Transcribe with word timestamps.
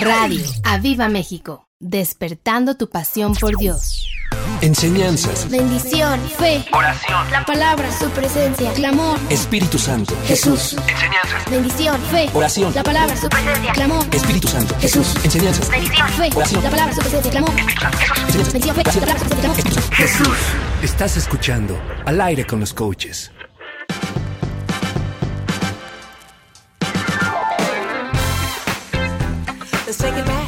Radio 0.00 0.44
Aviva 0.64 1.08
México, 1.08 1.66
despertando 1.78 2.76
tu 2.76 2.88
pasión 2.88 3.34
por 3.34 3.56
Dios. 3.56 4.08
Enseñanzas. 4.60 5.50
Bendición. 5.50 6.20
Fe. 6.38 6.64
Oración. 6.72 7.30
La 7.30 7.44
palabra. 7.44 7.90
Su 7.98 8.08
presencia. 8.10 8.72
Clamor. 8.74 9.18
Espíritu 9.28 9.78
Santo. 9.78 10.14
Jesús. 10.24 10.76
Enseñanzas. 10.88 11.50
Bendición. 11.50 12.00
Fe. 12.10 12.30
Oración. 12.32 12.72
La 12.74 12.82
palabra. 12.84 13.16
Su 13.16 13.28
presencia. 13.28 13.72
Clamor. 13.72 14.06
Espíritu 14.12 14.48
Santo. 14.48 14.74
Jesús. 14.80 15.14
Enseñanzas. 15.24 15.68
Bendición. 15.68 16.08
Fe. 16.10 16.30
Oración. 16.34 16.62
La 16.62 16.70
palabra. 16.70 16.94
Su 16.94 17.00
presencia. 17.00 17.30
Clamor. 17.32 17.50
Jesús. 17.54 18.52
Bendición. 18.52 18.76
Fe. 18.76 18.82
La 18.82 18.92
palabra. 18.92 19.24
Su 19.24 19.30
presencia. 19.30 19.60
Clamor. 19.60 19.92
Jesús. 19.92 20.38
Estás 20.82 21.16
escuchando 21.16 21.78
Al 22.06 22.20
aire 22.20 22.46
con 22.46 22.60
los 22.60 22.72
coaches. 22.72 23.31
Take 30.02 30.16
it 30.16 30.26
back. 30.26 30.41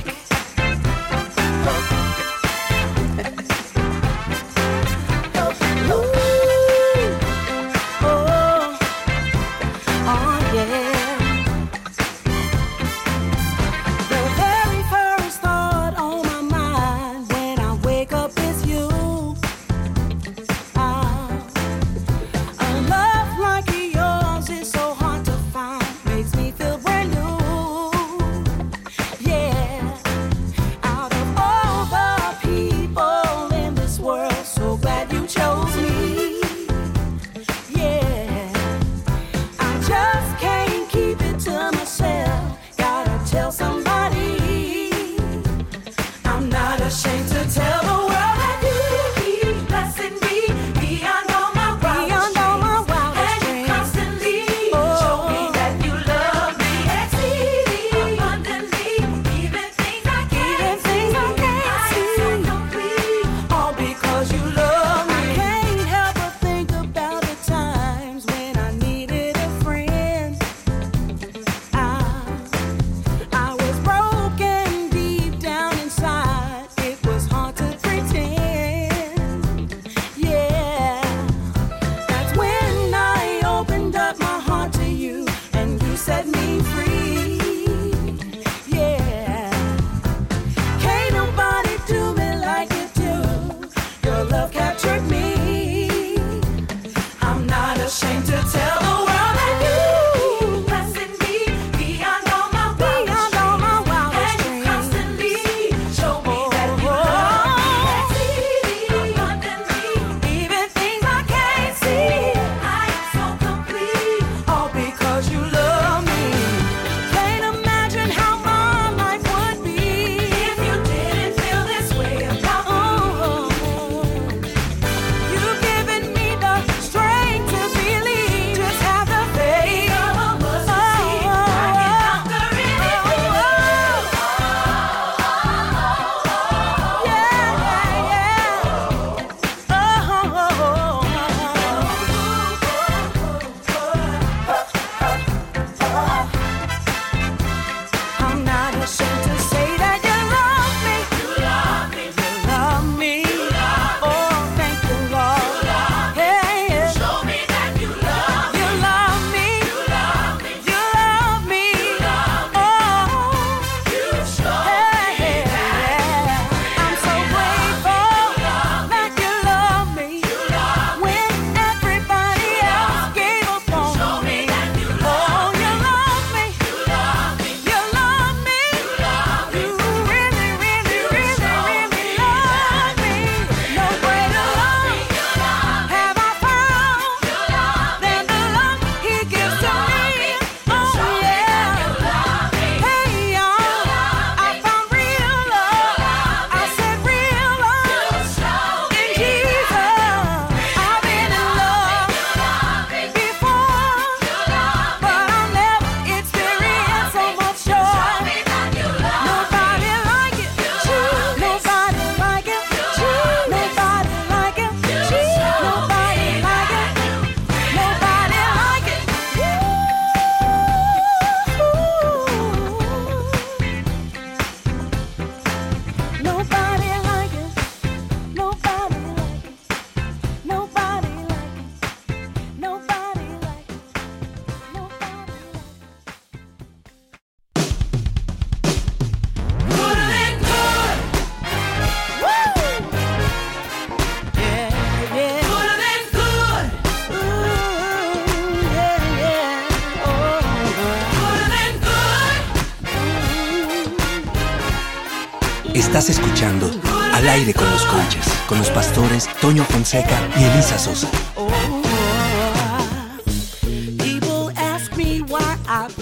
con 258.46 258.58
los 258.58 258.70
pastores 258.70 259.28
Toño 259.40 259.64
Fonseca 259.64 260.18
y 260.37 260.44
Elisa 260.44 260.78
Sosa. 260.78 261.08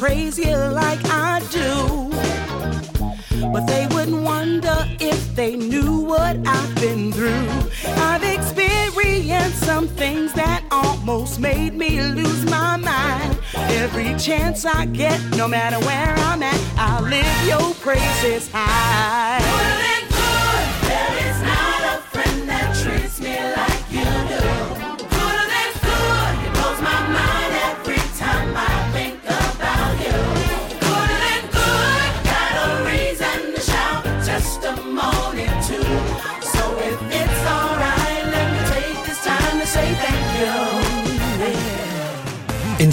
praise 0.03 0.37
you 0.37 0.57
like 0.57 0.99
I 1.05 1.41
do. 1.51 2.11
But 3.53 3.67
they 3.67 3.87
wouldn't 3.95 4.23
wonder 4.23 4.77
if 4.99 5.37
they 5.37 5.55
knew 5.55 6.01
what 6.01 6.37
I've 6.45 6.75
been 6.77 7.13
through. 7.13 7.49
I've 8.09 8.25
experienced 8.25 9.61
some 9.65 9.87
things 9.87 10.33
that 10.33 10.65
almost 10.71 11.39
made 11.39 11.75
me 11.75 12.03
lose 12.03 12.45
my 12.47 12.77
mind. 12.77 13.39
Every 13.55 14.17
chance 14.19 14.65
I 14.65 14.87
get, 14.87 15.21
no 15.37 15.47
matter 15.47 15.79
where 15.87 16.15
I'm 16.29 16.43
at, 16.43 16.61
I'll 16.77 17.03
live 17.03 17.47
your 17.47 17.75
praises 17.75 18.51
high. 18.53 19.92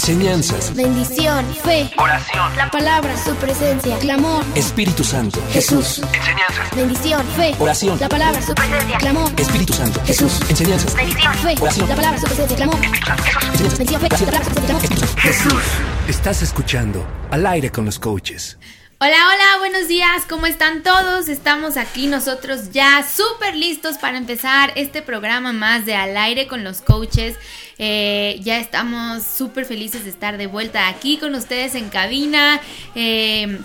Enseñanzas, 0.00 0.74
Bendición, 0.74 1.44
fe, 1.62 1.90
Oración. 1.98 2.56
la 2.56 2.70
palabra, 2.70 3.14
su 3.22 3.34
presencia, 3.34 3.98
clamor, 3.98 4.42
Espíritu 4.54 5.04
Santo, 5.04 5.38
Jesús. 5.52 6.00
Enseñanzas. 6.14 6.74
Bendición, 6.74 7.26
fe, 7.36 7.54
Oración. 7.58 8.00
la 8.00 8.08
palabra, 8.08 8.40
su 8.40 8.54
presencia, 8.54 8.96
clamor, 8.96 9.30
Espíritu 9.36 9.74
Santo, 9.74 10.00
Jesús. 10.06 10.40
Enseñanzas, 10.48 10.94
fe, 10.94 11.54
Oración. 11.60 11.86
la 11.86 11.96
palabra, 11.96 12.18
su 12.18 12.24
presencia, 12.24 12.56
clamor, 12.56 12.76
Enseñanzas, 12.76 13.78
bendición, 13.78 14.00
fe, 14.00 14.08
la 14.08 14.16
palabra, 14.24 14.44
su 14.48 14.54
presencia, 14.54 14.96
clamor. 14.96 15.18
Jesús. 15.18 15.62
Estás 16.08 16.40
escuchando 16.40 17.06
Al 17.30 17.46
aire 17.46 17.70
con 17.70 17.84
los 17.84 17.98
coaches. 17.98 18.56
Hola, 19.02 19.16
hola, 19.16 19.58
buenos 19.60 19.88
días, 19.88 20.26
¿cómo 20.28 20.44
están 20.44 20.82
todos? 20.82 21.30
Estamos 21.30 21.78
aquí 21.78 22.06
nosotros 22.06 22.70
ya 22.70 23.02
súper 23.02 23.56
listos 23.56 23.96
para 23.96 24.18
empezar 24.18 24.72
este 24.76 25.00
programa 25.00 25.54
más 25.54 25.86
de 25.86 25.94
Al 25.94 26.18
aire 26.18 26.46
con 26.46 26.64
los 26.64 26.82
coaches. 26.82 27.36
Eh, 27.82 28.38
ya 28.42 28.60
estamos 28.60 29.22
súper 29.22 29.64
felices 29.64 30.04
de 30.04 30.10
estar 30.10 30.36
de 30.36 30.46
vuelta 30.46 30.88
aquí 30.88 31.16
con 31.16 31.34
ustedes 31.34 31.74
en 31.74 31.88
cabina, 31.88 32.60
eh, 32.94 33.58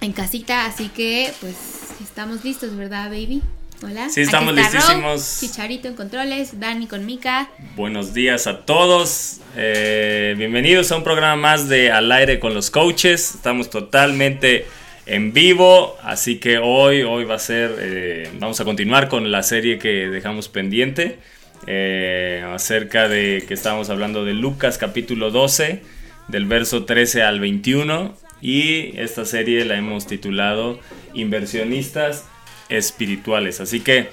en 0.00 0.12
casita, 0.12 0.66
así 0.66 0.88
que 0.88 1.32
pues 1.40 1.54
estamos 2.02 2.44
listos, 2.44 2.76
¿verdad, 2.76 3.10
baby? 3.10 3.42
Hola. 3.84 4.08
Sí, 4.08 4.22
estamos 4.22 4.54
Aquí 4.54 4.60
está 4.60 4.72
Ro, 4.72 4.78
listísimos. 4.78 5.38
Chicharito 5.38 5.86
en 5.86 5.94
controles, 5.94 6.58
Dani 6.58 6.88
con 6.88 7.06
Mika. 7.06 7.48
Buenos 7.76 8.12
días 8.12 8.48
a 8.48 8.62
todos. 8.62 9.38
Eh, 9.56 10.34
bienvenidos 10.36 10.90
a 10.90 10.96
un 10.96 11.04
programa 11.04 11.36
más 11.36 11.68
de 11.68 11.92
Al 11.92 12.10
aire 12.10 12.40
con 12.40 12.54
los 12.54 12.72
coaches. 12.72 13.36
Estamos 13.36 13.70
totalmente 13.70 14.66
en 15.06 15.32
vivo, 15.32 15.96
así 16.02 16.40
que 16.40 16.58
hoy, 16.58 17.02
hoy 17.02 17.22
va 17.22 17.36
a 17.36 17.38
ser, 17.38 17.76
eh, 17.78 18.30
vamos 18.40 18.60
a 18.60 18.64
continuar 18.64 19.08
con 19.08 19.30
la 19.30 19.44
serie 19.44 19.78
que 19.78 20.08
dejamos 20.08 20.48
pendiente 20.48 21.20
eh, 21.66 22.44
acerca 22.52 23.08
de 23.08 23.44
que 23.46 23.54
estábamos 23.54 23.90
hablando 23.90 24.24
de 24.24 24.34
Lucas 24.34 24.78
capítulo 24.78 25.30
12, 25.30 25.82
del 26.28 26.46
verso 26.46 26.84
13 26.84 27.22
al 27.22 27.40
21 27.40 28.14
y 28.40 28.98
esta 28.98 29.24
serie 29.24 29.64
la 29.64 29.76
hemos 29.76 30.06
titulado 30.06 30.78
Inversionistas 31.14 32.26
Espirituales. 32.68 33.60
Así 33.60 33.80
que 33.80 34.08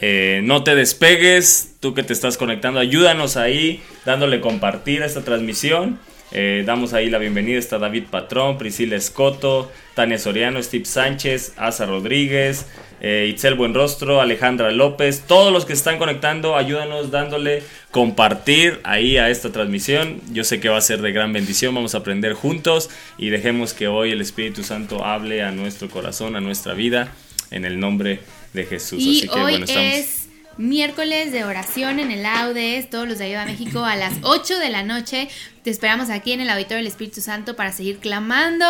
eh, 0.00 0.40
no 0.44 0.64
te 0.64 0.74
despegues, 0.74 1.76
tú 1.80 1.94
que 1.94 2.02
te 2.02 2.12
estás 2.12 2.36
conectando, 2.36 2.80
ayúdanos 2.80 3.36
ahí 3.36 3.82
dándole 4.04 4.40
compartir 4.40 5.02
a 5.02 5.06
esta 5.06 5.22
transmisión. 5.22 5.98
Eh, 6.32 6.64
damos 6.66 6.92
ahí 6.92 7.08
la 7.08 7.18
bienvenida, 7.18 7.58
está 7.58 7.78
David 7.78 8.04
Patrón, 8.10 8.58
Priscila 8.58 8.96
Escoto, 8.96 9.70
Tania 9.94 10.18
Soriano, 10.18 10.60
Steve 10.62 10.84
Sánchez, 10.84 11.54
Asa 11.56 11.86
Rodríguez, 11.86 12.66
eh, 13.00 13.28
Itzel 13.30 13.54
Buenrostro, 13.54 14.20
Alejandra 14.20 14.70
López, 14.72 15.22
todos 15.26 15.52
los 15.52 15.64
que 15.64 15.72
están 15.72 15.98
conectando, 15.98 16.56
ayúdanos 16.56 17.10
dándole 17.10 17.62
compartir 17.92 18.80
ahí 18.82 19.18
a 19.18 19.30
esta 19.30 19.52
transmisión. 19.52 20.20
Yo 20.32 20.42
sé 20.42 20.60
que 20.60 20.68
va 20.68 20.78
a 20.78 20.82
ser 20.82 21.00
de 21.00 21.12
gran 21.12 21.32
bendición, 21.32 21.74
vamos 21.74 21.94
a 21.94 21.98
aprender 21.98 22.32
juntos 22.32 22.90
y 23.18 23.30
dejemos 23.30 23.72
que 23.72 23.86
hoy 23.86 24.10
el 24.10 24.20
Espíritu 24.20 24.64
Santo 24.64 25.04
hable 25.04 25.42
a 25.42 25.52
nuestro 25.52 25.88
corazón, 25.88 26.34
a 26.34 26.40
nuestra 26.40 26.74
vida, 26.74 27.12
en 27.50 27.64
el 27.64 27.78
nombre 27.78 28.20
de 28.52 28.64
Jesús. 28.64 29.00
Y 29.00 29.18
Así 29.18 29.28
que 29.28 29.34
hoy 29.34 29.52
bueno, 29.52 29.64
estamos... 29.64 29.94
es 29.94 30.25
miércoles 30.58 31.32
de 31.32 31.44
oración 31.44 32.00
en 32.00 32.10
el 32.10 32.24
Audes, 32.24 32.88
todos 32.88 33.06
los 33.06 33.18
de 33.18 33.26
Ayuda 33.26 33.42
a 33.42 33.46
México 33.46 33.84
a 33.84 33.96
las 33.96 34.14
8 34.22 34.58
de 34.58 34.70
la 34.70 34.82
noche. 34.82 35.28
Te 35.62 35.70
esperamos 35.70 36.10
aquí 36.10 36.32
en 36.32 36.40
el 36.40 36.50
Auditorio 36.50 36.78
del 36.78 36.86
Espíritu 36.86 37.20
Santo 37.20 37.56
para 37.56 37.72
seguir 37.72 37.98
clamando 37.98 38.66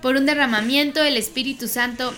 por 0.00 0.16
un 0.16 0.26
derramamiento 0.26 1.02
del 1.02 1.16
Espíritu 1.16 1.68
Santo. 1.68 2.12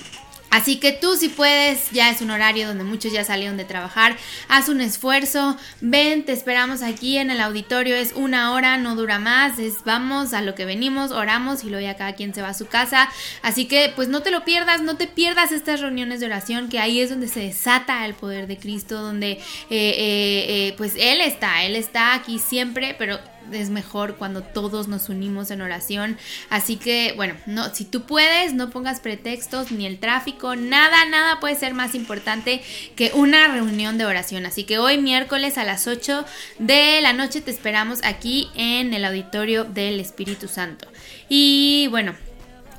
Así 0.51 0.77
que 0.81 0.93
tú 0.93 1.17
si 1.17 1.29
puedes, 1.29 1.91
ya 1.93 2.11
es 2.11 2.21
un 2.21 2.31
horario 2.31 2.67
donde 2.67 2.85
muchos 2.85 3.13
ya 3.13 3.25
salieron 3.25 3.57
de 3.57 3.65
trabajar, 3.65 4.17
haz 4.49 4.69
un 4.69 4.81
esfuerzo, 4.81 5.57
ven, 5.81 6.25
te 6.25 6.33
esperamos 6.33 6.83
aquí 6.83 7.19
en 7.19 7.31
el 7.31 7.41
auditorio, 7.41 7.95
es 7.95 8.13
una 8.15 8.53
hora, 8.53 8.77
no 8.77 8.97
dura 8.97 9.19
más, 9.19 9.59
es 9.59 9.85
vamos 9.85 10.35
a 10.35 10.43
lo 10.43 10.57
que 10.57 10.65
venimos, 10.65 11.13
oramos 11.13 11.63
y 11.63 11.71
luego 11.71 11.85
ya 11.85 11.97
cada 11.97 12.15
quien 12.15 12.35
se 12.35 12.43
va 12.43 12.49
a 12.49 12.55
su 12.55 12.67
casa. 12.67 13.09
Así 13.43 13.67
que 13.67 13.93
pues 13.95 14.09
no 14.09 14.23
te 14.23 14.31
lo 14.33 14.45
pierdas, 14.45 14.83
no 14.83 14.97
te 14.97 15.07
pierdas 15.07 15.53
estas 15.53 15.81
reuniones 15.81 16.21
de 16.21 16.27
oración, 16.27 16.69
que 16.69 16.81
ahí 16.81 17.01
es 17.01 17.11
donde 17.11 17.29
se 17.29 17.41
desata 17.41 18.05
el 18.05 18.15
poder 18.15 18.49
de 18.49 18.59
Cristo, 18.59 19.01
donde 19.01 19.33
eh, 19.33 19.41
eh, 19.71 20.45
eh, 20.49 20.75
pues 20.77 20.95
Él 20.97 21.21
está, 21.21 21.63
Él 21.63 21.77
está 21.77 22.15
aquí 22.15 22.39
siempre, 22.41 22.97
pero 22.99 23.21
es 23.53 23.71
mejor 23.71 24.17
cuando 24.17 24.43
todos 24.43 24.89
nos 24.89 25.09
unimos 25.09 25.51
en 25.51 25.63
oración. 25.63 26.17
Así 26.49 26.77
que, 26.77 27.13
bueno, 27.17 27.35
no, 27.47 27.75
si 27.75 27.85
tú 27.85 28.03
puedes, 28.03 28.55
no 28.55 28.71
pongas 28.71 29.01
pretextos 29.01 29.73
ni 29.73 29.87
el 29.87 29.99
tráfico, 29.99 30.57
nada, 30.57 31.05
nada 31.07 31.41
puede 31.41 31.55
ser 31.57 31.75
más 31.75 31.95
importante 31.95 32.63
que 32.97 33.11
una 33.15 33.49
reunión 33.49 33.99
de 33.99 34.05
oración. 34.05 34.47
Así 34.47 34.65
que 34.65 34.79
hoy 34.79 34.99
miércoles 34.99 35.59
a 35.59 35.65
las 35.65 35.87
8 35.87 36.25
de 36.59 37.01
la 37.01 37.13
noche 37.13 37.41
te 37.41 37.51
esperamos 37.51 38.01
aquí 38.05 38.49
en 38.55 38.95
el 38.95 39.05
auditorio 39.05 39.65
del 39.65 40.01
Espíritu 40.01 40.49
Santo. 40.49 40.87
Y 41.29 41.89
bueno, 41.91 42.15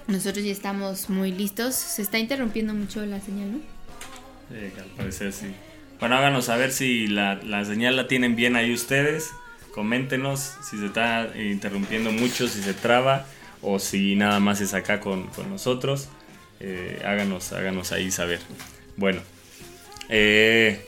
nosotros 0.08 0.44
ya 0.46 0.52
estamos 0.52 1.10
muy 1.10 1.32
listos. 1.32 1.76
Se 1.76 2.02
está 2.02 2.20
interrumpiendo 2.20 2.74
mucho 2.74 3.06
la 3.06 3.20
señal, 3.20 3.52
¿no? 3.54 3.60
Sí, 4.50 4.74
al 4.78 4.90
parecer 4.98 5.32
sí. 5.32 5.48
Bueno, 6.00 6.16
háganos 6.16 6.46
saber 6.46 6.72
si 6.72 7.08
la, 7.08 7.36
la 7.36 7.64
señal 7.64 7.96
la 7.96 8.08
tienen 8.08 8.36
bien 8.36 8.56
ahí 8.56 8.74
ustedes. 8.74 9.30
Coméntenos 9.74 10.56
si 10.70 10.78
se 10.78 10.88
está 10.88 11.30
interrumpiendo 11.36 12.12
mucho, 12.12 12.48
si 12.48 12.62
se 12.62 12.74
traba 12.74 13.26
o 13.62 13.80
si 13.80 14.16
nada 14.16 14.40
más 14.40 14.60
es 14.62 14.74
acá 14.74 15.00
con, 15.00 15.28
con 15.28 15.50
nosotros. 15.50 16.10
Eh, 16.60 17.02
háganos, 17.06 17.54
háganos 17.54 17.92
ahí 17.92 18.12
saber. 18.12 18.40
Bueno, 18.98 19.22
eh, 20.10 20.80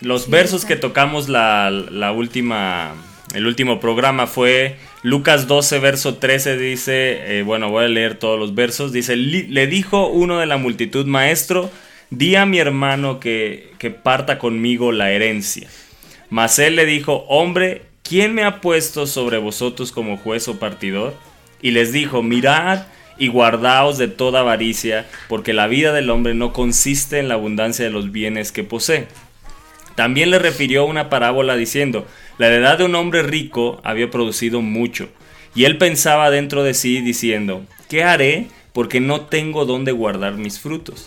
los 0.00 0.28
versos 0.28 0.64
que 0.64 0.76
tocamos 0.76 1.28
la, 1.28 1.70
la 1.70 2.12
última, 2.12 2.94
el 3.34 3.46
último 3.46 3.80
programa 3.80 4.26
fue 4.26 4.76
Lucas 5.02 5.46
12, 5.46 5.78
verso 5.78 6.16
13. 6.16 6.58
Dice, 6.58 7.38
eh, 7.38 7.42
bueno, 7.42 7.70
voy 7.70 7.86
a 7.86 7.88
leer 7.88 8.16
todos 8.18 8.38
los 8.38 8.54
versos. 8.54 8.92
Dice, 8.92 9.16
"Li- 9.16 9.46
le 9.48 9.66
dijo 9.66 10.08
uno 10.08 10.38
de 10.38 10.46
la 10.46 10.58
multitud, 10.58 11.06
maestro, 11.06 11.70
di 12.10 12.36
a 12.36 12.44
mi 12.46 12.58
hermano 12.58 13.18
que, 13.18 13.72
que 13.78 13.90
parta 13.90 14.38
conmigo 14.38 14.92
la 14.92 15.10
herencia. 15.10 15.68
Mas 16.30 16.58
él 16.58 16.76
le 16.76 16.86
dijo, 16.86 17.24
hombre, 17.28 17.82
¿quién 18.02 18.34
me 18.34 18.44
ha 18.44 18.60
puesto 18.60 19.06
sobre 19.06 19.38
vosotros 19.38 19.92
como 19.92 20.16
juez 20.16 20.48
o 20.48 20.58
partidor? 20.58 21.14
Y 21.62 21.70
les 21.70 21.92
dijo, 21.92 22.22
mirad 22.22 22.86
y 23.18 23.28
guardaos 23.28 23.98
de 23.98 24.08
toda 24.08 24.40
avaricia, 24.40 25.06
porque 25.28 25.52
la 25.52 25.66
vida 25.66 25.92
del 25.92 26.10
hombre 26.10 26.34
no 26.34 26.52
consiste 26.52 27.18
en 27.18 27.28
la 27.28 27.34
abundancia 27.34 27.84
de 27.84 27.90
los 27.90 28.12
bienes 28.12 28.52
que 28.52 28.64
posee. 28.64 29.08
También 29.94 30.30
le 30.30 30.38
refirió 30.38 30.84
una 30.84 31.08
parábola 31.08 31.56
diciendo, 31.56 32.06
la 32.38 32.48
heredad 32.48 32.78
de 32.78 32.84
un 32.84 32.94
hombre 32.94 33.22
rico 33.22 33.80
había 33.84 34.10
producido 34.10 34.60
mucho, 34.60 35.08
y 35.54 35.64
él 35.64 35.78
pensaba 35.78 36.30
dentro 36.30 36.62
de 36.62 36.74
sí 36.74 37.00
diciendo, 37.00 37.64
¿qué 37.88 38.04
haré? 38.04 38.48
Porque 38.74 39.00
no 39.00 39.22
tengo 39.22 39.64
dónde 39.64 39.92
guardar 39.92 40.34
mis 40.34 40.60
frutos. 40.60 41.06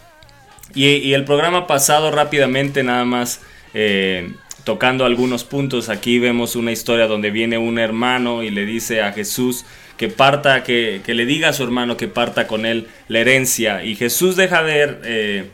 Y, 0.75 1.13
el 1.13 1.25
programa 1.25 1.67
pasado 1.67 2.11
rápidamente 2.11 2.83
nada 2.83 3.05
más 3.05 3.41
eh, 3.73 4.31
tocando 4.63 5.05
algunos 5.05 5.43
puntos. 5.43 5.89
Aquí 5.89 6.19
vemos 6.19 6.55
una 6.55 6.71
historia 6.71 7.07
donde 7.07 7.31
viene 7.31 7.57
un 7.57 7.79
hermano 7.79 8.43
y 8.43 8.49
le 8.49 8.65
dice 8.65 9.01
a 9.01 9.11
Jesús 9.11 9.65
que 9.97 10.07
parta, 10.07 10.63
que, 10.63 11.01
que 11.05 11.13
le 11.13 11.25
diga 11.25 11.49
a 11.49 11.53
su 11.53 11.63
hermano 11.63 11.97
que 11.97 12.07
parta 12.07 12.47
con 12.47 12.65
él 12.65 12.87
la 13.07 13.19
herencia. 13.19 13.83
Y 13.83 13.95
Jesús 13.95 14.35
deja 14.35 14.61
ver 14.61 15.01
eh, 15.03 15.45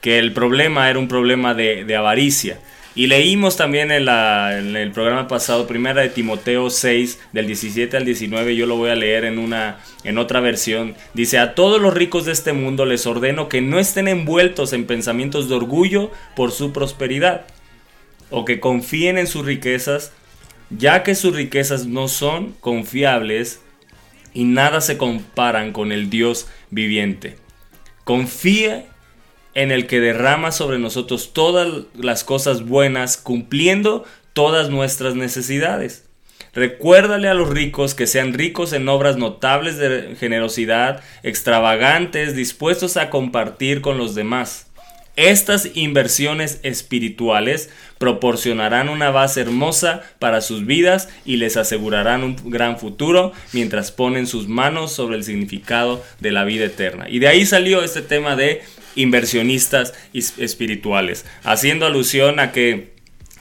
que 0.00 0.18
el 0.18 0.32
problema 0.32 0.88
era 0.90 0.98
un 0.98 1.08
problema 1.08 1.54
de 1.54 1.96
avaricia. 1.96 2.58
Y 2.96 3.08
leímos 3.08 3.58
también 3.58 3.90
en, 3.90 4.08
el 4.08 4.90
programa 4.90 5.28
pasado, 5.28 5.66
primera 5.66 6.00
de 6.00 6.08
Timoteo 6.08 6.70
6, 6.70 7.20
del 7.34 7.46
17 7.46 7.94
al 7.94 8.06
19, 8.06 8.56
yo 8.56 8.64
lo 8.64 8.78
voy 8.78 8.88
a 8.88 8.94
leer 8.94 9.26
en, 9.26 9.38
una, 9.38 9.80
en 10.02 10.16
otra 10.16 10.40
versión. 10.40 10.94
Dice, 11.12 11.38
a 11.38 11.54
todos 11.54 11.78
los 11.78 11.92
ricos 11.92 12.24
de 12.24 12.32
este 12.32 12.54
mundo 12.54 12.86
les 12.86 13.06
ordeno 13.06 13.50
que 13.50 13.60
no 13.60 13.78
estén 13.78 14.08
envueltos 14.08 14.72
en 14.72 14.86
pensamientos 14.86 15.50
de 15.50 15.56
orgullo 15.56 16.10
por 16.34 16.52
su 16.52 16.72
prosperidad, 16.72 17.46
o 18.30 18.46
que 18.46 18.60
confíen 18.60 19.18
en 19.18 19.26
sus 19.26 19.44
riquezas, 19.44 20.14
ya 20.70 21.02
que 21.02 21.14
sus 21.14 21.36
riquezas 21.36 21.84
no 21.84 22.08
son 22.08 22.54
confiables 22.60 23.60
y 24.32 24.44
nada 24.44 24.80
se 24.80 24.96
comparan 24.96 25.74
con 25.74 25.92
el 25.92 26.08
Dios 26.08 26.48
viviente. 26.70 27.36
Confíe 28.04 28.86
en 29.56 29.72
el 29.72 29.86
que 29.86 30.00
derrama 30.00 30.52
sobre 30.52 30.78
nosotros 30.78 31.32
todas 31.32 31.86
las 31.94 32.24
cosas 32.24 32.66
buenas, 32.66 33.16
cumpliendo 33.16 34.04
todas 34.34 34.68
nuestras 34.68 35.14
necesidades. 35.14 36.04
Recuérdale 36.52 37.28
a 37.28 37.34
los 37.34 37.48
ricos 37.48 37.94
que 37.94 38.06
sean 38.06 38.34
ricos 38.34 38.74
en 38.74 38.86
obras 38.86 39.16
notables 39.16 39.78
de 39.78 40.14
generosidad, 40.20 41.02
extravagantes, 41.22 42.36
dispuestos 42.36 42.98
a 42.98 43.08
compartir 43.08 43.80
con 43.80 43.96
los 43.96 44.14
demás. 44.14 44.66
Estas 45.16 45.70
inversiones 45.74 46.60
espirituales 46.62 47.70
proporcionarán 47.96 48.90
una 48.90 49.10
base 49.10 49.40
hermosa 49.40 50.02
para 50.18 50.42
sus 50.42 50.66
vidas 50.66 51.08
y 51.24 51.38
les 51.38 51.56
asegurarán 51.56 52.22
un 52.22 52.36
gran 52.50 52.78
futuro 52.78 53.32
mientras 53.54 53.90
ponen 53.90 54.26
sus 54.26 54.48
manos 54.48 54.92
sobre 54.92 55.16
el 55.16 55.24
significado 55.24 56.04
de 56.20 56.32
la 56.32 56.44
vida 56.44 56.66
eterna. 56.66 57.06
Y 57.08 57.20
de 57.20 57.28
ahí 57.28 57.46
salió 57.46 57.82
este 57.82 58.02
tema 58.02 58.36
de 58.36 58.62
inversionistas 58.96 59.94
is- 60.12 60.34
espirituales, 60.38 61.24
haciendo 61.44 61.86
alusión 61.86 62.40
a 62.40 62.50
que 62.52 62.95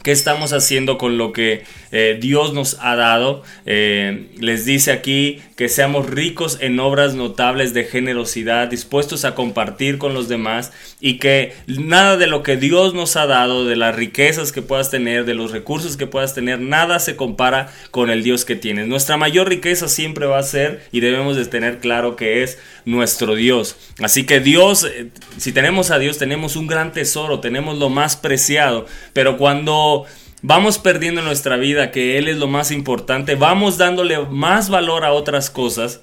¿Qué 0.06 0.12
estamos 0.12 0.54
haciendo 0.54 1.00
con 1.00 1.18
lo 1.18 1.34
que 1.34 1.64
eh, 1.92 2.20
Dios 2.22 2.54
nos 2.54 2.78
ha 2.80 2.96
dado? 2.96 3.42
Eh, 3.66 4.28
les 4.40 4.64
dice 4.64 4.92
aquí 4.92 5.42
que 5.56 5.68
seamos 5.68 6.08
ricos 6.08 6.60
en 6.62 6.80
obras 6.80 7.16
notables 7.16 7.74
de 7.74 7.86
generosidad, 7.86 8.68
dispuestos 8.68 9.26
a 9.26 9.34
compartir 9.34 9.98
con 9.98 10.14
los 10.14 10.28
demás 10.28 10.72
y 11.02 11.18
que 11.18 11.56
nada 11.66 12.18
de 12.18 12.28
lo 12.28 12.44
que 12.44 12.56
Dios 12.56 12.94
nos 12.94 13.16
ha 13.16 13.26
dado, 13.26 13.66
de 13.66 13.76
las 13.78 13.96
riquezas 13.96 14.52
que 14.52 14.62
puedas 14.62 14.92
tener, 14.92 15.26
de 15.26 15.34
los 15.34 15.52
recursos 15.52 15.98
que 15.98 16.06
puedas 16.06 16.36
tener, 16.36 16.60
nada 16.60 17.00
se 17.00 17.16
compara 17.16 17.74
con 17.90 18.12
el 18.12 18.22
Dios 18.22 18.46
que 18.46 18.56
tienes. 18.56 18.86
Nuestra 18.86 19.18
mayor 19.18 19.50
riqueza 19.50 19.88
siempre 19.88 20.28
va 20.28 20.38
a 20.38 20.44
ser 20.44 20.84
y 20.92 21.00
debemos 21.00 21.36
de 21.36 21.46
tener 21.46 21.80
claro 21.80 22.16
que 22.16 22.44
es 22.44 22.60
nuestro 22.86 23.34
Dios. 23.34 23.76
Así 24.04 24.28
que 24.28 24.40
Dios, 24.40 24.84
eh, 24.84 25.10
si 25.38 25.52
tenemos 25.52 25.90
a 25.90 25.98
Dios, 25.98 26.20
tenemos 26.20 26.56
un 26.56 26.68
gran 26.68 26.92
tesoro, 26.92 27.40
tenemos 27.40 27.80
lo 27.80 27.90
más 27.90 28.16
preciado, 28.16 28.86
pero 29.14 29.38
cuando 29.38 29.95
vamos 30.42 30.78
perdiendo 30.78 31.22
en 31.22 31.28
nuestra 31.28 31.58
vida 31.58 31.92
que 31.92 32.18
Él 32.18 32.28
es 32.28 32.38
lo 32.38 32.48
más 32.48 32.72
importante, 32.72 33.36
vamos 33.36 33.78
dándole 33.78 34.20
más 34.26 34.70
valor 34.70 35.06
a 35.06 35.14
otras 35.14 35.50
cosas. 35.50 36.02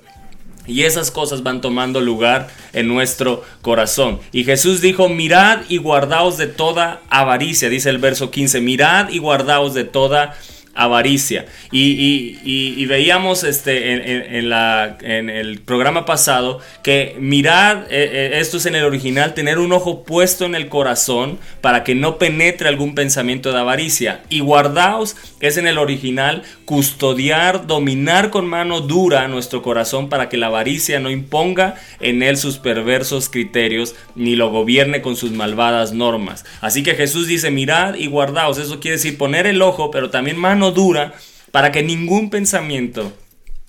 Y 0.64 0.84
esas 0.84 1.10
cosas 1.10 1.42
van 1.42 1.60
tomando 1.60 2.00
lugar 2.00 2.46
en 2.72 2.86
nuestro 2.86 3.42
corazón. 3.62 4.20
Y 4.30 4.44
Jesús 4.44 4.80
dijo, 4.80 5.08
mirad 5.08 5.62
y 5.68 5.78
guardaos 5.78 6.38
de 6.38 6.46
toda 6.46 7.00
avaricia, 7.10 7.68
dice 7.68 7.90
el 7.90 7.98
verso 7.98 8.30
15, 8.30 8.60
mirad 8.60 9.08
y 9.08 9.18
guardaos 9.18 9.74
de 9.74 9.82
toda 9.82 10.22
avaricia. 10.22 10.52
Y, 11.70 12.38
y- 12.44 12.86
veíamos 12.86 13.44
este, 13.44 13.92
en 14.38 15.30
el 15.30 15.60
programa 15.60 16.04
pasado 16.04 16.60
que 16.82 17.16
mirar, 17.18 17.86
eh, 17.90 18.10
eh, 18.12 18.40
esto 18.40 18.56
es 18.58 18.66
en 18.66 18.74
el 18.74 18.84
original, 18.84 19.34
tener 19.34 19.58
un 19.58 19.72
ojo 19.72 20.04
puesto 20.04 20.44
en 20.44 20.54
el 20.54 20.68
corazón 20.68 21.38
para 21.60 21.84
que 21.84 21.94
no 21.94 22.18
penetre 22.18 22.68
algún 22.68 22.94
pensamiento 22.94 23.52
de 23.52 23.58
avaricia. 23.58 24.22
Y 24.28 24.40
guardaos 24.40 25.16
es 25.40 25.56
en 25.56 25.66
el 25.66 25.78
original 25.78 26.42
custodiar, 26.64 27.66
dominar 27.66 28.30
con 28.30 28.46
mano 28.46 28.80
dura 28.80 29.28
nuestro 29.28 29.62
corazón 29.62 30.08
para 30.08 30.28
que 30.28 30.36
la 30.36 30.46
avaricia 30.46 31.00
no 31.00 31.10
imponga 31.10 31.74
en 32.00 32.22
él 32.22 32.36
sus 32.36 32.58
perversos 32.58 33.28
criterios 33.28 33.94
ni 34.14 34.36
lo 34.36 34.50
gobierne 34.50 35.02
con 35.02 35.16
sus 35.16 35.32
malvadas 35.32 35.92
normas. 35.92 36.44
Así 36.60 36.82
que 36.82 36.94
Jesús 36.94 37.26
dice, 37.26 37.50
mirad 37.50 37.94
y 37.94 38.06
guardaos. 38.06 38.58
Eso 38.58 38.80
quiere 38.80 38.96
decir 38.96 39.18
poner 39.18 39.46
el 39.46 39.62
ojo, 39.62 39.90
pero 39.90 40.10
también 40.10 40.36
mano 40.38 40.61
dura 40.70 41.14
para 41.50 41.72
que 41.72 41.82
ningún 41.82 42.30
pensamiento 42.30 43.12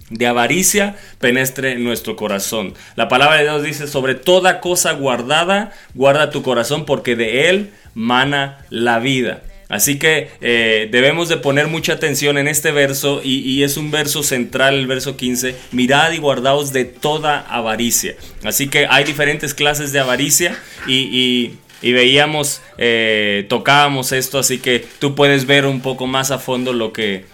de 0.10 0.28
avaricia 0.28 0.96
penetre 1.20 1.74
en 1.74 1.84
nuestro 1.84 2.16
corazón. 2.16 2.74
La 2.96 3.08
palabra 3.08 3.38
de 3.38 3.44
Dios 3.44 3.64
dice, 3.64 3.88
sobre 3.88 4.16
toda 4.16 4.60
cosa 4.60 4.92
guardada, 4.94 5.72
guarda 5.96 6.30
tu 6.30 6.44
corazón 6.44 6.86
porque 6.86 7.16
de 7.16 7.50
él 7.50 7.72
mana 7.96 8.66
la 8.70 9.00
vida. 9.00 9.42
Así 9.70 9.98
que 9.98 10.30
eh, 10.42 10.88
debemos 10.92 11.30
de 11.30 11.38
poner 11.38 11.68
mucha 11.68 11.94
atención 11.94 12.38
en 12.38 12.48
este 12.48 12.72
verso 12.72 13.22
y, 13.24 13.64
es 13.64 13.76
un 13.76 13.90
verso 13.90 14.22
central, 14.22 14.76
el 14.76 14.86
verso 14.88 15.18
15, 15.18 15.56
mirad 15.72 16.12
y 16.12 16.20
guardaos 16.20 16.74
de 16.74 16.86
toda 16.86 17.40
avaricia. 17.40 18.14
Así 18.44 18.68
que 18.68 18.86
hay 18.88 19.04
diferentes 19.04 19.56
clases 19.56 19.92
de 19.92 20.00
avaricia 20.00 20.56
y- 20.86 21.54
y 21.84 21.92
veíamos, 21.92 22.62
eh, 22.80 23.46
tocábamos 23.50 24.12
esto, 24.14 24.40
así 24.40 24.58
que 24.58 24.84
tú 25.00 25.14
puedes 25.14 25.46
ver 25.46 25.66
un 25.66 25.82
poco 25.82 26.08
más 26.08 26.32
a 26.32 26.40
fondo 26.40 26.74
lo 26.74 26.94
que, 26.94 27.26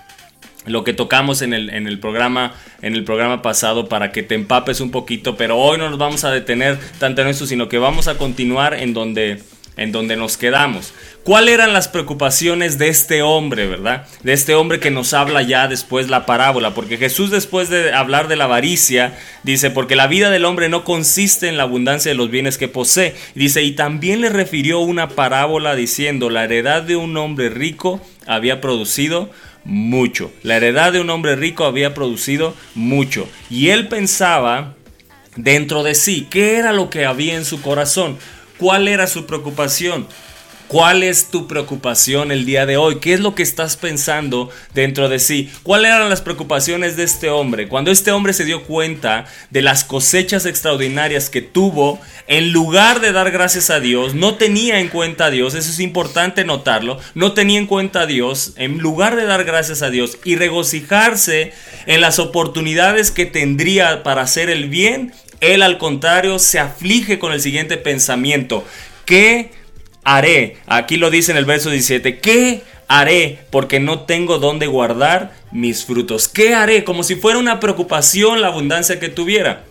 lo 0.65 0.83
que 0.83 0.93
tocamos 0.93 1.41
en 1.41 1.53
el, 1.53 1.69
en 1.69 1.87
el 1.87 1.99
programa 1.99 2.53
en 2.81 2.95
el 2.95 3.03
programa 3.03 3.41
pasado 3.41 3.89
para 3.89 4.11
que 4.11 4.23
te 4.23 4.35
empapes 4.35 4.81
un 4.81 4.91
poquito 4.91 5.35
pero 5.35 5.57
hoy 5.57 5.77
no 5.77 5.89
nos 5.89 5.99
vamos 5.99 6.23
a 6.23 6.31
detener 6.31 6.77
tanto 6.97 7.21
en 7.21 7.27
esto 7.27 7.45
sino 7.45 7.67
que 7.67 7.77
vamos 7.77 8.07
a 8.07 8.17
continuar 8.17 8.73
en 8.73 8.93
donde 8.93 9.41
en 9.79 9.91
donde 9.91 10.15
nos 10.15 10.37
quedamos 10.37 10.93
cuáles 11.23 11.55
eran 11.55 11.73
las 11.73 11.87
preocupaciones 11.87 12.77
de 12.77 12.89
este 12.89 13.21
hombre 13.21 13.67
verdad 13.67 14.05
de 14.23 14.33
este 14.33 14.55
hombre 14.55 14.79
que 14.79 14.91
nos 14.91 15.13
habla 15.13 15.41
ya 15.41 15.67
después 15.67 16.09
la 16.09 16.25
parábola 16.25 16.73
porque 16.73 16.97
Jesús 16.97 17.31
después 17.31 17.69
de 17.69 17.93
hablar 17.93 18.27
de 18.27 18.35
la 18.35 18.45
avaricia 18.45 19.17
dice 19.43 19.71
porque 19.71 19.95
la 19.95 20.07
vida 20.07 20.29
del 20.29 20.45
hombre 20.45 20.69
no 20.69 20.83
consiste 20.83 21.47
en 21.47 21.57
la 21.57 21.63
abundancia 21.63 22.11
de 22.11 22.17
los 22.17 22.29
bienes 22.29 22.57
que 22.57 22.67
posee 22.67 23.15
dice 23.35 23.63
y 23.63 23.71
también 23.71 24.21
le 24.21 24.29
refirió 24.29 24.79
una 24.79 25.09
parábola 25.09 25.75
diciendo 25.75 26.29
la 26.29 26.43
heredad 26.43 26.83
de 26.83 26.95
un 26.95 27.17
hombre 27.17 27.49
rico 27.49 28.01
había 28.27 28.61
producido 28.61 29.29
mucho. 29.63 30.31
La 30.43 30.57
heredad 30.57 30.93
de 30.93 30.99
un 30.99 31.09
hombre 31.09 31.35
rico 31.35 31.65
había 31.65 31.93
producido 31.93 32.55
mucho. 32.75 33.27
Y 33.49 33.69
él 33.69 33.87
pensaba 33.87 34.75
dentro 35.35 35.83
de 35.83 35.95
sí, 35.95 36.27
¿qué 36.29 36.57
era 36.57 36.73
lo 36.73 36.89
que 36.89 37.05
había 37.05 37.35
en 37.35 37.45
su 37.45 37.61
corazón? 37.61 38.17
¿Cuál 38.59 38.89
era 38.89 39.07
su 39.07 39.25
preocupación? 39.25 40.05
¿Cuál 40.67 41.01
es 41.01 41.31
tu 41.31 41.47
preocupación 41.47 42.29
el 42.29 42.45
día 42.45 42.65
de 42.65 42.75
hoy? 42.75 42.99
¿Qué 42.99 43.13
es 43.13 43.21
lo 43.21 43.33
que 43.33 43.41
estás 43.41 43.77
pensando 43.77 44.49
dentro 44.73 45.07
de 45.07 45.17
sí? 45.17 45.49
¿Cuáles 45.63 45.91
eran 45.91 46.09
las 46.09 46.21
preocupaciones 46.21 46.97
de 46.97 47.03
este 47.03 47.29
hombre? 47.29 47.69
Cuando 47.69 47.89
este 47.89 48.11
hombre 48.11 48.33
se 48.33 48.43
dio 48.43 48.65
cuenta 48.65 49.25
de 49.49 49.61
las 49.61 49.85
cosechas 49.85 50.45
extraordinarias 50.45 51.29
que 51.29 51.41
tuvo, 51.41 52.01
en 52.27 52.51
lugar 52.51 52.99
de 52.99 53.13
dar 53.13 53.31
gracias 53.31 53.69
a 53.69 53.79
Dios, 53.79 54.13
no 54.13 54.35
tenía 54.35 54.81
en 54.81 54.89
cuenta 54.89 55.27
a 55.27 55.31
Dios, 55.31 55.55
eso 55.55 55.71
es 55.71 55.79
importante 55.79 56.43
notarlo, 56.43 56.99
no 57.15 57.31
tenía 57.31 57.59
en 57.59 57.65
cuenta 57.65 58.01
a 58.01 58.05
Dios, 58.07 58.53
en 58.57 58.79
lugar 58.79 59.15
de 59.15 59.23
dar 59.25 59.45
gracias 59.45 59.81
a 59.81 59.89
Dios 59.89 60.17
y 60.25 60.35
regocijarse 60.35 61.53
en 61.85 62.01
las 62.01 62.19
oportunidades 62.19 63.09
que 63.09 63.25
tendría 63.25 64.03
para 64.03 64.21
hacer 64.21 64.49
el 64.49 64.67
bien, 64.67 65.13
él 65.41 65.61
al 65.61 65.77
contrario 65.77 66.39
se 66.39 66.59
aflige 66.59 67.19
con 67.19 67.31
el 67.31 67.41
siguiente 67.41 67.77
pensamiento. 67.77 68.63
¿Qué 69.05 69.51
haré? 70.03 70.57
Aquí 70.67 70.97
lo 70.97 71.09
dice 71.09 71.31
en 71.31 71.37
el 71.37 71.45
verso 71.45 71.69
17. 71.69 72.19
¿Qué 72.19 72.63
haré? 72.87 73.39
Porque 73.51 73.79
no 73.79 74.01
tengo 74.01 74.39
dónde 74.39 74.67
guardar 74.67 75.33
mis 75.51 75.85
frutos. 75.85 76.27
¿Qué 76.27 76.53
haré? 76.53 76.83
Como 76.83 77.03
si 77.03 77.15
fuera 77.15 77.39
una 77.39 77.59
preocupación 77.59 78.41
la 78.41 78.47
abundancia 78.47 78.99
que 78.99 79.09
tuviera. 79.09 79.63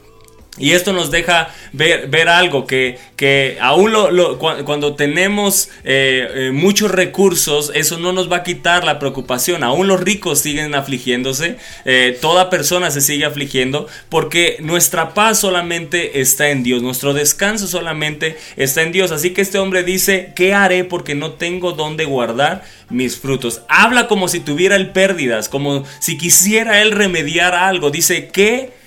Y 0.58 0.72
esto 0.72 0.92
nos 0.92 1.10
deja 1.10 1.54
ver, 1.72 2.28
algo 2.28 2.66
que, 2.66 2.98
que 3.16 3.58
aún 3.60 3.92
cuando 4.38 4.94
tenemos 4.94 5.70
eh, 5.84 6.28
eh, 6.34 6.50
muchos 6.52 6.90
recursos, 6.90 7.70
eso 7.74 7.98
no 7.98 8.12
nos 8.12 8.30
va 8.30 8.38
a 8.38 8.42
quitar 8.42 8.84
la 8.84 8.98
preocupación. 8.98 9.62
Aún 9.64 9.86
los 9.88 10.00
ricos 10.00 10.40
siguen 10.40 10.74
afligiéndose, 10.74 11.56
eh, 11.84 12.18
toda 12.20 12.50
persona 12.50 12.90
se 12.90 13.00
sigue 13.00 13.24
afligiendo, 13.24 13.86
porque 14.08 14.56
nuestra 14.60 15.14
paz 15.14 15.38
solamente 15.38 16.20
está 16.20 16.50
en 16.50 16.62
Dios, 16.62 16.82
nuestro 16.82 17.14
descanso 17.14 17.66
solamente 17.66 18.36
está 18.56 18.82
en 18.82 18.92
Dios. 18.92 19.12
Así 19.12 19.30
que 19.30 19.42
este 19.42 19.58
hombre 19.58 19.84
dice, 19.84 20.32
¿qué 20.34 20.54
haré? 20.54 20.84
Porque 20.84 21.14
no 21.14 21.32
tengo 21.32 21.72
dónde 21.72 22.04
guardar 22.04 22.64
mis 22.90 23.18
frutos. 23.18 23.62
Habla 23.68 24.08
como 24.08 24.28
si 24.28 24.40
tuviera 24.40 24.76
él 24.76 24.90
pérdidas, 24.90 25.48
como 25.48 25.84
si 26.00 26.18
quisiera 26.18 26.80
él 26.82 26.92
remediar 26.92 27.54
algo. 27.54 27.90
Dice, 27.90 28.28
¿qué 28.28 28.77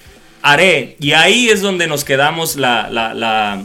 haré. 0.41 0.95
Y 0.99 1.13
ahí 1.13 1.49
es 1.49 1.61
donde 1.61 1.87
nos 1.87 2.03
quedamos 2.03 2.55
la, 2.55 3.63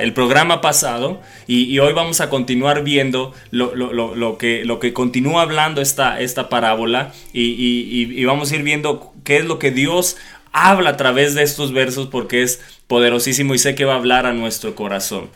el 0.00 0.12
programa 0.12 0.60
pasado. 0.60 1.20
Y, 1.46 1.78
hoy 1.78 1.92
vamos 1.92 2.20
a 2.20 2.28
continuar 2.28 2.82
viendo 2.82 3.32
lo, 3.50 4.38
que, 4.38 4.64
lo 4.64 4.80
que 4.80 4.92
continúa 4.92 5.42
hablando 5.42 5.80
esta, 5.80 6.20
esta 6.20 6.48
parábola. 6.48 7.12
Y- 7.32 8.08
y 8.14 8.24
vamos 8.24 8.52
a 8.52 8.56
ir 8.56 8.62
viendo 8.62 9.12
qué 9.24 9.38
es 9.38 9.44
lo 9.44 9.58
que 9.58 9.70
Dios 9.70 10.16
habla 10.52 10.90
a 10.90 10.96
través 10.96 11.34
de 11.34 11.42
estos 11.42 11.72
versos 11.72 12.06
porque 12.06 12.42
es 12.42 12.60
poderosísimo 12.86 13.54
y 13.54 13.58
sé 13.58 13.74
que 13.74 13.84
va 13.84 13.92
a 13.94 13.96
hablar 13.96 14.24
a 14.26 14.32
nuestro 14.32 14.74
corazón. 14.74 15.28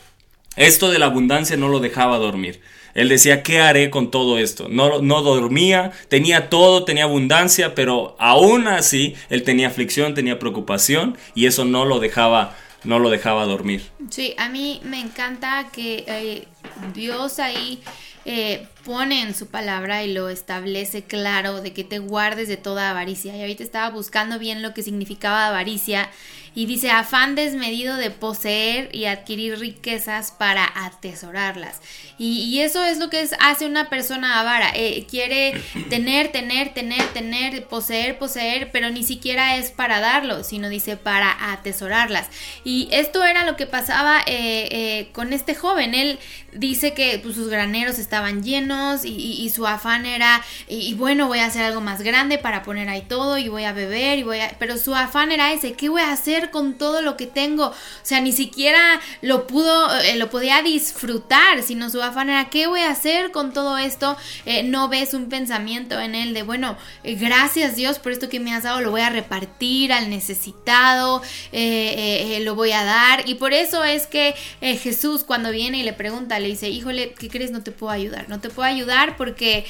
Esto 0.57 0.90
de 0.90 0.99
la 0.99 1.07
abundancia 1.07 1.57
no 1.57 1.69
lo 1.69 1.79
dejaba 1.79 2.19
dormir. 2.19 2.61
Él 2.94 3.09
decía, 3.09 3.42
¿qué 3.42 3.61
haré 3.61 3.90
con 3.90 4.11
todo 4.11 4.38
esto? 4.38 4.68
No, 4.68 5.00
no 5.00 5.23
dormía, 5.23 5.92
tenía 6.09 6.49
todo, 6.49 6.85
tenía 6.85 7.04
abundancia, 7.04 7.75
pero 7.75 8.16
aún 8.18 8.68
así 8.68 9.14
él 9.28 9.42
tenía 9.42 9.68
aflicción, 9.68 10.14
tenía 10.14 10.38
preocupación 10.38 11.16
y 11.35 11.47
eso 11.47 11.64
no 11.64 11.85
lo 11.85 12.00
dejaba, 12.00 12.56
no 12.85 12.99
lo 12.99 13.11
dejaba 13.11 13.44
dormir. 13.47 13.82
Sí, 14.11 14.35
a 14.38 14.49
mí 14.49 14.80
me 14.85 15.00
encanta 15.00 15.68
que 15.73 16.04
eh, 16.06 16.49
Dios 16.94 17.38
ahí 17.38 17.80
eh, 18.26 18.66
pone 18.85 19.23
en 19.23 19.35
su 19.35 19.47
palabra 19.47 20.04
y 20.04 20.12
lo 20.12 20.28
establece 20.28 21.02
claro 21.04 21.62
de 21.62 21.73
que 21.73 21.85
te 21.85 21.99
guardes 21.99 22.49
de 22.49 22.56
toda 22.56 22.90
avaricia. 22.90 23.35
Y 23.37 23.40
ahorita 23.40 23.62
estaba 23.62 23.90
buscando 23.90 24.38
bien 24.38 24.62
lo 24.62 24.75
que 24.75 24.82
significaba 24.82 25.47
avaricia 25.47 26.11
y 26.54 26.66
dice 26.66 26.90
afán 26.90 27.35
desmedido 27.35 27.97
de 27.97 28.11
poseer 28.11 28.88
y 28.95 29.04
adquirir 29.04 29.59
riquezas 29.59 30.33
para 30.33 30.71
atesorarlas. 30.87 31.80
Y, 32.23 32.61
eso 32.61 32.85
es 32.85 32.99
lo 32.99 33.09
que 33.09 33.26
hace 33.40 33.64
una 33.64 33.88
persona 33.88 34.40
avara. 34.40 34.71
Eh, 34.75 35.07
quiere 35.09 35.54
tener, 35.88 36.30
tener, 36.30 36.75
tener, 36.75 37.02
tener, 37.14 37.64
poseer, 37.64 38.19
poseer, 38.19 38.71
pero 38.73 38.90
ni 38.90 39.04
siquiera 39.04 39.57
es 39.57 39.71
para 39.71 40.00
darlo, 40.00 40.45
sino 40.45 40.69
dice 40.69 40.99
para 40.99 41.52
atesorarlas. 41.52 42.28
Y 42.62 42.88
esto 42.92 43.25
era 43.25 43.47
lo 43.47 43.57
que 43.57 43.64
pasaba 43.66 44.21
eh, 44.26 44.69
eh, 44.71 45.09
con 45.12 45.33
este 45.33 45.54
joven. 45.54 45.95
Él 45.95 46.19
dice 46.52 46.92
que 46.92 47.19
pues, 47.23 47.37
sus 47.37 47.49
graneros 47.49 47.99
estaban 47.99 48.42
llenos 48.42 49.04
y, 49.07 49.14
y- 49.16 49.50
su 49.50 49.66
afán 49.66 50.07
era, 50.07 50.42
y, 50.69 50.76
y 50.76 50.95
bueno, 50.95 51.26
voy 51.26 51.40
a 51.40 51.47
hacer 51.47 51.62
algo 51.62 51.80
más 51.80 52.02
grande 52.02 52.38
para 52.38 52.62
poner 52.62 52.88
ahí 52.88 53.02
todo 53.02 53.37
y 53.38 53.49
voy 53.49 53.64
a 53.64 53.73
beber 53.73 54.19
y 54.19 54.23
voy 54.23 54.40
a... 54.40 54.54
Pero 54.59 54.76
su 54.76 54.95
afán 54.95 55.33
era 55.33 55.52
ese, 55.52 55.73
¿qué 55.73 55.88
voy 55.88 56.02
a 56.02 56.12
hacer 56.12 56.39
con 56.49 56.78
todo 56.78 57.02
lo 57.02 57.18
que 57.18 57.26
tengo? 57.26 57.66
O 57.66 57.75
sea, 58.02 58.23
ni 58.23 58.32
siquiera 58.32 59.00
lo 59.20 59.47
pudo, 59.47 59.94
eh, 60.00 60.16
lo 60.16 60.30
podía 60.30 60.62
disfrutar, 60.62 61.62
sino 61.62 61.90
su 61.90 62.02
afán 62.02 62.30
era, 62.30 62.49
¿qué 62.49 62.66
voy 62.66 62.80
a 62.80 62.90
hacer 62.90 63.30
con 63.30 63.52
todo 63.52 63.76
esto? 63.76 64.16
Eh, 64.47 64.62
no 64.62 64.88
ves 64.88 65.12
un 65.12 65.28
pensamiento 65.28 66.00
en 66.00 66.14
él 66.14 66.32
de, 66.32 66.42
bueno, 66.42 66.78
eh, 67.04 67.16
gracias 67.16 67.76
Dios 67.76 67.99
por 67.99 68.12
esto 68.12 68.28
que 68.28 68.40
me 68.40 68.54
has 68.54 68.62
dado, 68.62 68.80
lo 68.80 68.90
voy 68.90 69.02
a 69.02 69.11
repartir 69.11 69.92
al 69.92 70.09
necesitado, 70.09 71.23
lo 71.52 72.54
voy 72.54 72.73
a 72.73 72.85
dar. 72.85 73.28
Y 73.28 73.35
por 73.35 73.52
eso 73.52 73.85
es 73.85 74.06
que 74.06 74.35
Jesús 74.61 75.25
cuando 75.25 75.50
viene 75.50 75.78
y 75.78 75.82
le 75.82 75.92
pregunta, 75.92 76.38
le 76.38 76.49
dice, 76.49 76.70
híjole, 76.70 77.12
¿qué 77.18 77.28
crees? 77.28 77.50
No 77.50 77.62
te 77.62 77.73
puedo 77.73 77.92
ayudar. 77.92 78.28
No 78.28 78.40
te 78.40 78.49
puedo 78.49 78.68
ayudar 78.68 79.16
porque 79.16 79.66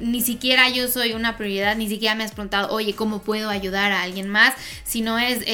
ni 0.00 0.22
siquiera 0.22 0.68
yo 0.68 0.88
soy 0.88 1.12
una 1.12 1.36
prioridad, 1.36 1.76
ni 1.76 1.88
siquiera 1.88 2.14
me 2.14 2.24
has 2.24 2.32
preguntado, 2.32 2.72
oye, 2.72 2.94
¿cómo 2.94 3.22
puedo 3.22 3.50
ayudar 3.50 3.92
a 3.92 4.02
alguien 4.02 4.28
más? 4.28 4.54
Si 4.84 5.00
no 5.02 5.18
es 5.18 5.44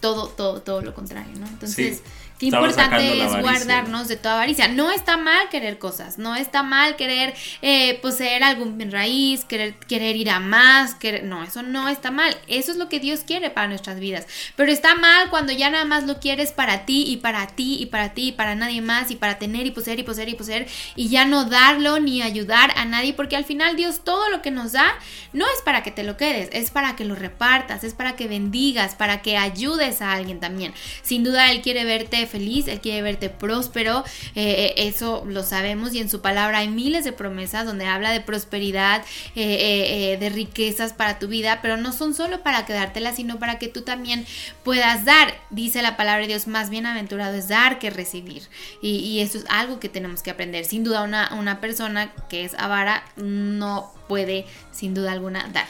todo, 0.00 0.28
todo, 0.28 0.62
todo 0.62 0.82
lo 0.82 0.94
contrario, 0.94 1.38
¿no? 1.38 1.46
Entonces... 1.46 2.02
Qué 2.38 2.46
importante 2.46 3.24
es 3.24 3.40
guardarnos 3.40 4.08
de 4.08 4.16
toda 4.16 4.34
avaricia. 4.34 4.68
No 4.68 4.90
está 4.90 5.16
mal 5.16 5.48
querer 5.48 5.78
cosas, 5.78 6.18
no 6.18 6.36
está 6.36 6.62
mal 6.62 6.96
querer 6.96 7.34
eh, 7.62 7.98
poseer 8.02 8.44
algún 8.44 8.76
bien 8.76 8.92
raíz, 8.92 9.44
querer, 9.44 9.74
querer 9.74 10.16
ir 10.16 10.30
a 10.30 10.38
más, 10.38 10.94
querer... 10.94 11.24
no, 11.24 11.42
eso 11.44 11.62
no 11.62 11.88
está 11.88 12.10
mal. 12.10 12.36
Eso 12.46 12.72
es 12.72 12.78
lo 12.78 12.88
que 12.88 13.00
Dios 13.00 13.20
quiere 13.20 13.48
para 13.50 13.68
nuestras 13.68 13.98
vidas. 13.98 14.26
Pero 14.54 14.70
está 14.70 14.94
mal 14.94 15.30
cuando 15.30 15.52
ya 15.52 15.70
nada 15.70 15.86
más 15.86 16.04
lo 16.04 16.20
quieres 16.20 16.52
para 16.52 16.84
ti 16.84 17.04
y 17.06 17.18
para 17.18 17.46
ti 17.46 17.78
y 17.80 17.86
para 17.86 18.12
ti 18.12 18.28
y 18.28 18.32
para 18.32 18.54
nadie 18.54 18.82
más 18.82 19.10
y 19.10 19.16
para 19.16 19.38
tener 19.38 19.66
y 19.66 19.70
poseer 19.70 19.98
y 19.98 20.02
poseer 20.02 20.28
y 20.28 20.34
poseer 20.34 20.66
y 20.94 21.08
ya 21.08 21.24
no 21.24 21.46
darlo 21.46 22.00
ni 22.00 22.20
ayudar 22.20 22.72
a 22.76 22.84
nadie 22.84 23.14
porque 23.14 23.36
al 23.36 23.44
final 23.44 23.76
Dios 23.76 24.00
todo 24.04 24.28
lo 24.28 24.42
que 24.42 24.50
nos 24.50 24.72
da 24.72 24.94
no 25.32 25.46
es 25.46 25.62
para 25.64 25.82
que 25.82 25.90
te 25.90 26.02
lo 26.02 26.16
quedes, 26.16 26.48
es 26.52 26.70
para 26.70 26.96
que 26.96 27.04
lo 27.04 27.14
repartas, 27.14 27.84
es 27.84 27.94
para 27.94 28.16
que 28.16 28.28
bendigas, 28.28 28.94
para 28.94 29.22
que 29.22 29.36
ayudes 29.36 30.02
a 30.02 30.12
alguien 30.12 30.40
también. 30.40 30.74
Sin 31.02 31.24
duda 31.24 31.50
Él 31.50 31.62
quiere 31.62 31.84
verte 31.84 32.25
feliz, 32.26 32.68
Él 32.68 32.80
quiere 32.80 33.02
verte 33.02 33.30
próspero, 33.30 34.04
eh, 34.34 34.74
eh, 34.76 34.88
eso 34.88 35.24
lo 35.26 35.42
sabemos 35.42 35.94
y 35.94 36.00
en 36.00 36.08
su 36.08 36.20
palabra 36.20 36.58
hay 36.58 36.68
miles 36.68 37.04
de 37.04 37.12
promesas 37.12 37.66
donde 37.66 37.86
habla 37.86 38.10
de 38.10 38.20
prosperidad, 38.20 39.04
eh, 39.34 40.16
de 40.18 40.28
riquezas 40.30 40.92
para 40.92 41.18
tu 41.18 41.28
vida, 41.28 41.60
pero 41.62 41.76
no 41.76 41.92
son 41.92 42.14
solo 42.14 42.42
para 42.42 42.66
quedártelas, 42.66 43.16
sino 43.16 43.38
para 43.38 43.58
que 43.58 43.68
tú 43.68 43.82
también 43.82 44.26
puedas 44.64 45.04
dar. 45.04 45.34
Dice 45.50 45.82
la 45.82 45.96
palabra 45.96 46.22
de 46.22 46.28
Dios, 46.28 46.46
más 46.46 46.70
bienaventurado 46.70 47.36
es 47.36 47.48
dar 47.48 47.78
que 47.78 47.90
recibir. 47.90 48.42
Y, 48.82 48.98
y 48.98 49.20
eso 49.20 49.38
es 49.38 49.44
algo 49.48 49.80
que 49.80 49.88
tenemos 49.88 50.22
que 50.22 50.30
aprender. 50.30 50.64
Sin 50.64 50.84
duda 50.84 51.02
una, 51.02 51.34
una 51.34 51.60
persona 51.60 52.12
que 52.28 52.44
es 52.44 52.54
avara 52.54 53.04
no 53.16 53.92
puede 54.08 54.46
sin 54.72 54.94
duda 54.94 55.12
alguna 55.12 55.48
dar. 55.52 55.66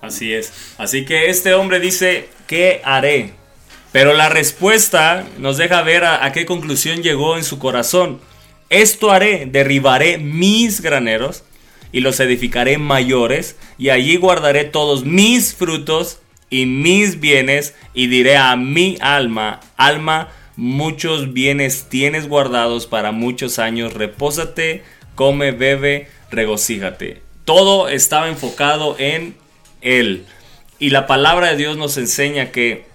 Así 0.00 0.34
es. 0.34 0.52
Así 0.78 1.04
que 1.04 1.30
este 1.30 1.54
hombre 1.54 1.78
dice, 1.78 2.28
¿qué 2.46 2.82
haré? 2.84 3.34
Pero 3.92 4.14
la 4.14 4.30
respuesta 4.30 5.26
nos 5.38 5.58
deja 5.58 5.82
ver 5.82 6.04
a, 6.04 6.32
qué 6.32 6.46
conclusión 6.46 7.02
llegó 7.02 7.36
en 7.36 7.44
su 7.44 7.58
corazón. 7.58 8.20
Esto 8.70 9.10
haré, 9.10 9.46
derribaré 9.46 10.16
mis 10.16 10.80
graneros 10.80 11.44
y 11.92 12.00
los 12.00 12.18
edificaré 12.20 12.78
mayores, 12.78 13.56
y 13.76 13.90
allí 13.90 14.16
guardaré 14.16 14.64
todos 14.64 15.04
mis 15.04 15.54
frutos 15.54 16.20
y 16.48 16.64
mis 16.64 17.20
bienes, 17.20 17.74
y 17.92 18.06
diré 18.06 18.38
a 18.38 18.56
mi 18.56 18.96
alma, 19.00 19.60
alma, 19.76 20.30
muchos 20.56 21.34
bienes 21.34 21.90
tienes 21.90 22.28
guardados 22.28 22.86
para 22.86 23.12
muchos 23.12 23.58
años, 23.58 23.92
repósate, 23.92 24.84
come, 25.14 25.52
bebe, 25.52 26.08
regocíjate. 26.30 27.20
Todo 27.44 27.88
estaba 27.88 28.28
enfocado 28.28 28.96
en 28.98 29.34
él. 29.82 30.24
Y 30.78 30.90
la 30.90 31.06
palabra 31.06 31.48
de 31.48 31.56
Dios 31.56 31.76
nos 31.76 31.98
enseña 31.98 32.52
que 32.52 32.86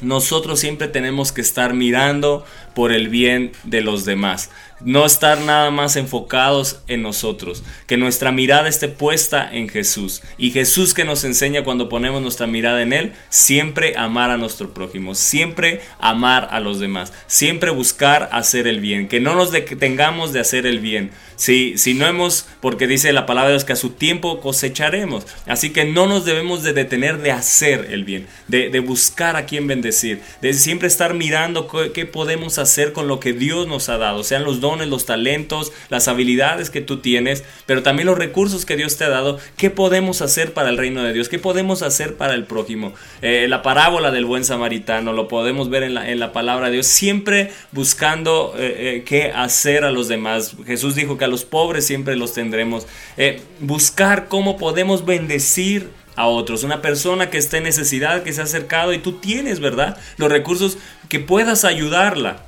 nosotros 0.00 0.60
siempre 0.60 0.88
tenemos 0.88 1.32
que 1.32 1.40
estar 1.40 1.74
mirando 1.74 2.44
por 2.78 2.92
el 2.92 3.08
bien 3.08 3.50
de 3.64 3.80
los 3.80 4.04
demás. 4.04 4.50
No 4.80 5.04
estar 5.04 5.40
nada 5.40 5.72
más 5.72 5.96
enfocados 5.96 6.80
en 6.86 7.02
nosotros. 7.02 7.64
Que 7.88 7.96
nuestra 7.96 8.30
mirada 8.30 8.68
esté 8.68 8.86
puesta 8.86 9.48
en 9.52 9.68
Jesús. 9.68 10.22
Y 10.36 10.52
Jesús 10.52 10.94
que 10.94 11.04
nos 11.04 11.24
enseña 11.24 11.64
cuando 11.64 11.88
ponemos 11.88 12.22
nuestra 12.22 12.46
mirada 12.46 12.80
en 12.82 12.92
Él, 12.92 13.12
siempre 13.30 13.94
amar 13.96 14.30
a 14.30 14.36
nuestro 14.36 14.72
prójimo. 14.72 15.16
Siempre 15.16 15.80
amar 15.98 16.46
a 16.52 16.60
los 16.60 16.78
demás. 16.78 17.12
Siempre 17.26 17.72
buscar 17.72 18.28
hacer 18.30 18.68
el 18.68 18.78
bien. 18.78 19.08
Que 19.08 19.18
no 19.18 19.34
nos 19.34 19.50
detengamos 19.50 20.32
de 20.32 20.38
hacer 20.38 20.64
el 20.64 20.78
bien. 20.78 21.10
Si, 21.34 21.76
si 21.78 21.94
no 21.94 22.06
hemos, 22.06 22.46
porque 22.60 22.86
dice 22.86 23.12
la 23.12 23.26
palabra 23.26 23.48
de 23.48 23.54
Dios 23.54 23.64
que 23.64 23.72
a 23.72 23.76
su 23.76 23.90
tiempo 23.90 24.40
cosecharemos. 24.40 25.26
Así 25.46 25.70
que 25.70 25.84
no 25.84 26.06
nos 26.06 26.24
debemos 26.24 26.62
de 26.62 26.72
detener 26.72 27.18
de 27.18 27.32
hacer 27.32 27.88
el 27.90 28.04
bien. 28.04 28.28
De, 28.46 28.70
de 28.70 28.78
buscar 28.78 29.34
a 29.34 29.46
quien 29.46 29.66
bendecir. 29.66 30.20
De 30.40 30.52
siempre 30.52 30.86
estar 30.86 31.14
mirando 31.14 31.66
qué, 31.66 31.90
qué 31.90 32.06
podemos 32.06 32.58
hacer 32.58 32.67
con 32.92 33.08
lo 33.08 33.20
que 33.20 33.32
Dios 33.32 33.66
nos 33.66 33.88
ha 33.88 33.98
dado. 33.98 34.22
Sean 34.22 34.44
los 34.44 34.60
dones, 34.60 34.88
los 34.88 35.06
talentos, 35.06 35.72
las 35.88 36.08
habilidades 36.08 36.70
que 36.70 36.80
tú 36.80 36.98
tienes, 36.98 37.44
pero 37.66 37.82
también 37.82 38.06
los 38.06 38.18
recursos 38.18 38.64
que 38.64 38.76
Dios 38.76 38.96
te 38.96 39.04
ha 39.04 39.08
dado. 39.08 39.38
¿Qué 39.56 39.70
podemos 39.70 40.22
hacer 40.22 40.52
para 40.52 40.68
el 40.68 40.78
reino 40.78 41.02
de 41.02 41.12
Dios? 41.12 41.28
¿Qué 41.28 41.38
podemos 41.38 41.82
hacer 41.82 42.16
para 42.16 42.34
el 42.34 42.44
prójimo? 42.44 42.94
Eh, 43.22 43.46
la 43.48 43.62
parábola 43.62 44.10
del 44.10 44.24
buen 44.24 44.44
samaritano 44.44 45.12
lo 45.12 45.28
podemos 45.28 45.70
ver 45.70 45.82
en 45.82 45.94
la, 45.94 46.10
en 46.10 46.20
la 46.20 46.32
palabra 46.32 46.66
de 46.66 46.74
Dios, 46.74 46.86
siempre 46.86 47.50
buscando 47.72 48.54
eh, 48.56 48.96
eh, 48.96 49.02
qué 49.04 49.32
hacer 49.32 49.84
a 49.84 49.90
los 49.90 50.08
demás. 50.08 50.56
Jesús 50.66 50.94
dijo 50.94 51.18
que 51.18 51.24
a 51.24 51.28
los 51.28 51.44
pobres 51.44 51.86
siempre 51.86 52.16
los 52.16 52.32
tendremos. 52.32 52.86
Eh, 53.16 53.40
buscar 53.60 54.28
cómo 54.28 54.56
podemos 54.56 55.04
bendecir 55.04 55.90
a 56.16 56.26
otros, 56.26 56.64
una 56.64 56.82
persona 56.82 57.30
que 57.30 57.38
esté 57.38 57.58
en 57.58 57.62
necesidad, 57.64 58.24
que 58.24 58.32
se 58.32 58.40
ha 58.40 58.44
acercado 58.44 58.92
y 58.92 58.98
tú 58.98 59.12
tienes, 59.12 59.60
¿verdad? 59.60 59.96
Los 60.16 60.30
recursos 60.30 60.76
que 61.08 61.20
puedas 61.20 61.64
ayudarla. 61.64 62.47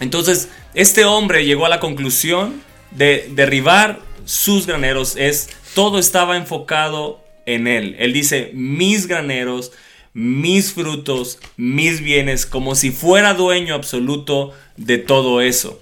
Entonces, 0.00 0.48
este 0.74 1.04
hombre 1.04 1.44
llegó 1.44 1.66
a 1.66 1.70
la 1.70 1.80
conclusión 1.80 2.62
de 2.90 3.28
derribar 3.32 4.00
sus 4.24 4.66
graneros. 4.66 5.16
Es 5.16 5.50
todo 5.74 5.98
estaba 5.98 6.36
enfocado 6.36 7.24
en 7.46 7.66
él. 7.66 7.96
Él 7.98 8.12
dice, 8.12 8.50
mis 8.54 9.06
graneros, 9.06 9.72
mis 10.12 10.72
frutos, 10.72 11.38
mis 11.56 12.00
bienes, 12.00 12.46
como 12.46 12.74
si 12.74 12.90
fuera 12.90 13.34
dueño 13.34 13.74
absoluto 13.74 14.52
de 14.76 14.98
todo 14.98 15.40
eso. 15.40 15.80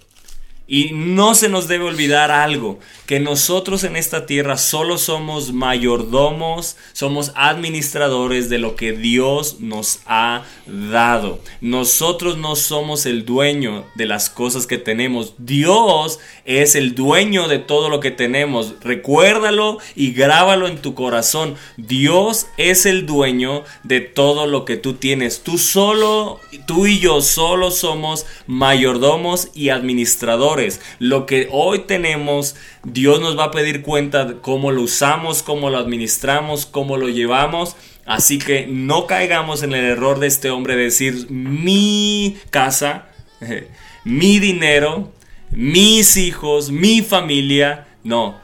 Y 0.68 0.90
no 0.92 1.37
se 1.37 1.48
nos 1.48 1.68
debe 1.68 1.85
olvidar 1.85 2.33
algo, 2.33 2.81
que 3.07 3.20
nosotros 3.20 3.85
en 3.85 3.94
esta 3.94 4.26
tierra 4.26 4.57
solo 4.57 4.98
somos 4.98 5.52
mayordomos, 5.52 6.76
somos 6.92 7.31
administradores 7.37 8.48
de 8.48 8.59
lo 8.59 8.74
que 8.74 8.90
Dios 8.90 9.61
nos 9.61 10.00
ha 10.07 10.42
dado. 10.66 11.38
Nosotros 11.61 12.37
no 12.37 12.57
somos 12.57 13.07
el 13.07 13.24
dueño 13.24 13.85
de 13.94 14.07
las 14.07 14.29
cosas 14.29 14.66
que 14.66 14.79
tenemos. 14.79 15.35
Dios 15.38 16.18
es 16.44 16.74
el 16.74 16.96
dueño 16.96 17.46
de 17.46 17.61
todo 17.61 17.88
lo 17.88 18.00
que 18.00 18.11
tenemos. 18.11 18.74
Recuérdalo 18.81 19.79
y 19.94 20.12
grábalo 20.12 20.66
en 20.66 20.83
tu 20.83 20.94
corazón. 20.94 21.55
Dios 21.76 22.46
es 22.57 22.87
el 22.87 23.07
dueño 23.07 23.62
de 23.85 24.00
todo 24.00 24.48
lo 24.48 24.64
que 24.64 24.76
tú 24.76 24.94
tienes. 24.94 25.42
Tú 25.42 25.59
solo, 25.59 26.40
tú 26.66 26.88
y 26.88 26.98
yo 26.98 27.20
solo 27.20 27.70
somos 27.70 28.26
mayordomos 28.48 29.48
y 29.55 29.68
administradores. 29.68 30.56
Lo 30.99 31.27
que 31.27 31.49
hoy 31.53 31.81
tenemos, 31.81 32.57
Dios 32.85 33.21
nos 33.21 33.38
va 33.38 33.45
a 33.45 33.51
pedir 33.51 33.83
cuenta 33.83 34.25
de 34.25 34.38
cómo 34.40 34.73
lo 34.73 34.83
usamos, 34.83 35.42
cómo 35.42 35.71
lo 35.71 35.79
administramos, 35.79 36.66
cómo 36.66 36.97
lo 36.97 37.09
llevamos. 37.09 37.77
Así 38.05 38.38
que 38.38 38.66
no 38.66 39.07
caigamos 39.07 39.62
en 39.62 39.73
el 39.75 39.85
error 39.85 40.19
de 40.21 40.29
este 40.29 40.51
hombre 40.51 40.77
de 40.77 40.85
decir 40.85 41.27
mi 41.31 42.37
casa, 42.51 43.07
mi 44.05 44.38
dinero, 44.38 45.12
mis 45.51 46.16
hijos, 46.16 46.71
mi 46.71 47.03
familia. 47.03 47.87
No, 48.05 48.38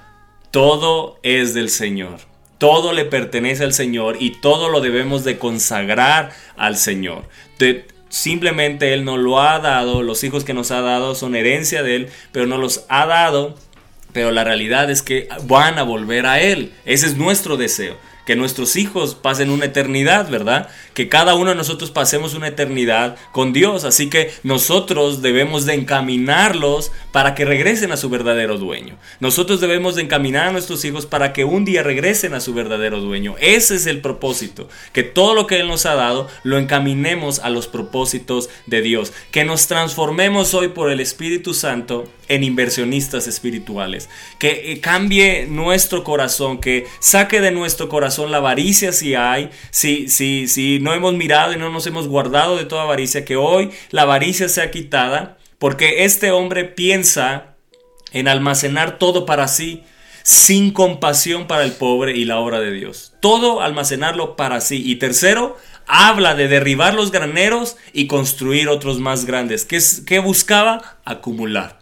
todo 0.51 1.19
es 1.23 1.55
del 1.55 1.71
Señor. 1.71 2.19
Todo 2.59 2.93
le 2.93 3.05
pertenece 3.05 3.65
al 3.65 3.73
Señor 3.73 4.17
y 4.21 4.41
todo 4.41 4.69
lo 4.69 4.81
debemos 4.81 5.25
de 5.25 5.39
consagrar 5.39 6.31
al 6.57 6.77
Señor. 6.77 7.29
De- 7.59 7.87
simplemente 8.13 8.93
Él 8.93 9.05
nos 9.05 9.19
lo 9.19 9.41
ha 9.41 9.59
dado, 9.59 10.03
los 10.03 10.23
hijos 10.23 10.45
que 10.45 10.53
nos 10.53 10.71
ha 10.71 10.83
dado 10.83 11.15
son 11.15 11.35
herencia 11.35 11.83
de 11.83 11.97
Él, 11.97 12.09
pero 12.31 12.47
nos 12.47 12.61
los 12.61 12.85
ha 12.89 13.07
dado 13.07 13.57
pero 14.13 14.31
la 14.31 14.45
realidad 14.45 14.91
es 14.91 15.03
que 15.03 15.29
van 15.45 15.79
a 15.79 15.83
volver 15.83 16.27
a 16.27 16.41
Él. 16.41 16.73
Ese 16.85 17.07
es 17.07 17.17
nuestro 17.17 17.57
deseo. 17.57 17.97
Que 18.27 18.37
nuestros 18.37 18.77
hijos 18.77 19.15
pasen 19.15 19.51
una 19.51 19.67
eternidad, 19.67 20.31
¿verdad? 20.31 20.69
Que 20.95 21.09
cada 21.09 21.35
uno 21.35 21.51
de 21.51 21.57
nosotros 21.57 21.91
pasemos 21.91 22.35
una 22.35 22.49
eternidad 22.49 23.17
con 23.33 23.53
Dios. 23.53 23.85
Así 23.85 24.09
que 24.09 24.31
nosotros 24.43 25.23
debemos 25.23 25.67
de 25.67 25.75
encaminarlos 25.75 26.93
para 27.11 27.35
que 27.35 27.45
regresen 27.45 27.93
a 27.93 27.97
su 27.97 28.09
verdadero 28.09 28.59
dueño. 28.59 28.97
Nosotros 29.21 29.61
debemos 29.61 29.97
de 29.97 30.03
encaminar 30.03 30.49
a 30.49 30.53
nuestros 30.53 30.85
hijos 30.85 31.07
para 31.07 31.33
que 31.33 31.45
un 31.45 31.65
día 31.65 31.83
regresen 31.83 32.35
a 32.35 32.41
su 32.41 32.55
verdadero 32.55 33.01
dueño. 33.01 33.35
Ese 33.41 33.75
es 33.77 33.87
el 33.87 34.01
propósito. 34.01 34.69
Que 34.93 35.03
todo 35.03 35.35
lo 35.35 35.47
que 35.47 35.61
Él 35.61 35.69
nos 35.69 35.87
ha 35.87 35.95
dado 35.95 36.29
lo 36.43 36.59
encaminemos 36.59 37.41
a 37.41 37.51
los 37.51 37.67
propósitos 37.67 38.49
de 38.67 38.83
Dios. 38.83 39.13
Que 39.31 39.45
nos 39.45 39.67
transformemos 39.67 40.55
hoy 40.55 40.69
por 40.69 40.91
el 40.91 41.01
Espíritu 41.01 41.55
Santo 41.55 42.05
en 42.29 42.45
inversionistas 42.45 43.27
espirituales. 43.27 44.09
Que 44.39 44.73
eh, 44.73 44.81
cambie 44.81 45.47
nuestro 45.47 46.05
corazón, 46.05 46.59
que 46.59 46.87
saque 47.01 47.41
de 47.41 47.51
nuestro 47.51 47.89
corazón 47.89 48.12
la 48.19 48.39
avaricia 48.39 48.93
si 48.93 49.15
hay, 49.15 49.51
si, 49.71 50.09
si, 50.09 50.49
si 50.49 50.79
no 50.81 50.95
hemos 50.95 51.15
mirado 51.15 51.53
y 51.53 51.57
no 51.57 51.71
nos 51.71 51.87
hemos 51.87 52.09
guardado 52.09 52.57
de 52.57 52.65
toda 52.65 52.83
avaricia, 52.83 53.25
que 53.25 53.37
hoy 53.37 53.71
la 53.91 54.03
avaricia 54.03 54.49
sea 54.49 54.71
quitada, 54.71 55.39
porque 55.59 56.05
este 56.05 56.31
hombre 56.31 56.65
piensa 56.65 57.55
en 58.13 58.29
almacenar 58.29 58.99
todo 58.99 59.27
para 59.27 59.49
sí, 59.49 59.85
sin 60.23 60.73
compasión 60.73 61.47
para 61.47 61.65
el 61.65 61.73
pobre 61.73 62.17
y 62.17 62.25
la 62.25 62.39
obra 62.39 62.61
de 62.61 62.73
Dios. 62.73 63.15
Todo 63.21 63.61
almacenarlo 63.61 64.37
para 64.37 64.61
sí. 64.61 64.83
Y 64.85 64.97
tercero, 64.97 65.57
habla 65.87 66.35
de 66.35 66.49
derribar 66.49 66.95
los 66.95 67.11
graneros 67.11 67.77
y 67.93 68.07
construir 68.07 68.69
otros 68.69 69.01
más 69.01 69.25
grandes. 69.25 69.65
¿Qué, 69.65 69.81
qué 70.07 70.19
buscaba? 70.19 70.99
Acumular. 71.05 71.81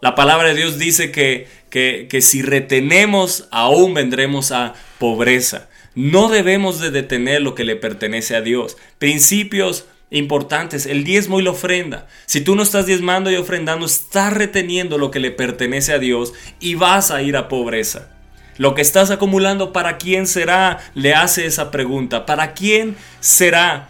La 0.00 0.14
palabra 0.14 0.48
de 0.48 0.54
Dios 0.54 0.78
dice 0.78 1.10
que, 1.10 1.48
que, 1.74 2.20
si 2.20 2.40
retenemos, 2.40 3.48
aún 3.50 3.94
vendremos 3.94 4.52
a 4.52 4.74
pobreza. 4.98 5.68
No 5.96 6.28
debemos 6.28 6.78
de 6.78 6.92
detener 6.92 7.42
lo 7.42 7.56
que 7.56 7.64
le 7.64 7.74
pertenece 7.74 8.36
a 8.36 8.42
Dios. 8.42 8.76
Principios 9.00 9.86
importantes, 10.10 10.86
el 10.86 11.02
diezmo 11.02 11.40
y 11.40 11.42
la 11.42 11.50
ofrenda. 11.50 12.06
Si 12.26 12.42
tú 12.42 12.54
no 12.54 12.62
estás 12.62 12.86
diezmando 12.86 13.28
y 13.32 13.34
ofrendando, 13.34 13.86
estás 13.86 14.32
reteniendo 14.32 14.98
lo 14.98 15.10
que 15.10 15.18
le 15.18 15.32
pertenece 15.32 15.92
a 15.92 15.98
Dios 15.98 16.32
y 16.60 16.76
vas 16.76 17.10
a 17.10 17.22
ir 17.22 17.36
a 17.36 17.48
pobreza. 17.48 18.08
Lo 18.56 18.76
que 18.76 18.82
estás 18.82 19.10
acumulando, 19.10 19.72
¿para 19.72 19.98
quién 19.98 20.28
será? 20.28 20.78
Le 20.94 21.12
hace 21.12 21.44
esa 21.44 21.72
pregunta. 21.72 22.24
¿Para 22.24 22.54
quién 22.54 22.94
será? 23.18 23.88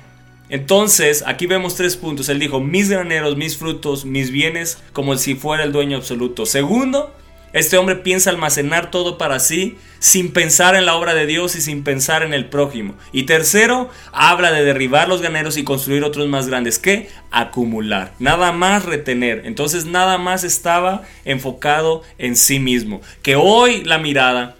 Entonces, 0.49 1.23
aquí 1.27 1.47
vemos 1.47 1.75
tres 1.75 1.99
puntos. 1.99 2.31
Él 2.31 2.39
dijo, 2.39 2.61
mis 2.61 2.89
graneros, 2.89 3.37
mis 3.37 3.59
frutos, 3.59 4.07
mis 4.07 4.31
bienes, 4.31 4.79
como 4.95 5.19
si 5.19 5.35
fuera 5.35 5.65
el 5.65 5.73
dueño 5.73 5.99
absoluto. 5.99 6.47
Segundo, 6.47 7.15
este 7.55 7.79
hombre 7.79 7.95
piensa 7.97 8.31
almacenar 8.31 8.91
todo 8.91 9.17
para 9.17 9.39
sí, 9.39 9.79
sin 10.01 10.33
pensar 10.33 10.75
en 10.75 10.85
la 10.85 10.97
obra 10.97 11.15
de 11.15 11.25
Dios 11.25 11.55
y 11.55 11.61
sin 11.61 11.85
pensar 11.85 12.25
en 12.25 12.35
el 12.35 12.47
prójimo. 12.51 12.97
Y 13.13 13.23
tercero, 13.23 13.91
habla 14.13 14.51
de 14.51 14.65
derribar 14.65 15.09
los 15.09 15.23
graneros 15.23 15.57
y 15.57 15.63
construir 15.63 16.03
otros 16.03 16.29
más 16.29 16.49
grandes. 16.49 16.81
¿Qué? 16.81 17.09
Acumular. 17.31 18.13
Nada 18.19 18.51
más 18.51 18.85
retener. 18.85 19.43
Entonces, 19.47 19.87
nada 19.87 20.19
más 20.19 20.43
estaba 20.43 21.05
enfocado 21.25 22.03
en 22.19 22.35
sí 22.35 22.59
mismo. 22.59 23.01
Que 23.23 23.37
hoy 23.37 23.85
la 23.85 23.99
mirada 23.99 24.57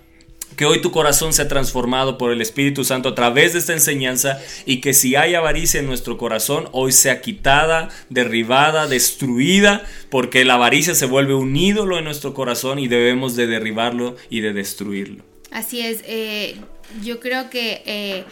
que 0.57 0.65
hoy 0.65 0.81
tu 0.81 0.91
corazón 0.91 1.33
sea 1.33 1.49
transformado 1.49 2.19
por 2.19 2.33
el 2.33 2.41
Espíritu 2.41 2.85
Santo 2.85 3.11
a 3.11 3.15
través 3.15 3.53
de 3.53 3.59
esta 3.59 3.73
enseñanza 3.73 4.41
y 4.67 4.81
que 4.81 4.95
si 4.95 5.17
hay 5.17 5.35
avaricia 5.35 5.81
en 5.81 5.87
nuestro 5.87 6.17
corazón, 6.19 6.69
hoy 6.73 6.93
sea 6.93 7.21
quitada, 7.21 7.89
derribada, 8.11 8.87
destruida, 8.87 9.85
porque 10.11 10.45
la 10.45 10.55
avaricia 10.55 10.95
se 10.95 11.07
vuelve 11.07 11.35
un 11.35 11.57
ídolo 11.57 11.99
en 11.99 12.05
nuestro 12.05 12.35
corazón 12.35 12.79
y 12.79 12.89
debemos 12.89 13.37
de 13.37 13.47
derribarlo 13.47 14.17
y 14.31 14.41
de 14.41 14.53
destruirlo. 14.53 15.25
Así 15.51 15.81
es, 15.81 16.03
eh, 16.07 16.57
yo 17.03 17.21
creo 17.21 17.51
que 17.51 17.83
eh, 17.87 18.25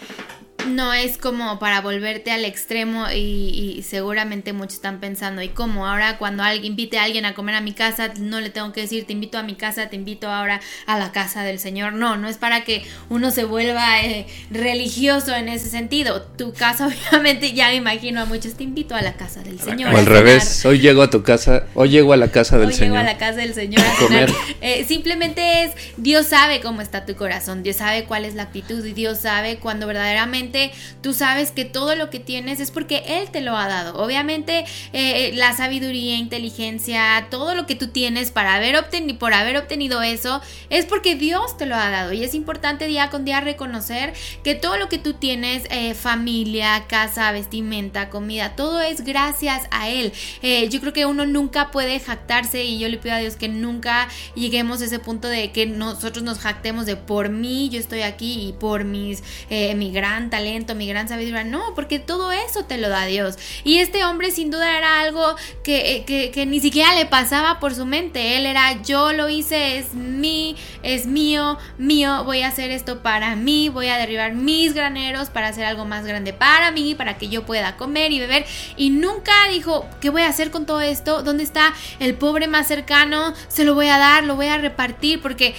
no 0.68 0.92
es 0.92 1.18
como 1.18 1.58
para 1.58 1.80
volverte 1.80 2.30
al 2.30 2.44
extremo 2.44 3.06
y, 3.10 3.74
y 3.78 3.82
seguramente 3.82 4.52
muchos 4.52 4.74
están 4.74 5.00
pensando, 5.00 5.42
¿y 5.42 5.48
cómo? 5.48 5.86
Ahora 5.86 6.18
cuando 6.18 6.42
alguien 6.42 6.72
invite 6.72 6.98
a 6.98 7.04
alguien 7.04 7.24
a 7.24 7.34
comer 7.34 7.54
a 7.54 7.60
mi 7.60 7.72
casa, 7.72 8.12
no 8.18 8.40
le 8.40 8.50
tengo 8.50 8.72
que 8.72 8.82
decir, 8.82 9.06
te 9.06 9.12
invito 9.12 9.38
a 9.38 9.42
mi 9.42 9.54
casa, 9.54 9.88
te 9.88 9.96
invito 9.96 10.30
ahora 10.30 10.60
a 10.86 10.98
la 10.98 11.12
casa 11.12 11.42
del 11.42 11.58
Señor. 11.58 11.92
No, 11.94 12.16
no 12.16 12.28
es 12.28 12.36
para 12.36 12.64
que 12.64 12.84
uno 13.08 13.30
se 13.30 13.44
vuelva 13.44 14.02
eh, 14.02 14.26
religioso 14.50 15.34
en 15.34 15.48
ese 15.48 15.68
sentido. 15.68 16.22
Tu 16.22 16.52
casa, 16.52 16.86
obviamente, 17.10 17.52
ya 17.52 17.68
me 17.68 17.76
imagino 17.76 18.20
a 18.20 18.24
muchos, 18.24 18.54
te 18.54 18.64
invito 18.64 18.94
a 18.94 19.02
la 19.02 19.14
casa 19.14 19.42
del 19.42 19.60
Señor. 19.60 19.92
O 19.92 19.96
al 19.96 20.04
cenar". 20.04 20.22
revés, 20.22 20.64
hoy 20.64 20.78
llego 20.80 21.02
a 21.02 21.10
tu 21.10 21.22
casa, 21.22 21.66
hoy 21.74 21.90
llego 21.90 22.12
a 22.12 22.16
la 22.16 22.28
casa 22.28 22.56
del 22.58 22.68
Hoy 22.68 22.72
llego 22.72 22.84
Señor. 22.86 22.98
a 22.98 23.04
la 23.04 23.18
casa 23.18 23.38
del 23.38 23.54
Señor 23.54 23.82
a 23.84 23.94
Comer. 23.96 24.32
Eh, 24.60 24.84
simplemente 24.86 25.64
es, 25.64 25.72
Dios 25.96 26.26
sabe 26.26 26.60
cómo 26.60 26.82
está 26.82 27.04
tu 27.04 27.16
corazón, 27.16 27.62
Dios 27.62 27.76
sabe 27.76 28.04
cuál 28.04 28.24
es 28.24 28.34
la 28.34 28.44
actitud 28.44 28.84
y 28.84 28.92
Dios 28.92 29.18
sabe 29.18 29.56
cuando 29.58 29.86
verdaderamente 29.86 30.51
tú 31.00 31.12
sabes 31.14 31.50
que 31.50 31.64
todo 31.64 31.94
lo 31.96 32.10
que 32.10 32.20
tienes 32.20 32.60
es 32.60 32.70
porque 32.70 33.02
Él 33.06 33.30
te 33.30 33.40
lo 33.40 33.56
ha 33.56 33.68
dado. 33.68 34.02
Obviamente 34.02 34.64
eh, 34.92 35.32
la 35.34 35.56
sabiduría, 35.56 36.16
inteligencia, 36.16 37.26
todo 37.30 37.54
lo 37.54 37.66
que 37.66 37.74
tú 37.74 37.88
tienes 37.88 38.30
para 38.30 38.54
haber 38.54 38.76
obtenido, 38.76 39.18
por 39.18 39.34
haber 39.34 39.56
obtenido 39.56 40.02
eso, 40.02 40.40
es 40.70 40.86
porque 40.86 41.16
Dios 41.16 41.56
te 41.56 41.66
lo 41.66 41.76
ha 41.76 41.90
dado. 41.90 42.12
Y 42.12 42.24
es 42.24 42.34
importante 42.34 42.86
día 42.86 43.10
con 43.10 43.24
día 43.24 43.40
reconocer 43.40 44.12
que 44.42 44.54
todo 44.54 44.76
lo 44.76 44.88
que 44.88 44.98
tú 44.98 45.14
tienes, 45.14 45.64
eh, 45.70 45.94
familia, 45.94 46.84
casa, 46.88 47.32
vestimenta, 47.32 48.10
comida, 48.10 48.54
todo 48.56 48.80
es 48.80 49.02
gracias 49.02 49.66
a 49.70 49.88
Él. 49.88 50.12
Eh, 50.42 50.68
yo 50.68 50.80
creo 50.80 50.92
que 50.92 51.06
uno 51.06 51.26
nunca 51.26 51.70
puede 51.70 51.98
jactarse 52.00 52.64
y 52.64 52.78
yo 52.78 52.88
le 52.88 52.98
pido 52.98 53.14
a 53.14 53.18
Dios 53.18 53.36
que 53.36 53.48
nunca 53.48 54.08
lleguemos 54.34 54.82
a 54.82 54.84
ese 54.84 54.98
punto 54.98 55.28
de 55.28 55.52
que 55.52 55.66
nosotros 55.66 56.22
nos 56.22 56.38
jactemos 56.38 56.86
de 56.86 56.96
por 56.96 57.28
mí 57.28 57.68
yo 57.68 57.78
estoy 57.78 58.02
aquí 58.02 58.48
y 58.48 58.52
por 58.52 58.84
mis, 58.84 59.22
eh, 59.50 59.74
mi 59.74 59.92
gran 59.92 60.30
mi 60.74 60.86
gran 60.86 61.08
sabiduría. 61.08 61.44
No, 61.44 61.74
porque 61.74 61.98
todo 61.98 62.32
eso 62.32 62.64
te 62.64 62.78
lo 62.78 62.88
da 62.88 63.06
Dios. 63.06 63.36
Y 63.64 63.78
este 63.78 64.04
hombre 64.04 64.30
sin 64.30 64.50
duda 64.50 64.76
era 64.76 65.00
algo 65.00 65.36
que, 65.62 65.96
eh, 65.96 66.04
que, 66.04 66.30
que 66.30 66.46
ni 66.46 66.60
siquiera 66.60 66.94
le 66.94 67.06
pasaba 67.06 67.60
por 67.60 67.74
su 67.74 67.86
mente. 67.86 68.36
Él 68.36 68.46
era 68.46 68.82
yo 68.82 69.12
lo 69.12 69.28
hice, 69.28 69.78
es 69.78 69.94
mi, 69.94 70.56
es 70.82 71.06
mío, 71.06 71.58
mío, 71.78 72.24
voy 72.24 72.42
a 72.42 72.48
hacer 72.48 72.70
esto 72.70 73.02
para 73.02 73.36
mí, 73.36 73.68
voy 73.68 73.88
a 73.88 73.96
derribar 73.96 74.34
mis 74.34 74.74
graneros 74.74 75.30
para 75.30 75.48
hacer 75.48 75.64
algo 75.64 75.84
más 75.84 76.04
grande 76.04 76.32
para 76.32 76.70
mí, 76.70 76.94
para 76.94 77.18
que 77.18 77.28
yo 77.28 77.44
pueda 77.44 77.76
comer 77.76 78.12
y 78.12 78.20
beber. 78.20 78.44
Y 78.76 78.90
nunca 78.90 79.32
dijo, 79.50 79.86
¿qué 80.00 80.10
voy 80.10 80.22
a 80.22 80.28
hacer 80.28 80.50
con 80.50 80.66
todo 80.66 80.80
esto? 80.80 81.22
¿Dónde 81.22 81.44
está 81.44 81.74
el 81.98 82.14
pobre 82.14 82.48
más 82.48 82.66
cercano? 82.66 83.34
Se 83.48 83.64
lo 83.64 83.74
voy 83.74 83.88
a 83.88 83.98
dar, 83.98 84.24
lo 84.24 84.36
voy 84.36 84.46
a 84.46 84.58
repartir, 84.58 85.20
porque 85.20 85.54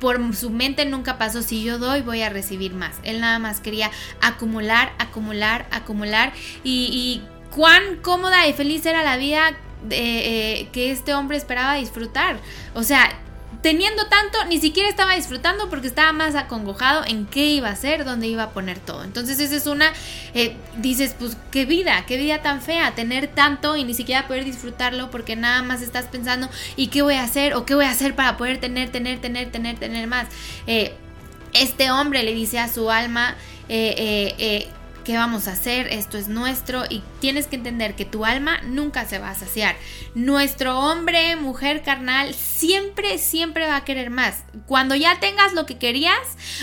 por 0.00 0.34
su 0.34 0.50
mente 0.50 0.84
nunca 0.84 1.18
pasó, 1.18 1.42
si 1.42 1.62
yo 1.62 1.78
doy, 1.78 2.02
voy 2.02 2.22
a 2.22 2.30
recibir 2.30 2.74
más. 2.74 2.96
Él 3.02 3.20
nada 3.20 3.38
más 3.38 3.60
quería 3.60 3.90
acumular, 4.26 4.92
acumular, 4.98 5.66
acumular. 5.70 6.32
Y, 6.64 6.88
y 6.92 7.22
cuán 7.54 7.96
cómoda 8.02 8.46
y 8.46 8.52
feliz 8.52 8.84
era 8.86 9.02
la 9.02 9.16
vida 9.16 9.56
eh, 9.90 9.90
eh, 9.90 10.68
que 10.72 10.90
este 10.90 11.14
hombre 11.14 11.36
esperaba 11.36 11.74
disfrutar. 11.74 12.38
O 12.74 12.82
sea, 12.82 13.08
teniendo 13.62 14.06
tanto, 14.08 14.44
ni 14.46 14.58
siquiera 14.58 14.88
estaba 14.88 15.14
disfrutando 15.14 15.70
porque 15.70 15.86
estaba 15.86 16.12
más 16.12 16.34
acongojado 16.34 17.04
en 17.06 17.26
qué 17.26 17.46
iba 17.46 17.68
a 17.68 17.72
hacer, 17.72 18.04
dónde 18.04 18.26
iba 18.26 18.44
a 18.44 18.50
poner 18.50 18.78
todo. 18.78 19.04
Entonces 19.04 19.38
esa 19.38 19.56
es 19.56 19.66
una, 19.66 19.92
eh, 20.34 20.56
dices, 20.78 21.14
pues 21.18 21.36
qué 21.50 21.66
vida, 21.66 22.04
qué 22.06 22.16
vida 22.16 22.42
tan 22.42 22.62
fea, 22.62 22.94
tener 22.94 23.28
tanto 23.28 23.76
y 23.76 23.84
ni 23.84 23.94
siquiera 23.94 24.26
poder 24.26 24.44
disfrutarlo 24.44 25.10
porque 25.10 25.36
nada 25.36 25.62
más 25.62 25.82
estás 25.82 26.06
pensando, 26.06 26.48
¿y 26.74 26.88
qué 26.88 27.02
voy 27.02 27.14
a 27.14 27.22
hacer? 27.22 27.54
¿O 27.54 27.64
qué 27.64 27.74
voy 27.74 27.84
a 27.84 27.90
hacer 27.90 28.14
para 28.14 28.36
poder 28.36 28.58
tener, 28.58 28.90
tener, 28.90 29.20
tener, 29.20 29.50
tener, 29.50 29.78
tener 29.78 30.06
más? 30.08 30.26
Este 31.52 31.90
hombre 31.90 32.22
le 32.22 32.34
dice 32.34 32.58
a 32.58 32.68
su 32.68 32.90
alma, 32.90 33.36
eh, 33.68 33.94
eh, 33.96 34.34
eh, 34.38 34.68
¿qué 35.06 35.16
vamos 35.16 35.46
a 35.46 35.52
hacer? 35.52 35.86
Esto 35.86 36.18
es 36.18 36.26
nuestro 36.26 36.82
y 36.90 37.00
tienes 37.20 37.46
que 37.46 37.54
entender 37.54 37.94
que 37.94 38.04
tu 38.04 38.24
alma 38.24 38.60
nunca 38.64 39.06
se 39.06 39.20
va 39.20 39.30
a 39.30 39.34
saciar. 39.36 39.76
Nuestro 40.16 40.80
hombre, 40.80 41.36
mujer 41.36 41.82
carnal, 41.82 42.34
siempre, 42.34 43.18
siempre 43.18 43.68
va 43.68 43.76
a 43.76 43.84
querer 43.84 44.10
más. 44.10 44.42
Cuando 44.66 44.96
ya 44.96 45.20
tengas 45.20 45.52
lo 45.52 45.64
que 45.64 45.78
querías, 45.78 46.18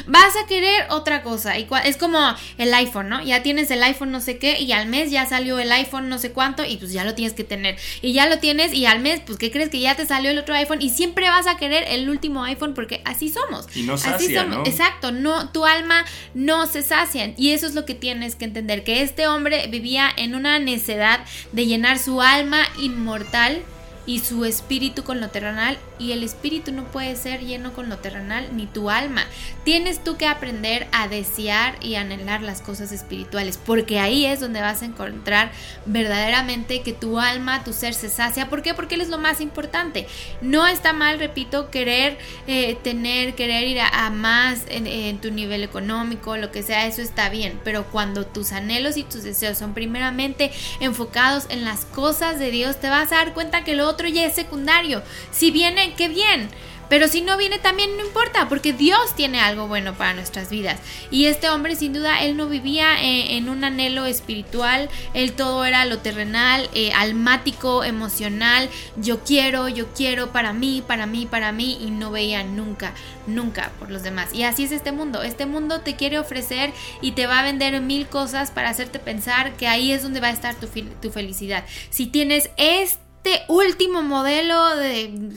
vas 0.07 0.35
a 0.35 0.45
querer 0.45 0.87
otra 0.89 1.23
cosa. 1.23 1.57
Y 1.57 1.69
es 1.85 1.95
como 1.95 2.19
el 2.57 2.73
iPhone, 2.73 3.07
¿no? 3.07 3.23
Ya 3.23 3.43
tienes 3.43 3.71
el 3.71 3.81
iPhone 3.81 4.11
no 4.11 4.19
sé 4.19 4.37
qué 4.39 4.59
y 4.59 4.73
al 4.73 4.87
mes 4.87 5.09
ya 5.09 5.25
salió 5.25 5.57
el 5.57 5.71
iPhone 5.71 6.09
no 6.09 6.17
sé 6.17 6.33
cuánto 6.33 6.65
y 6.65 6.75
pues 6.75 6.91
ya 6.91 7.05
lo 7.05 7.15
tienes 7.15 7.33
que 7.33 7.45
tener. 7.45 7.77
Y 8.01 8.11
ya 8.11 8.27
lo 8.27 8.39
tienes 8.39 8.73
y 8.73 8.85
al 8.85 8.99
mes, 8.99 9.21
pues 9.25 9.37
¿qué 9.37 9.51
crees 9.51 9.69
que 9.69 9.79
ya 9.79 9.95
te 9.95 10.05
salió 10.05 10.31
el 10.31 10.37
otro 10.37 10.53
iPhone? 10.53 10.81
Y 10.81 10.89
siempre 10.89 11.29
vas 11.29 11.47
a 11.47 11.55
querer 11.55 11.85
el 11.87 12.09
último 12.09 12.43
iPhone 12.43 12.73
porque 12.73 13.01
así 13.05 13.29
somos. 13.29 13.73
Y 13.73 13.83
no 13.83 13.93
así 13.93 14.09
sacia, 14.09 14.41
somos. 14.41 14.57
¿no? 14.57 14.65
Exacto, 14.65 15.13
no, 15.13 15.49
tu 15.51 15.65
alma 15.65 16.03
no 16.33 16.67
se 16.67 16.81
sacia. 16.81 17.33
Y 17.37 17.51
eso 17.51 17.67
es 17.67 17.73
lo 17.73 17.85
que 17.85 17.95
tienes 17.95 18.32
que 18.35 18.45
entender, 18.45 18.83
que 18.83 19.01
este 19.01 19.27
hombre 19.27 19.67
vivía 19.67 20.09
en 20.15 20.35
una 20.35 20.59
necedad 20.59 21.21
de 21.51 21.65
llenar 21.65 21.99
su 21.99 22.21
alma 22.21 22.63
inmortal 22.79 23.63
y 24.05 24.19
su 24.19 24.43
espíritu 24.45 25.03
con 25.03 25.21
lo 25.21 25.29
terrenal 25.29 25.77
y 25.97 26.11
el 26.11 26.23
espíritu 26.23 26.71
no 26.71 26.83
puede 26.85 27.15
ser 27.15 27.41
lleno 27.41 27.73
con 27.73 27.87
lo 27.89 27.97
terrenal 27.97 28.49
ni 28.55 28.65
tu 28.65 28.89
alma. 28.89 29.25
Tienes 29.63 30.03
tú 30.03 30.17
que 30.17 30.27
aprender 30.27 30.87
a 30.91 31.07
desear 31.07 31.77
y 31.81 31.95
anhelar 31.95 32.41
las 32.41 32.61
cosas 32.61 32.91
espirituales 32.91 33.57
porque 33.57 33.99
ahí 33.99 34.25
es 34.25 34.39
donde 34.39 34.61
vas 34.61 34.81
a 34.81 34.85
encontrar 34.85 35.51
verdaderamente 35.85 36.81
que 36.81 36.93
tu 36.93 37.19
alma, 37.19 37.63
tu 37.63 37.71
ser 37.71 37.93
se 37.93 38.09
sacia. 38.09 38.49
¿Por 38.49 38.61
qué? 38.61 38.73
Porque 38.73 38.95
él 38.95 39.01
es 39.01 39.09
lo 39.09 39.17
más 39.17 39.39
importante. 39.39 40.07
No 40.41 40.67
está 40.67 40.91
mal, 40.91 41.19
repito, 41.19 41.69
querer 41.69 42.17
eh, 42.47 42.77
tener, 42.83 43.35
querer 43.35 43.67
ir 43.67 43.79
a, 43.79 44.09
más 44.09 44.63
en, 44.67 44.87
en 44.87 45.19
tu 45.19 45.31
nivel 45.31 45.63
económico, 45.63 46.35
lo 46.35 46.51
que 46.51 46.63
sea, 46.63 46.87
eso 46.87 47.01
está 47.01 47.29
bien. 47.29 47.59
Pero 47.63 47.85
cuando 47.85 48.25
tus 48.25 48.51
anhelos 48.51 48.97
y 48.97 49.03
tus 49.03 49.23
deseos 49.23 49.57
son 49.57 49.73
primeramente 49.73 50.51
enfocados 50.79 51.45
en 51.49 51.63
las 51.63 51.85
cosas 51.85 52.39
de 52.39 52.51
Dios, 52.51 52.79
te 52.79 52.89
vas 52.89 53.11
a 53.11 53.15
dar 53.15 53.33
cuenta 53.33 53.63
que 53.63 53.75
lo 53.75 53.92
otro 53.93 54.07
ya 54.07 54.25
es 54.25 54.35
secundario. 54.35 55.01
Si 55.31 55.51
viene, 55.51 55.93
qué 55.95 56.09
bien. 56.09 56.49
Pero 56.93 57.07
si 57.07 57.21
no 57.21 57.37
viene 57.37 57.57
también 57.57 57.97
no 57.97 58.05
importa, 58.05 58.47
porque 58.49 58.71
Dios 58.71 59.15
tiene 59.15 59.39
algo 59.39 59.67
bueno 59.67 59.95
para 59.95 60.13
nuestras 60.13 60.51
vidas. 60.51 60.79
Y 61.09 61.25
este 61.25 61.49
hombre 61.49 61.75
sin 61.75 61.93
duda, 61.93 62.21
él 62.21 62.37
no 62.37 62.47
vivía 62.47 63.01
eh, 63.01 63.37
en 63.37 63.49
un 63.49 63.63
anhelo 63.63 64.05
espiritual, 64.05 64.89
él 65.15 65.33
todo 65.33 65.65
era 65.65 65.85
lo 65.85 65.99
terrenal, 65.99 66.69
eh, 66.73 66.91
almático, 66.93 67.83
emocional, 67.83 68.69
yo 68.95 69.23
quiero, 69.23 69.69
yo 69.69 69.87
quiero 69.93 70.31
para 70.31 70.53
mí, 70.53 70.83
para 70.85 71.07
mí, 71.07 71.25
para 71.25 71.51
mí, 71.51 71.79
y 71.81 71.89
no 71.89 72.11
veía 72.11 72.43
nunca, 72.43 72.93
nunca 73.25 73.71
por 73.79 73.89
los 73.89 74.03
demás. 74.03 74.33
Y 74.33 74.43
así 74.43 74.65
es 74.65 74.71
este 74.71 74.91
mundo, 74.91 75.23
este 75.23 75.47
mundo 75.47 75.81
te 75.81 75.95
quiere 75.95 76.19
ofrecer 76.19 76.73
y 77.01 77.13
te 77.13 77.25
va 77.25 77.39
a 77.39 77.43
vender 77.43 77.81
mil 77.81 78.07
cosas 78.07 78.51
para 78.51 78.69
hacerte 78.69 78.99
pensar 78.99 79.53
que 79.53 79.67
ahí 79.67 79.91
es 79.91 80.03
donde 80.03 80.19
va 80.19 80.27
a 80.27 80.31
estar 80.31 80.53
tu, 80.55 80.67
tu 80.67 81.09
felicidad. 81.09 81.65
Si 81.89 82.05
tienes 82.05 82.51
este 82.57 83.02
último 83.47 84.01
modelo 84.01 84.75
de 84.75 85.31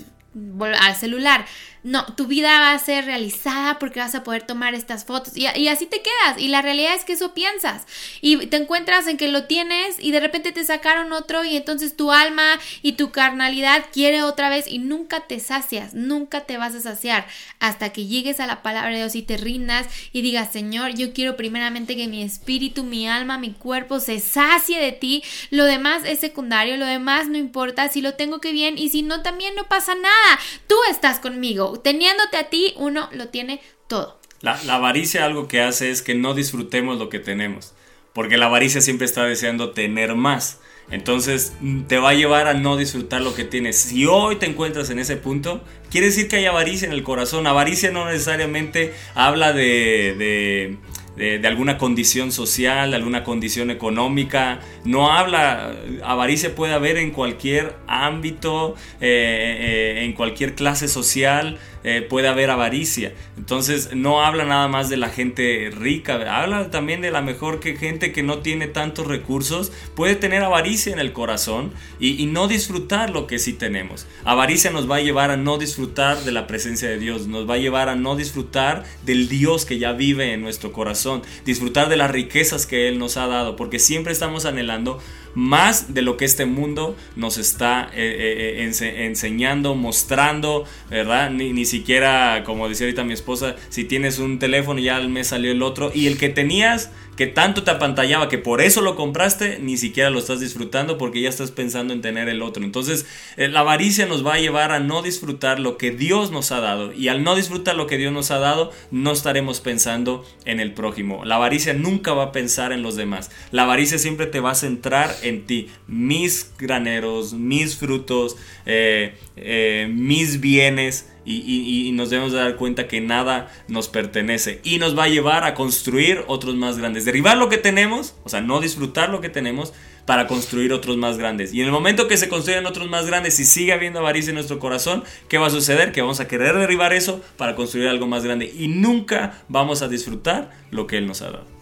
al 0.81 0.97
celular. 0.97 1.47
No, 1.87 2.05
tu 2.17 2.27
vida 2.27 2.59
va 2.59 2.73
a 2.73 2.79
ser 2.81 3.05
realizada 3.05 3.79
porque 3.79 4.01
vas 4.01 4.17
a 4.17 4.25
poder 4.25 4.43
tomar 4.43 4.75
estas 4.75 5.05
fotos 5.05 5.37
y, 5.37 5.47
así 5.69 5.87
te 5.87 6.03
quedas. 6.03 6.37
Y 6.37 6.49
la 6.49 6.61
realidad 6.61 6.97
es 6.97 7.05
que 7.05 7.13
eso 7.13 7.33
piensas. 7.33 7.87
Y 8.21 8.49
te 8.49 8.57
encuentras 8.57 9.07
en 9.07 9.17
que 9.17 9.29
lo 9.29 9.45
tienes 9.45 9.95
y 10.01 10.11
de 10.11 10.19
repente 10.19 10.51
te 10.51 10.65
sacaron 10.65 11.13
otro 11.13 11.45
y 11.45 11.57
entonces 11.57 11.97
tu 11.97 12.11
alma 12.11 12.59
y 12.83 12.95
tu 12.95 13.13
carnalidad 13.13 13.85
quiere 13.93 14.25
otra 14.25 14.49
vez 14.49 14.67
y 14.67 14.81
nunca 14.81 15.29
te 15.29 15.39
sacias, 15.39 15.95
nunca 15.95 16.41
te 16.41 16.57
vas 16.57 16.75
a 16.75 16.81
saciar 16.81 17.29
hasta 17.61 17.93
que 17.93 18.07
llegues 18.07 18.41
a 18.41 18.49
la 18.49 18.63
palabra 18.63 18.91
de 18.91 18.97
Dios 18.97 19.15
y 19.15 19.23
te 19.23 19.37
rindas 19.37 19.87
y 20.13 20.23
digas, 20.23 20.51
Señor, 20.51 20.97
yo 20.97 21.13
quiero 21.13 21.37
primeramente 21.37 21.95
que 21.95 22.09
mi 22.09 22.25
espíritu, 22.25 22.83
mi 22.83 23.09
alma, 23.09 23.39
mi 23.39 23.53
cuerpo 23.53 24.01
se 24.01 24.19
sacie 24.19 24.81
de 24.81 24.91
ti. 24.91 25.23
Lo 25.51 25.65
demás 25.65 26.03
es 26.05 26.19
secundario, 26.19 26.79
lo 26.79 26.87
demás 26.87 27.29
no 27.29 27.39
importa. 27.39 27.89
Si 27.89 28.03
lo 28.03 28.15
tengo 28.15 28.41
que 28.41 28.51
bien 28.51 28.77
y 28.77 28.89
si 28.89 29.03
no, 29.03 29.23
también 29.23 29.55
no 29.55 29.69
pasa 29.69 29.95
nada. 29.95 30.41
Tú 30.67 30.75
estás 30.91 31.21
conmigo. 31.21 31.76
Teniéndote 31.81 32.37
a 32.37 32.49
ti, 32.49 32.75
uno 32.77 33.09
lo 33.13 33.29
tiene 33.29 33.61
todo. 33.87 34.19
La, 34.41 34.59
avaricia 34.69 35.25
algo 35.25 35.49
que 35.49 35.61
hace 35.61 35.91
es 35.91 36.03
que 36.03 36.15
no 36.15 36.35
disfrutemos 36.35 36.99
lo 36.99 37.09
que 37.09 37.19
tenemos. 37.19 37.75
Porque 38.13 38.37
la 38.37 38.47
avaricia 38.47 38.81
siempre 38.81 39.07
está 39.07 39.25
deseando 39.25 39.71
tener 39.71 40.15
más. 40.15 40.61
Entonces 40.91 41.53
mm, 41.61 41.83
te 41.83 41.99
va 41.99 42.11
a 42.11 42.15
llevar 42.15 42.47
a 42.47 42.55
no 42.55 42.77
disfrutar 42.77 43.21
lo 43.21 43.35
que 43.35 43.45
tienes. 43.45 43.77
Si 43.77 44.07
hoy 44.07 44.37
te 44.37 44.47
encuentras 44.47 44.91
en 44.91 44.99
ese 44.99 45.17
punto, 45.17 45.63
quiere 45.91 46.07
decir 46.09 46.29
que 46.29 46.37
hay 46.37 46.47
avaricia 46.47 46.87
en 46.87 46.93
el 46.93 47.03
corazón. 47.03 47.47
Avaricia 47.47 47.91
no 47.91 48.07
necesariamente 48.07 48.95
habla 49.15 49.53
de, 49.53 50.77
de- 51.17 51.47
alguna 51.47 51.79
condición 51.79 52.33
social, 52.33 52.91
de 52.91 52.97
alguna 52.97 53.25
condición 53.25 53.71
económica. 53.71 54.61
No 54.85 55.11
habla, 55.13 55.75
avaricia 56.05 56.55
puede 56.55 56.75
haber 56.75 56.97
en 56.99 57.11
cualquier 57.11 57.75
ámbito, 57.87 58.75
eh, 59.01 59.97
eh, 60.01 60.05
en 60.05 60.13
cualquier 60.13 60.55
clase 60.55 60.89
social. 60.89 61.59
Eh, 61.85 62.03
puede 62.03 62.29
haber 62.29 62.51
avaricia. 62.51 63.13
Entonces 63.37 63.95
no 63.95 64.25
habla 64.25 64.45
nada 64.45 64.69
más 64.69 64.89
de 64.89 64.97
la 64.97 65.09
gente 65.09 65.71
rica, 65.75 66.15
habla 66.41 66.71
también 66.71 67.01
de 67.01 67.11
la 67.11 67.23
mejor 67.23 67.61
que 67.61 67.77
gente 67.77 68.13
que 68.13 68.23
no 68.23 68.39
tiene 68.39 68.67
tantos 68.67 69.07
recursos 69.07 69.73
puede 69.95 70.17
tener 70.17 70.43
avaricia 70.43 70.93
en 70.93 70.99
el 70.99 71.13
corazón 71.13 71.73
y, 72.01 72.23
y 72.23 72.27
no 72.27 72.49
disfrutar 72.49 73.11
lo 73.11 73.27
que 73.27 73.39
sí 73.39 73.53
tenemos. 73.53 74.07
Avaricia 74.25 74.71
nos 74.71 74.91
va 74.91 74.97
a 74.97 75.01
llevar 75.01 75.31
a 75.31 75.37
no 75.37 75.59
disfrutar 75.59 76.19
de 76.25 76.33
la 76.33 76.47
presencia 76.47 76.89
de 76.89 76.99
Dios, 76.99 77.27
nos 77.27 77.49
va 77.49 77.55
a 77.55 77.59
llevar 77.59 77.89
a 77.89 77.97
no 77.97 78.17
disfrutar 78.17 78.85
del 79.05 79.29
Dios 79.29 79.65
que 79.65 79.79
ya 79.79 79.93
vive 79.93 80.33
en 80.33 80.43
nuestro 80.43 80.73
corazón, 80.73 81.23
disfrutar 81.45 81.89
de 81.89 81.97
las 81.97 82.11
riquezas 82.11 82.67
que 82.67 82.89
Él 82.89 82.99
nos 82.99 83.17
ha 83.17 83.27
dado, 83.27 83.57
porque 83.57 83.79
siempre 83.79 84.13
estamos 84.13 84.45
anhelando 84.45 85.01
más 85.37 85.95
de 85.95 86.03
lo 86.03 86.17
que 86.17 86.25
este 86.25 86.47
mundo 86.47 86.97
nos 87.15 87.39
está 87.39 87.91
eh, 87.95 87.99
eh, 88.19 88.57
eh, 88.63 88.67
ense- 88.69 89.05
enseñando, 89.05 89.75
mostrando, 89.77 90.65
¿verdad? 90.91 91.31
Ni, 91.31 91.53
ni 91.53 91.65
siquiera, 91.67 92.43
como 92.45 92.69
decía 92.69 92.87
ahorita 92.87 93.05
mi 93.05 93.13
esposa, 93.13 93.55
si 93.69 93.85
tienes 93.85 94.19
un 94.19 94.39
teléfono 94.41 94.81
ya 94.81 94.97
al 94.97 95.09
mes 95.11 95.29
salió 95.29 95.53
el 95.53 95.63
otro 95.63 95.93
y 95.95 96.07
el 96.09 96.19
que 96.19 96.31
tenías, 96.31 96.91
que 97.17 97.27
tanto 97.27 97.63
te 97.63 97.71
apantallaba 97.71 98.29
que 98.29 98.39
por 98.39 98.61
eso 98.61 98.83
lo 98.83 98.95
compraste, 98.95 99.59
ni 99.59 99.77
siquiera 99.77 100.11
lo 100.11 100.19
estás 100.19 100.41
disfrutando 100.41 100.99
porque 100.99 101.23
ya 101.23 101.29
estás 101.29 101.51
pensando 101.51 101.93
en 101.93 102.03
tener 102.03 102.29
el 102.29 102.43
otro. 102.43 102.63
Entonces, 102.63 103.07
eh, 103.37 103.49
la 103.49 103.61
avaricia 103.61 104.07
nos 104.07 104.25
va 104.25 104.35
a 104.35 104.39
llevar 104.39 104.71
a 104.71 104.81
no 104.81 105.03
disfrutar 105.03 105.59
lo 105.59 105.79
que 105.79 105.91
Dios 105.91 106.31
nos 106.31 106.53
ha 106.53 106.61
dado 106.61 106.93
y 106.93 107.09
al 107.09 107.25
no 107.25 107.35
disfrutar 107.35 107.75
lo 107.75 107.87
que 107.87 107.97
Dios 107.97 108.13
nos 108.13 108.31
ha 108.31 108.39
dado, 108.39 108.71
no 108.91 109.13
estaremos 109.13 109.61
pensando 109.61 110.25
en 110.45 110.61
el 110.61 110.73
prójimo. 110.73 111.25
La 111.25 111.37
avaricia 111.37 111.73
nunca 111.73 112.13
va 112.13 112.25
a 112.25 112.33
pensar 112.33 112.73
en 112.73 112.83
los 112.83 112.97
demás. 112.97 113.31
La 113.51 113.63
avaricia 113.63 113.99
siempre 113.99 114.27
te 114.27 114.41
va 114.41 114.51
a 114.51 114.55
centrar 114.55 115.15
en 115.23 115.47
ti. 115.47 115.69
Mis 115.87 116.53
graneros, 116.59 117.33
mis 117.33 117.77
frutos, 117.77 118.37
eh, 118.67 119.15
eh, 119.37 119.89
mis 119.91 120.41
bienes. 120.41 121.09
Y, 121.27 121.35
y- 121.45 121.89
y 121.89 121.93
nos 121.93 122.09
debemos 122.11 122.33
de 122.33 122.39
dar 122.39 122.57
cuenta 122.57 122.87
que 122.89 123.01
nada 123.01 123.53
nos 123.69 123.89
pertenece 123.89 124.61
y 124.65 124.79
nos 124.79 124.97
va 124.97 125.05
a 125.05 125.09
llevar 125.09 125.45
a 125.45 125.55
construir 125.55 126.25
otros 126.29 126.55
más 126.55 126.79
grandes. 126.79 127.05
Derribar 127.05 127.37
lo 127.37 127.49
que 127.49 127.59
tenemos, 127.59 128.15
o 128.25 128.29
sea, 128.29 128.41
no 128.41 128.61
disfrutar 128.61 129.11
lo 129.11 129.21
que 129.21 129.29
tenemos 129.29 129.73
para 130.07 130.29
construir 130.29 130.73
otros 130.73 130.97
más 130.97 131.19
grandes. 131.19 131.53
Y 131.53 131.61
en 131.61 131.67
el 131.67 131.73
momento 131.73 132.07
que 132.07 132.17
se 132.17 132.29
construyan 132.29 132.65
otros 132.65 132.89
más 132.89 133.07
grandes 133.07 133.41
y 133.41 133.45
sigue 133.45 133.73
habiendo 133.73 133.99
avaricia 133.99 134.31
en 134.31 134.37
nuestro 134.37 134.61
corazón, 134.61 135.03
¿qué 135.29 135.37
va 135.37 135.49
a 135.49 135.51
suceder? 135.51 135.91
Que 135.91 136.01
vamos 136.01 136.21
a 136.21 136.29
querer 136.29 136.57
derribar 136.57 136.93
eso 136.93 137.21
para 137.37 137.57
construir 137.57 137.89
algo 137.89 138.07
más 138.07 138.23
grande 138.23 138.49
y 138.57 138.69
nunca 138.69 139.43
vamos 139.49 139.83
a 139.83 139.89
disfrutar 139.89 140.53
lo 140.71 140.87
que 140.87 140.99
Él 140.99 141.09
nos 141.09 141.23
ha 141.23 141.33
dado. 141.33 141.57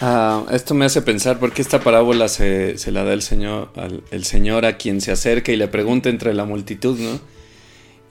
Ah, 0.00 0.44
esto 0.50 0.74
me 0.74 0.84
hace 0.84 1.00
pensar 1.02 1.38
porque 1.38 1.62
esta 1.62 1.80
parábola 1.80 2.28
se, 2.28 2.76
se 2.78 2.92
la 2.92 3.04
da 3.04 3.12
el 3.14 3.22
señor, 3.22 3.70
al, 3.76 4.02
el 4.10 4.24
señor 4.24 4.64
a 4.66 4.76
quien 4.76 5.00
se 5.00 5.10
acerca 5.12 5.52
y 5.52 5.56
le 5.56 5.68
pregunta 5.68 6.08
entre 6.10 6.34
la 6.34 6.44
multitud, 6.44 6.98
¿no? 6.98 7.18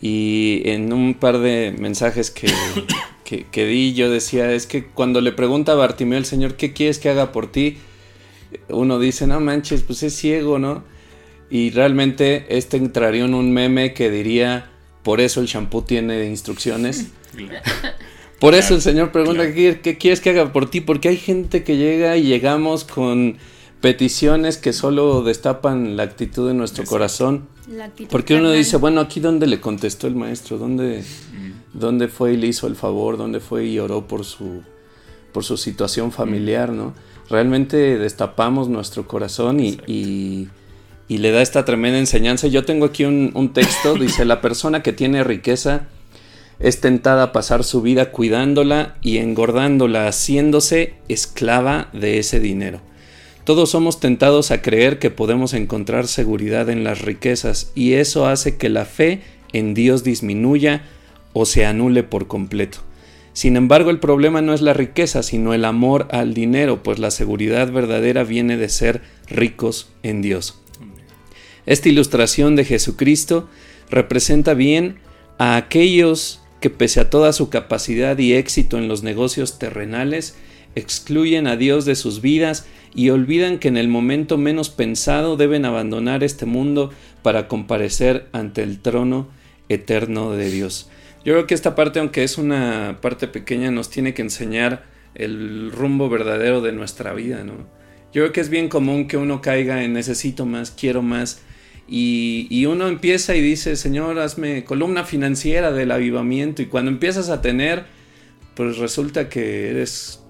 Y 0.01 0.61
en 0.65 0.93
un 0.93 1.13
par 1.13 1.39
de 1.39 1.73
mensajes 1.77 2.31
que, 2.31 2.47
que, 3.23 3.45
que 3.51 3.65
di 3.65 3.93
yo 3.93 4.09
decía, 4.09 4.51
es 4.51 4.67
que 4.67 4.85
cuando 4.85 5.21
le 5.21 5.31
pregunta 5.31 5.73
a 5.73 5.75
Bartimeo 5.75 6.17
el 6.17 6.25
señor, 6.25 6.55
¿qué 6.55 6.73
quieres 6.73 6.99
que 6.99 7.09
haga 7.09 7.31
por 7.31 7.51
ti? 7.51 7.77
Uno 8.69 8.99
dice, 8.99 9.27
no 9.27 9.39
manches, 9.39 9.81
pues 9.81 10.03
es 10.03 10.15
ciego, 10.15 10.59
¿no? 10.59 10.83
Y 11.49 11.69
realmente 11.71 12.45
este 12.49 12.77
entraría 12.77 13.25
en 13.25 13.33
un 13.33 13.51
meme 13.51 13.93
que 13.93 14.09
diría, 14.09 14.71
por 15.03 15.21
eso 15.21 15.41
el 15.41 15.47
shampoo 15.47 15.83
tiene 15.83 16.25
instrucciones. 16.25 17.11
Por 18.39 18.53
eso 18.53 18.75
el 18.75 18.81
Señor 18.81 19.11
pregunta. 19.11 19.53
¿qué, 19.53 19.79
qué 19.81 19.97
quieres 19.97 20.19
que 20.19 20.31
haga 20.31 20.51
por 20.51 20.69
ti? 20.69 20.81
Porque 20.81 21.07
hay 21.07 21.17
gente 21.17 21.63
que 21.63 21.77
llega 21.77 22.17
y 22.17 22.23
llegamos 22.23 22.83
con 22.83 23.37
peticiones 23.81 24.57
que 24.57 24.73
solo 24.73 25.23
destapan 25.23 25.95
la 25.95 26.03
actitud 26.03 26.47
de 26.47 26.53
nuestro 26.53 26.83
corazón. 26.83 27.47
La 27.69 27.85
actitud 27.85 28.11
Porque 28.11 28.35
uno 28.35 28.51
dice, 28.51 28.77
bueno, 28.77 29.01
aquí 29.01 29.19
dónde 29.19 29.47
le 29.47 29.59
contestó 29.59 30.07
el 30.07 30.15
maestro, 30.15 30.57
dónde, 30.57 31.03
dónde 31.73 32.07
fue 32.07 32.33
y 32.33 32.37
le 32.37 32.47
hizo 32.47 32.67
el 32.67 32.75
favor, 32.75 33.17
dónde 33.17 33.39
fue 33.39 33.65
y 33.65 33.79
oró 33.79 34.07
por 34.07 34.23
su, 34.23 34.61
por 35.33 35.43
su 35.43 35.57
situación 35.57 36.11
familiar, 36.11 36.69
¿no? 36.71 36.93
Realmente 37.29 37.97
destapamos 37.97 38.69
nuestro 38.69 39.07
corazón 39.07 39.59
y, 39.59 39.79
y- 39.87 40.47
y 41.07 41.19
le 41.19 41.29
da 41.31 41.41
esta 41.43 41.65
tremenda 41.65 41.99
enseñanza. 41.99 42.47
Yo 42.47 42.65
tengo 42.65 42.85
aquí 42.85 43.03
un, 43.05 43.31
un 43.35 43.53
texto, 43.53 43.93
dice, 43.99 44.25
la 44.25 44.41
persona 44.41 44.81
que 44.83 44.93
tiene 44.93 45.23
riqueza 45.23 45.87
es 46.59 46.81
tentada 46.81 47.23
a 47.23 47.31
pasar 47.31 47.63
su 47.63 47.81
vida 47.81 48.11
cuidándola 48.11 48.95
y 49.01 49.17
engordándola, 49.17 50.07
haciéndose 50.07 50.95
esclava 51.07 51.89
de 51.93 52.19
ese 52.19 52.39
dinero. 52.39 52.79
Todos 53.45 53.69
somos 53.69 53.99
tentados 53.99 54.49
a 54.49 54.63
creer 54.63 54.97
que 54.97 55.11
podemos 55.11 55.53
encontrar 55.53 56.07
seguridad 56.07 56.67
en 56.71 56.83
las 56.83 57.01
riquezas 57.01 57.71
y 57.75 57.93
eso 57.93 58.25
hace 58.25 58.57
que 58.57 58.69
la 58.69 58.85
fe 58.85 59.21
en 59.53 59.75
Dios 59.75 60.03
disminuya 60.03 60.83
o 61.31 61.45
se 61.45 61.63
anule 61.63 62.01
por 62.01 62.25
completo. 62.27 62.79
Sin 63.33 63.55
embargo, 63.55 63.91
el 63.91 63.99
problema 63.99 64.41
no 64.41 64.55
es 64.55 64.61
la 64.61 64.73
riqueza, 64.73 65.21
sino 65.21 65.53
el 65.53 65.63
amor 65.63 66.07
al 66.09 66.33
dinero, 66.33 66.81
pues 66.81 66.97
la 66.97 67.11
seguridad 67.11 67.71
verdadera 67.71 68.23
viene 68.23 68.57
de 68.57 68.67
ser 68.67 69.03
ricos 69.27 69.89
en 70.01 70.23
Dios. 70.23 70.59
Esta 71.67 71.89
ilustración 71.89 72.55
de 72.55 72.65
Jesucristo 72.65 73.47
representa 73.91 74.55
bien 74.55 74.97
a 75.37 75.55
aquellos 75.55 76.41
que 76.61 76.71
pese 76.71 76.99
a 76.99 77.11
toda 77.11 77.31
su 77.31 77.49
capacidad 77.49 78.17
y 78.17 78.33
éxito 78.33 78.79
en 78.79 78.87
los 78.87 79.03
negocios 79.03 79.59
terrenales, 79.59 80.35
excluyen 80.73 81.45
a 81.45 81.57
Dios 81.57 81.85
de 81.85 81.95
sus 81.95 82.21
vidas 82.21 82.65
y 82.95 83.09
olvidan 83.09 83.59
que 83.59 83.67
en 83.67 83.77
el 83.77 83.89
momento 83.89 84.37
menos 84.37 84.69
pensado 84.69 85.35
deben 85.35 85.65
abandonar 85.65 86.23
este 86.23 86.45
mundo 86.45 86.91
para 87.21 87.47
comparecer 87.47 88.27
ante 88.31 88.63
el 88.63 88.79
trono 88.79 89.27
eterno 89.67 90.31
de 90.31 90.49
Dios. 90.49 90.89
Yo 91.25 91.33
creo 91.33 91.47
que 91.47 91.55
esta 91.55 91.75
parte, 91.75 91.99
aunque 91.99 92.23
es 92.23 92.37
una 92.37 92.99
parte 93.01 93.27
pequeña, 93.27 93.69
nos 93.69 93.89
tiene 93.89 94.13
que 94.13 94.21
enseñar 94.21 94.85
el 95.13 95.71
rumbo 95.71 96.09
verdadero 96.09 96.61
de 96.61 96.71
nuestra 96.71 97.13
vida, 97.13 97.43
¿no? 97.43 97.53
Yo 98.13 98.21
creo 98.21 98.31
que 98.31 98.41
es 98.41 98.49
bien 98.49 98.69
común 98.69 99.07
que 99.07 99.17
uno 99.17 99.41
caiga 99.41 99.83
en 99.83 99.91
necesito 99.91 100.45
más, 100.45 100.71
quiero 100.71 101.01
más, 101.01 101.41
y, 101.87 102.47
y 102.49 102.65
uno 102.65 102.87
empieza 102.87 103.35
y 103.35 103.41
dice, 103.41 103.75
Señor, 103.75 104.19
hazme 104.19 104.63
columna 104.63 105.03
financiera 105.03 105.71
del 105.71 105.91
avivamiento, 105.91 106.61
y 106.61 106.67
cuando 106.67 106.91
empiezas 106.91 107.29
a 107.29 107.41
tener, 107.41 107.85
pues 108.55 108.77
resulta 108.77 109.27
que 109.27 109.69
eres 109.69 110.24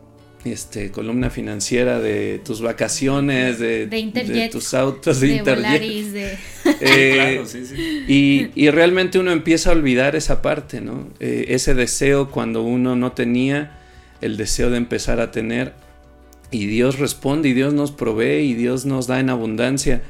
este, 0.46 0.92
columna 0.92 1.30
financiera 1.30 2.00
de 2.00 2.40
tus 2.44 2.62
vacaciones, 2.62 3.60
de, 3.60 3.88
De 3.88 3.98
Interjet, 3.98 4.52
tus 4.52 4.74
autos, 4.74 5.20
de, 5.20 5.28
de 5.28 5.36
Interjet. 5.38 5.64
Volaris, 5.64 6.14
de... 6.14 6.38
Eh, 6.82 7.12
Claro, 7.16 7.46
sí, 7.46 7.66
sí. 7.66 8.06
y, 8.08 8.50
y 8.56 8.70
realmente 8.70 9.18
uno 9.20 9.32
empieza 9.32 9.70
a 9.70 9.74
olvidar 9.74 10.16
esa 10.16 10.42
parte, 10.42 10.82
¿no? 10.82 11.10
Eh, 11.20 11.46
ese 11.50 11.74
deseo 11.74 12.30
cuando 12.30 12.64
uno 12.64 12.96
no 12.96 13.14
tenía, 13.14 13.80
el 14.22 14.38
deseo 14.38 14.70
de 14.70 14.78
empezar 14.78 15.20
a 15.20 15.32
tener. 15.32 15.74
Y 16.52 16.68
Dios 16.68 17.00
responde 17.00 17.50
y 17.50 17.54
Dios 17.54 17.74
nos 17.74 17.92
provee 17.92 18.42
y 18.42 18.54
Dios 18.54 18.86
nos 18.86 19.08
da 19.08 19.20
en 19.20 19.30
abundancia. 19.30 20.02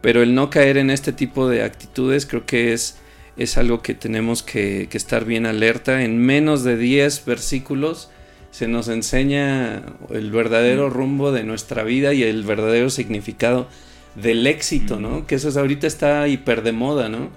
Pero 0.00 0.22
el 0.22 0.34
no 0.34 0.50
caer 0.50 0.78
en 0.78 0.90
este 0.90 1.12
tipo 1.12 1.48
de 1.48 1.62
actitudes 1.62 2.26
creo 2.26 2.46
que 2.46 2.72
es, 2.72 2.96
es 3.36 3.58
algo 3.58 3.82
que 3.82 3.94
tenemos 3.94 4.42
que, 4.42 4.88
que 4.90 4.96
estar 4.96 5.24
bien 5.24 5.46
alerta. 5.46 6.02
En 6.02 6.18
menos 6.18 6.64
de 6.64 6.76
10 6.76 7.24
versículos 7.26 8.08
se 8.50 8.68
nos 8.68 8.88
enseña 8.88 9.82
el 10.10 10.30
verdadero 10.30 10.90
rumbo 10.90 11.32
de 11.32 11.44
nuestra 11.44 11.84
vida 11.84 12.12
y 12.14 12.22
el 12.22 12.42
verdadero 12.44 12.90
significado 12.90 13.68
del 14.16 14.46
éxito, 14.46 14.98
¿no? 14.98 15.26
Que 15.26 15.36
eso 15.36 15.48
es, 15.48 15.56
ahorita 15.56 15.86
está 15.86 16.26
hiper 16.28 16.62
de 16.62 16.72
moda, 16.72 17.08
¿no? 17.08 17.30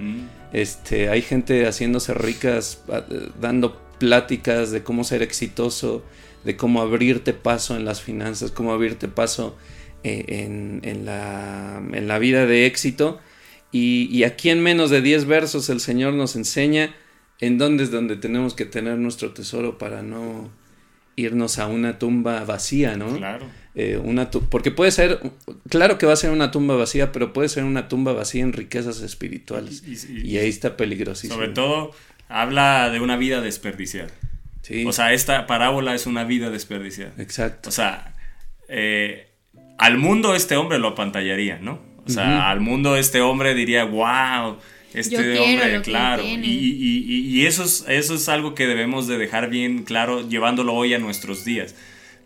Este, 0.54 1.10
hay 1.10 1.21
gente 1.21 1.65
haciéndose 1.67 2.13
ricas, 2.13 2.84
a- 2.91 2.99
eh, 3.10 3.30
dando 3.39 3.80
pláticas 3.99 4.71
de 4.71 4.84
cómo 4.84 5.04
ser 5.04 5.21
exitoso, 5.21 6.04
de 6.43 6.58
cómo 6.58 6.82
abrirte 6.82 7.34
paso 7.34 7.76
en 7.76 7.86
las 7.86 8.02
finanzas, 8.02 8.52
cómo 8.52 8.73
abrirte 8.73 9.08
paso 9.08 9.56
eh, 10.04 10.26
en, 10.28 10.82
en 10.84 11.06
la, 11.06 11.82
en 11.93 12.08
la 12.08 12.19
vida 12.19 12.45
de 12.45 12.65
éxito. 12.65 13.19
Y, 13.71 14.10
y 14.12 14.23
aquí 14.26 14.49
en 14.49 14.62
menos 14.62 14.89
de 14.89 15.02
10 15.02 15.26
versos 15.26 15.69
el 15.69 15.80
Señor 15.80 16.13
nos 16.13 16.36
enseña 16.36 16.93
en 17.39 17.58
dónde 17.58 17.84
es 17.84 17.91
donde 17.91 18.15
tenemos 18.17 18.54
que 18.54 18.65
tener 18.65 18.97
nuestro 18.97 19.32
tesoro 19.32 19.78
para 19.78 20.02
no 20.04 20.49
irnos 21.15 21.60
a 21.60 21.67
una 21.67 21.99
tumba 21.99 22.43
vacía, 22.45 22.95
¿no? 22.97 23.15
Claro. 23.17 23.45
Eh, 23.76 23.97
una 24.04 24.30
porque 24.30 24.69
puede 24.71 24.91
ser, 24.91 25.19
claro 25.69 25.97
que 25.97 26.06
va 26.06 26.13
a 26.13 26.17
ser 26.17 26.30
una 26.32 26.52
tumba 26.52 26.76
vacía, 26.76 27.12
pero 27.12 27.34
puede 27.34 27.49
ser 27.49 27.63
una 27.63 27.88
tumba 27.88 28.13
vacía 28.13 28.43
en 28.43 28.54
riquezas 28.54 29.02
espirituales. 29.02 29.84
Y- 29.86 29.93
y- 30.21 30.32
Y, 30.34 30.38
ahí 30.38 30.49
está 30.49 30.78
peligrosísimo. 30.78 31.34
Sobre 31.36 31.49
todo, 31.49 31.91
habla 32.30 32.89
de 32.91 32.99
una 32.99 33.17
vida 33.17 33.41
desperdiciada. 33.41 34.10
Sí, 34.62 34.86
O 34.86 34.93
sea, 34.93 35.12
esta 35.13 35.45
parábola 35.47 35.93
es 35.95 36.06
una 36.06 36.23
vida 36.23 36.49
desperdiciada. 36.49 37.13
exacto. 37.17 37.69
O 37.69 37.71
sea, 37.71 38.13
eh, 38.69 39.28
al 39.78 39.97
mundo 39.97 40.36
este 40.36 40.56
hombre 40.56 40.80
lo 40.80 40.89
apantallaría, 40.89 41.58
¿no? 41.60 41.80
O 42.06 42.10
sea, 42.10 42.49
al 42.52 42.60
mundo 42.60 42.95
este 42.97 43.21
hombre 43.21 43.54
diría, 43.56 43.86
wow, 43.86 44.58
este 44.93 45.12
Yo 45.36 45.43
hombre, 45.43 45.82
claro. 45.82 46.21
él 46.23 46.29
Y, 46.29 46.41
tiene". 46.41 46.47
y- 46.47 47.06
y- 47.08 47.39
y 47.41 47.45
eso, 47.45 47.63
es, 47.63 47.86
eso 47.88 48.15
es 48.15 48.29
algo 48.29 48.53
que 48.56 48.67
debemos 48.67 49.08
de 49.08 49.17
dejar 49.17 49.49
bien 49.49 49.84
claro 49.84 50.27
llevándolo 50.27 50.73
hoy 50.73 50.93
a 50.93 50.99
nuestros 50.99 51.43
días. 51.45 51.75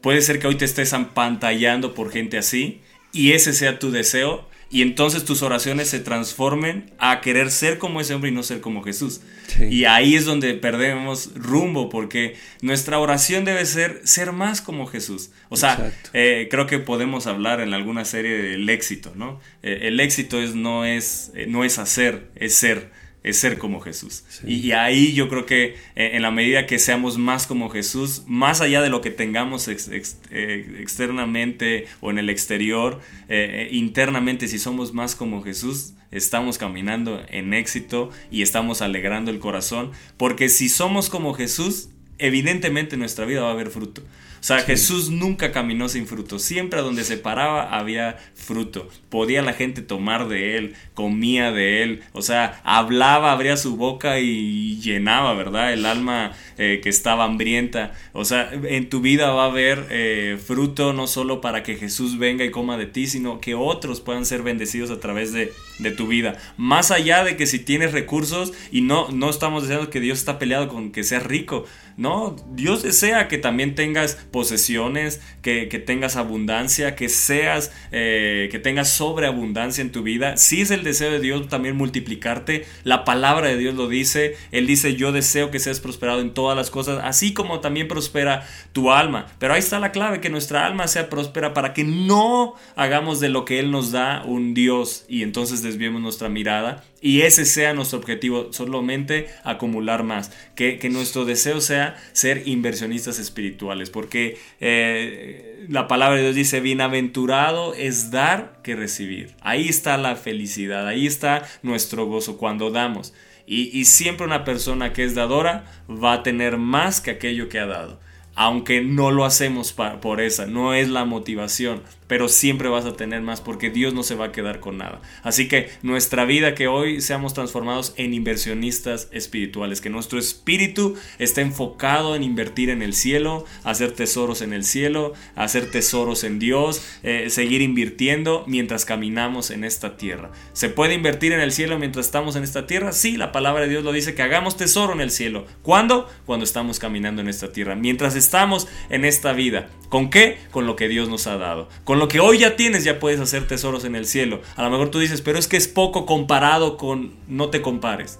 Puede 0.01 0.21
ser 0.21 0.39
que 0.39 0.47
hoy 0.47 0.55
te 0.55 0.65
estés 0.65 0.93
apantallando 0.93 1.93
por 1.93 2.11
gente 2.11 2.37
así 2.37 2.79
y 3.11 3.31
ese 3.31 3.53
sea 3.53 3.79
tu 3.79 3.91
deseo 3.91 4.47
y 4.69 4.81
entonces 4.81 5.23
tus 5.25 5.41
oraciones 5.43 5.89
se 5.89 5.99
transformen 5.99 6.91
a 6.99 7.21
querer 7.21 7.51
ser 7.51 7.77
como 7.77 8.01
ese 8.01 8.13
hombre 8.13 8.29
y 8.29 8.33
no 8.33 8.43
ser 8.43 8.59
como 8.61 8.83
Jesús. 8.83 9.21
Sí. 9.57 9.65
Y 9.65 9.85
ahí 9.85 10.15
es 10.15 10.25
donde 10.25 10.53
perdemos 10.53 11.31
rumbo 11.35 11.89
porque 11.89 12.35
nuestra 12.61 12.99
oración 12.99 13.45
debe 13.45 13.65
ser 13.65 14.01
ser 14.03 14.31
más 14.31 14.61
como 14.61 14.85
Jesús. 14.85 15.31
O 15.49 15.57
sea, 15.57 15.91
eh, 16.13 16.47
creo 16.51 16.67
que 16.67 16.79
podemos 16.79 17.27
hablar 17.27 17.61
en 17.61 17.73
alguna 17.73 18.05
serie 18.05 18.37
del 18.37 18.69
éxito, 18.69 19.13
¿no? 19.15 19.39
Eh, 19.63 19.79
el 19.83 19.99
éxito 19.99 20.41
es, 20.41 20.55
no, 20.55 20.85
es, 20.85 21.31
eh, 21.35 21.45
no 21.47 21.63
es 21.63 21.79
hacer, 21.79 22.29
es 22.35 22.55
ser, 22.55 22.91
es 23.29 23.37
ser 23.37 23.57
como 23.57 23.79
Jesús. 23.79 24.23
Y, 24.45 24.55
y 24.67 24.71
ahí 24.71 25.13
yo 25.13 25.29
creo 25.29 25.45
que 25.45 25.75
eh, 25.95 26.11
en 26.13 26.21
la 26.21 26.31
medida 26.31 26.65
que 26.65 26.79
seamos 26.79 27.17
más 27.17 27.47
como 27.47 27.69
Jesús, 27.69 28.23
más 28.27 28.61
allá 28.61 28.81
de 28.81 28.89
lo 28.89 29.01
que 29.01 29.11
tengamos 29.11 29.67
ex- 29.67 29.89
ex- 29.89 30.17
eh, 30.31 30.77
externamente 30.79 31.85
o 32.01 32.11
en 32.11 32.19
el 32.19 32.29
exterior, 32.29 32.99
eh, 33.29 33.67
eh, 33.71 33.75
internamente, 33.75 34.47
si 34.47 34.59
somos 34.59 34.93
más 34.93 35.15
como 35.15 35.41
Jesús, 35.43 35.93
estamos 36.11 36.57
caminando 36.57 37.21
en 37.29 37.53
éxito 37.53 38.09
y 38.31 38.41
estamos 38.41 38.81
alegrando 38.81 39.31
el 39.31 39.39
corazón, 39.39 39.91
porque 40.17 40.49
si 40.49 40.69
somos 40.69 41.09
como 41.09 41.33
Jesús, 41.33 41.89
evidentemente 42.17 42.95
en 42.95 43.01
nuestra 43.01 43.25
vida 43.25 43.41
va 43.41 43.49
a 43.49 43.51
haber 43.51 43.69
fruto. 43.69 44.01
O 44.39 44.43
sea, 44.43 44.59
Jesús 44.59 45.09
nunca 45.09 45.51
caminó 45.51 45.89
sin 45.89 46.07
fruto. 46.07 46.39
Siempre 46.39 46.79
a 46.79 46.83
donde 46.83 47.03
se 47.03 47.17
paraba 47.17 47.77
había 47.77 48.17
fruto. 48.35 48.89
Podía 49.09 49.41
la 49.41 49.53
gente 49.53 49.81
tomar 49.81 50.27
de 50.27 50.57
él, 50.57 50.75
comía 50.93 51.51
de 51.51 51.83
él. 51.83 52.03
O 52.13 52.21
sea, 52.21 52.61
hablaba, 52.63 53.31
abría 53.31 53.57
su 53.57 53.77
boca 53.77 54.19
y 54.19 54.79
llenaba, 54.79 55.33
¿verdad? 55.33 55.73
El 55.73 55.85
alma 55.85 56.33
eh, 56.57 56.79
que 56.81 56.89
estaba 56.89 57.25
hambrienta. 57.25 57.93
O 58.13 58.25
sea, 58.25 58.49
en 58.51 58.89
tu 58.89 59.01
vida 59.01 59.31
va 59.31 59.43
a 59.43 59.47
haber 59.47 59.87
eh, 59.89 60.39
fruto 60.43 60.93
no 60.93 61.07
solo 61.07 61.41
para 61.41 61.63
que 61.63 61.75
Jesús 61.75 62.17
venga 62.17 62.45
y 62.45 62.51
coma 62.51 62.77
de 62.77 62.85
ti, 62.85 63.07
sino 63.07 63.39
que 63.39 63.55
otros 63.55 64.01
puedan 64.01 64.25
ser 64.25 64.43
bendecidos 64.43 64.91
a 64.91 64.99
través 64.99 65.33
de, 65.33 65.51
de 65.79 65.91
tu 65.91 66.07
vida. 66.07 66.37
Más 66.57 66.91
allá 66.91 67.23
de 67.23 67.37
que 67.37 67.47
si 67.47 67.59
tienes 67.59 67.91
recursos 67.91 68.53
y 68.71 68.81
no, 68.81 69.09
no 69.09 69.29
estamos 69.29 69.63
diciendo 69.63 69.89
que 69.89 69.99
Dios 69.99 70.19
está 70.19 70.39
peleado 70.39 70.67
con 70.67 70.91
que 70.91 71.03
seas 71.03 71.23
rico. 71.23 71.65
No, 71.97 72.35
Dios 72.51 72.83
desea 72.83 73.27
que 73.27 73.39
también 73.39 73.73
tengas 73.73 74.15
posesiones, 74.31 75.19
que, 75.41 75.67
que 75.67 75.79
tengas 75.79 76.15
abundancia, 76.15 76.95
que 76.95 77.09
seas, 77.09 77.71
eh, 77.91 78.49
que 78.51 78.59
tengas 78.59 78.89
sobreabundancia 78.89 79.81
en 79.81 79.91
tu 79.91 80.03
vida. 80.03 80.37
Si 80.37 80.61
es 80.61 80.69
el 80.69 80.83
deseo 80.83 81.11
de 81.11 81.19
Dios 81.19 81.49
también 81.49 81.75
multiplicarte, 81.75 82.65
la 82.83 83.03
palabra 83.03 83.47
de 83.47 83.57
Dios 83.57 83.73
lo 83.73 83.87
dice. 83.87 84.37
Él 84.51 84.67
dice, 84.67 84.95
yo 84.95 85.11
deseo 85.11 85.49
que 85.49 85.59
seas 85.59 85.79
prosperado 85.79 86.21
en 86.21 86.35
todas 86.35 86.55
las 86.55 86.69
cosas, 86.69 87.01
así 87.03 87.33
como 87.33 87.61
también 87.61 87.87
prospera 87.87 88.47
tu 88.73 88.91
alma. 88.91 89.25
Pero 89.39 89.55
ahí 89.55 89.59
está 89.59 89.79
la 89.79 89.91
clave, 89.91 90.21
que 90.21 90.29
nuestra 90.29 90.67
alma 90.67 90.87
sea 90.87 91.09
próspera 91.09 91.55
para 91.55 91.73
que 91.73 91.83
no 91.83 92.53
hagamos 92.75 93.19
de 93.19 93.29
lo 93.29 93.43
que 93.43 93.57
Él 93.57 93.71
nos 93.71 93.91
da 93.91 94.23
un 94.23 94.53
Dios 94.53 95.05
y 95.07 95.23
entonces 95.23 95.63
desviemos 95.63 95.99
nuestra 95.99 96.29
mirada 96.29 96.83
y 96.99 97.21
ese 97.21 97.45
sea 97.45 97.73
nuestro 97.73 97.99
objetivo, 97.99 98.51
solamente 98.51 99.27
acumular 99.43 100.03
más. 100.03 100.31
Que, 100.55 100.79
nuestro 100.89 101.25
deseo 101.25 101.61
sea 101.61 101.95
ser 102.13 102.47
inversionistas 102.47 103.19
espirituales, 103.19 103.89
porque 103.89 104.37
eh, 104.59 105.65
la 105.69 105.87
palabra 105.87 106.17
de 106.17 106.23
Dios 106.23 106.35
dice, 106.35 106.59
bienaventurado 106.59 107.73
es 107.75 108.09
dar 108.09 108.59
que 108.63 108.75
recibir. 108.75 109.35
Ahí 109.41 109.67
está 109.67 109.97
la 109.97 110.15
felicidad, 110.15 110.87
ahí 110.87 111.05
está 111.05 111.47
nuestro 111.61 112.05
gozo 112.05 112.37
cuando 112.37 112.71
damos. 112.71 113.13
Y, 113.45 113.77
y 113.77 113.85
siempre 113.85 114.25
una 114.25 114.43
persona 114.43 114.91
que 114.91 115.03
es 115.03 115.15
dadora 115.15 115.65
va 115.89 116.13
a 116.13 116.23
tener 116.23 116.57
más 116.57 116.99
que 116.99 117.11
aquello 117.11 117.47
que 117.47 117.59
ha 117.59 117.65
dado. 117.65 117.99
aunque 118.39 118.81
no 118.81 119.09
lo 119.09 119.25
hacemos 119.25 119.73
por 119.73 120.21
esa, 120.21 120.45
no 120.45 120.75
es 120.75 120.89
la 120.89 121.05
motivación, 121.05 121.81
pero 122.07 122.29
siempre 122.29 122.69
vas 122.69 122.85
a 122.85 122.95
tener 122.95 123.21
más 123.21 123.41
porque 123.41 123.69
Dios 123.69 123.93
no 123.93 124.03
se 124.03 124.15
va 124.15 124.25
a 124.25 124.31
quedar 124.31 124.59
con 124.59 124.77
nada. 124.77 125.01
Así 125.23 125.47
que 125.47 125.69
nuestra 125.81 126.25
vida, 126.25 126.55
que 126.55 126.67
hoy 126.67 127.01
seamos 127.01 127.33
transformados 127.33 127.93
en 127.97 128.13
inversionistas 128.13 129.09
espirituales, 129.11 129.81
que 129.81 129.89
nuestro 129.89 130.19
espíritu 130.19 130.95
esté 131.19 131.41
enfocado 131.41 132.15
en 132.15 132.23
invertir 132.23 132.69
en 132.69 132.81
el 132.81 132.93
cielo, 132.93 133.45
hacer 133.63 133.91
tesoros 133.91 134.41
en 134.41 134.53
el 134.53 134.63
cielo, 134.63 135.13
hacer 135.35 135.69
tesoros 135.69 136.23
en 136.23 136.39
Dios, 136.39 136.83
eh, 137.03 137.29
seguir 137.29 137.61
invirtiendo 137.61 138.43
mientras 138.47 138.85
caminamos 138.85 139.51
en 139.51 139.63
esta 139.63 139.97
tierra. 139.97 140.31
¿Se 140.53 140.69
puede 140.69 140.93
invertir 140.93 141.31
en 141.31 141.41
el 141.41 141.51
cielo 141.51 141.77
mientras 141.77 142.05
estamos 142.05 142.35
en 142.35 142.43
esta 142.43 142.67
tierra? 142.67 142.91
Sí, 142.91 143.17
la 143.17 143.31
palabra 143.31 143.63
de 143.63 143.69
Dios 143.69 143.83
lo 143.83 143.91
dice 143.91 144.15
que 144.15 144.21
hagamos 144.21 144.57
tesoro 144.57 144.93
en 144.93 145.01
el 145.01 145.11
cielo. 145.11 145.45
¿Cuándo? 145.61 146.09
Cuando 146.25 146.45
estamos 146.45 146.79
caminando 146.79 147.21
en 147.21 147.27
esta 147.27 147.51
tierra. 147.51 147.75
Mientras 147.75 148.15
estamos 148.15 148.67
en 148.89 149.05
esta 149.05 149.33
vida. 149.33 149.69
¿Con 149.89 150.09
qué? 150.09 150.37
Con 150.51 150.65
lo 150.67 150.75
que 150.75 150.87
Dios 150.87 151.09
nos 151.09 151.27
ha 151.27 151.37
dado. 151.37 151.69
Con 151.83 151.96
lo 151.97 152.07
que 152.07 152.19
hoy 152.19 152.39
ya 152.39 152.55
tienes 152.55 152.83
ya 152.83 152.99
puedes 152.99 153.19
hacer 153.19 153.47
tesoros 153.47 153.85
en 153.85 153.95
el 153.95 154.05
cielo. 154.05 154.41
A 154.55 154.63
lo 154.63 154.69
mejor 154.69 154.89
tú 154.89 154.99
dices, 154.99 155.21
pero 155.21 155.37
es 155.39 155.47
que 155.47 155.57
es 155.57 155.67
poco 155.67 156.05
comparado 156.05 156.77
con... 156.77 157.15
No 157.27 157.49
te 157.49 157.61
compares. 157.61 158.19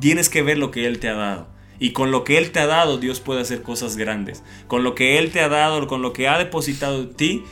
Tienes 0.00 0.28
que 0.28 0.42
ver 0.42 0.58
lo 0.58 0.70
que 0.70 0.86
Él 0.86 0.98
te 0.98 1.08
ha 1.08 1.14
dado. 1.14 1.48
Y 1.78 1.92
con 1.92 2.10
lo 2.10 2.24
que 2.24 2.38
Él 2.38 2.52
te 2.52 2.60
ha 2.60 2.66
dado, 2.66 2.98
Dios 2.98 3.20
puede 3.20 3.40
hacer 3.40 3.62
cosas 3.62 3.96
grandes. 3.96 4.42
Con 4.66 4.84
lo 4.84 4.94
que 4.94 5.18
Él 5.18 5.30
te 5.30 5.40
ha 5.40 5.48
dado, 5.48 5.86
con 5.86 6.02
lo 6.02 6.12
que 6.12 6.28
ha 6.28 6.38
depositado 6.38 7.02
en 7.02 7.14
ti, 7.14 7.44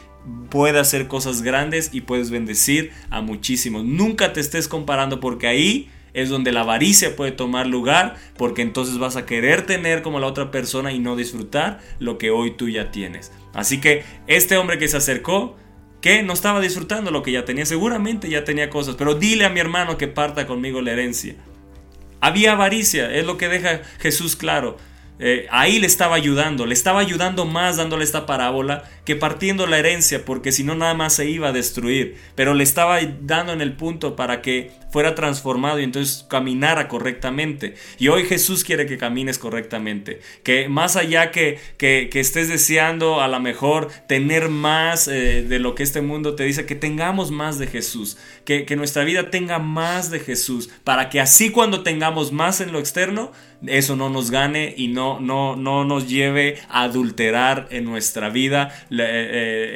puede 0.51 0.78
hacer 0.78 1.09
cosas 1.09 1.42
grandes 1.42 1.90
y 1.92 2.03
puedes 2.03 2.30
bendecir 2.30 2.92
a 3.11 3.20
muchísimos. 3.20 3.84
Nunca 3.84 4.32
te 4.32 4.40
estés 4.40 4.68
comparando 4.68 5.20
porque 5.20 5.47
ahí 5.47 5.90
es 6.14 6.28
donde 6.28 6.52
la 6.52 6.60
avaricia 6.60 7.16
puede 7.16 7.32
tomar 7.32 7.66
lugar, 7.66 8.16
porque 8.36 8.62
entonces 8.62 8.98
vas 8.98 9.16
a 9.16 9.26
querer 9.26 9.66
tener 9.66 10.02
como 10.02 10.20
la 10.20 10.28
otra 10.28 10.50
persona 10.50 10.92
y 10.92 11.00
no 11.00 11.16
disfrutar 11.16 11.80
lo 11.98 12.16
que 12.18 12.30
hoy 12.30 12.52
tú 12.52 12.68
ya 12.68 12.90
tienes. 12.90 13.32
Así 13.52 13.80
que 13.80 14.04
este 14.26 14.56
hombre 14.56 14.78
que 14.78 14.88
se 14.88 14.96
acercó, 14.96 15.56
que 16.00 16.22
no 16.22 16.32
estaba 16.32 16.60
disfrutando 16.60 17.10
lo 17.10 17.22
que 17.22 17.32
ya 17.32 17.44
tenía, 17.44 17.66
seguramente 17.66 18.30
ya 18.30 18.44
tenía 18.44 18.70
cosas, 18.70 18.94
pero 18.96 19.14
dile 19.14 19.44
a 19.44 19.50
mi 19.50 19.60
hermano 19.60 19.98
que 19.98 20.08
parta 20.08 20.46
conmigo 20.46 20.80
la 20.80 20.92
herencia. 20.92 21.34
Había 22.20 22.52
avaricia, 22.52 23.12
es 23.12 23.26
lo 23.26 23.36
que 23.36 23.48
deja 23.48 23.82
Jesús 23.98 24.36
claro. 24.36 24.78
Eh, 25.20 25.46
ahí 25.50 25.78
le 25.78 25.86
estaba 25.86 26.16
ayudando, 26.16 26.66
le 26.66 26.74
estaba 26.74 26.98
ayudando 26.98 27.44
más 27.44 27.76
dándole 27.76 28.02
esta 28.02 28.26
parábola 28.26 28.82
que 29.04 29.14
partiendo 29.14 29.66
la 29.66 29.78
herencia, 29.78 30.24
porque 30.24 30.50
si 30.50 30.64
no 30.64 30.74
nada 30.74 30.94
más 30.94 31.14
se 31.14 31.28
iba 31.28 31.48
a 31.48 31.52
destruir, 31.52 32.16
pero 32.34 32.54
le 32.54 32.64
estaba 32.64 32.98
dando 33.20 33.52
en 33.52 33.60
el 33.60 33.74
punto 33.74 34.16
para 34.16 34.42
que 34.42 34.72
fuera 34.90 35.14
transformado 35.14 35.78
y 35.80 35.84
entonces 35.84 36.24
caminara 36.28 36.88
correctamente. 36.88 37.74
Y 37.98 38.08
hoy 38.08 38.24
Jesús 38.24 38.64
quiere 38.64 38.86
que 38.86 38.96
camines 38.96 39.38
correctamente, 39.38 40.20
que 40.42 40.68
más 40.68 40.96
allá 40.96 41.30
que, 41.30 41.58
que, 41.76 42.08
que 42.10 42.20
estés 42.20 42.48
deseando 42.48 43.20
a 43.20 43.28
lo 43.28 43.40
mejor 43.40 43.88
tener 44.08 44.48
más 44.48 45.06
eh, 45.06 45.42
de 45.42 45.58
lo 45.58 45.74
que 45.74 45.82
este 45.82 46.00
mundo 46.00 46.34
te 46.34 46.44
dice, 46.44 46.64
que 46.64 46.76
tengamos 46.76 47.30
más 47.30 47.58
de 47.58 47.66
Jesús, 47.66 48.16
que, 48.44 48.64
que 48.64 48.76
nuestra 48.76 49.04
vida 49.04 49.30
tenga 49.30 49.58
más 49.58 50.10
de 50.10 50.20
Jesús, 50.20 50.70
para 50.82 51.08
que 51.08 51.20
así 51.20 51.50
cuando 51.50 51.82
tengamos 51.82 52.32
más 52.32 52.60
en 52.60 52.72
lo 52.72 52.78
externo, 52.78 53.32
eso 53.66 53.96
no 53.96 54.11
nos 54.11 54.30
gane 54.30 54.74
y 54.76 54.88
no, 54.88 55.20
no, 55.20 55.57
no 55.57 55.84
nos 55.84 56.09
lleve 56.09 56.59
a 56.68 56.82
adulterar 56.84 57.68
en 57.70 57.84
nuestra 57.84 58.28
vida 58.28 58.72
le- 58.90 59.05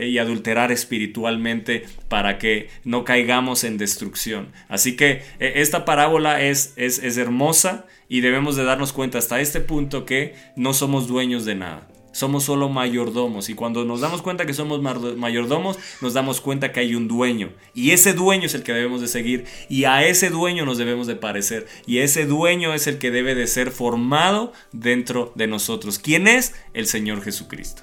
eh, 0.04 0.08
y 0.08 0.18
adulterar 0.18 0.72
espiritualmente 0.72 1.84
para 2.08 2.38
que 2.38 2.68
no 2.84 3.04
caigamos 3.04 3.64
en 3.64 3.78
destrucción. 3.78 4.52
Así 4.68 4.96
que 4.96 5.22
eh, 5.40 5.52
esta 5.56 5.84
parábola 5.84 6.42
es, 6.42 6.74
es, 6.76 6.98
es 7.02 7.16
hermosa 7.16 7.86
y 8.08 8.20
debemos 8.20 8.56
de 8.56 8.64
darnos 8.64 8.92
cuenta 8.92 9.18
hasta 9.18 9.40
este 9.40 9.60
punto 9.60 10.04
que 10.04 10.34
no 10.56 10.72
somos 10.74 11.08
dueños 11.08 11.44
de 11.44 11.54
nada. 11.54 11.88
Somos 12.12 12.44
solo 12.44 12.68
mayordomos 12.68 13.48
y 13.48 13.54
cuando 13.54 13.84
nos 13.84 14.00
damos 14.00 14.22
cuenta 14.22 14.46
que 14.46 14.54
somos 14.54 14.80
mayordomos, 14.82 15.78
nos 16.00 16.14
damos 16.14 16.40
cuenta 16.40 16.72
que 16.72 16.80
hay 16.80 16.94
un 16.94 17.06
dueño 17.06 17.52
y 17.74 17.90
ese 17.90 18.12
dueño 18.12 18.46
es 18.46 18.54
el 18.54 18.62
que 18.62 18.72
debemos 18.72 19.00
de 19.00 19.08
seguir 19.08 19.44
y 19.68 19.84
a 19.84 20.04
ese 20.04 20.30
dueño 20.30 20.64
nos 20.64 20.78
debemos 20.78 21.06
de 21.06 21.16
parecer 21.16 21.66
y 21.86 21.98
ese 21.98 22.26
dueño 22.26 22.74
es 22.74 22.86
el 22.86 22.98
que 22.98 23.10
debe 23.10 23.34
de 23.34 23.46
ser 23.46 23.70
formado 23.70 24.52
dentro 24.72 25.32
de 25.34 25.46
nosotros. 25.46 25.98
¿Quién 25.98 26.26
es? 26.26 26.54
El 26.72 26.86
Señor 26.86 27.22
Jesucristo. 27.22 27.82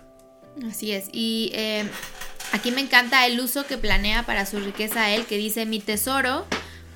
Así 0.67 0.91
es. 0.91 1.09
Y 1.11 1.51
eh, 1.53 1.83
aquí 2.51 2.71
me 2.71 2.81
encanta 2.81 3.25
el 3.27 3.39
uso 3.39 3.65
que 3.65 3.77
planea 3.77 4.25
para 4.25 4.45
su 4.45 4.59
riqueza 4.59 5.13
él, 5.13 5.25
que 5.25 5.37
dice 5.37 5.65
mi 5.65 5.79
tesoro, 5.79 6.45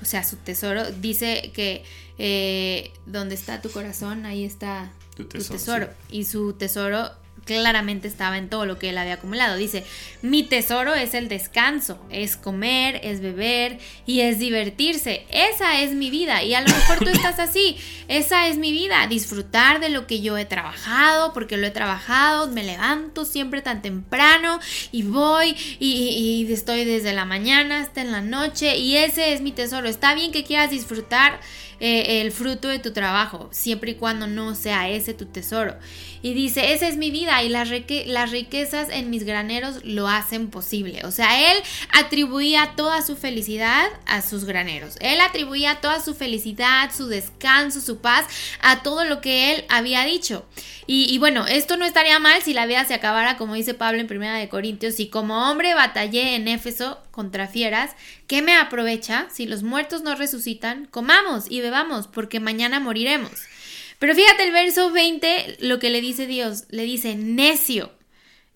o 0.02 0.04
sea, 0.04 0.24
su 0.24 0.36
tesoro, 0.36 0.90
dice 0.92 1.50
que 1.54 1.84
eh, 2.18 2.90
donde 3.06 3.34
está 3.34 3.60
tu 3.60 3.70
corazón, 3.70 4.26
ahí 4.26 4.44
está 4.44 4.92
Tu 5.16 5.24
tu 5.24 5.38
tesoro, 5.38 5.58
tesoro. 5.58 5.88
Y 6.10 6.24
su 6.24 6.52
tesoro 6.54 7.10
claramente 7.54 8.08
estaba 8.08 8.38
en 8.38 8.48
todo 8.48 8.66
lo 8.66 8.78
que 8.78 8.90
él 8.90 8.98
había 8.98 9.14
acumulado. 9.14 9.56
Dice, 9.56 9.84
mi 10.22 10.42
tesoro 10.42 10.94
es 10.94 11.14
el 11.14 11.28
descanso, 11.28 11.98
es 12.10 12.36
comer, 12.36 13.00
es 13.02 13.20
beber 13.20 13.78
y 14.06 14.20
es 14.20 14.38
divertirse. 14.38 15.26
Esa 15.30 15.80
es 15.80 15.92
mi 15.92 16.10
vida. 16.10 16.42
Y 16.42 16.54
a 16.54 16.60
lo 16.60 16.68
mejor 16.68 16.98
tú 16.98 17.08
estás 17.10 17.38
así. 17.38 17.76
Esa 18.08 18.48
es 18.48 18.56
mi 18.56 18.72
vida. 18.72 19.06
Disfrutar 19.06 19.80
de 19.80 19.88
lo 19.88 20.06
que 20.06 20.20
yo 20.20 20.38
he 20.38 20.44
trabajado, 20.44 21.32
porque 21.32 21.56
lo 21.56 21.66
he 21.66 21.70
trabajado. 21.70 22.48
Me 22.48 22.62
levanto 22.62 23.24
siempre 23.24 23.62
tan 23.62 23.82
temprano 23.82 24.60
y 24.92 25.02
voy 25.02 25.56
y, 25.78 26.46
estoy 26.50 26.84
desde 26.84 27.12
la 27.12 27.24
mañana 27.24 27.80
hasta 27.80 28.00
en 28.00 28.12
la 28.12 28.20
noche. 28.20 28.76
Y 28.78 28.96
ese 28.96 29.32
es 29.32 29.40
mi 29.40 29.52
tesoro. 29.52 29.88
Está 29.88 30.14
bien 30.14 30.32
que 30.32 30.44
quieras 30.44 30.70
disfrutar 30.70 31.40
eh, 31.80 32.20
el 32.20 32.30
fruto 32.32 32.68
de 32.68 32.78
tu 32.78 32.92
trabajo, 32.92 33.48
siempre 33.52 33.92
y 33.92 33.94
cuando 33.94 34.26
no 34.26 34.54
sea 34.54 34.88
ese 34.88 35.14
tu 35.14 35.26
tesoro. 35.26 35.76
Y 36.22 36.34
dice, 36.34 36.74
esa 36.74 36.86
es 36.86 36.96
mi 36.98 37.10
vida 37.10 37.42
y 37.42 37.48
las, 37.48 37.70
rique- 37.70 38.04
las 38.06 38.30
riquezas 38.30 38.88
en 38.90 39.08
mis 39.08 39.24
graneros 39.24 39.82
lo 39.84 40.06
hacen 40.06 40.50
posible. 40.50 41.00
O 41.06 41.10
sea, 41.10 41.50
él 41.52 41.58
atribuía 41.92 42.74
toda 42.76 43.02
su 43.02 43.16
felicidad 43.16 43.86
a 44.06 44.20
sus 44.22 44.44
graneros. 44.44 44.96
Él 45.00 45.20
atribuía 45.20 45.80
toda 45.80 46.00
su 46.00 46.14
felicidad, 46.14 46.90
su 46.94 47.06
descanso, 47.08 47.80
su 47.80 47.98
paz 48.00 48.26
a 48.60 48.82
todo 48.82 49.04
lo 49.04 49.20
que 49.20 49.54
él 49.54 49.64
había 49.68 50.04
dicho. 50.04 50.44
Y, 50.86 51.06
y 51.12 51.18
bueno, 51.18 51.46
esto 51.46 51.76
no 51.76 51.84
estaría 51.84 52.18
mal 52.18 52.42
si 52.42 52.52
la 52.52 52.66
vida 52.66 52.84
se 52.84 52.94
acabara, 52.94 53.36
como 53.36 53.54
dice 53.54 53.74
Pablo 53.74 54.00
en 54.00 54.08
1 54.10 54.34
de 54.34 54.48
Corintios, 54.48 54.96
si 54.96 55.08
como 55.08 55.48
hombre 55.50 55.72
batallé 55.74 56.34
en 56.34 56.48
Éfeso 56.48 56.98
contra 57.20 57.48
fieras, 57.48 57.90
¿qué 58.26 58.40
me 58.40 58.56
aprovecha 58.56 59.28
si 59.30 59.44
los 59.44 59.62
muertos 59.62 60.00
no 60.00 60.14
resucitan? 60.14 60.86
Comamos 60.86 61.44
y 61.50 61.60
bebamos, 61.60 62.06
porque 62.06 62.40
mañana 62.40 62.80
moriremos. 62.80 63.32
Pero 63.98 64.14
fíjate 64.14 64.44
el 64.44 64.52
verso 64.52 64.90
20, 64.90 65.58
lo 65.60 65.78
que 65.78 65.90
le 65.90 66.00
dice 66.00 66.26
Dios, 66.26 66.64
le 66.70 66.84
dice 66.84 67.16
necio. 67.16 67.92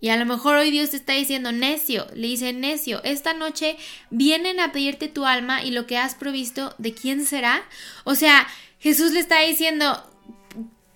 Y 0.00 0.08
a 0.08 0.16
lo 0.16 0.24
mejor 0.24 0.56
hoy 0.56 0.70
Dios 0.70 0.90
te 0.92 0.96
está 0.96 1.12
diciendo 1.12 1.52
necio, 1.52 2.06
le 2.14 2.28
dice 2.28 2.54
necio, 2.54 3.02
esta 3.04 3.34
noche 3.34 3.76
vienen 4.08 4.60
a 4.60 4.72
pedirte 4.72 5.08
tu 5.08 5.26
alma 5.26 5.62
y 5.62 5.70
lo 5.70 5.86
que 5.86 5.98
has 5.98 6.14
provisto, 6.14 6.74
¿de 6.78 6.94
quién 6.94 7.26
será? 7.26 7.62
O 8.04 8.14
sea, 8.14 8.48
Jesús 8.80 9.12
le 9.12 9.20
está 9.20 9.40
diciendo, 9.40 10.02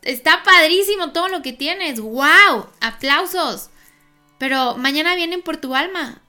está 0.00 0.42
padrísimo 0.42 1.12
todo 1.12 1.28
lo 1.28 1.42
que 1.42 1.52
tienes, 1.52 2.00
wow, 2.00 2.66
aplausos, 2.80 3.68
pero 4.38 4.78
mañana 4.78 5.16
vienen 5.16 5.42
por 5.42 5.58
tu 5.58 5.74
alma. 5.74 6.22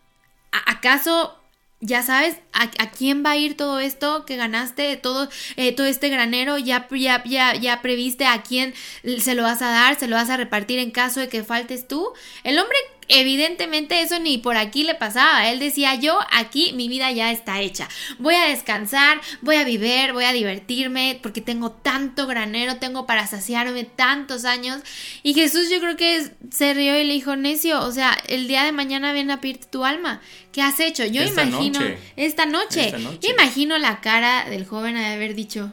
¿A- 0.51 0.71
¿Acaso 0.71 1.35
ya 1.81 2.03
sabes 2.03 2.35
a, 2.51 2.63
a 2.63 2.91
quién 2.91 3.23
va 3.25 3.31
a 3.31 3.37
ir 3.37 3.55
todo 3.55 3.79
esto 3.79 4.25
que 4.25 4.35
ganaste, 4.35 4.97
todo, 4.97 5.29
eh, 5.55 5.73
todo 5.75 5.87
este 5.87 6.09
granero? 6.09 6.57
¿Ya, 6.57 6.87
ya, 6.91 7.23
ya, 7.25 7.55
¿Ya 7.55 7.81
previste 7.81 8.25
a 8.25 8.41
quién 8.43 8.73
se 9.19 9.35
lo 9.35 9.43
vas 9.43 9.61
a 9.61 9.69
dar, 9.71 9.97
se 9.97 10.07
lo 10.07 10.15
vas 10.15 10.29
a 10.29 10.37
repartir 10.37 10.79
en 10.79 10.91
caso 10.91 11.19
de 11.21 11.29
que 11.29 11.43
faltes 11.43 11.87
tú? 11.87 12.11
El 12.43 12.59
hombre 12.59 12.77
evidentemente 13.09 14.01
eso 14.01 14.19
ni 14.19 14.37
por 14.37 14.55
aquí 14.57 14.83
le 14.83 14.95
pasaba. 14.95 15.49
Él 15.49 15.59
decía, 15.59 15.95
yo 15.95 16.19
aquí 16.31 16.71
mi 16.73 16.87
vida 16.87 17.11
ya 17.11 17.31
está 17.31 17.59
hecha. 17.59 17.89
Voy 18.17 18.35
a 18.35 18.45
descansar, 18.47 19.19
voy 19.41 19.57
a 19.57 19.63
vivir, 19.63 20.13
voy 20.13 20.23
a 20.25 20.31
divertirme 20.33 21.19
porque 21.21 21.41
tengo 21.41 21.71
tanto 21.71 22.27
granero, 22.27 22.77
tengo 22.77 23.05
para 23.05 23.27
saciarme 23.27 23.83
tantos 23.83 24.45
años. 24.45 24.81
Y 25.23 25.33
Jesús 25.33 25.69
yo 25.69 25.79
creo 25.79 25.97
que 25.97 26.29
se 26.51 26.73
rió 26.73 26.99
y 26.99 27.03
le 27.03 27.13
dijo, 27.13 27.35
necio, 27.35 27.81
o 27.81 27.91
sea, 27.91 28.17
el 28.27 28.47
día 28.47 28.63
de 28.63 28.71
mañana 28.71 29.11
viene 29.11 29.33
a 29.33 29.41
pedirte 29.41 29.67
tu 29.67 29.83
alma. 29.83 30.21
¿Qué 30.51 30.61
has 30.61 30.79
hecho? 30.79 31.05
Yo 31.05 31.21
Esta 31.21 31.43
imagino 31.43 31.79
noche. 31.79 31.97
esta 32.15 32.45
noche. 32.45 32.85
Esta 32.85 32.97
noche. 32.99 33.19
Yo 33.21 33.33
imagino 33.33 33.77
la 33.77 34.01
cara 34.01 34.49
del 34.49 34.65
joven 34.65 34.95
de 34.95 35.05
haber 35.05 35.35
dicho, 35.35 35.71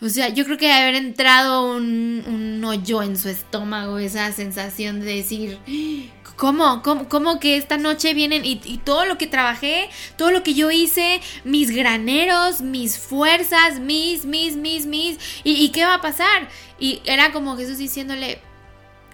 o 0.00 0.08
sea, 0.08 0.28
yo 0.28 0.44
creo 0.44 0.58
que 0.58 0.72
haber 0.72 0.96
entrado 0.96 1.76
un, 1.76 2.62
hoyo 2.64 3.02
en 3.02 3.16
su 3.16 3.28
estómago, 3.28 3.98
esa 3.98 4.32
sensación 4.32 5.00
de 5.00 5.16
decir, 5.16 5.58
¿cómo? 6.36 6.82
¿Cómo, 6.82 7.08
cómo 7.08 7.38
que 7.38 7.56
esta 7.56 7.78
noche 7.78 8.12
vienen 8.12 8.44
y, 8.44 8.56
todo 8.84 9.04
lo 9.06 9.18
que 9.18 9.26
trabajé, 9.26 9.88
todo 10.16 10.30
lo 10.30 10.42
que 10.42 10.54
yo 10.54 10.70
hice, 10.70 11.20
mis 11.44 11.70
graneros, 11.70 12.60
mis 12.60 12.98
fuerzas, 12.98 13.80
mis, 13.80 14.24
mis, 14.24 14.56
mis, 14.56 14.86
mis, 14.86 15.18
¿y, 15.44 15.64
y 15.64 15.68
qué 15.70 15.84
va 15.84 15.94
a 15.94 16.00
pasar? 16.00 16.48
Y 16.78 17.00
era 17.04 17.32
como 17.32 17.56
Jesús 17.56 17.78
diciéndole, 17.78 18.40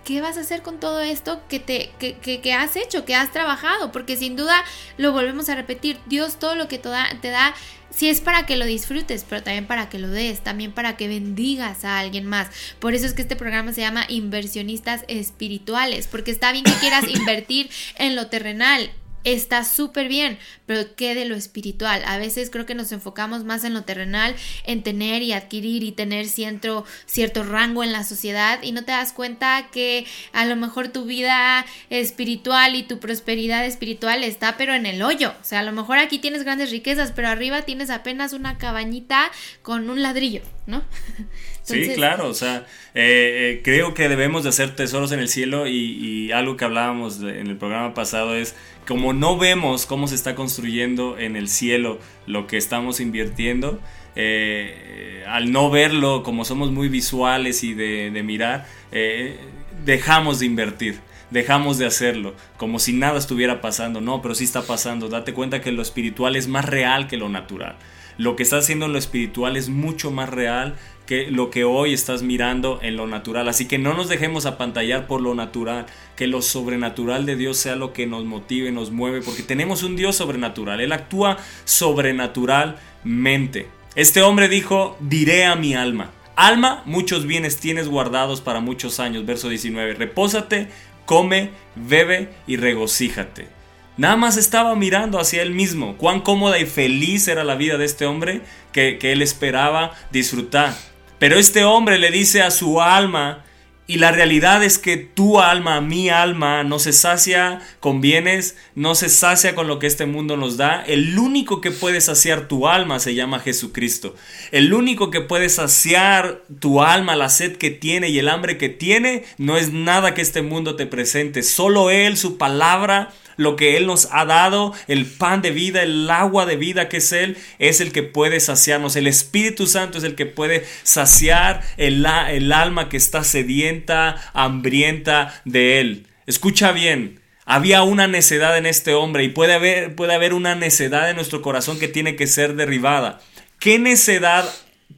¿qué 0.05 0.21
vas 0.21 0.37
a 0.37 0.41
hacer 0.41 0.63
con 0.63 0.81
todo 0.81 1.01
esto 1.01 1.41
que, 1.49 1.61
te, 1.61 1.91
que, 1.99 2.15
que- 2.19 2.41
que 2.41 2.53
has 2.53 2.77
hecho, 2.77 3.05
que 3.05 3.15
has 3.15 3.33
trabajado? 3.33 3.93
Porque 3.93 4.17
sin 4.17 4.37
duda 4.37 4.63
lo 4.97 5.13
volvemos 5.13 5.49
a 5.49 5.55
repetir, 5.55 5.99
Dios 6.07 6.39
todo 6.39 6.55
lo 6.55 6.69
que 6.69 6.79
te 6.79 6.89
da, 6.89 7.09
te 7.21 7.29
da 7.29 7.55
sí 7.91 8.09
es 8.09 8.21
para 8.21 8.47
que 8.47 8.57
lo 8.57 8.65
disfrutes, 8.67 9.27
pero 9.29 9.43
también 9.43 9.67
para 9.67 9.89
que 9.89 9.99
lo 9.99 10.09
des, 10.09 10.41
también 10.41 10.71
para 10.73 10.97
que 10.97 11.09
bendigas 11.09 11.85
a 11.85 11.99
alguien 11.99 12.25
más. 12.25 12.49
Por 12.79 12.95
eso 12.95 13.05
es 13.05 13.15
que 13.15 13.23
este 13.23 13.35
programa 13.37 13.73
se 13.73 13.81
llama 13.81 14.05
Inversionistas 14.09 15.05
Espirituales, 15.09 16.07
porque 16.07 16.31
está 16.31 16.53
bien 16.53 16.65
que 16.65 16.73
quieras 16.75 17.05
invertir 17.09 17.69
en 17.97 18.15
lo 18.17 18.29
terrenal. 18.29 18.91
Está 19.23 19.65
súper 19.65 20.09
bien, 20.09 20.39
pero 20.65 20.95
¿qué 20.97 21.15
de 21.15 21.27
lo 21.27 21.37
espiritual? 21.37 22.03
A 22.07 22.17
veces 22.17 22.49
creo 22.49 22.65
que 22.65 22.75
nos 22.75 22.91
enfocamos 22.91 23.45
más 23.45 23.65
en 23.65 23.75
lo 23.75 23.83
terrenal, 23.83 24.35
en 24.65 24.83
tener 24.83 25.23
y 25.23 25.33
adquirir 25.33 25.83
y 25.83 25.93
tener 25.93 26.27
cierto, 26.27 26.87
cierto 27.05 27.45
rango 27.45 27.85
en 27.85 27.93
la 27.93 28.03
sociedad 28.03 28.63
y 28.63 28.73
no 28.73 28.85
te 28.85 28.93
das 28.93 29.13
cuenta 29.13 29.69
que 29.71 30.07
a 30.33 30.47
lo 30.47 30.57
mejor 30.57 30.89
tu 30.89 31.05
vida 31.05 31.67
espiritual 31.91 32.75
y 32.77 32.83
tu 32.83 32.99
prosperidad 32.99 33.67
espiritual 33.67 34.25
está 34.25 34.57
pero 34.57 34.75
en 34.75 34.87
el 34.87 35.03
hoyo. 35.03 35.35
O 35.41 35.45
sea, 35.45 35.61
a 35.61 35.65
lo 35.65 35.73
mejor 35.73 35.99
aquí 35.99 36.19
tienes 36.19 36.45
grandes 36.45 36.71
riquezas, 36.71 37.13
pero 37.13 37.29
arriba 37.29 37.63
tienes 37.63 37.91
apenas 37.91 38.33
una 38.33 38.57
cabañita 38.57 39.31
con 39.63 39.91
un 39.91 40.03
ladrillo, 40.03 40.43
¿no? 40.67 40.83
Sí, 41.71 41.77
Entonces, 41.77 41.97
claro, 41.97 42.29
o 42.29 42.35
sea, 42.35 42.67
eh, 42.95 43.59
eh, 43.59 43.61
creo 43.65 43.95
que 43.95 44.09
debemos 44.09 44.43
de 44.43 44.49
hacer 44.51 44.75
tesoros 44.77 45.13
en 45.13 45.21
el 45.21 45.29
cielo 45.29 45.67
y, 45.67 45.73
y 45.77 46.33
algo 46.33 46.57
que 46.57 46.65
hablábamos 46.65 47.21
de- 47.21 47.41
en 47.41 47.47
el 47.49 47.57
programa 47.57 47.95
pasado 47.95 48.35
es 48.35 48.55
como 48.87 49.13
no 49.13 49.39
vemos 49.39 49.87
cómo 49.87 50.09
se 50.09 50.15
está 50.17 50.35
construyendo 50.35 51.19
en 51.19 51.37
el 51.37 51.49
cielo 51.49 51.99
lo 52.27 52.47
que 52.47 52.57
estamos 52.57 53.01
invirtiendo, 53.01 53.81
eh, 54.17 55.25
al 55.29 55.53
no 55.53 55.71
verlo 55.71 56.23
como 56.23 56.45
somos 56.45 56.71
muy 56.71 56.89
visuales 56.89 57.63
y 57.65 57.75
de, 57.75 58.11
de 58.11 58.23
mirar, 58.23 58.67
eh, 58.93 59.39
dejamos 59.85 60.39
de 60.41 60.47
invertir. 60.47 60.99
Dejamos 61.31 61.79
de 61.79 61.87
hacerlo, 61.87 62.35
como 62.57 62.81
si 62.81 62.93
nada 62.93 63.17
estuviera 63.17 63.61
pasando. 63.61 64.01
No, 64.01 64.21
pero 64.21 64.35
sí 64.35 64.43
está 64.43 64.63
pasando. 64.63 65.09
Date 65.09 65.33
cuenta 65.33 65.61
que 65.61 65.71
lo 65.71 65.81
espiritual 65.81 66.35
es 66.35 66.49
más 66.49 66.65
real 66.65 67.07
que 67.07 67.17
lo 67.17 67.29
natural. 67.29 67.77
Lo 68.19 68.35
que 68.35 68.43
estás 68.43 68.65
haciendo 68.65 68.87
en 68.87 68.93
lo 68.95 68.99
espiritual 68.99 69.57
es 69.57 69.69
mucho 69.69 70.11
más 70.11 70.29
real 70.29 70.75
que 71.11 71.29
lo 71.29 71.51
que 71.51 71.65
hoy 71.65 71.93
estás 71.93 72.23
mirando 72.23 72.79
en 72.83 72.95
lo 72.95 73.09
natural. 73.09 73.49
Así 73.49 73.67
que 73.67 73.79
no 73.79 73.95
nos 73.95 74.09
dejemos 74.09 74.47
apantallar 74.47 75.09
por 75.09 75.21
lo 75.21 75.35
natural, 75.35 75.87
que 76.15 76.29
lo 76.29 76.41
sobrenatural 76.41 77.27
de 77.27 77.35
Dios 77.35 77.57
sea 77.57 77.75
lo 77.75 77.93
que 77.93 78.07
nos 78.07 78.25
motive, 78.25 78.71
nos 78.71 78.93
mueve, 78.93 79.21
porque 79.21 79.43
tenemos 79.43 79.83
un 79.83 79.97
Dios 79.97 80.15
sobrenatural. 80.15 80.81
Él 80.81 80.93
actúa 80.93 81.37
sobrenaturalmente. 81.65 83.67
Este 83.97 84.23
hombre 84.23 84.47
dijo, 84.47 84.97
diré 85.01 85.47
a 85.47 85.57
mi 85.57 85.75
alma. 85.75 86.13
Alma, 86.37 86.85
muchos 86.87 87.27
bienes 87.27 87.57
tienes 87.57 87.89
guardados 87.89 88.41
para 88.41 88.61
muchos 88.61 89.01
años. 89.01 89.27
Verso 89.27 89.49
19. 89.49 89.95
Repósate, 89.95 90.69
come, 91.07 91.51
bebe 91.75 92.29
y 92.47 92.57
regocíjate. 92.57 93.49
Nada 93.97 94.15
más 94.15 94.37
estaba 94.37 94.77
mirando 94.77 95.19
hacia 95.19 95.43
él 95.43 95.51
mismo. 95.51 95.97
Cuán 95.97 96.21
cómoda 96.21 96.61
y 96.61 96.67
feliz 96.67 97.27
era 97.27 97.43
la 97.43 97.57
vida 97.57 97.79
de 97.79 97.87
este 97.87 98.07
hombre 98.07 98.43
que, 98.71 98.99
que 98.99 99.11
él 99.11 99.23
esperaba 99.23 99.91
disfrutar. 100.13 100.73
Pero 101.21 101.39
este 101.39 101.65
hombre 101.65 101.99
le 101.99 102.11
dice 102.11 102.41
a 102.41 102.51
su 102.51 102.81
alma, 102.81 103.45
y 103.87 103.97
la 103.97 104.11
realidad 104.11 104.63
es 104.63 104.79
que 104.79 104.97
tu 104.97 105.41
alma, 105.41 105.81
mi 105.81 106.09
alma, 106.09 106.63
no 106.63 106.79
se 106.79 106.93
sacia 106.93 107.61
con 107.81 108.01
bienes, 108.01 108.57
no 108.75 108.95
se 108.95 109.09
sacia 109.09 109.55
con 109.55 109.67
lo 109.67 109.79
que 109.79 109.87
este 109.87 110.07
mundo 110.07 110.39
nos 110.39 110.57
da. 110.57 110.83
El 110.87 111.19
único 111.19 111.61
que 111.61 111.73
puede 111.73 112.01
saciar 112.01 112.49
tu 112.49 112.69
alma 112.69 113.01
se 113.01 113.17
llama 113.17 113.41
Jesucristo. 113.41 114.15
El 114.51 114.73
único 114.73 115.11
que 115.11 115.21
puede 115.21 115.49
saciar 115.49 116.43
tu 116.59 116.83
alma, 116.83 117.17
la 117.17 117.29
sed 117.29 117.57
que 117.57 117.71
tiene 117.71 118.09
y 118.09 118.19
el 118.19 118.29
hambre 118.29 118.57
que 118.57 118.69
tiene, 118.69 119.25
no 119.37 119.59
es 119.59 119.73
nada 119.73 120.15
que 120.15 120.23
este 120.23 120.41
mundo 120.41 120.77
te 120.77 120.87
presente. 120.87 121.43
Solo 121.43 121.91
Él, 121.91 122.17
su 122.17 122.39
palabra, 122.39 123.13
lo 123.41 123.57
que 123.57 123.79
Él 123.79 123.87
nos 123.87 124.09
ha 124.13 124.27
dado, 124.27 124.75
el 124.87 125.07
pan 125.07 125.41
de 125.41 125.51
vida, 125.51 125.83
el 125.83 126.11
agua 126.11 126.45
de 126.45 126.57
vida 126.57 126.91
que 126.91 126.99
es 126.99 127.11
Él, 127.13 127.39
es 127.59 127.81
el 127.81 127.91
que 127.91 128.03
puede 128.03 128.39
saciarnos. 128.39 128.97
El 128.97 129.07
Espíritu 129.07 129.67
Santo 129.67 129.97
es 129.97 130.05
el 130.05 130.15
que 130.15 130.27
puede 130.27 130.67
saciar 130.83 131.63
el, 131.79 132.07
el 132.29 132.53
alma 132.53 132.91
que 132.91 132.99
está 132.99 133.25
sedienta, 133.25 134.17
hambrienta 134.35 135.41
de 135.47 135.81
Él. 135.81 136.07
Escucha 136.27 136.73
bien. 136.73 137.21
Había 137.47 137.83
una 137.83 138.07
necedad 138.07 138.59
en 138.59 138.67
este 138.67 138.93
hombre 138.93 139.25
y 139.25 139.31
puede 139.31 139.55
haber, 139.55 139.97
puede 139.97 140.15
haber 140.15 140.35
una 140.35 140.55
necedad 140.55 141.09
en 141.09 141.17
nuestro 141.17 141.41
corazón 141.41 141.79
que 141.79 141.89
tiene 141.89 142.17
que 142.17 142.27
ser 142.27 142.57
derribada. 142.57 143.21
¿Qué 143.59 143.79
necedad 143.79 144.49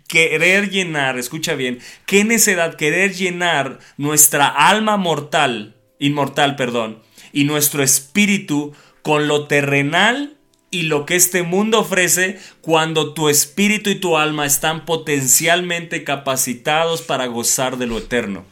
querer 0.08 0.68
llenar, 0.68 1.16
escucha 1.16 1.54
bien, 1.54 1.78
qué 2.06 2.24
necedad 2.24 2.74
querer 2.74 3.14
llenar 3.14 3.78
nuestra 3.96 4.48
alma 4.48 4.96
mortal, 4.96 5.76
inmortal, 5.98 6.56
perdón, 6.56 7.02
y 7.32 7.44
nuestro 7.44 7.82
espíritu 7.82 8.72
con 9.02 9.28
lo 9.28 9.46
terrenal 9.46 10.36
y 10.70 10.82
lo 10.82 11.04
que 11.04 11.16
este 11.16 11.42
mundo 11.42 11.80
ofrece 11.80 12.38
cuando 12.62 13.12
tu 13.12 13.28
espíritu 13.28 13.90
y 13.90 13.96
tu 13.96 14.16
alma 14.16 14.46
están 14.46 14.84
potencialmente 14.84 16.02
capacitados 16.02 17.02
para 17.02 17.26
gozar 17.26 17.76
de 17.76 17.86
lo 17.86 17.98
eterno. 17.98 18.44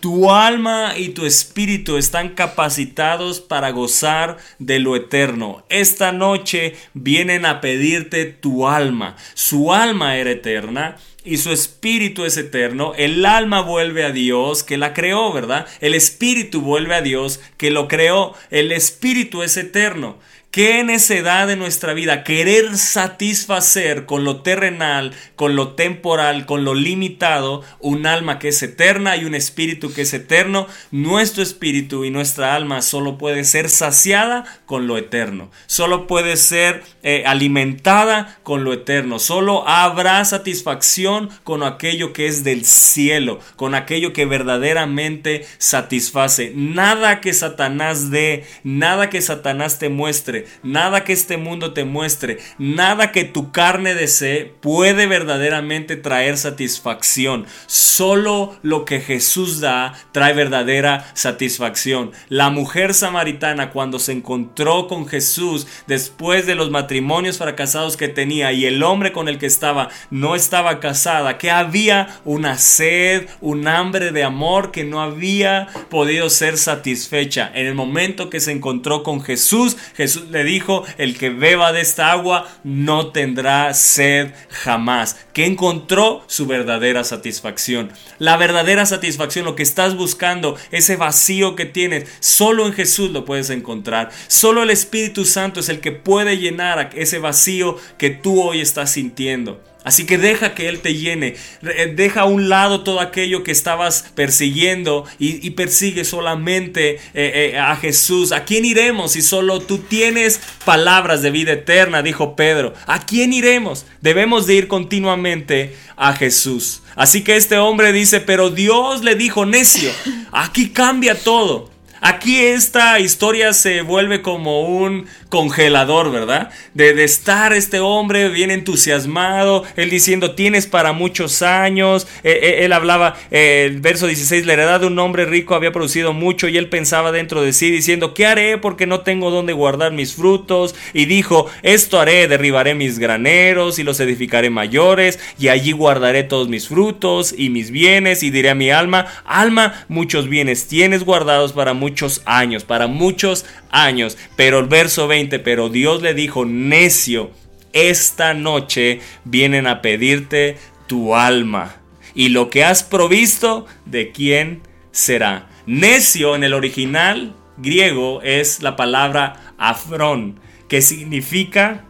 Tu 0.00 0.32
alma 0.32 0.94
y 0.98 1.10
tu 1.10 1.24
espíritu 1.24 1.96
están 1.96 2.30
capacitados 2.30 3.40
para 3.40 3.70
gozar 3.70 4.38
de 4.58 4.80
lo 4.80 4.96
eterno. 4.96 5.64
Esta 5.68 6.10
noche 6.10 6.74
vienen 6.92 7.46
a 7.46 7.60
pedirte 7.60 8.24
tu 8.24 8.66
alma. 8.66 9.14
Su 9.34 9.72
alma 9.72 10.16
era 10.16 10.32
eterna 10.32 10.96
y 11.24 11.36
su 11.36 11.50
espíritu 11.52 12.24
es 12.24 12.36
eterno. 12.36 12.92
El 12.96 13.24
alma 13.26 13.60
vuelve 13.60 14.04
a 14.04 14.10
Dios 14.10 14.62
que 14.62 14.76
la 14.76 14.92
creó, 14.92 15.32
¿verdad? 15.32 15.66
El 15.80 15.94
espíritu 15.94 16.60
vuelve 16.60 16.94
a 16.94 17.02
Dios 17.02 17.40
que 17.56 17.70
lo 17.70 17.88
creó. 17.88 18.34
El 18.50 18.72
espíritu 18.72 19.42
es 19.42 19.56
eterno. 19.56 20.18
¿Qué 20.52 20.84
necedad 20.84 21.46
de 21.46 21.56
nuestra 21.56 21.94
vida? 21.94 22.24
Querer 22.24 22.76
satisfacer 22.76 24.04
con 24.04 24.24
lo 24.24 24.42
terrenal, 24.42 25.14
con 25.34 25.56
lo 25.56 25.72
temporal, 25.72 26.44
con 26.44 26.62
lo 26.62 26.74
limitado, 26.74 27.62
un 27.80 28.06
alma 28.06 28.38
que 28.38 28.48
es 28.48 28.62
eterna 28.62 29.16
y 29.16 29.24
un 29.24 29.34
espíritu 29.34 29.94
que 29.94 30.02
es 30.02 30.12
eterno. 30.12 30.66
Nuestro 30.90 31.42
espíritu 31.42 32.04
y 32.04 32.10
nuestra 32.10 32.54
alma 32.54 32.82
solo 32.82 33.16
puede 33.16 33.44
ser 33.44 33.70
saciada 33.70 34.44
con 34.66 34.86
lo 34.86 34.98
eterno. 34.98 35.50
Solo 35.68 36.06
puede 36.06 36.36
ser 36.36 36.82
eh, 37.02 37.24
alimentada 37.24 38.38
con 38.42 38.62
lo 38.62 38.74
eterno. 38.74 39.18
Solo 39.18 39.66
habrá 39.66 40.22
satisfacción 40.26 41.30
con 41.44 41.62
aquello 41.62 42.12
que 42.12 42.26
es 42.26 42.44
del 42.44 42.66
cielo, 42.66 43.40
con 43.56 43.74
aquello 43.74 44.12
que 44.12 44.26
verdaderamente 44.26 45.46
satisface. 45.56 46.52
Nada 46.54 47.22
que 47.22 47.32
Satanás 47.32 48.10
dé, 48.10 48.44
nada 48.64 49.08
que 49.08 49.22
Satanás 49.22 49.78
te 49.78 49.88
muestre, 49.88 50.41
nada 50.62 51.04
que 51.04 51.12
este 51.12 51.36
mundo 51.36 51.72
te 51.72 51.84
muestre, 51.84 52.38
nada 52.58 53.12
que 53.12 53.24
tu 53.24 53.52
carne 53.52 53.94
desee 53.94 54.52
puede 54.60 55.06
verdaderamente 55.06 55.96
traer 55.96 56.38
satisfacción. 56.38 57.46
Solo 57.66 58.56
lo 58.62 58.84
que 58.84 59.00
Jesús 59.00 59.60
da 59.60 59.94
trae 60.12 60.32
verdadera 60.32 61.10
satisfacción. 61.14 62.12
La 62.28 62.50
mujer 62.50 62.94
samaritana 62.94 63.70
cuando 63.70 63.98
se 63.98 64.12
encontró 64.12 64.88
con 64.88 65.06
Jesús 65.06 65.66
después 65.86 66.46
de 66.46 66.54
los 66.54 66.70
matrimonios 66.70 67.38
fracasados 67.38 67.96
que 67.96 68.08
tenía 68.08 68.52
y 68.52 68.66
el 68.66 68.82
hombre 68.82 69.12
con 69.12 69.28
el 69.28 69.38
que 69.38 69.46
estaba 69.46 69.88
no 70.10 70.34
estaba 70.34 70.80
casada, 70.80 71.38
que 71.38 71.50
había 71.50 72.20
una 72.24 72.58
sed, 72.58 73.28
un 73.40 73.68
hambre 73.68 74.12
de 74.12 74.24
amor 74.24 74.70
que 74.70 74.84
no 74.84 75.00
había 75.00 75.68
podido 75.90 76.30
ser 76.30 76.58
satisfecha. 76.58 77.50
En 77.54 77.66
el 77.66 77.74
momento 77.74 78.30
que 78.30 78.40
se 78.40 78.52
encontró 78.52 79.02
con 79.02 79.22
Jesús, 79.22 79.76
Jesús 79.94 80.30
le 80.32 80.44
dijo, 80.44 80.84
el 80.98 81.16
que 81.16 81.30
beba 81.30 81.72
de 81.72 81.80
esta 81.80 82.10
agua 82.10 82.48
no 82.64 83.08
tendrá 83.08 83.72
sed 83.74 84.32
jamás. 84.50 85.16
Que 85.32 85.46
encontró 85.46 86.24
su 86.26 86.46
verdadera 86.46 87.04
satisfacción. 87.04 87.92
La 88.18 88.36
verdadera 88.36 88.86
satisfacción, 88.86 89.44
lo 89.44 89.54
que 89.54 89.62
estás 89.62 89.96
buscando, 89.96 90.56
ese 90.70 90.96
vacío 90.96 91.54
que 91.54 91.66
tienes, 91.66 92.08
solo 92.20 92.66
en 92.66 92.72
Jesús 92.72 93.10
lo 93.10 93.24
puedes 93.24 93.50
encontrar. 93.50 94.10
Solo 94.26 94.62
el 94.62 94.70
Espíritu 94.70 95.24
Santo 95.24 95.60
es 95.60 95.68
el 95.68 95.80
que 95.80 95.92
puede 95.92 96.38
llenar 96.38 96.90
ese 96.94 97.18
vacío 97.18 97.76
que 97.98 98.10
tú 98.10 98.42
hoy 98.42 98.60
estás 98.60 98.92
sintiendo. 98.92 99.60
Así 99.84 100.06
que 100.06 100.18
deja 100.18 100.54
que 100.54 100.68
Él 100.68 100.80
te 100.80 100.94
llene. 100.94 101.34
Eh, 101.62 101.92
Deja 101.94 102.22
a 102.22 102.24
un 102.24 102.48
lado 102.48 102.82
todo 102.82 103.00
aquello 103.00 103.42
que 103.42 103.50
estabas 103.50 104.06
persiguiendo 104.14 105.04
y, 105.18 105.44
y 105.46 105.50
persigue 105.50 106.04
solamente 106.04 106.96
eh, 107.14 107.52
eh, 107.54 107.58
a 107.58 107.74
Jesús. 107.76 108.32
¿A 108.32 108.44
quién 108.44 108.64
iremos 108.64 109.12
si 109.12 109.22
solo 109.22 109.60
tú 109.60 109.78
tienes 109.78 110.40
palabras 110.64 111.22
de 111.22 111.30
vida 111.30 111.52
eterna? 111.52 112.02
Dijo 112.02 112.36
Pedro. 112.36 112.74
¿A 112.86 113.04
quién 113.04 113.32
iremos? 113.32 113.86
Debemos 114.00 114.46
de 114.46 114.54
ir 114.54 114.68
continuamente 114.68 115.74
a 115.96 116.12
Jesús. 116.14 116.82
Así 116.94 117.22
que 117.22 117.36
este 117.36 117.58
hombre 117.58 117.92
dice, 117.92 118.20
pero 118.20 118.50
Dios 118.50 119.02
le 119.02 119.14
dijo 119.14 119.46
necio. 119.46 119.90
Aquí 120.30 120.70
cambia 120.70 121.14
todo. 121.14 121.70
Aquí 122.04 122.40
esta 122.40 122.98
historia 122.98 123.52
se 123.52 123.82
vuelve 123.82 124.22
como 124.22 124.62
un 124.62 125.06
congelador, 125.32 126.12
¿verdad? 126.12 126.50
De, 126.74 126.92
de 126.92 127.04
estar 127.04 127.54
este 127.54 127.80
hombre 127.80 128.28
bien 128.28 128.50
entusiasmado, 128.50 129.64
él 129.76 129.88
diciendo, 129.88 130.34
tienes 130.34 130.66
para 130.66 130.92
muchos 130.92 131.40
años, 131.40 132.06
Eh, 132.22 132.38
eh, 132.42 132.64
él 132.64 132.72
hablaba, 132.74 133.16
eh, 133.30 133.64
el 133.66 133.80
verso 133.80 134.06
16, 134.06 134.44
la 134.44 134.52
heredad 134.52 134.80
de 134.80 134.86
un 134.86 134.98
hombre 134.98 135.24
rico 135.24 135.54
había 135.54 135.72
producido 135.72 136.12
mucho 136.12 136.48
y 136.48 136.58
él 136.58 136.68
pensaba 136.68 137.12
dentro 137.12 137.40
de 137.40 137.54
sí 137.54 137.70
diciendo, 137.70 138.12
¿qué 138.12 138.26
haré 138.26 138.58
porque 138.58 138.86
no 138.86 139.00
tengo 139.00 139.30
donde 139.30 139.54
guardar 139.54 139.92
mis 139.92 140.14
frutos? 140.14 140.74
Y 140.92 141.06
dijo, 141.06 141.46
esto 141.62 141.98
haré, 141.98 142.28
derribaré 142.28 142.74
mis 142.74 142.98
graneros 142.98 143.78
y 143.78 143.84
los 143.84 144.00
edificaré 144.00 144.50
mayores 144.50 145.18
y 145.38 145.48
allí 145.48 145.72
guardaré 145.72 146.24
todos 146.24 146.50
mis 146.50 146.68
frutos 146.68 147.34
y 147.36 147.48
mis 147.48 147.70
bienes 147.70 148.22
y 148.22 148.30
diré 148.30 148.50
a 148.50 148.54
mi 148.54 148.70
alma, 148.70 149.06
alma, 149.24 149.86
muchos 149.88 150.28
bienes 150.28 150.68
tienes 150.68 151.04
guardados 151.04 151.54
para 151.54 151.72
muchos 151.72 152.20
años, 152.26 152.64
para 152.64 152.86
muchos 152.86 153.46
años. 153.72 154.16
Pero 154.36 154.60
el 154.60 154.66
verso 154.66 155.08
20, 155.08 155.40
pero 155.40 155.68
Dios 155.68 156.02
le 156.02 156.14
dijo, 156.14 156.44
necio, 156.44 157.32
esta 157.72 158.34
noche 158.34 159.00
vienen 159.24 159.66
a 159.66 159.82
pedirte 159.82 160.56
tu 160.86 161.16
alma 161.16 161.82
y 162.14 162.28
lo 162.28 162.50
que 162.50 162.64
has 162.64 162.82
provisto, 162.82 163.66
¿de 163.86 164.12
quién 164.12 164.62
será? 164.90 165.48
Necio 165.66 166.34
en 166.34 166.44
el 166.44 166.54
original 166.54 167.34
griego 167.56 168.20
es 168.22 168.62
la 168.62 168.76
palabra 168.76 169.54
afrón, 169.58 170.40
que 170.68 170.82
significa, 170.82 171.84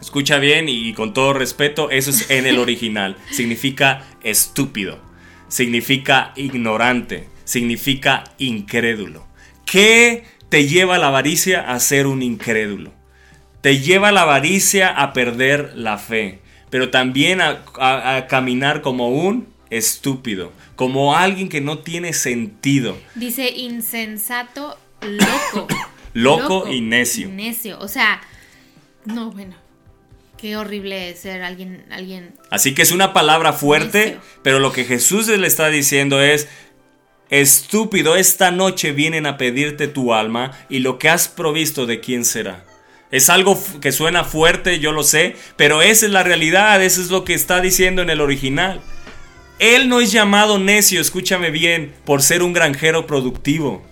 escucha 0.00 0.38
bien 0.38 0.68
y 0.68 0.92
con 0.92 1.14
todo 1.14 1.32
respeto, 1.32 1.90
eso 1.90 2.10
es 2.10 2.30
en 2.30 2.46
el 2.46 2.58
original, 2.58 3.16
significa 3.30 4.06
estúpido, 4.22 4.98
significa 5.48 6.32
ignorante, 6.36 7.28
significa 7.44 8.24
incrédulo. 8.38 9.26
¿Qué 9.64 10.24
te 10.48 10.66
lleva 10.68 10.98
la 10.98 11.08
avaricia 11.08 11.70
a 11.72 11.78
ser 11.80 12.06
un 12.06 12.22
incrédulo? 12.22 12.92
Te 13.60 13.80
lleva 13.80 14.12
la 14.12 14.22
avaricia 14.22 14.88
a 14.90 15.12
perder 15.12 15.72
la 15.74 15.98
fe, 15.98 16.40
pero 16.70 16.90
también 16.90 17.40
a, 17.40 17.62
a- 17.78 18.16
a 18.16 18.26
caminar 18.28 18.80
como 18.82 19.08
un 19.08 19.48
estúpido, 19.70 20.52
como 20.76 21.16
alguien 21.16 21.48
que 21.48 21.60
no 21.60 21.78
tiene 21.78 22.12
sentido. 22.12 22.96
Dice 23.16 23.50
insensato, 23.50 24.78
loco. 25.02 25.66
Loco 26.14 26.66
y 26.72 26.80
necio. 26.80 27.28
Necio. 27.28 27.78
O 27.78 27.88
sea, 27.88 28.22
no, 29.04 29.30
bueno. 29.32 29.54
Qué 30.38 30.56
horrible 30.56 31.14
ser 31.14 31.42
alguien, 31.42 31.84
alguien. 31.90 32.34
Así 32.50 32.74
que 32.74 32.80
es 32.82 32.90
una 32.92 33.12
palabra 33.12 33.52
fuerte, 33.52 33.98
Necio. 34.06 34.20
pero 34.42 34.58
lo 34.58 34.72
que 34.72 34.84
Jesús 34.84 35.28
le 35.28 35.46
está 35.46 35.68
diciendo 35.68 36.22
es, 36.22 36.48
estúpido, 37.30 38.16
esta 38.16 38.50
noche 38.50 38.92
vienen 38.92 39.26
a 39.26 39.36
pedirte 39.36 39.88
tu 39.88 40.14
alma 40.14 40.52
y 40.68 40.80
lo 40.80 40.98
que 40.98 41.08
has 41.08 41.28
provisto 41.28 41.86
de 41.86 42.00
quién 42.00 42.24
será. 42.24 42.64
Es 43.10 43.30
algo 43.30 43.58
que 43.80 43.92
suena 43.92 44.24
fuerte, 44.24 44.80
yo 44.80 44.92
lo 44.92 45.02
sé, 45.02 45.36
pero 45.56 45.80
esa 45.80 46.06
es 46.06 46.12
la 46.12 46.22
realidad, 46.22 46.82
eso 46.82 47.00
es 47.00 47.10
lo 47.10 47.24
que 47.24 47.34
está 47.34 47.60
diciendo 47.60 48.02
en 48.02 48.10
el 48.10 48.20
original. 48.20 48.80
Él 49.58 49.88
no 49.88 50.00
es 50.00 50.12
llamado 50.12 50.58
necio, 50.58 51.00
escúchame 51.00 51.50
bien, 51.50 51.94
por 52.04 52.22
ser 52.22 52.42
un 52.42 52.52
granjero 52.52 53.06
productivo. 53.06 53.82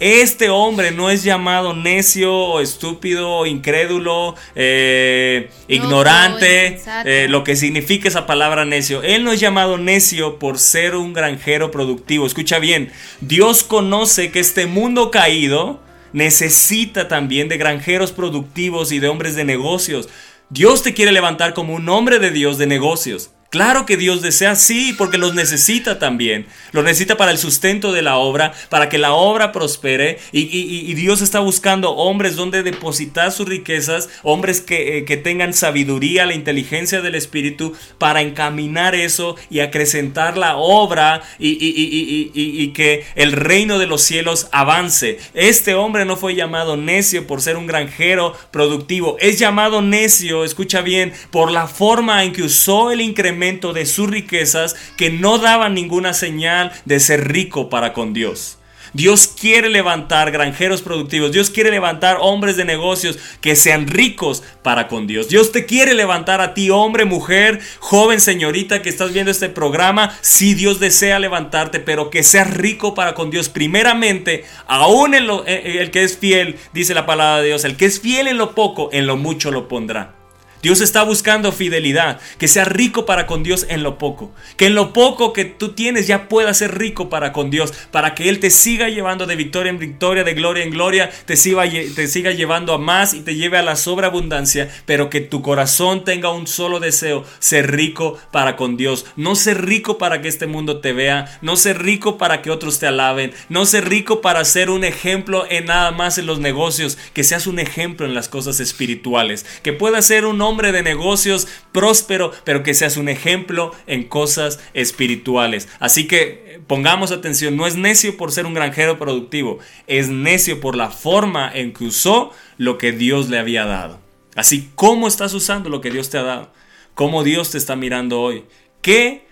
Este 0.00 0.50
hombre 0.50 0.90
no 0.90 1.10
es 1.10 1.22
llamado 1.22 1.74
necio, 1.74 2.60
estúpido, 2.60 3.46
incrédulo, 3.46 4.34
eh, 4.56 5.50
ignorante, 5.68 6.80
eh, 7.04 7.26
lo 7.28 7.44
que 7.44 7.54
significa 7.54 8.08
esa 8.08 8.26
palabra 8.26 8.64
necio. 8.64 9.02
Él 9.02 9.22
no 9.22 9.30
es 9.32 9.38
llamado 9.38 9.78
necio 9.78 10.40
por 10.40 10.58
ser 10.58 10.96
un 10.96 11.12
granjero 11.12 11.70
productivo. 11.70 12.26
Escucha 12.26 12.58
bien, 12.58 12.90
Dios 13.20 13.62
conoce 13.62 14.32
que 14.32 14.40
este 14.40 14.66
mundo 14.66 15.12
caído 15.12 15.80
necesita 16.12 17.06
también 17.06 17.48
de 17.48 17.58
granjeros 17.58 18.10
productivos 18.10 18.90
y 18.90 18.98
de 18.98 19.08
hombres 19.08 19.36
de 19.36 19.44
negocios. 19.44 20.08
Dios 20.50 20.82
te 20.82 20.94
quiere 20.94 21.12
levantar 21.12 21.54
como 21.54 21.74
un 21.74 21.88
hombre 21.88 22.18
de 22.18 22.30
Dios 22.30 22.58
de 22.58 22.66
negocios. 22.66 23.30
Claro 23.52 23.84
que 23.84 23.98
Dios 23.98 24.22
desea, 24.22 24.56
sí, 24.56 24.94
porque 24.96 25.18
los 25.18 25.34
necesita 25.34 25.98
también. 25.98 26.46
Los 26.70 26.84
necesita 26.84 27.18
para 27.18 27.32
el 27.32 27.36
sustento 27.36 27.92
de 27.92 28.00
la 28.00 28.16
obra, 28.16 28.54
para 28.70 28.88
que 28.88 28.96
la 28.96 29.12
obra 29.12 29.52
prospere. 29.52 30.18
Y, 30.32 30.94
Dios 30.94 31.20
está 31.20 31.38
buscando 31.40 31.90
hombres 31.90 32.34
donde 32.34 32.62
depositar 32.62 33.30
sus 33.30 33.46
riquezas, 33.46 34.08
hombres 34.22 34.62
que, 34.62 34.96
eh, 34.96 35.04
que 35.04 35.18
tengan 35.18 35.52
sabiduría, 35.52 36.24
la 36.24 36.32
inteligencia 36.32 37.02
del 37.02 37.14
Espíritu, 37.14 37.74
para 37.98 38.22
encaminar 38.22 38.94
eso 38.94 39.36
y 39.50 39.60
acrecentar 39.60 40.38
la 40.38 40.56
obra 40.56 41.20
y- 41.38 41.50
y 41.60 42.68
que 42.68 43.04
el 43.16 43.32
reino 43.32 43.78
de 43.78 43.86
los 43.86 44.00
cielos 44.00 44.48
avance. 44.52 45.18
Este 45.34 45.74
hombre 45.74 46.06
no 46.06 46.16
fue 46.16 46.34
llamado 46.34 46.78
necio 46.78 47.26
por 47.26 47.42
ser 47.42 47.58
un 47.58 47.66
granjero 47.66 48.34
productivo. 48.50 49.18
Es 49.20 49.38
llamado 49.38 49.82
necio, 49.82 50.42
escucha 50.42 50.80
bien, 50.80 51.12
por 51.30 51.50
la 51.50 51.66
forma 51.66 52.24
en 52.24 52.32
que 52.32 52.44
usó 52.44 52.90
el 52.90 53.02
incremento 53.02 53.41
de 53.42 53.86
sus 53.86 54.08
riquezas 54.08 54.76
que 54.96 55.10
no 55.10 55.38
daban 55.38 55.74
ninguna 55.74 56.14
señal 56.14 56.70
de 56.84 57.00
ser 57.00 57.26
rico 57.32 57.68
para 57.68 57.92
con 57.92 58.12
Dios. 58.12 58.58
Dios 58.94 59.26
quiere 59.26 59.70
levantar 59.70 60.30
granjeros 60.30 60.82
productivos. 60.82 61.32
Dios 61.32 61.48
quiere 61.50 61.70
levantar 61.70 62.18
hombres 62.20 62.56
de 62.58 62.66
negocios 62.66 63.18
que 63.40 63.56
sean 63.56 63.86
ricos 63.88 64.42
para 64.62 64.86
con 64.86 65.06
Dios. 65.06 65.28
Dios 65.28 65.50
te 65.50 65.64
quiere 65.64 65.94
levantar 65.94 66.42
a 66.42 66.52
ti, 66.52 66.68
hombre, 66.68 67.04
mujer, 67.06 67.60
joven, 67.80 68.20
señorita 68.20 68.82
que 68.82 68.90
estás 68.90 69.12
viendo 69.12 69.30
este 69.30 69.48
programa. 69.48 70.16
Sí, 70.20 70.52
Dios 70.54 70.78
desea 70.78 71.18
levantarte, 71.18 71.80
pero 71.80 72.10
que 72.10 72.22
seas 72.22 72.52
rico 72.54 72.94
para 72.94 73.14
con 73.14 73.30
Dios. 73.30 73.48
Primeramente, 73.48 74.44
aún 74.68 75.16
lo- 75.26 75.44
eh, 75.46 75.78
el 75.80 75.90
que 75.90 76.04
es 76.04 76.18
fiel, 76.18 76.56
dice 76.74 76.92
la 76.94 77.06
palabra 77.06 77.40
de 77.40 77.48
Dios, 77.48 77.64
el 77.64 77.76
que 77.78 77.86
es 77.86 77.98
fiel 77.98 78.28
en 78.28 78.36
lo 78.36 78.54
poco, 78.54 78.90
en 78.92 79.06
lo 79.06 79.16
mucho 79.16 79.50
lo 79.50 79.68
pondrá. 79.68 80.21
Dios 80.62 80.80
está 80.80 81.02
buscando 81.02 81.50
fidelidad, 81.50 82.20
que 82.38 82.46
sea 82.46 82.64
rico 82.64 83.04
para 83.04 83.26
con 83.26 83.42
Dios 83.42 83.66
en 83.68 83.82
lo 83.82 83.98
poco, 83.98 84.30
que 84.56 84.66
en 84.66 84.76
lo 84.76 84.92
poco 84.92 85.32
que 85.32 85.44
tú 85.44 85.72
tienes 85.72 86.06
ya 86.06 86.28
puedas 86.28 86.58
ser 86.58 86.78
rico 86.78 87.10
para 87.10 87.32
con 87.32 87.50
Dios, 87.50 87.72
para 87.90 88.14
que 88.14 88.28
Él 88.28 88.38
te 88.38 88.48
siga 88.48 88.88
llevando 88.88 89.26
de 89.26 89.34
victoria 89.34 89.70
en 89.70 89.80
victoria, 89.80 90.22
de 90.22 90.34
gloria 90.34 90.62
en 90.62 90.70
gloria, 90.70 91.10
te 91.26 91.36
siga, 91.36 91.64
te 91.68 92.06
siga 92.06 92.30
llevando 92.30 92.74
a 92.74 92.78
más 92.78 93.12
y 93.12 93.22
te 93.22 93.34
lleve 93.34 93.58
a 93.58 93.62
la 93.62 93.74
sobreabundancia, 93.74 94.70
pero 94.86 95.10
que 95.10 95.20
tu 95.20 95.42
corazón 95.42 96.04
tenga 96.04 96.30
un 96.30 96.46
solo 96.46 96.78
deseo, 96.78 97.24
ser 97.40 97.72
rico 97.72 98.16
para 98.30 98.54
con 98.54 98.76
Dios, 98.76 99.06
no 99.16 99.34
ser 99.34 99.66
rico 99.66 99.98
para 99.98 100.22
que 100.22 100.28
este 100.28 100.46
mundo 100.46 100.80
te 100.80 100.92
vea, 100.92 101.40
no 101.42 101.56
ser 101.56 101.82
rico 101.82 102.18
para 102.18 102.40
que 102.40 102.52
otros 102.52 102.78
te 102.78 102.86
alaben, 102.86 103.32
no 103.48 103.66
ser 103.66 103.88
rico 103.88 104.20
para 104.20 104.44
ser 104.44 104.70
un 104.70 104.84
ejemplo 104.84 105.44
en 105.50 105.64
nada 105.64 105.90
más 105.90 106.18
en 106.18 106.26
los 106.26 106.38
negocios, 106.38 106.98
que 107.14 107.24
seas 107.24 107.48
un 107.48 107.58
ejemplo 107.58 108.06
en 108.06 108.14
las 108.14 108.28
cosas 108.28 108.60
espirituales, 108.60 109.44
que 109.64 109.72
puedas 109.72 110.06
ser 110.06 110.24
un 110.24 110.40
hombre 110.40 110.51
de 110.56 110.82
negocios 110.82 111.48
próspero, 111.72 112.32
pero 112.44 112.62
que 112.62 112.74
seas 112.74 112.96
un 112.96 113.08
ejemplo 113.08 113.72
en 113.86 114.04
cosas 114.04 114.60
espirituales. 114.74 115.68
Así 115.80 116.06
que 116.06 116.60
pongamos 116.66 117.10
atención, 117.10 117.56
no 117.56 117.66
es 117.66 117.76
necio 117.76 118.16
por 118.16 118.32
ser 118.32 118.46
un 118.46 118.54
granjero 118.54 118.98
productivo, 118.98 119.58
es 119.86 120.08
necio 120.08 120.60
por 120.60 120.76
la 120.76 120.90
forma 120.90 121.50
en 121.52 121.72
que 121.72 121.84
usó 121.84 122.32
lo 122.58 122.78
que 122.78 122.92
Dios 122.92 123.28
le 123.28 123.38
había 123.38 123.64
dado. 123.64 124.00
Así, 124.34 124.70
¿cómo 124.74 125.08
estás 125.08 125.34
usando 125.34 125.68
lo 125.68 125.80
que 125.80 125.90
Dios 125.90 126.10
te 126.10 126.18
ha 126.18 126.22
dado? 126.22 126.52
¿Cómo 126.94 127.24
Dios 127.24 127.50
te 127.50 127.58
está 127.58 127.76
mirando 127.76 128.20
hoy? 128.20 128.44
¿Qué 128.80 129.26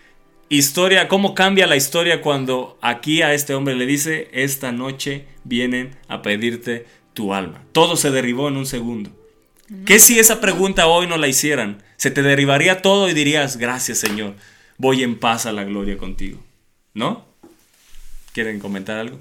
historia, 0.49 1.09
cómo 1.09 1.35
cambia 1.35 1.67
la 1.67 1.77
historia 1.77 2.23
cuando 2.23 2.79
aquí 2.81 3.23
a 3.23 3.35
este 3.35 3.55
hombre 3.55 3.75
le 3.75 3.87
dice, 3.87 4.29
esta 4.33 4.73
noche 4.73 5.27
vienen 5.45 5.97
a 6.09 6.23
pedirte 6.23 6.87
tu 7.15 7.35
alma? 7.35 7.63
Todo 7.73 7.97
se 7.97 8.11
derribó 8.11 8.49
en 8.49 8.57
un 8.57 8.67
segundo. 8.67 9.11
¿Qué 9.87 10.01
si 10.01 10.19
esa 10.19 10.41
pregunta 10.41 10.87
hoy 10.87 11.07
no 11.07 11.17
la 11.17 11.29
hicieran? 11.29 11.83
Se 11.97 12.11
te 12.11 12.23
derribaría 12.23 12.83
todo 12.83 13.09
y 13.09 13.15
dirías, 13.15 13.57
gracias 13.57 13.99
Señor, 13.99 14.35
voy 14.79 15.03
en 15.03 15.19
paz 15.19 15.47
a 15.47 15.53
la 15.53 15.65
gloria 15.65 15.97
contigo. 15.97 16.43
¿No? 16.93 17.25
¿Quieren 18.33 18.59
comentar 18.59 18.99
algo? 18.99 19.21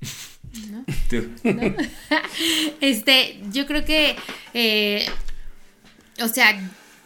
Tú. 1.10 1.28
Este, 2.80 3.40
yo 3.50 3.66
creo 3.66 3.84
que, 3.84 4.16
eh, 4.54 5.06
o 6.22 6.28
sea, 6.28 6.58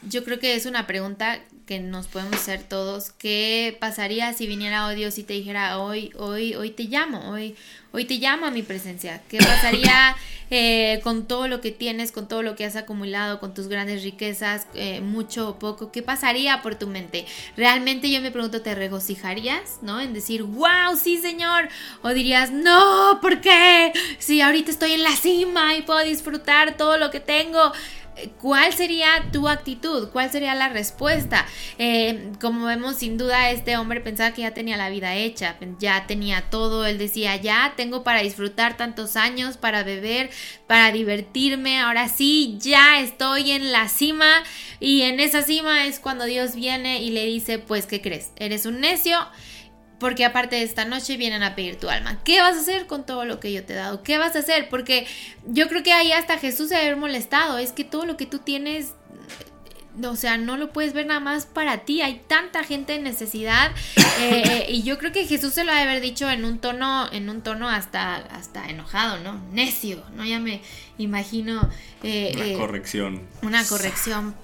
yo 0.08 0.24
creo 0.24 0.38
que 0.38 0.54
es 0.54 0.66
una 0.66 0.86
pregunta 0.86 1.40
que 1.72 1.80
nos 1.80 2.06
podemos 2.06 2.34
hacer 2.34 2.62
todos. 2.64 3.12
¿Qué 3.12 3.78
pasaría 3.80 4.34
si 4.34 4.46
viniera 4.46 4.86
hoy 4.86 4.94
Dios 4.94 5.16
y 5.16 5.22
te 5.22 5.32
dijera 5.32 5.78
hoy, 5.78 6.12
hoy, 6.18 6.54
hoy 6.54 6.70
te 6.70 6.82
llamo, 6.82 7.30
hoy, 7.30 7.56
hoy 7.92 8.04
te 8.04 8.16
llamo 8.16 8.44
a 8.44 8.50
mi 8.50 8.62
presencia? 8.62 9.22
¿Qué 9.30 9.38
pasaría 9.38 10.14
eh, 10.50 11.00
con 11.02 11.26
todo 11.26 11.48
lo 11.48 11.62
que 11.62 11.70
tienes, 11.70 12.12
con 12.12 12.28
todo 12.28 12.42
lo 12.42 12.56
que 12.56 12.66
has 12.66 12.76
acumulado, 12.76 13.40
con 13.40 13.54
tus 13.54 13.68
grandes 13.68 14.02
riquezas, 14.02 14.66
eh, 14.74 15.00
mucho 15.00 15.48
o 15.48 15.58
poco? 15.58 15.90
¿Qué 15.90 16.02
pasaría 16.02 16.60
por 16.60 16.74
tu 16.74 16.88
mente? 16.88 17.24
Realmente 17.56 18.10
yo 18.10 18.20
me 18.20 18.30
pregunto, 18.30 18.60
¿te 18.60 18.74
regocijarías, 18.74 19.78
no? 19.80 19.98
En 19.98 20.12
decir, 20.12 20.42
wow, 20.42 20.94
sí, 21.02 21.16
Señor. 21.16 21.70
O 22.02 22.10
dirías, 22.10 22.50
no, 22.50 23.18
¿por 23.22 23.40
qué? 23.40 23.94
Si 24.18 24.42
ahorita 24.42 24.70
estoy 24.70 24.92
en 24.92 25.02
la 25.02 25.16
cima 25.16 25.74
y 25.74 25.80
puedo 25.80 26.04
disfrutar 26.04 26.76
todo 26.76 26.98
lo 26.98 27.10
que 27.10 27.20
tengo. 27.20 27.72
¿Cuál 28.40 28.72
sería 28.72 29.30
tu 29.32 29.48
actitud? 29.48 30.10
¿Cuál 30.10 30.30
sería 30.30 30.54
la 30.54 30.68
respuesta? 30.68 31.46
Eh, 31.78 32.32
como 32.40 32.66
vemos, 32.66 32.96
sin 32.96 33.16
duda, 33.16 33.50
este 33.50 33.76
hombre 33.76 34.00
pensaba 34.00 34.32
que 34.32 34.42
ya 34.42 34.52
tenía 34.52 34.76
la 34.76 34.90
vida 34.90 35.14
hecha, 35.14 35.56
ya 35.78 36.06
tenía 36.06 36.50
todo. 36.50 36.84
Él 36.84 36.98
decía, 36.98 37.36
ya 37.36 37.72
tengo 37.76 38.04
para 38.04 38.20
disfrutar 38.20 38.76
tantos 38.76 39.16
años, 39.16 39.56
para 39.56 39.82
beber, 39.82 40.30
para 40.66 40.92
divertirme. 40.92 41.80
Ahora 41.80 42.08
sí, 42.08 42.58
ya 42.60 43.00
estoy 43.00 43.52
en 43.52 43.72
la 43.72 43.88
cima. 43.88 44.42
Y 44.78 45.02
en 45.02 45.18
esa 45.18 45.42
cima 45.42 45.86
es 45.86 45.98
cuando 45.98 46.24
Dios 46.24 46.54
viene 46.54 47.02
y 47.02 47.10
le 47.10 47.24
dice, 47.24 47.58
pues, 47.58 47.86
¿qué 47.86 48.02
crees? 48.02 48.32
Eres 48.36 48.66
un 48.66 48.80
necio 48.80 49.18
porque 50.02 50.24
aparte 50.24 50.56
de 50.56 50.64
esta 50.64 50.84
noche 50.84 51.16
vienen 51.16 51.44
a 51.44 51.54
pedir 51.54 51.76
tu 51.78 51.88
alma. 51.88 52.18
¿Qué 52.24 52.40
vas 52.40 52.56
a 52.56 52.60
hacer 52.60 52.88
con 52.88 53.06
todo 53.06 53.24
lo 53.24 53.38
que 53.38 53.52
yo 53.52 53.64
te 53.64 53.72
he 53.72 53.76
dado? 53.76 54.02
¿Qué 54.02 54.18
vas 54.18 54.34
a 54.34 54.40
hacer? 54.40 54.68
Porque 54.68 55.06
yo 55.46 55.68
creo 55.68 55.84
que 55.84 55.92
ahí 55.92 56.10
hasta 56.10 56.38
Jesús 56.38 56.70
se 56.70 56.76
haber 56.76 56.96
molestado. 56.96 57.56
Es 57.56 57.70
que 57.70 57.84
todo 57.84 58.04
lo 58.04 58.16
que 58.16 58.26
tú 58.26 58.40
tienes 58.40 58.94
o 60.04 60.16
sea, 60.16 60.38
no 60.38 60.56
lo 60.56 60.72
puedes 60.72 60.92
ver 60.92 61.06
nada 61.06 61.20
más 61.20 61.46
para 61.46 61.84
ti. 61.84 62.00
Hay 62.02 62.22
tanta 62.26 62.64
gente 62.64 62.96
en 62.96 63.04
necesidad. 63.04 63.70
eh, 64.20 64.42
eh, 64.44 64.66
y 64.70 64.82
yo 64.82 64.98
creo 64.98 65.12
que 65.12 65.24
Jesús 65.24 65.54
se 65.54 65.62
lo 65.62 65.70
ha 65.70 65.76
de 65.76 65.82
haber 65.82 66.00
dicho 66.00 66.28
en 66.28 66.44
un 66.44 66.58
tono, 66.58 67.08
en 67.12 67.30
un 67.30 67.42
tono 67.42 67.68
hasta, 67.68 68.16
hasta 68.16 68.68
enojado, 68.68 69.18
¿no? 69.20 69.40
Necio, 69.52 70.02
¿no? 70.16 70.24
Ya 70.24 70.40
me 70.40 70.62
imagino. 70.98 71.70
eh, 72.02 72.32
Una 72.34 72.46
eh, 72.46 72.54
corrección. 72.54 73.22
una 73.42 73.64
corrección. 73.64 74.34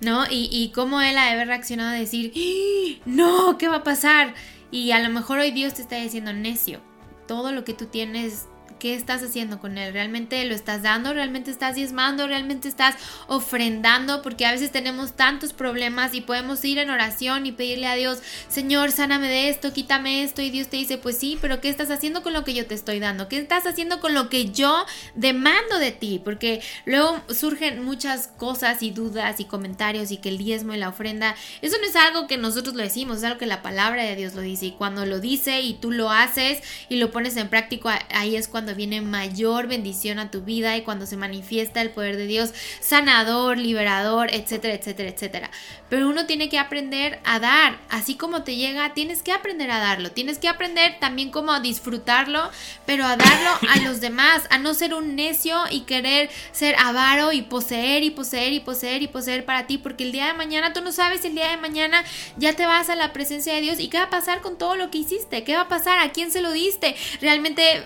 ¿No? 0.00 0.24
Y, 0.26 0.48
y 0.50 0.70
cómo 0.70 1.00
él 1.00 1.16
ha 1.16 1.44
reaccionado 1.44 1.90
a 1.90 1.98
decir, 1.98 2.32
¡Ah! 2.36 3.02
no, 3.06 3.58
¿qué 3.58 3.68
va 3.68 3.76
a 3.76 3.84
pasar? 3.84 4.34
Y 4.70 4.90
a 4.90 4.98
lo 4.98 5.08
mejor 5.08 5.38
hoy 5.38 5.50
Dios 5.52 5.74
te 5.74 5.82
está 5.82 5.96
diciendo, 5.96 6.32
necio, 6.32 6.80
todo 7.26 7.52
lo 7.52 7.64
que 7.64 7.74
tú 7.74 7.86
tienes, 7.86 8.48
¿qué 8.78 8.94
estás 8.94 9.22
haciendo 9.22 9.58
con 9.58 9.78
él? 9.78 9.92
¿Realmente 9.92 10.44
lo 10.44 10.54
estás 10.54 10.82
dando? 10.82 11.14
¿Realmente 11.14 11.50
estás 11.50 11.74
diezmando? 11.74 12.26
¿Realmente 12.26 12.68
estás 12.68 12.96
ofrendando? 13.26 14.22
Porque 14.22 14.46
a 14.46 14.52
veces 14.52 14.72
tenemos 14.72 15.14
tantos 15.14 15.52
problemas 15.52 16.14
y 16.14 16.20
podemos 16.20 16.64
ir 16.64 16.78
en 16.78 16.90
oración 16.90 17.46
y 17.46 17.52
pedirle 17.52 17.86
a 17.86 17.94
Dios, 17.94 18.20
Señor, 18.48 18.90
sáname 18.90 19.28
de 19.28 19.48
esto, 19.48 19.72
quítame 19.72 20.22
esto. 20.22 20.42
Y 20.42 20.50
Dios 20.50 20.68
te 20.68 20.76
dice, 20.76 20.98
pues 20.98 21.18
sí, 21.18 21.38
pero 21.40 21.60
¿qué 21.60 21.68
estás 21.68 21.90
haciendo 21.90 22.22
con 22.22 22.32
lo 22.32 22.44
que 22.44 22.54
yo 22.54 22.66
te 22.66 22.74
estoy 22.74 23.00
dando? 23.00 23.28
¿Qué 23.28 23.38
estás 23.38 23.66
haciendo 23.66 24.00
con 24.00 24.14
lo 24.14 24.28
que 24.28 24.50
yo 24.50 24.84
demando 25.14 25.78
de 25.78 25.92
ti? 25.92 26.20
Porque 26.22 26.60
luego 26.84 27.22
surgen 27.28 27.84
muchas 27.84 28.28
cosas 28.28 28.82
y 28.82 28.90
dudas 28.90 29.40
y 29.40 29.44
comentarios 29.44 30.10
y 30.10 30.18
que 30.18 30.28
el 30.28 30.38
diezmo 30.38 30.74
y 30.74 30.78
la 30.78 30.88
ofrenda, 30.88 31.34
eso 31.62 31.76
no 31.78 31.86
es 31.86 31.96
algo 31.96 32.26
que 32.26 32.36
nosotros 32.36 32.74
lo 32.74 32.82
decimos, 32.82 33.18
es 33.18 33.24
algo 33.24 33.38
que 33.38 33.46
la 33.46 33.62
palabra 33.62 34.02
de 34.02 34.16
Dios 34.16 34.34
lo 34.34 34.42
dice. 34.42 34.66
Y 34.66 34.72
cuando 34.72 35.06
lo 35.06 35.20
dice 35.20 35.60
y 35.60 35.74
tú 35.74 35.90
lo 35.90 36.10
haces 36.10 36.62
y 36.88 36.96
lo 36.96 37.10
pones 37.10 37.36
en 37.36 37.48
práctica, 37.48 37.98
ahí 38.10 38.36
es 38.36 38.48
cuando 38.48 38.63
viene 38.72 39.02
mayor 39.02 39.66
bendición 39.66 40.18
a 40.18 40.30
tu 40.30 40.40
vida 40.40 40.76
y 40.76 40.82
cuando 40.82 41.04
se 41.04 41.18
manifiesta 41.18 41.82
el 41.82 41.90
poder 41.90 42.16
de 42.16 42.26
Dios 42.26 42.54
sanador, 42.80 43.58
liberador, 43.58 44.32
etcétera, 44.32 44.74
etcétera, 44.74 45.10
etcétera. 45.10 45.50
Pero 45.90 46.08
uno 46.08 46.26
tiene 46.26 46.48
que 46.48 46.58
aprender 46.58 47.20
a 47.24 47.38
dar, 47.38 47.78
así 47.90 48.14
como 48.14 48.42
te 48.42 48.56
llega, 48.56 48.94
tienes 48.94 49.22
que 49.22 49.32
aprender 49.32 49.70
a 49.70 49.78
darlo, 49.78 50.10
tienes 50.12 50.38
que 50.38 50.48
aprender 50.48 50.98
también 50.98 51.30
como 51.30 51.52
a 51.52 51.60
disfrutarlo, 51.60 52.50
pero 52.86 53.04
a 53.04 53.16
darlo 53.16 53.50
a 53.68 53.80
los 53.80 54.00
demás, 54.00 54.44
a 54.50 54.58
no 54.58 54.74
ser 54.74 54.94
un 54.94 55.16
necio 55.16 55.58
y 55.70 55.80
querer 55.82 56.30
ser 56.52 56.76
avaro 56.78 57.32
y 57.32 57.42
poseer 57.42 58.02
y 58.02 58.10
poseer 58.10 58.52
y 58.52 58.60
poseer 58.60 59.02
y 59.02 59.08
poseer 59.08 59.44
para 59.44 59.66
ti, 59.66 59.78
porque 59.78 60.04
el 60.04 60.12
día 60.12 60.26
de 60.26 60.34
mañana 60.34 60.72
tú 60.72 60.80
no 60.80 60.92
sabes 60.92 61.20
si 61.20 61.28
el 61.28 61.34
día 61.34 61.50
de 61.50 61.56
mañana 61.56 62.04
ya 62.36 62.54
te 62.54 62.66
vas 62.66 62.88
a 62.88 62.96
la 62.96 63.12
presencia 63.12 63.54
de 63.54 63.60
Dios 63.60 63.80
y 63.80 63.88
qué 63.88 63.98
va 63.98 64.04
a 64.04 64.10
pasar 64.10 64.40
con 64.40 64.56
todo 64.56 64.76
lo 64.76 64.90
que 64.90 64.98
hiciste, 64.98 65.44
qué 65.44 65.54
va 65.54 65.62
a 65.62 65.68
pasar, 65.68 65.98
a 65.98 66.12
quién 66.12 66.30
se 66.30 66.40
lo 66.40 66.52
diste, 66.52 66.94
realmente 67.20 67.84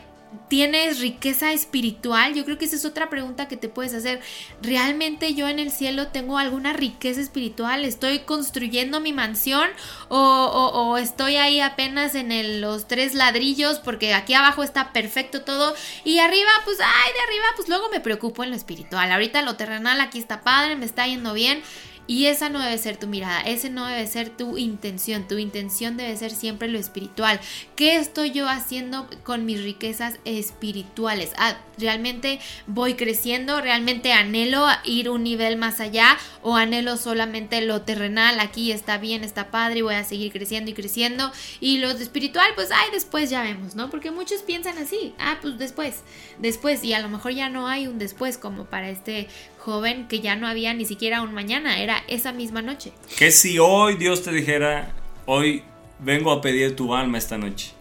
¿Tienes 0.49 1.01
riqueza 1.01 1.53
espiritual? 1.53 2.35
Yo 2.35 2.45
creo 2.45 2.59
que 2.59 2.66
esa 2.66 2.76
es 2.76 2.85
otra 2.85 3.09
pregunta 3.09 3.49
que 3.49 3.57
te 3.57 3.68
puedes 3.68 3.95
hacer. 3.95 4.20
¿Realmente 4.62 5.35
yo 5.35 5.49
en 5.49 5.59
el 5.59 5.70
cielo 5.70 6.09
tengo 6.09 6.37
alguna 6.39 6.72
riqueza 6.72 7.20
espiritual? 7.20 7.85
¿Estoy 7.85 8.20
construyendo 8.20 9.01
mi 9.01 9.12
mansión? 9.12 9.68
¿O, 10.09 10.18
o- 10.18 10.97
estoy 10.99 11.37
ahí 11.37 11.61
apenas 11.61 12.14
en 12.14 12.61
los 12.61 12.87
tres 12.89 13.14
ladrillos? 13.14 13.79
Porque 13.79 14.12
aquí 14.14 14.35
abajo 14.35 14.62
está 14.62 14.93
perfecto 14.93 15.43
todo. 15.43 15.74
Y 16.05 16.18
arriba, 16.18 16.51
pues, 16.64 16.79
ay, 16.81 17.12
de 17.12 17.20
arriba, 17.20 17.45
pues 17.57 17.68
luego 17.68 17.89
me 17.91 18.01
preocupo 18.01 18.45
en 18.45 18.51
lo 18.51 18.57
espiritual. 18.57 19.11
Ahorita 19.12 19.43
lo 19.43 19.57
terrenal 19.57 20.01
aquí 20.01 20.18
está 20.18 20.43
padre, 20.43 20.76
me 20.76 20.85
está 20.87 21.07
yendo 21.07 21.33
bien. 21.33 21.62
Y 22.09 22.24
esa 22.24 22.48
no 22.48 22.59
debe 22.59 22.78
ser 22.78 22.96
tu 22.96 23.06
mirada, 23.06 23.42
ese 23.42 23.68
no 23.68 23.84
debe 23.84 24.06
ser 24.06 24.30
tu 24.30 24.56
intención. 24.56 25.28
Tu 25.28 25.36
intención 25.36 25.98
debe 25.98 26.16
ser 26.16 26.30
siempre 26.30 26.66
lo 26.66 26.78
espiritual. 26.78 27.38
¿Qué 27.76 27.96
estoy 27.96 28.30
yo 28.30 28.48
haciendo 28.48 29.06
con 29.24 29.44
mis 29.44 29.62
riquezas 29.62 30.18
espirituales? 30.24 31.32
Ah, 31.36 31.59
¿Realmente 31.76 32.40
voy 32.66 32.94
creciendo? 32.94 33.61
¿Realmente 33.61 34.14
anhelo 34.14 34.66
ir 34.84 35.11
un 35.11 35.22
nivel 35.22 35.59
más 35.59 35.80
allá? 35.80 36.16
¿O 36.42 36.56
anhelo 36.56 36.96
solamente 36.96 37.61
lo 37.61 37.82
terrenal? 37.82 38.40
Aquí 38.40 38.72
está 38.72 38.96
bien, 38.96 39.22
está 39.22 39.50
padre 39.50 39.80
y 39.80 39.82
voy 39.82 39.94
a 39.94 40.02
seguir 40.02 40.32
creciendo 40.32 40.70
y 40.70 40.74
creciendo. 40.74 41.30
Y 41.61 41.76
lo 41.76 41.90
espiritual, 41.90 42.50
pues, 42.54 42.70
ay, 42.72 42.88
después 42.90 43.28
ya 43.28 43.42
vemos, 43.42 43.74
¿no? 43.74 43.90
Porque 43.90 44.11
muchos 44.11 44.40
piensan 44.40 44.78
así. 44.78 45.12
Ah, 45.18 45.38
pues 45.42 45.59
después, 45.59 46.02
después. 46.38 46.82
Y 46.84 46.94
a 46.94 47.00
lo 47.00 47.11
mejor 47.11 47.32
ya 47.32 47.50
no 47.50 47.68
hay 47.68 47.86
un 47.86 47.98
después 47.98 48.38
como 48.38 48.64
para 48.64 48.88
este 48.88 49.28
joven 49.68 50.08
que 50.08 50.20
ya 50.20 50.34
no 50.34 50.48
había 50.48 50.72
ni 50.72 50.86
siquiera 50.86 51.20
un 51.20 51.34
mañana, 51.34 51.82
era 51.82 52.02
esa 52.08 52.32
misma 52.32 52.62
noche. 52.62 52.90
Que 53.18 53.30
si 53.30 53.58
hoy 53.58 53.96
Dios 53.96 54.22
te 54.22 54.32
dijera, 54.32 54.94
hoy 55.26 55.62
vengo 55.98 56.32
a 56.32 56.40
pedir 56.40 56.74
tu 56.74 56.94
alma 56.94 57.18
esta 57.18 57.36
noche? 57.36 57.72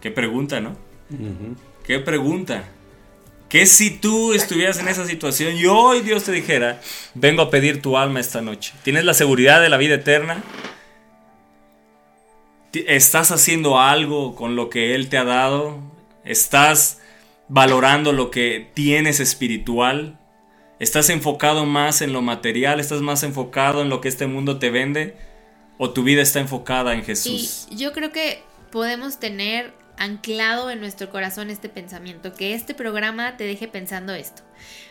Qué 0.00 0.12
pregunta, 0.12 0.60
¿no? 0.60 0.76
Qué 1.84 1.98
pregunta. 1.98 2.68
Que 3.48 3.66
si 3.66 3.90
tú 3.90 4.32
estuvieras 4.32 4.78
en 4.78 4.86
esa 4.86 5.04
situación 5.04 5.56
y 5.56 5.66
hoy 5.66 6.02
Dios 6.02 6.22
te 6.22 6.30
dijera, 6.30 6.80
vengo 7.14 7.42
a 7.42 7.50
pedir 7.50 7.82
tu 7.82 7.96
alma 7.96 8.20
esta 8.20 8.40
noche. 8.40 8.72
¿Tienes 8.84 9.04
la 9.04 9.14
seguridad 9.14 9.60
de 9.60 9.68
la 9.68 9.78
vida 9.78 9.96
eterna? 9.96 10.44
¿Estás 12.72 13.32
haciendo 13.32 13.80
algo 13.80 14.36
con 14.36 14.54
lo 14.54 14.70
que 14.70 14.94
Él 14.94 15.08
te 15.08 15.18
ha 15.18 15.24
dado? 15.24 15.80
¿Estás 16.24 17.00
valorando 17.48 18.12
lo 18.12 18.30
que 18.30 18.70
tienes 18.74 19.18
espiritual? 19.18 20.19
¿Estás 20.80 21.10
enfocado 21.10 21.66
más 21.66 22.00
en 22.00 22.14
lo 22.14 22.22
material? 22.22 22.80
¿Estás 22.80 23.02
más 23.02 23.22
enfocado 23.22 23.82
en 23.82 23.90
lo 23.90 24.00
que 24.00 24.08
este 24.08 24.26
mundo 24.26 24.58
te 24.58 24.70
vende? 24.70 25.14
¿O 25.76 25.90
tu 25.90 26.02
vida 26.02 26.22
está 26.22 26.40
enfocada 26.40 26.94
en 26.94 27.04
Jesús? 27.04 27.66
Y 27.70 27.76
yo 27.76 27.92
creo 27.92 28.12
que 28.12 28.42
podemos 28.72 29.20
tener 29.20 29.74
anclado 29.98 30.70
en 30.70 30.80
nuestro 30.80 31.10
corazón 31.10 31.50
este 31.50 31.68
pensamiento, 31.68 32.32
que 32.32 32.54
este 32.54 32.72
programa 32.72 33.36
te 33.36 33.44
deje 33.44 33.68
pensando 33.68 34.14
esto. 34.14 34.40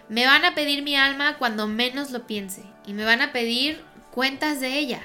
Me 0.10 0.28
van 0.28 0.46
a 0.46 0.54
pedir 0.54 0.84
mi 0.84 0.96
alma 0.96 1.40
cuando 1.40 1.68
menos 1.68 2.12
lo 2.12 2.28
piense 2.28 2.62
y 2.86 2.94
me 2.94 3.04
van 3.04 3.24
a 3.24 3.34
pedir 3.34 3.84
cuentas 4.12 4.60
de 4.60 4.78
ella. 4.78 5.02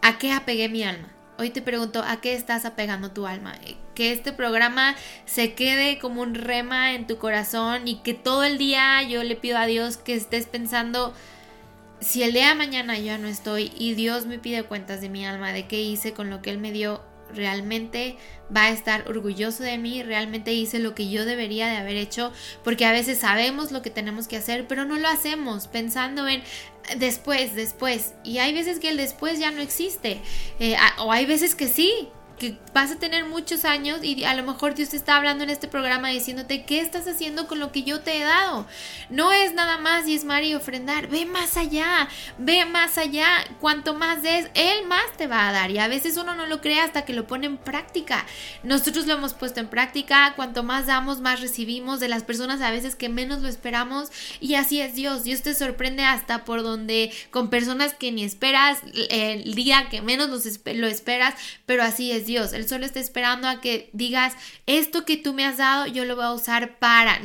¿A 0.00 0.18
qué 0.18 0.30
apegué 0.30 0.68
mi 0.68 0.84
alma? 0.84 1.12
Hoy 1.38 1.50
te 1.50 1.60
pregunto, 1.60 2.04
¿a 2.06 2.20
qué 2.20 2.34
estás 2.34 2.64
apegando 2.64 3.10
tu 3.10 3.26
alma? 3.26 3.56
Que 3.98 4.12
este 4.12 4.32
programa 4.32 4.94
se 5.26 5.54
quede 5.54 5.98
como 5.98 6.22
un 6.22 6.36
rema 6.36 6.94
en 6.94 7.08
tu 7.08 7.18
corazón 7.18 7.88
y 7.88 7.96
que 7.96 8.14
todo 8.14 8.44
el 8.44 8.56
día 8.56 9.02
yo 9.02 9.24
le 9.24 9.34
pido 9.34 9.58
a 9.58 9.66
Dios 9.66 9.96
que 9.96 10.14
estés 10.14 10.46
pensando, 10.46 11.12
si 12.00 12.22
el 12.22 12.32
día 12.32 12.50
de 12.50 12.54
mañana 12.54 12.96
yo 12.96 13.06
ya 13.06 13.18
no 13.18 13.26
estoy 13.26 13.72
y 13.76 13.94
Dios 13.94 14.26
me 14.26 14.38
pide 14.38 14.62
cuentas 14.62 15.00
de 15.00 15.08
mi 15.08 15.26
alma, 15.26 15.52
de 15.52 15.66
qué 15.66 15.80
hice 15.80 16.12
con 16.12 16.30
lo 16.30 16.42
que 16.42 16.50
Él 16.50 16.58
me 16.58 16.70
dio, 16.70 17.02
realmente 17.34 18.16
va 18.56 18.66
a 18.66 18.70
estar 18.70 19.08
orgulloso 19.08 19.64
de 19.64 19.78
mí, 19.78 20.04
realmente 20.04 20.52
hice 20.52 20.78
lo 20.78 20.94
que 20.94 21.10
yo 21.10 21.24
debería 21.24 21.66
de 21.66 21.76
haber 21.76 21.96
hecho, 21.96 22.32
porque 22.62 22.86
a 22.86 22.92
veces 22.92 23.18
sabemos 23.18 23.72
lo 23.72 23.82
que 23.82 23.90
tenemos 23.90 24.28
que 24.28 24.36
hacer, 24.36 24.68
pero 24.68 24.84
no 24.84 24.96
lo 24.96 25.08
hacemos 25.08 25.66
pensando 25.66 26.28
en 26.28 26.40
después, 26.98 27.56
después. 27.56 28.14
Y 28.22 28.38
hay 28.38 28.54
veces 28.54 28.78
que 28.78 28.90
el 28.90 28.96
después 28.96 29.40
ya 29.40 29.50
no 29.50 29.60
existe, 29.60 30.20
Eh, 30.60 30.76
o 30.98 31.10
hay 31.10 31.26
veces 31.26 31.56
que 31.56 31.66
sí. 31.66 32.08
Que 32.38 32.56
vas 32.72 32.92
a 32.92 32.98
tener 32.98 33.24
muchos 33.24 33.64
años 33.64 33.98
y 34.04 34.22
a 34.22 34.34
lo 34.34 34.44
mejor 34.44 34.74
Dios 34.74 34.90
te 34.90 34.96
está 34.96 35.16
hablando 35.16 35.42
en 35.42 35.50
este 35.50 35.66
programa 35.66 36.10
diciéndote 36.10 36.64
qué 36.64 36.80
estás 36.80 37.08
haciendo 37.08 37.48
con 37.48 37.58
lo 37.58 37.72
que 37.72 37.82
yo 37.82 38.00
te 38.00 38.16
he 38.16 38.22
dado. 38.22 38.66
No 39.10 39.32
es 39.32 39.54
nada 39.54 39.78
más 39.78 40.04
diezmar 40.04 40.44
y 40.44 40.54
ofrendar, 40.54 41.08
ve 41.08 41.26
más 41.26 41.56
allá, 41.56 42.08
ve 42.38 42.64
más 42.64 42.96
allá. 42.96 43.26
Cuanto 43.60 43.94
más 43.94 44.22
des, 44.22 44.48
Él 44.54 44.86
más 44.86 45.16
te 45.16 45.26
va 45.26 45.48
a 45.48 45.52
dar. 45.52 45.72
Y 45.72 45.78
a 45.78 45.88
veces 45.88 46.16
uno 46.16 46.36
no 46.36 46.46
lo 46.46 46.60
cree 46.60 46.80
hasta 46.80 47.04
que 47.04 47.12
lo 47.12 47.26
pone 47.26 47.46
en 47.46 47.56
práctica. 47.56 48.24
Nosotros 48.62 49.06
lo 49.06 49.14
hemos 49.14 49.34
puesto 49.34 49.58
en 49.58 49.66
práctica. 49.66 50.34
Cuanto 50.36 50.62
más 50.62 50.86
damos, 50.86 51.20
más 51.20 51.40
recibimos 51.40 51.98
de 51.98 52.08
las 52.08 52.22
personas 52.22 52.60
a 52.60 52.70
veces 52.70 52.94
que 52.94 53.08
menos 53.08 53.40
lo 53.40 53.48
esperamos. 53.48 54.10
Y 54.40 54.54
así 54.54 54.80
es 54.80 54.94
Dios. 54.94 55.24
Dios 55.24 55.42
te 55.42 55.54
sorprende 55.54 56.04
hasta 56.04 56.44
por 56.44 56.62
donde 56.62 57.12
con 57.32 57.50
personas 57.50 57.94
que 57.94 58.12
ni 58.12 58.22
esperas 58.22 58.78
el 59.10 59.54
día 59.56 59.88
que 59.90 60.02
menos 60.02 60.28
lo 60.28 60.86
esperas. 60.86 61.34
Pero 61.66 61.82
así 61.82 62.12
es 62.12 62.27
Dios. 62.28 62.52
Él 62.52 62.68
solo 62.68 62.86
está 62.86 63.00
esperando 63.00 63.48
a 63.48 63.60
que 63.60 63.90
digas, 63.92 64.34
esto 64.66 65.04
que 65.04 65.16
tú 65.16 65.34
me 65.34 65.44
has 65.44 65.56
dado, 65.56 65.86
yo 65.86 66.04
lo 66.04 66.14
voy 66.14 66.26
a 66.26 66.32
usar 66.32 66.78
para 66.78 67.20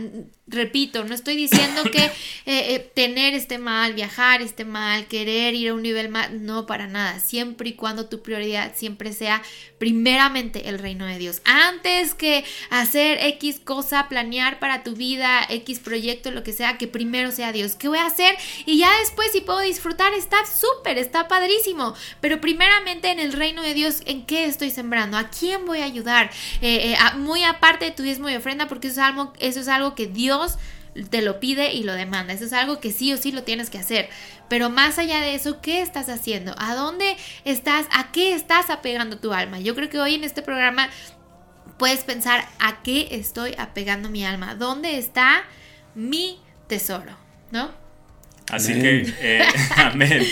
repito, 0.53 1.03
no 1.03 1.13
estoy 1.13 1.35
diciendo 1.35 1.83
que 1.91 2.03
eh, 2.05 2.11
eh, 2.45 2.91
tener 2.93 3.33
esté 3.33 3.57
mal, 3.57 3.93
viajar 3.93 4.41
esté 4.41 4.65
mal, 4.65 5.07
querer 5.07 5.53
ir 5.55 5.69
a 5.69 5.73
un 5.73 5.81
nivel 5.81 6.09
más, 6.09 6.31
no 6.31 6.65
para 6.65 6.87
nada, 6.87 7.19
siempre 7.19 7.69
y 7.69 7.73
cuando 7.73 8.05
tu 8.07 8.21
prioridad 8.21 8.73
siempre 8.75 9.13
sea 9.13 9.41
primeramente 9.77 10.69
el 10.69 10.79
reino 10.79 11.05
de 11.05 11.17
Dios. 11.17 11.41
Antes 11.43 12.13
que 12.13 12.45
hacer 12.69 13.17
X 13.21 13.59
cosa, 13.63 14.07
planear 14.07 14.59
para 14.59 14.83
tu 14.83 14.95
vida, 14.95 15.45
X 15.49 15.79
proyecto, 15.79 16.31
lo 16.31 16.43
que 16.43 16.53
sea, 16.53 16.77
que 16.77 16.87
primero 16.87 17.31
sea 17.31 17.51
Dios. 17.51 17.75
¿Qué 17.75 17.89
voy 17.89 17.97
a 17.97 18.05
hacer? 18.05 18.35
Y 18.65 18.77
ya 18.77 18.89
después 18.99 19.31
si 19.31 19.41
puedo 19.41 19.59
disfrutar, 19.59 20.13
está 20.13 20.37
súper, 20.45 20.97
está 20.97 21.27
padrísimo. 21.27 21.95
Pero 22.21 22.39
primeramente 22.39 23.11
en 23.11 23.19
el 23.19 23.33
reino 23.33 23.61
de 23.61 23.73
Dios, 23.73 24.01
¿en 24.05 24.25
qué 24.25 24.45
estoy 24.45 24.69
sembrando? 24.69 25.17
¿A 25.17 25.29
quién 25.29 25.65
voy 25.65 25.79
a 25.79 25.85
ayudar? 25.85 26.31
Eh, 26.61 26.95
muy 27.17 27.43
aparte 27.43 27.85
de 27.85 27.91
tu 27.91 28.03
diezmo 28.03 28.29
y 28.29 28.35
ofrenda, 28.35 28.67
porque 28.67 28.87
eso 28.87 29.01
es 29.01 29.07
algo, 29.07 29.33
eso 29.39 29.59
es 29.59 29.67
algo 29.67 29.95
que 29.95 30.07
Dios 30.07 30.42
te 31.09 31.21
lo 31.21 31.39
pide 31.39 31.73
y 31.73 31.83
lo 31.83 31.93
demanda. 31.93 32.33
Eso 32.33 32.45
es 32.45 32.53
algo 32.53 32.79
que 32.79 32.91
sí 32.91 33.13
o 33.13 33.17
sí 33.17 33.31
lo 33.31 33.43
tienes 33.43 33.69
que 33.69 33.77
hacer. 33.77 34.09
Pero 34.49 34.69
más 34.69 34.99
allá 34.99 35.21
de 35.21 35.35
eso, 35.35 35.61
¿qué 35.61 35.81
estás 35.81 36.09
haciendo? 36.09 36.55
¿A 36.57 36.75
dónde 36.75 37.17
estás? 37.45 37.87
¿A 37.91 38.11
qué 38.11 38.33
estás 38.33 38.69
apegando 38.69 39.17
tu 39.17 39.33
alma? 39.33 39.59
Yo 39.59 39.75
creo 39.75 39.89
que 39.89 39.99
hoy 39.99 40.15
en 40.15 40.23
este 40.23 40.41
programa 40.41 40.89
puedes 41.77 42.03
pensar 42.03 42.45
a 42.59 42.83
qué 42.83 43.07
estoy 43.11 43.55
apegando 43.57 44.09
mi 44.09 44.25
alma. 44.25 44.55
¿Dónde 44.55 44.97
está 44.97 45.43
mi 45.95 46.39
tesoro? 46.67 47.17
¿No? 47.51 47.71
Así 48.51 48.73
Amén. 48.73 48.83
que, 49.05 49.13
eh, 49.21 49.47
amén. 49.77 50.27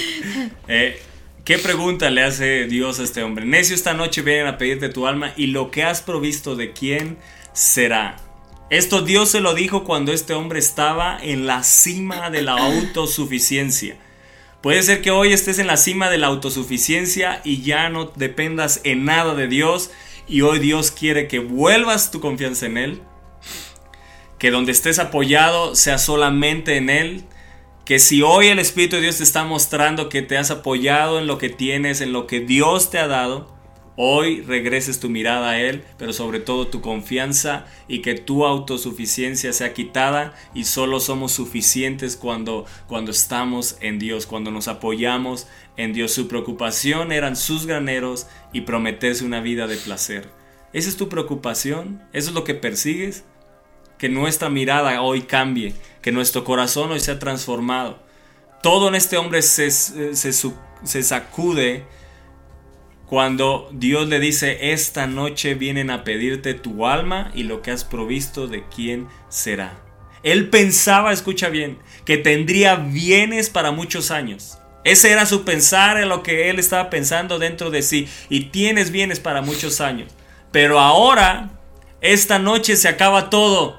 Eh, 0.68 1.02
¿Qué 1.46 1.58
pregunta 1.58 2.10
le 2.12 2.24
hace 2.24 2.66
Dios 2.66 3.00
a 3.00 3.04
este 3.04 3.24
hombre? 3.24 3.46
Necio, 3.46 3.74
esta 3.74 3.94
noche 3.94 4.22
vienen 4.22 4.48
a 4.48 4.58
pedirte 4.58 4.90
tu 4.90 5.08
alma 5.08 5.34
y 5.36 5.48
lo 5.48 5.72
que 5.72 5.84
has 5.84 6.02
provisto 6.02 6.56
de 6.56 6.72
quién 6.72 7.18
será. 7.54 8.18
Esto 8.72 9.02
Dios 9.02 9.30
se 9.30 9.42
lo 9.42 9.54
dijo 9.54 9.84
cuando 9.84 10.14
este 10.14 10.34
hombre 10.34 10.58
estaba 10.58 11.18
en 11.22 11.46
la 11.46 11.62
cima 11.62 12.30
de 12.30 12.42
la 12.42 12.54
autosuficiencia. 12.54 13.98
Puede 14.62 14.82
ser 14.82 15.02
que 15.02 15.12
hoy 15.12 15.34
estés 15.34 15.60
en 15.60 15.68
la 15.68 15.76
cima 15.76 16.10
de 16.10 16.18
la 16.18 16.28
autosuficiencia 16.28 17.42
y 17.44 17.64
ya 17.64 17.90
no 17.90 18.06
dependas 18.16 18.80
en 18.86 19.04
nada 19.04 19.36
de 19.36 19.50
Dios 19.50 19.92
y 20.26 20.40
hoy 20.40 20.60
Dios 20.60 20.90
quiere 20.90 21.28
que 21.28 21.40
vuelvas 21.40 22.12
tu 22.12 22.22
confianza 22.22 22.66
en 22.66 22.78
Él, 22.78 23.02
que 24.40 24.52
donde 24.52 24.72
estés 24.72 25.00
apoyado 25.00 25.76
sea 25.76 25.98
solamente 25.98 26.78
en 26.78 26.90
Él, 26.90 27.26
que 27.84 28.00
si 28.00 28.22
hoy 28.22 28.48
el 28.48 28.60
Espíritu 28.60 28.96
de 28.96 29.02
Dios 29.02 29.18
te 29.18 29.24
está 29.24 29.44
mostrando 29.44 30.08
que 30.08 30.22
te 30.22 30.38
has 30.38 30.50
apoyado 30.50 31.20
en 31.20 31.28
lo 31.28 31.38
que 31.38 31.50
tienes, 31.50 32.00
en 32.00 32.14
lo 32.14 32.26
que 32.26 32.40
Dios 32.40 32.90
te 32.90 33.00
ha 33.00 33.08
dado, 33.08 33.51
hoy 34.04 34.42
regreses 34.42 35.00
tu 35.00 35.10
mirada 35.10 35.52
a 35.52 35.60
Él, 35.60 35.84
pero 36.00 36.12
sobre 36.12 36.40
todo 36.40 36.68
tu 36.68 36.82
confianza 36.82 37.68
y 37.88 38.02
que 38.02 38.16
tu 38.16 38.46
autosuficiencia 38.46 39.54
sea 39.54 39.74
quitada 39.74 40.34
y 40.56 40.64
solo 40.64 41.00
somos 41.00 41.34
suficientes 41.34 42.18
cuando, 42.18 42.66
cuando 42.88 43.12
estamos 43.12 43.78
en 43.80 44.00
Dios, 44.00 44.26
cuando 44.26 44.50
nos 44.50 44.68
apoyamos 44.68 45.46
en 45.78 45.94
Dios. 45.94 46.12
Su 46.14 46.28
preocupación 46.28 47.12
eran 47.12 47.36
sus 47.36 47.68
graneros 47.68 48.26
y 48.54 48.62
prometerse 48.62 49.24
una 49.24 49.40
vida 49.40 49.68
de 49.68 49.78
placer. 49.78 50.30
¿Esa 50.74 50.90
es 50.90 50.98
tu 50.98 51.08
preocupación? 51.08 52.02
¿Eso 52.12 52.30
es 52.30 52.36
lo 52.36 52.44
que 52.44 52.56
persigues? 52.56 53.24
que 54.00 54.10
nuestra 54.10 54.50
mirada 54.50 55.00
hoy 55.04 55.22
cambie, 55.22 55.76
que 56.02 56.12
nuestro 56.12 56.44
corazón 56.44 56.90
hoy 56.90 57.00
sea 57.00 57.20
transformado. 57.20 58.00
Todo 58.64 58.88
en 58.88 58.96
este 58.96 59.16
hombre 59.18 59.44
se, 59.44 59.70
se, 59.70 61.04
sacude 61.04 61.86
cuando 63.12 63.68
Dios 63.74 64.08
le 64.08 64.22
dice, 64.22 64.72
esta 64.72 65.06
noche 65.06 65.54
vienen 65.54 65.90
a 65.90 66.06
pedirte 66.06 66.54
tu 66.54 66.88
alma 66.88 67.30
y 67.36 67.44
lo 67.44 67.62
que 67.62 67.72
has 67.72 67.84
provisto 67.84 68.48
de 68.48 68.64
quién 68.74 69.10
será. 69.28 69.84
Él 70.24 70.50
pensaba, 70.50 71.12
escucha 71.12 71.50
bien, 71.50 71.78
que 72.06 72.16
tendría 72.16 72.78
bienes 72.78 73.50
para 73.50 73.72
muchos 73.72 74.12
años. 74.12 74.60
Ese 74.86 75.12
era 75.12 75.26
su 75.26 75.44
pensar, 75.44 76.00
en 76.00 76.08
lo 76.08 76.24
que 76.24 76.50
él 76.50 76.58
estaba 76.58 76.90
pensando 76.90 77.38
dentro 77.38 77.70
de 77.70 77.82
sí. 77.82 78.08
Y 78.30 78.46
tienes 78.46 78.92
bienes 78.92 79.20
para 79.20 79.42
muchos 79.42 79.82
años. 79.82 80.10
Pero 80.54 80.80
ahora, 80.80 81.50
esta 82.00 82.40
noche 82.40 82.78
se 82.78 82.88
acaba 82.88 83.30
todo. 83.30 83.78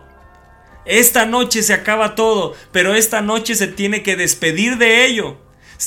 Esta 0.85 1.25
noche 1.25 1.63
se 1.63 1.73
acaba 1.73 2.15
todo, 2.15 2.53
pero 2.71 2.95
esta 2.95 3.23
noche 3.23 3.55
se 3.55 3.69
tiene 3.69 4.03
que 4.03 4.15
despedir 4.15 4.77
de 4.77 5.07
ello. 5.07 5.39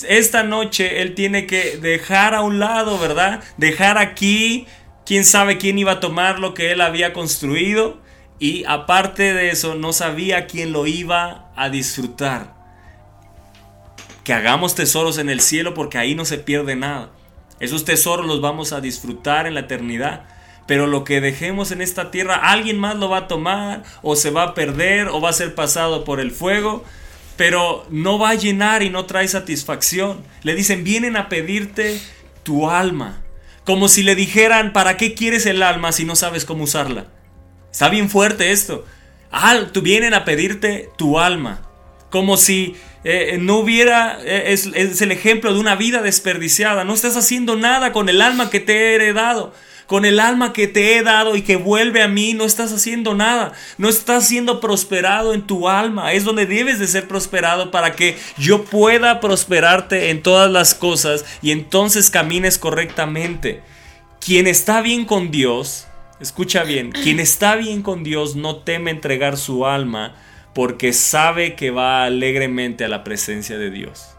Esta 0.03 0.43
noche 0.43 1.01
él 1.01 1.15
tiene 1.15 1.45
que 1.47 1.77
dejar 1.77 2.33
a 2.33 2.41
un 2.41 2.59
lado, 2.59 2.97
¿verdad? 2.97 3.43
Dejar 3.57 3.97
aquí, 3.97 4.67
quién 5.05 5.25
sabe 5.25 5.57
quién 5.57 5.77
iba 5.79 5.93
a 5.93 5.99
tomar 5.99 6.39
lo 6.39 6.53
que 6.53 6.71
él 6.71 6.81
había 6.81 7.13
construido. 7.13 8.01
Y 8.39 8.65
aparte 8.65 9.33
de 9.33 9.49
eso, 9.49 9.75
no 9.75 9.93
sabía 9.93 10.47
quién 10.47 10.73
lo 10.73 10.87
iba 10.87 11.51
a 11.55 11.69
disfrutar. 11.69 12.53
Que 14.23 14.33
hagamos 14.33 14.75
tesoros 14.75 15.17
en 15.17 15.29
el 15.29 15.39
cielo 15.39 15.73
porque 15.73 15.97
ahí 15.97 16.15
no 16.15 16.25
se 16.25 16.37
pierde 16.37 16.75
nada. 16.75 17.11
Esos 17.59 17.85
tesoros 17.85 18.25
los 18.25 18.41
vamos 18.41 18.73
a 18.73 18.81
disfrutar 18.81 19.47
en 19.47 19.53
la 19.53 19.61
eternidad. 19.61 20.23
Pero 20.67 20.87
lo 20.87 21.03
que 21.03 21.21
dejemos 21.21 21.71
en 21.71 21.81
esta 21.81 22.09
tierra, 22.09 22.35
alguien 22.35 22.79
más 22.79 22.95
lo 22.95 23.07
va 23.07 23.17
a 23.19 23.27
tomar, 23.27 23.83
o 24.01 24.15
se 24.15 24.31
va 24.31 24.43
a 24.43 24.53
perder, 24.55 25.09
o 25.09 25.21
va 25.21 25.29
a 25.29 25.33
ser 25.33 25.53
pasado 25.53 26.03
por 26.03 26.19
el 26.19 26.31
fuego, 26.31 26.83
pero 27.37 27.85
no 27.89 28.17
va 28.17 28.29
a 28.29 28.35
llenar 28.35 28.83
y 28.83 28.89
no 28.89 29.05
trae 29.05 29.27
satisfacción. 29.27 30.23
Le 30.43 30.55
dicen, 30.55 30.83
vienen 30.83 31.17
a 31.17 31.29
pedirte 31.29 31.99
tu 32.43 32.69
alma. 32.69 33.21
Como 33.63 33.87
si 33.87 34.03
le 34.03 34.15
dijeran, 34.15 34.73
¿para 34.73 34.97
qué 34.97 35.13
quieres 35.13 35.45
el 35.45 35.63
alma 35.63 35.91
si 35.91 36.05
no 36.05 36.15
sabes 36.15 36.45
cómo 36.45 36.63
usarla? 36.65 37.07
Está 37.71 37.89
bien 37.89 38.09
fuerte 38.09 38.51
esto. 38.51 38.85
Ah, 39.31 39.59
tú 39.71 39.81
vienen 39.81 40.13
a 40.13 40.23
pedirte 40.23 40.89
tu 40.97 41.19
alma. 41.19 41.61
Como 42.09 42.37
si 42.37 42.75
eh, 43.03 43.37
no 43.39 43.57
hubiera, 43.57 44.19
eh, 44.23 44.53
es, 44.53 44.67
es 44.73 45.01
el 45.01 45.11
ejemplo 45.11 45.53
de 45.53 45.59
una 45.59 45.75
vida 45.75 46.01
desperdiciada. 46.01 46.85
No 46.85 46.93
estás 46.93 47.17
haciendo 47.17 47.55
nada 47.55 47.91
con 47.91 48.07
el 48.07 48.21
alma 48.21 48.49
que 48.49 48.59
te 48.59 48.73
he 48.73 48.95
heredado. 48.95 49.53
Con 49.87 50.05
el 50.05 50.19
alma 50.19 50.51
que 50.51 50.67
te 50.67 50.97
he 50.97 51.03
dado 51.03 51.35
y 51.35 51.43
que 51.43 51.57
vuelve 51.57 52.01
a 52.01 52.07
mí, 52.07 52.33
no 52.33 52.45
estás 52.45 52.73
haciendo 52.73 53.13
nada. 53.13 53.53
No 53.77 53.87
estás 53.87 54.27
siendo 54.27 54.59
prosperado 54.59 55.33
en 55.33 55.43
tu 55.43 55.69
alma. 55.69 56.13
Es 56.13 56.23
donde 56.23 56.45
debes 56.45 56.79
de 56.79 56.87
ser 56.87 57.07
prosperado 57.07 57.69
para 57.69 57.91
que 57.93 58.17
yo 58.37 58.63
pueda 58.63 59.19
prosperarte 59.19 60.09
en 60.09 60.23
todas 60.23 60.51
las 60.51 60.73
cosas 60.73 61.25
y 61.41 61.51
entonces 61.51 62.09
camines 62.09 62.57
correctamente. 62.57 63.61
Quien 64.19 64.47
está 64.47 64.81
bien 64.81 65.05
con 65.05 65.29
Dios, 65.29 65.85
escucha 66.19 66.63
bien, 66.63 66.91
quien 67.03 67.19
está 67.19 67.55
bien 67.55 67.83
con 67.83 68.03
Dios 68.03 68.35
no 68.35 68.57
teme 68.57 68.89
entregar 68.89 69.37
su 69.37 69.67
alma 69.67 70.15
porque 70.55 70.93
sabe 70.93 71.55
que 71.55 71.69
va 71.69 72.05
alegremente 72.05 72.85
a 72.85 72.87
la 72.87 73.03
presencia 73.03 73.57
de 73.57 73.69
Dios. 73.69 74.14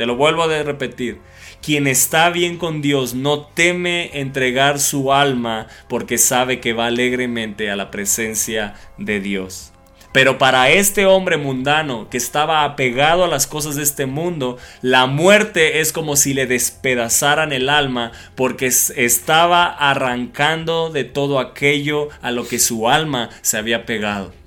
Te 0.00 0.06
lo 0.06 0.16
vuelvo 0.16 0.44
a 0.44 0.62
repetir. 0.62 1.20
Quien 1.60 1.86
está 1.86 2.30
bien 2.30 2.56
con 2.56 2.80
Dios 2.80 3.12
no 3.12 3.42
teme 3.42 4.18
entregar 4.18 4.80
su 4.80 5.12
alma 5.12 5.66
porque 5.90 6.16
sabe 6.16 6.58
que 6.58 6.72
va 6.72 6.86
alegremente 6.86 7.70
a 7.70 7.76
la 7.76 7.90
presencia 7.90 8.76
de 8.96 9.20
Dios. 9.20 9.74
Pero 10.10 10.38
para 10.38 10.70
este 10.70 11.04
hombre 11.04 11.36
mundano 11.36 12.08
que 12.08 12.16
estaba 12.16 12.64
apegado 12.64 13.24
a 13.24 13.28
las 13.28 13.46
cosas 13.46 13.76
de 13.76 13.82
este 13.82 14.06
mundo, 14.06 14.56
la 14.80 15.04
muerte 15.04 15.80
es 15.80 15.92
como 15.92 16.16
si 16.16 16.32
le 16.32 16.46
despedazaran 16.46 17.52
el 17.52 17.68
alma 17.68 18.12
porque 18.36 18.68
estaba 18.68 19.66
arrancando 19.66 20.88
de 20.88 21.04
todo 21.04 21.38
aquello 21.38 22.08
a 22.22 22.30
lo 22.30 22.48
que 22.48 22.58
su 22.58 22.88
alma 22.88 23.28
se 23.42 23.58
había 23.58 23.84
pegado. 23.84 24.39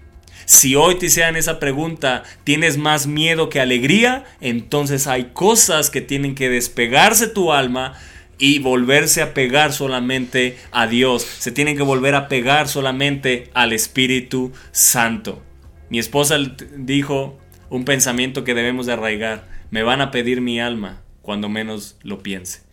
Si 0.46 0.76
hoy 0.76 0.96
te 0.96 1.08
hicieran 1.08 1.36
esa 1.36 1.60
pregunta, 1.60 2.24
¿tienes 2.44 2.78
más 2.78 3.08
miedo 3.08 3.50
que 3.50 3.60
alegría? 3.60 4.26
Entonces 4.42 5.08
hay 5.08 5.32
cosas 5.34 5.90
que 5.90 6.02
tienen 6.02 6.36
que 6.36 6.50
despegarse 6.50 7.28
tu 7.28 7.54
alma 7.54 7.94
y 8.38 8.60
volverse 8.60 9.22
a 9.22 9.34
pegar 9.34 9.74
solamente 9.74 10.58
a 10.72 10.88
Dios. 10.88 11.24
Se 11.24 11.52
tienen 11.52 11.78
que 11.78 11.84
volver 11.84 12.16
a 12.16 12.28
pegar 12.28 12.68
solamente 12.68 13.50
al 13.54 13.74
Espíritu 13.74 14.52
Santo. 14.72 15.42
Mi 15.90 16.00
esposa 16.00 16.38
dijo 16.76 17.40
un 17.70 17.86
pensamiento 17.86 18.44
que 18.44 18.54
debemos 18.54 18.86
de 18.86 18.94
arraigar. 18.94 19.48
Me 19.72 19.84
van 19.84 20.02
a 20.02 20.12
pedir 20.12 20.42
mi 20.42 20.60
alma 20.60 21.02
cuando 21.22 21.50
menos 21.50 21.98
lo 22.04 22.22
piense. 22.22 22.64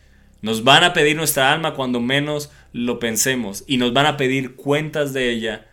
Nos 0.43 0.65
van 0.65 0.85
a 0.85 0.93
pedir 0.93 1.17
nuestra 1.17 1.53
alma 1.53 1.75
cuando 1.75 2.01
menos 2.01 2.51
lo 2.73 2.99
pensemos 2.99 3.63
y 3.67 3.77
nos 3.77 3.93
van 3.93 4.07
a 4.07 4.17
pedir 4.17 4.57
cuentas 4.57 5.13
de 5.13 5.31
ella 5.31 5.70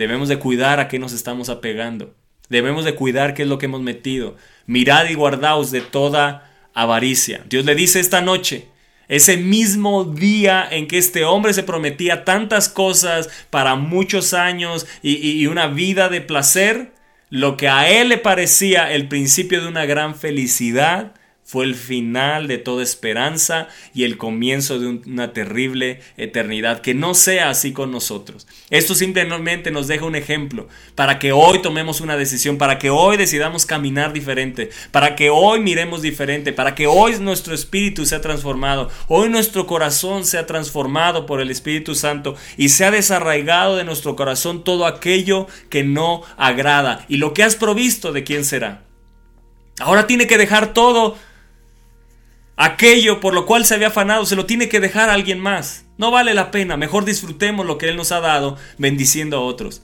Debemos 0.00 0.30
de 0.30 0.38
cuidar 0.38 0.80
a 0.80 0.88
qué 0.88 0.98
nos 0.98 1.12
estamos 1.12 1.50
apegando. 1.50 2.14
Debemos 2.48 2.86
de 2.86 2.94
cuidar 2.94 3.34
qué 3.34 3.42
es 3.42 3.48
lo 3.48 3.58
que 3.58 3.66
hemos 3.66 3.82
metido. 3.82 4.34
Mirad 4.64 5.10
y 5.10 5.14
guardaos 5.14 5.70
de 5.72 5.82
toda 5.82 6.50
avaricia. 6.72 7.44
Dios 7.50 7.66
le 7.66 7.74
dice 7.74 8.00
esta 8.00 8.22
noche, 8.22 8.68
ese 9.08 9.36
mismo 9.36 10.04
día 10.04 10.66
en 10.70 10.88
que 10.88 10.96
este 10.96 11.26
hombre 11.26 11.52
se 11.52 11.64
prometía 11.64 12.24
tantas 12.24 12.70
cosas 12.70 13.28
para 13.50 13.74
muchos 13.74 14.32
años 14.32 14.86
y, 15.02 15.16
y, 15.16 15.46
una 15.48 15.66
vida 15.66 16.08
de 16.08 16.22
placer, 16.22 16.94
lo 17.28 17.58
que 17.58 17.68
a 17.68 17.90
él 17.90 18.08
le 18.08 18.16
parecía 18.16 18.90
el 18.94 19.06
principio 19.06 19.60
de 19.60 19.68
una 19.68 19.84
gran 19.84 20.14
felicidad 20.14 21.12
Fue 21.50 21.64
el 21.64 21.74
final 21.74 22.46
de 22.46 22.58
toda 22.58 22.84
esperanza 22.84 23.66
y 23.92 24.04
el 24.04 24.18
comienzo 24.18 24.78
de 24.78 24.86
un- 24.86 25.02
una 25.04 25.32
terrible 25.32 26.00
eternidad. 26.16 26.80
Que 26.80 26.94
no 26.94 27.12
sea 27.14 27.50
así 27.50 27.72
con 27.72 27.90
nosotros. 27.90 28.46
Esto 28.70 28.94
simplemente 28.94 29.72
nos 29.72 29.88
deja 29.88 30.04
un 30.04 30.14
ejemplo 30.14 30.68
para 30.94 31.18
que 31.18 31.32
hoy 31.32 31.60
tomemos 31.60 32.00
una 32.00 32.16
decisión, 32.16 32.56
para 32.56 32.78
que 32.78 32.90
hoy 32.90 33.16
decidamos 33.16 33.66
caminar 33.66 34.12
diferente, 34.12 34.70
para 34.92 35.16
que 35.16 35.28
hoy 35.30 35.58
miremos 35.58 36.02
diferente, 36.02 36.52
para 36.52 36.76
que 36.76 36.86
hoy 36.86 37.18
nuestro 37.18 37.52
espíritu 37.52 38.06
sea 38.06 38.20
transformado, 38.20 38.88
hoy 39.08 39.28
nuestro 39.28 39.66
corazón 39.66 40.24
sea 40.24 40.46
transformado 40.46 41.26
por 41.26 41.40
el 41.40 41.50
Espíritu 41.50 41.96
Santo 41.96 42.36
y 42.56 42.68
sea 42.68 42.92
desarraigado 42.92 43.74
de 43.74 43.82
nuestro 43.82 44.14
corazón 44.14 44.62
todo 44.62 44.86
aquello 44.86 45.48
que 45.68 45.82
no 45.82 46.22
agrada. 46.36 47.04
Y 47.08 47.16
lo 47.16 47.34
que 47.34 47.42
has 47.42 47.56
provisto, 47.56 48.12
¿de 48.12 48.22
quién 48.22 48.44
será? 48.44 48.84
Ahora 49.80 50.06
tiene 50.06 50.28
que 50.28 50.38
dejar 50.38 50.74
todo 50.74 51.16
aquello 52.60 53.20
por 53.20 53.32
lo 53.34 53.46
cual 53.46 53.64
se 53.64 53.74
había 53.74 53.88
afanado, 53.88 54.26
se 54.26 54.36
lo 54.36 54.44
tiene 54.46 54.68
que 54.68 54.80
dejar 54.80 55.08
a 55.08 55.14
alguien 55.14 55.40
más. 55.40 55.86
No 55.96 56.10
vale 56.10 56.34
la 56.34 56.50
pena, 56.50 56.76
mejor 56.76 57.04
disfrutemos 57.04 57.64
lo 57.66 57.78
que 57.78 57.88
Él 57.88 57.96
nos 57.96 58.12
ha 58.12 58.20
dado, 58.20 58.56
bendiciendo 58.78 59.38
a 59.38 59.40
otros. 59.40 59.82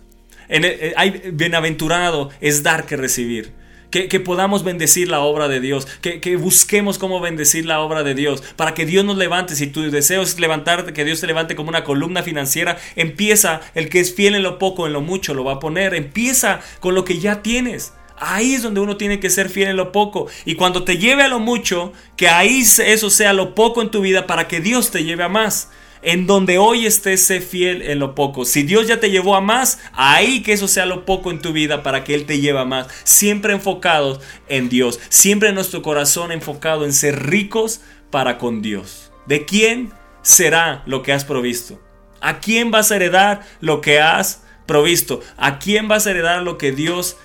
En 0.49 0.65
el- 0.65 0.73
eh, 0.81 0.95
hay, 0.97 1.23
bienaventurado 1.33 2.31
es 2.41 2.63
dar 2.63 2.87
que 2.87 2.97
recibir. 2.97 3.53
Que, 3.91 4.21
podamos 4.21 4.63
bendecir 4.63 5.09
la 5.09 5.21
obra 5.21 5.49
de 5.49 5.59
Dios, 5.59 5.87
que, 6.03 6.21
que 6.21 6.37
busquemos 6.37 6.99
cómo 6.99 7.19
bendecir 7.21 7.65
la 7.65 7.81
obra 7.81 8.03
de 8.03 8.15
Dios, 8.15 8.43
para 8.57 8.75
que 8.75 8.85
Dios 8.85 9.07
nos 9.07 9.17
levante. 9.17 9.57
Si 9.57 9.69
tu 9.69 9.91
deseo 9.91 10.21
es 10.21 10.39
levantarte, 10.39 10.93
que 10.93 11.05
Dios 11.07 11.21
te 11.23 11.27
levante 11.27 11.57
como 11.57 11.71
una 11.71 11.83
columna 11.83 12.23
financiera, 12.23 12.77
empieza, 12.95 13.63
el 13.75 13.89
que 13.89 14.01
es 14.01 14.15
fiel 14.15 14.35
en 14.35 14.43
lo 14.43 14.59
poco, 14.59 14.87
en 14.87 14.93
lo 14.93 15.01
mucho, 15.01 15.33
lo 15.33 15.45
va 15.45 15.55
a 15.55 15.61
poner. 15.61 15.95
Empieza 15.95 16.61
con 16.81 16.95
lo 16.95 17.07
que 17.07 17.21
ya 17.21 17.41
tienes. 17.41 17.95
Ahí 18.19 18.55
es 18.55 18.63
donde 18.63 18.81
uno 18.81 18.97
tiene 18.97 19.21
que 19.21 19.31
ser 19.31 19.49
fiel 19.51 19.69
en 19.69 19.77
lo 19.77 19.93
poco. 19.93 20.27
Y 20.45 20.55
cuando 20.55 20.85
te 20.85 20.99
lleve 20.99 21.23
a 21.23 21.29
lo 21.29 21.39
mucho, 21.39 21.93
que 22.17 22.29
ahí 22.29 22.61
eso 22.61 23.11
sea 23.11 23.33
lo 23.33 23.55
poco 23.55 23.83
en 23.83 23.91
tu 23.91 24.01
vida 24.01 24.27
para 24.27 24.49
que 24.49 24.61
Dios 24.61 24.91
te 24.91 25.05
lleve 25.05 25.25
a 25.25 25.29
más. 25.29 25.71
En 26.03 26.27
donde 26.27 26.59
hoy 26.59 26.87
estés, 26.87 27.25
sé 27.25 27.41
fiel 27.41 27.83
en 27.83 27.99
lo 27.99 28.15
poco. 28.15 28.45
Si 28.45 28.63
Dios 28.63 28.87
ya 28.87 29.01
te 29.01 29.11
llevó 29.11 29.35
a 29.35 29.41
más, 29.41 29.81
ahí 29.93 30.43
que 30.43 30.53
eso 30.53 30.69
sea 30.69 30.87
lo 30.87 31.05
poco 31.05 31.31
en 31.31 31.41
tu 31.41 31.53
vida 31.53 31.83
para 31.83 32.05
que 32.05 32.15
Él 32.15 32.27
te 32.27 32.41
lleve 32.41 32.61
a 32.61 32.65
más. 32.65 32.87
Siempre 33.03 33.53
enfocados 33.53 34.21
en 34.49 34.69
Dios. 34.69 35.01
Siempre 35.09 35.53
nuestro 35.53 35.83
corazón 35.83 36.33
enfocado 36.33 36.85
en 36.85 36.93
ser 36.93 37.27
ricos 37.27 37.81
para 38.11 38.39
con 38.39 38.63
Dios. 38.63 39.11
¿De 39.27 39.45
quién 39.45 39.93
será 40.23 40.83
lo 40.87 41.03
que 41.03 41.13
has 41.13 41.25
provisto? 41.25 41.81
¿A 42.21 42.41
quién 42.41 42.71
vas 42.71 42.93
a 42.93 42.97
heredar 42.97 43.43
lo 43.61 43.81
que 43.81 44.01
has 44.01 44.43
provisto? 44.67 45.21
¿A 45.37 45.59
quién 45.59 45.89
vas 45.89 46.07
a 46.07 46.11
heredar 46.11 46.43
lo 46.43 46.59
que 46.59 46.73
Dios 46.73 47.17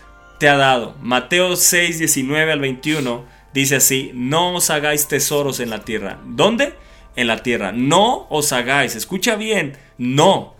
te 0.41 0.49
ha 0.49 0.57
dado? 0.57 0.95
Mateo 1.03 1.55
6, 1.55 1.99
19 1.99 2.51
al 2.51 2.59
21 2.59 3.25
dice 3.53 3.75
así, 3.75 4.09
no 4.15 4.55
os 4.55 4.71
hagáis 4.71 5.07
tesoros 5.07 5.59
en 5.59 5.69
la 5.69 5.85
tierra. 5.85 6.19
¿Dónde? 6.25 6.73
En 7.15 7.27
la 7.27 7.43
tierra. 7.43 7.71
No 7.71 8.25
os 8.31 8.51
hagáis, 8.51 8.95
escucha 8.95 9.35
bien, 9.35 9.77
no. 9.99 10.55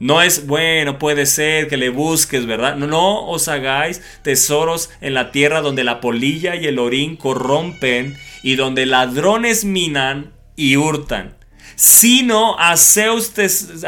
No 0.00 0.22
es 0.22 0.46
bueno, 0.46 0.98
puede 0.98 1.26
ser 1.26 1.68
que 1.68 1.76
le 1.76 1.90
busques, 1.90 2.46
¿verdad? 2.46 2.76
No, 2.76 2.86
no 2.86 3.28
os 3.28 3.48
hagáis 3.48 4.00
tesoros 4.22 4.88
en 5.02 5.12
la 5.12 5.30
tierra 5.30 5.60
donde 5.60 5.84
la 5.84 6.00
polilla 6.00 6.56
y 6.56 6.66
el 6.66 6.78
orín 6.78 7.16
corrompen 7.16 8.16
y 8.42 8.56
donde 8.56 8.86
ladrones 8.86 9.66
minan 9.66 10.32
y 10.56 10.78
hurtan 10.78 11.36
sino 11.78 12.58
haceos, 12.58 13.34
tes- 13.34 13.84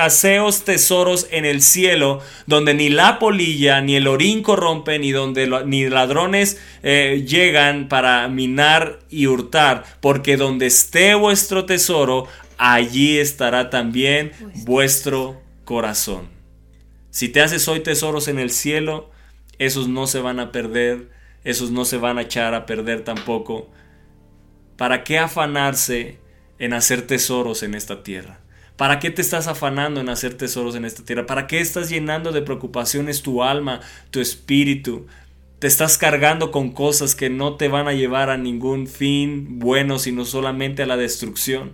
tesoros 0.65 1.27
en 1.33 1.45
el 1.45 1.61
cielo, 1.61 2.21
donde 2.47 2.73
ni 2.73 2.89
la 2.89 3.19
polilla 3.19 3.81
ni 3.81 3.97
el 3.97 4.07
orín 4.07 4.45
corrompen, 4.45 5.01
ni 5.01 5.11
donde 5.11 5.49
ni 5.67 5.89
ladrones 5.89 6.61
eh, 6.85 7.25
llegan 7.27 7.89
para 7.89 8.29
minar 8.29 9.01
y 9.11 9.27
hurtar, 9.27 9.83
porque 10.01 10.37
donde 10.37 10.67
esté 10.67 11.17
vuestro 11.17 11.65
tesoro, 11.65 12.29
allí 12.59 13.19
estará 13.19 13.71
también 13.71 14.31
vuestro 14.65 15.43
corazón. 15.65 16.29
Si 17.11 17.29
te 17.29 17.41
haces 17.41 17.67
hoy 17.67 17.81
tesoros 17.81 18.29
en 18.29 18.39
el 18.39 18.51
cielo, 18.51 19.11
esos 19.59 19.89
no 19.89 20.07
se 20.07 20.21
van 20.21 20.39
a 20.39 20.53
perder, 20.53 21.11
esos 21.43 21.73
no 21.73 21.85
se 21.85 21.97
van 21.97 22.19
a 22.19 22.23
echar 22.23 22.55
a 22.55 22.67
perder 22.67 23.03
tampoco. 23.03 23.69
¿Para 24.77 25.03
qué 25.03 25.19
afanarse 25.19 26.21
en 26.61 26.73
hacer 26.75 27.03
tesoros 27.03 27.65
en 27.65 27.75
esta 27.75 28.05
tierra? 28.05 28.39
¿Para 28.77 28.99
qué 28.99 29.11
te 29.11 29.21
estás 29.21 29.47
afanando 29.47 30.01
en 30.01 30.09
hacer 30.09 30.35
tesoros 30.35 30.75
en 30.75 30.85
esta 30.85 31.05
tierra? 31.05 31.27
¿Para 31.27 31.47
qué 31.47 31.61
estás 31.61 31.91
llenando 31.91 32.33
de 32.33 32.43
preocupaciones 32.43 33.23
tu 33.23 33.43
alma, 33.43 33.81
tu 34.11 34.21
espíritu? 34.21 35.07
Te 35.59 35.67
estás 35.67 35.99
cargando 35.99 36.51
con 36.51 36.71
cosas 36.71 37.15
que 37.15 37.29
no 37.29 37.57
te 37.57 37.69
van 37.69 37.89
a 37.89 37.93
llevar 37.93 38.31
a 38.31 38.39
ningún 38.39 38.87
fin 38.87 39.59
bueno, 39.59 39.99
sino 39.99 40.25
solamente 40.25 40.83
a 40.83 40.87
la 40.87 40.97
destrucción. 40.97 41.73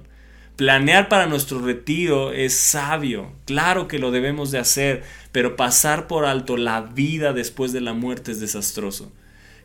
Planear 0.57 1.09
para 1.09 1.27
nuestro 1.27 1.61
retiro 1.61 2.33
es 2.33 2.55
sabio, 2.55 3.31
claro 3.45 3.89
que 3.89 3.99
lo 3.99 4.11
debemos 4.11 4.51
de 4.51 4.59
hacer, 4.59 5.05
pero 5.31 5.55
pasar 5.55 6.07
por 6.09 6.25
alto 6.25 6.57
la 6.57 6.81
vida 6.81 7.33
después 7.33 7.73
de 7.73 7.83
la 7.83 7.93
muerte 7.93 8.33
es 8.33 8.41
desastroso. 8.41 9.13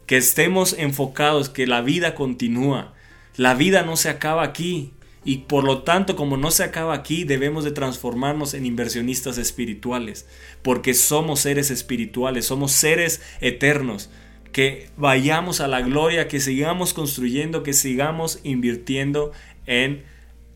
Que 0.05 0.17
estemos 0.17 0.75
enfocados, 0.77 1.49
que 1.49 1.65
la 1.65 1.81
vida 1.81 2.13
continúa, 2.13 2.93
la 3.37 3.53
vida 3.53 3.83
no 3.83 3.95
se 3.95 4.09
acaba 4.09 4.43
aquí 4.43 4.91
y 5.23 5.39
por 5.39 5.63
lo 5.63 5.83
tanto 5.83 6.15
como 6.15 6.37
no 6.37 6.51
se 6.51 6.63
acaba 6.63 6.93
aquí 6.93 7.23
debemos 7.23 7.63
de 7.63 7.71
transformarnos 7.71 8.53
en 8.53 8.65
inversionistas 8.65 9.37
espirituales, 9.37 10.25
porque 10.61 10.93
somos 10.93 11.41
seres 11.41 11.69
espirituales, 11.69 12.45
somos 12.45 12.71
seres 12.71 13.21
eternos 13.39 14.09
que 14.51 14.89
vayamos 14.97 15.61
a 15.61 15.67
la 15.67 15.81
gloria, 15.81 16.27
que 16.27 16.39
sigamos 16.39 16.93
construyendo, 16.93 17.63
que 17.63 17.73
sigamos 17.73 18.39
invirtiendo 18.43 19.31
en 19.65 20.03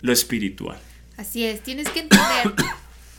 lo 0.01 0.11
espiritual. 0.11 0.77
Así 1.17 1.45
es, 1.45 1.61
tienes 1.61 1.87
que 1.89 2.01
entender 2.01 2.53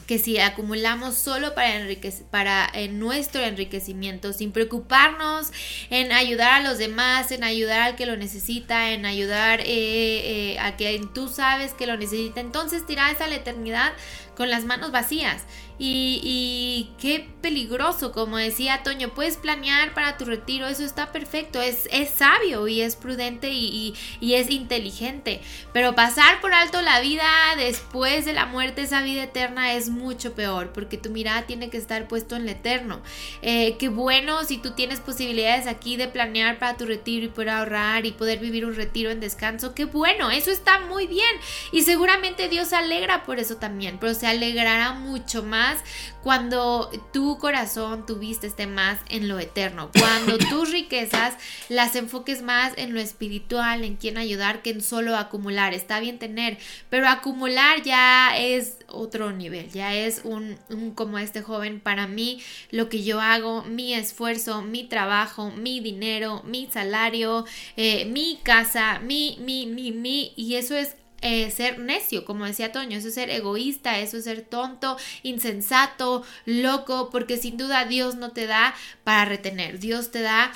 que 0.06 0.18
si 0.18 0.38
acumulamos 0.38 1.16
solo 1.16 1.54
para, 1.54 2.70
en 2.72 2.98
nuestro 2.98 3.42
enriquecimiento, 3.42 4.32
sin 4.32 4.52
preocuparnos 4.52 5.52
en 5.90 6.12
ayudar 6.12 6.52
a 6.52 6.68
los 6.68 6.78
demás, 6.78 7.32
en 7.32 7.44
ayudar 7.44 7.80
al 7.80 7.96
que 7.96 8.06
lo 8.06 8.16
necesita, 8.16 8.92
en 8.92 9.04
ayudar 9.04 9.60
eh, 9.60 9.66
eh, 9.66 10.58
a 10.60 10.76
quien 10.76 11.12
tú 11.12 11.28
sabes 11.28 11.72
que 11.74 11.86
lo 11.86 11.96
necesita, 11.96 12.40
entonces 12.40 12.86
tiras 12.86 13.20
a 13.20 13.26
la 13.26 13.36
eternidad 13.36 13.92
con 14.36 14.50
las 14.50 14.64
manos 14.64 14.92
vacías. 14.92 15.44
Y, 15.78 16.90
qué 16.98 17.28
peligroso, 17.42 18.10
como 18.12 18.38
decía 18.38 18.82
Toño, 18.82 19.10
puedes 19.10 19.36
planear 19.36 19.92
para 19.92 20.16
tu 20.16 20.24
retiro, 20.24 20.66
eso 20.66 20.84
está 20.84 21.12
perfecto, 21.12 21.60
es, 21.60 21.86
es 21.92 22.08
sabio 22.08 22.66
y 22.66 22.80
es 22.80 22.96
prudente 22.96 23.50
y, 23.50 23.66
y- 23.66 23.94
y 24.26 24.34
es 24.34 24.50
inteligente, 24.50 25.42
pero 25.74 25.94
pasar 25.94 26.40
por 26.40 26.54
alto 26.54 26.80
la 26.80 27.00
vida 27.00 27.24
después 27.58 28.24
de 28.24 28.32
la 28.32 28.46
muerte, 28.46 28.82
esa 28.82 29.02
vida 29.02 29.24
eterna 29.24 29.74
es 29.74 29.90
mucho 29.90 30.32
peor, 30.34 30.72
porque 30.72 30.96
tu 30.96 31.10
mirada 31.10 31.42
tiene 31.42 31.68
que 31.68 31.76
estar 31.76 32.08
puesto 32.08 32.36
en 32.36 32.46
lo 32.46 32.52
eterno. 32.52 33.02
Eh, 33.42 33.76
qué 33.78 33.88
bueno 33.88 34.44
si 34.44 34.56
tú 34.58 34.70
tienes 34.72 35.00
posibilidades 35.00 35.66
aquí 35.66 35.96
de 35.96 36.08
planear 36.08 36.58
para 36.58 36.76
tu 36.78 36.86
retiro 36.86 37.26
y 37.26 37.28
poder 37.28 37.50
ahorrar 37.50 38.06
y 38.06 38.12
poder 38.12 38.38
vivir 38.38 38.64
un 38.64 38.74
retiro 38.74 39.10
en 39.10 39.20
descanso, 39.20 39.74
qué 39.74 39.84
bueno, 39.84 40.30
eso 40.30 40.50
está 40.50 40.80
muy 40.80 41.06
bien 41.06 41.26
y 41.70 41.82
seguramente 41.82 42.48
Dios 42.48 42.68
se 42.68 42.76
alegra 42.76 43.24
por 43.24 43.38
eso 43.38 43.56
también, 43.56 43.98
pero 43.98 44.14
se 44.14 44.25
alegrará 44.26 44.92
mucho 44.92 45.42
más 45.42 45.82
cuando 46.22 46.90
tu 47.12 47.38
corazón, 47.38 48.04
tu 48.04 48.16
vista 48.16 48.48
esté 48.48 48.66
más 48.66 48.98
en 49.08 49.28
lo 49.28 49.38
eterno, 49.38 49.90
cuando 49.96 50.38
tus 50.50 50.72
riquezas 50.72 51.34
las 51.68 51.94
enfoques 51.94 52.42
más 52.42 52.72
en 52.76 52.94
lo 52.94 53.00
espiritual, 53.00 53.84
en 53.84 53.94
quién 53.94 54.18
ayudar, 54.18 54.60
que 54.60 54.70
en 54.70 54.80
solo 54.80 55.16
acumular. 55.16 55.72
Está 55.72 56.00
bien 56.00 56.18
tener, 56.18 56.58
pero 56.90 57.08
acumular 57.08 57.82
ya 57.82 58.36
es 58.36 58.78
otro 58.88 59.30
nivel, 59.30 59.70
ya 59.70 59.94
es 59.94 60.22
un, 60.24 60.58
un 60.68 60.90
como 60.92 61.18
este 61.18 61.42
joven, 61.42 61.80
para 61.80 62.06
mí 62.06 62.42
lo 62.70 62.88
que 62.88 63.04
yo 63.04 63.20
hago, 63.20 63.62
mi 63.62 63.94
esfuerzo, 63.94 64.62
mi 64.62 64.84
trabajo, 64.84 65.52
mi 65.52 65.78
dinero, 65.78 66.42
mi 66.44 66.66
salario, 66.66 67.44
eh, 67.76 68.04
mi 68.06 68.40
casa, 68.42 68.98
mi, 68.98 69.38
mi, 69.40 69.66
mi, 69.66 69.92
mi, 69.92 70.32
y 70.36 70.56
eso 70.56 70.74
es 70.74 70.96
eh, 71.26 71.50
ser 71.50 71.78
necio, 71.78 72.24
como 72.24 72.44
decía 72.44 72.70
Toño, 72.70 72.98
eso 72.98 73.08
es 73.08 73.14
ser 73.14 73.30
egoísta, 73.30 73.98
eso 73.98 74.16
es 74.16 74.24
ser 74.24 74.42
tonto, 74.42 74.96
insensato, 75.22 76.24
loco, 76.44 77.10
porque 77.10 77.36
sin 77.36 77.56
duda 77.56 77.84
Dios 77.84 78.14
no 78.14 78.30
te 78.30 78.46
da 78.46 78.74
para 79.02 79.24
retener, 79.24 79.80
Dios 79.80 80.12
te 80.12 80.20
da 80.22 80.52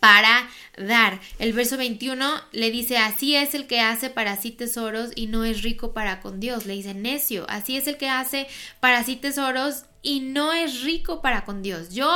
para 0.00 0.48
dar. 0.76 1.20
El 1.38 1.52
verso 1.52 1.76
21 1.76 2.26
le 2.52 2.70
dice, 2.70 2.98
así 2.98 3.36
es 3.36 3.54
el 3.54 3.66
que 3.66 3.80
hace 3.80 4.10
para 4.10 4.36
sí 4.36 4.50
tesoros 4.50 5.10
y 5.14 5.26
no 5.26 5.44
es 5.44 5.62
rico 5.62 5.92
para 5.92 6.20
con 6.20 6.40
Dios. 6.40 6.66
Le 6.66 6.74
dice, 6.74 6.94
necio, 6.94 7.46
así 7.48 7.76
es 7.76 7.86
el 7.86 7.96
que 7.96 8.08
hace 8.08 8.46
para 8.80 9.04
sí 9.04 9.16
tesoros 9.16 9.84
y 10.02 10.20
no 10.20 10.52
es 10.52 10.82
rico 10.82 11.20
para 11.22 11.44
con 11.44 11.62
Dios. 11.62 11.94
Yo 11.94 12.10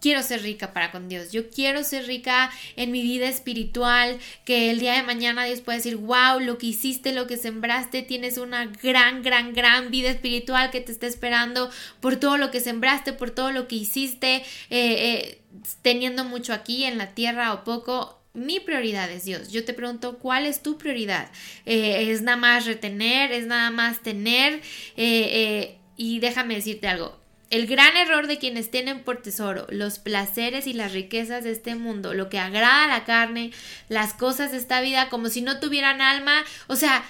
quiero 0.00 0.22
ser 0.22 0.42
rica 0.42 0.72
para 0.72 0.90
con 0.90 1.08
Dios. 1.08 1.32
Yo 1.32 1.50
quiero 1.50 1.82
ser 1.84 2.06
rica 2.06 2.50
en 2.76 2.90
mi 2.92 3.02
vida 3.02 3.28
espiritual, 3.28 4.18
que 4.44 4.70
el 4.70 4.78
día 4.78 4.94
de 4.94 5.02
mañana 5.02 5.44
Dios 5.44 5.60
pueda 5.60 5.78
decir, 5.78 5.96
wow, 5.96 6.40
lo 6.40 6.58
que 6.58 6.66
hiciste, 6.66 7.12
lo 7.12 7.26
que 7.26 7.36
sembraste, 7.36 8.02
tienes 8.02 8.38
una 8.38 8.66
gran, 8.66 9.22
gran, 9.22 9.52
gran 9.52 9.90
vida 9.90 10.10
espiritual 10.10 10.70
que 10.70 10.80
te 10.80 10.92
está 10.92 11.06
esperando 11.06 11.70
por 12.00 12.16
todo 12.16 12.36
lo 12.36 12.50
que 12.50 12.60
sembraste, 12.60 13.12
por 13.12 13.30
todo 13.30 13.52
lo 13.52 13.68
que 13.68 13.76
hiciste, 13.76 14.36
eh, 14.36 14.42
eh, 14.70 15.40
teniendo 15.82 16.24
mucho 16.24 16.52
aquí 16.52 16.84
en 16.84 16.98
la 16.98 17.14
tierra 17.14 17.52
o 17.54 17.64
poco. 17.64 18.18
mi 18.32 18.60
prioridad 18.60 19.10
es 19.10 19.24
Dios. 19.24 19.50
Yo 19.50 19.64
te 19.64 19.74
pregunto, 19.74 20.18
¿cuál 20.18 20.46
es 20.46 20.62
tu 20.62 20.78
prioridad? 20.78 21.30
Eh, 21.66 22.12
¿Es 22.12 22.22
nada 22.22 22.36
más 22.36 22.64
retener? 22.64 23.32
¿Es 23.32 23.46
nada 23.46 23.70
más 23.72 24.02
tener? 24.02 24.62
Y 25.96 26.20
déjame 26.20 26.54
decirte 26.54 26.86
algo. 26.86 27.19
El 27.50 27.66
gran 27.66 27.96
error 27.96 28.28
de 28.28 28.38
quienes 28.38 28.70
tienen 28.70 29.00
por 29.02 29.20
tesoro 29.22 29.66
los 29.70 29.98
placeres 29.98 30.66
y 30.68 30.72
las 30.72 30.92
riquezas 30.92 31.42
de 31.44 31.50
este 31.50 31.74
mundo, 31.74 32.14
lo 32.14 32.28
que 32.28 32.38
agrada 32.38 32.84
a 32.84 32.88
la 32.88 33.04
carne, 33.04 33.50
las 33.88 34.14
cosas 34.14 34.52
de 34.52 34.58
esta 34.58 34.80
vida, 34.80 35.08
como 35.08 35.28
si 35.28 35.42
no 35.42 35.58
tuvieran 35.58 36.00
alma. 36.00 36.44
O 36.68 36.76
sea, 36.76 37.04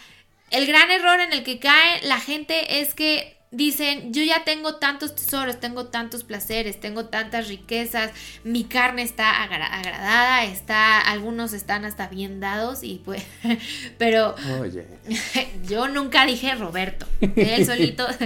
el 0.51 0.67
gran 0.67 0.91
error 0.91 1.21
en 1.21 1.33
el 1.35 1.45
que 1.45 1.59
cae 1.59 2.01
la 2.05 2.19
gente 2.19 2.81
es 2.81 2.95
que 2.95 3.37
dicen, 3.53 4.15
yo 4.15 4.23
ya 4.23 4.45
tengo 4.45 4.77
tantos 4.77 5.15
tesoros, 5.17 5.59
tengo 5.61 5.87
tantos 5.87 6.23
placeres, 6.25 6.79
tengo 6.81 7.07
tantas 7.07 7.49
riquezas, 7.49 8.13
mi 8.45 8.63
carne 8.65 9.03
está 9.03 9.43
agra- 9.43 9.67
agradada, 9.75 10.45
está, 10.45 11.01
algunos 11.01 11.53
están 11.53 11.85
hasta 11.85 12.07
bien 12.07 12.39
dados 12.41 12.83
y 12.85 13.03
pues, 13.05 13.23
pero 13.99 14.37
Oye. 14.61 14.87
yo 15.69 15.89
nunca 15.89 16.25
dije 16.27 16.55
Roberto, 16.55 17.07
él 17.37 17.67
solito. 17.67 18.07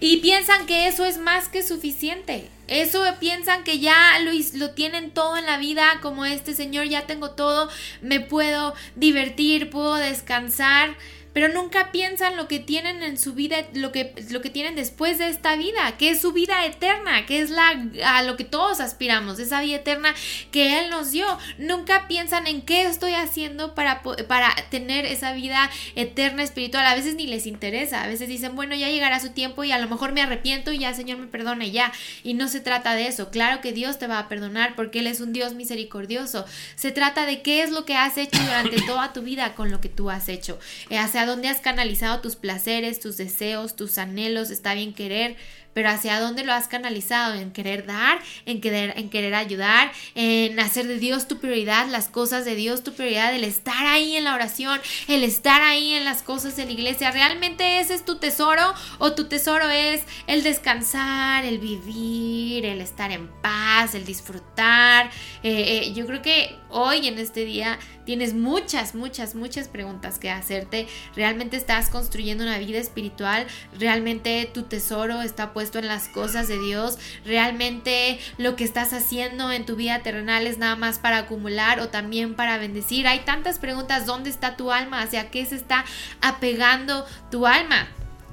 Y 0.00 0.16
piensan 0.18 0.66
que 0.66 0.88
eso 0.88 1.04
es 1.04 1.18
más 1.18 1.48
que 1.48 1.62
suficiente. 1.62 2.48
Eso 2.68 3.04
piensan 3.18 3.64
que 3.64 3.80
ya 3.80 4.18
lo, 4.20 4.30
lo 4.54 4.70
tienen 4.70 5.10
todo 5.10 5.36
en 5.36 5.44
la 5.44 5.58
vida, 5.58 5.98
como 6.00 6.24
este 6.24 6.54
señor, 6.54 6.86
ya 6.86 7.06
tengo 7.06 7.32
todo, 7.32 7.68
me 8.00 8.20
puedo 8.20 8.74
divertir, 8.96 9.70
puedo 9.70 9.96
descansar. 9.96 10.96
Pero 11.32 11.48
nunca 11.48 11.92
piensan 11.92 12.36
lo 12.36 12.48
que 12.48 12.58
tienen 12.58 13.02
en 13.02 13.16
su 13.16 13.34
vida, 13.34 13.58
lo 13.74 13.92
que, 13.92 14.14
lo 14.30 14.40
que 14.40 14.50
tienen 14.50 14.74
después 14.74 15.18
de 15.18 15.28
esta 15.28 15.54
vida, 15.56 15.96
que 15.96 16.10
es 16.10 16.20
su 16.20 16.32
vida 16.32 16.64
eterna, 16.66 17.26
que 17.26 17.40
es 17.40 17.50
la, 17.50 17.70
a 18.04 18.22
lo 18.22 18.36
que 18.36 18.44
todos 18.44 18.80
aspiramos, 18.80 19.38
esa 19.38 19.60
vida 19.60 19.76
eterna 19.76 20.14
que 20.50 20.80
Él 20.80 20.90
nos 20.90 21.12
dio. 21.12 21.26
Nunca 21.58 22.08
piensan 22.08 22.46
en 22.46 22.62
qué 22.62 22.82
estoy 22.82 23.14
haciendo 23.14 23.74
para, 23.74 24.02
para 24.02 24.54
tener 24.70 25.06
esa 25.06 25.32
vida 25.32 25.70
eterna 25.94 26.42
espiritual. 26.42 26.86
A 26.86 26.94
veces 26.94 27.14
ni 27.14 27.26
les 27.26 27.46
interesa, 27.46 28.02
a 28.02 28.06
veces 28.06 28.28
dicen, 28.28 28.56
bueno, 28.56 28.74
ya 28.74 28.88
llegará 28.88 29.20
su 29.20 29.30
tiempo 29.30 29.62
y 29.64 29.72
a 29.72 29.78
lo 29.78 29.88
mejor 29.88 30.12
me 30.12 30.22
arrepiento 30.22 30.72
y 30.72 30.78
ya 30.78 30.94
Señor 30.94 31.18
me 31.18 31.26
perdone 31.26 31.70
ya. 31.70 31.92
Y 32.24 32.34
no 32.34 32.48
se 32.48 32.60
trata 32.60 32.94
de 32.94 33.06
eso. 33.06 33.30
Claro 33.30 33.60
que 33.60 33.72
Dios 33.72 33.98
te 33.98 34.06
va 34.06 34.18
a 34.18 34.28
perdonar 34.28 34.74
porque 34.74 34.98
Él 35.00 35.06
es 35.06 35.20
un 35.20 35.32
Dios 35.32 35.54
misericordioso. 35.54 36.44
Se 36.74 36.90
trata 36.90 37.26
de 37.26 37.42
qué 37.42 37.62
es 37.62 37.70
lo 37.70 37.84
que 37.84 37.94
has 37.94 38.16
hecho 38.16 38.40
durante 38.42 38.80
toda 38.82 39.12
tu 39.12 39.22
vida 39.22 39.54
con 39.54 39.70
lo 39.70 39.80
que 39.80 39.88
tú 39.88 40.10
has 40.10 40.28
hecho. 40.28 40.58
Eh, 40.88 40.98
hacia 41.20 41.26
dónde 41.26 41.48
has 41.48 41.60
canalizado 41.60 42.20
tus 42.20 42.34
placeres, 42.34 42.98
tus 42.98 43.18
deseos, 43.18 43.76
tus 43.76 43.98
anhelos. 43.98 44.50
Está 44.50 44.72
bien 44.74 44.94
querer, 44.94 45.36
pero 45.72 45.88
hacia 45.90 46.20
dónde 46.20 46.44
lo 46.44 46.52
has 46.52 46.68
canalizado 46.68 47.34
en 47.34 47.52
querer 47.52 47.86
dar, 47.86 48.20
en 48.46 48.60
querer, 48.60 48.94
en 48.96 49.10
querer 49.10 49.34
ayudar, 49.34 49.92
en 50.14 50.58
hacer 50.58 50.86
de 50.86 50.98
Dios 50.98 51.28
tu 51.28 51.38
prioridad, 51.38 51.88
las 51.88 52.08
cosas 52.08 52.44
de 52.44 52.54
Dios 52.54 52.82
tu 52.82 52.92
prioridad, 52.92 53.34
el 53.34 53.44
estar 53.44 53.86
ahí 53.86 54.16
en 54.16 54.24
la 54.24 54.34
oración, 54.34 54.80
el 55.08 55.24
estar 55.24 55.62
ahí 55.62 55.92
en 55.92 56.04
las 56.04 56.22
cosas 56.22 56.56
de 56.56 56.64
la 56.64 56.72
iglesia. 56.72 57.10
¿Realmente 57.10 57.80
ese 57.80 57.94
es 57.94 58.04
tu 58.04 58.16
tesoro 58.18 58.74
o 58.98 59.12
tu 59.12 59.24
tesoro 59.24 59.68
es 59.68 60.02
el 60.26 60.42
descansar, 60.42 61.44
el 61.44 61.58
vivir, 61.58 62.66
el 62.66 62.80
estar 62.80 63.10
en 63.12 63.28
paz, 63.40 63.94
el 63.94 64.04
disfrutar? 64.04 65.10
Eh, 65.42 65.84
eh, 65.84 65.92
yo 65.94 66.06
creo 66.06 66.22
que 66.22 66.56
hoy 66.70 67.06
en 67.06 67.18
este 67.18 67.44
día 67.44 67.78
tienes 68.04 68.34
muchas, 68.34 68.94
muchas, 68.94 69.34
muchas 69.34 69.68
preguntas 69.68 70.18
que 70.18 70.30
hacerte. 70.30 70.88
¿Realmente 71.14 71.56
estás 71.56 71.90
construyendo 71.90 72.42
una 72.42 72.58
vida 72.58 72.78
espiritual? 72.78 73.46
¿Realmente 73.78 74.50
tu 74.52 74.64
tesoro 74.64 75.22
está 75.22 75.52
puesto 75.52 75.59
en 75.60 75.88
las 75.88 76.08
cosas 76.08 76.48
de 76.48 76.58
Dios? 76.58 76.98
¿Realmente 77.24 78.18
lo 78.38 78.56
que 78.56 78.64
estás 78.64 78.92
haciendo 78.92 79.52
en 79.52 79.66
tu 79.66 79.76
vida 79.76 80.00
terrenal 80.00 80.46
es 80.46 80.58
nada 80.58 80.76
más 80.76 80.98
para 80.98 81.18
acumular 81.18 81.80
o 81.80 81.88
también 81.88 82.34
para 82.34 82.58
bendecir? 82.58 83.06
Hay 83.06 83.20
tantas 83.20 83.58
preguntas. 83.58 84.06
¿Dónde 84.06 84.30
está 84.30 84.56
tu 84.56 84.72
alma? 84.72 85.02
¿Hacia 85.02 85.30
qué 85.30 85.44
se 85.46 85.56
está 85.56 85.84
apegando 86.20 87.06
tu 87.30 87.46
alma? 87.46 87.88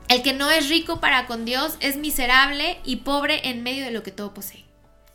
El 0.07 0.23
que 0.23 0.33
no 0.33 0.49
es 0.49 0.69
rico 0.69 1.01
para 1.01 1.25
con 1.25 1.43
Dios 1.43 1.75
es 1.81 1.97
miserable 1.97 2.79
y 2.85 2.97
pobre 2.97 3.49
en 3.49 3.61
medio 3.61 3.83
de 3.83 3.91
lo 3.91 4.03
que 4.03 4.11
todo 4.11 4.33
posee. 4.33 4.65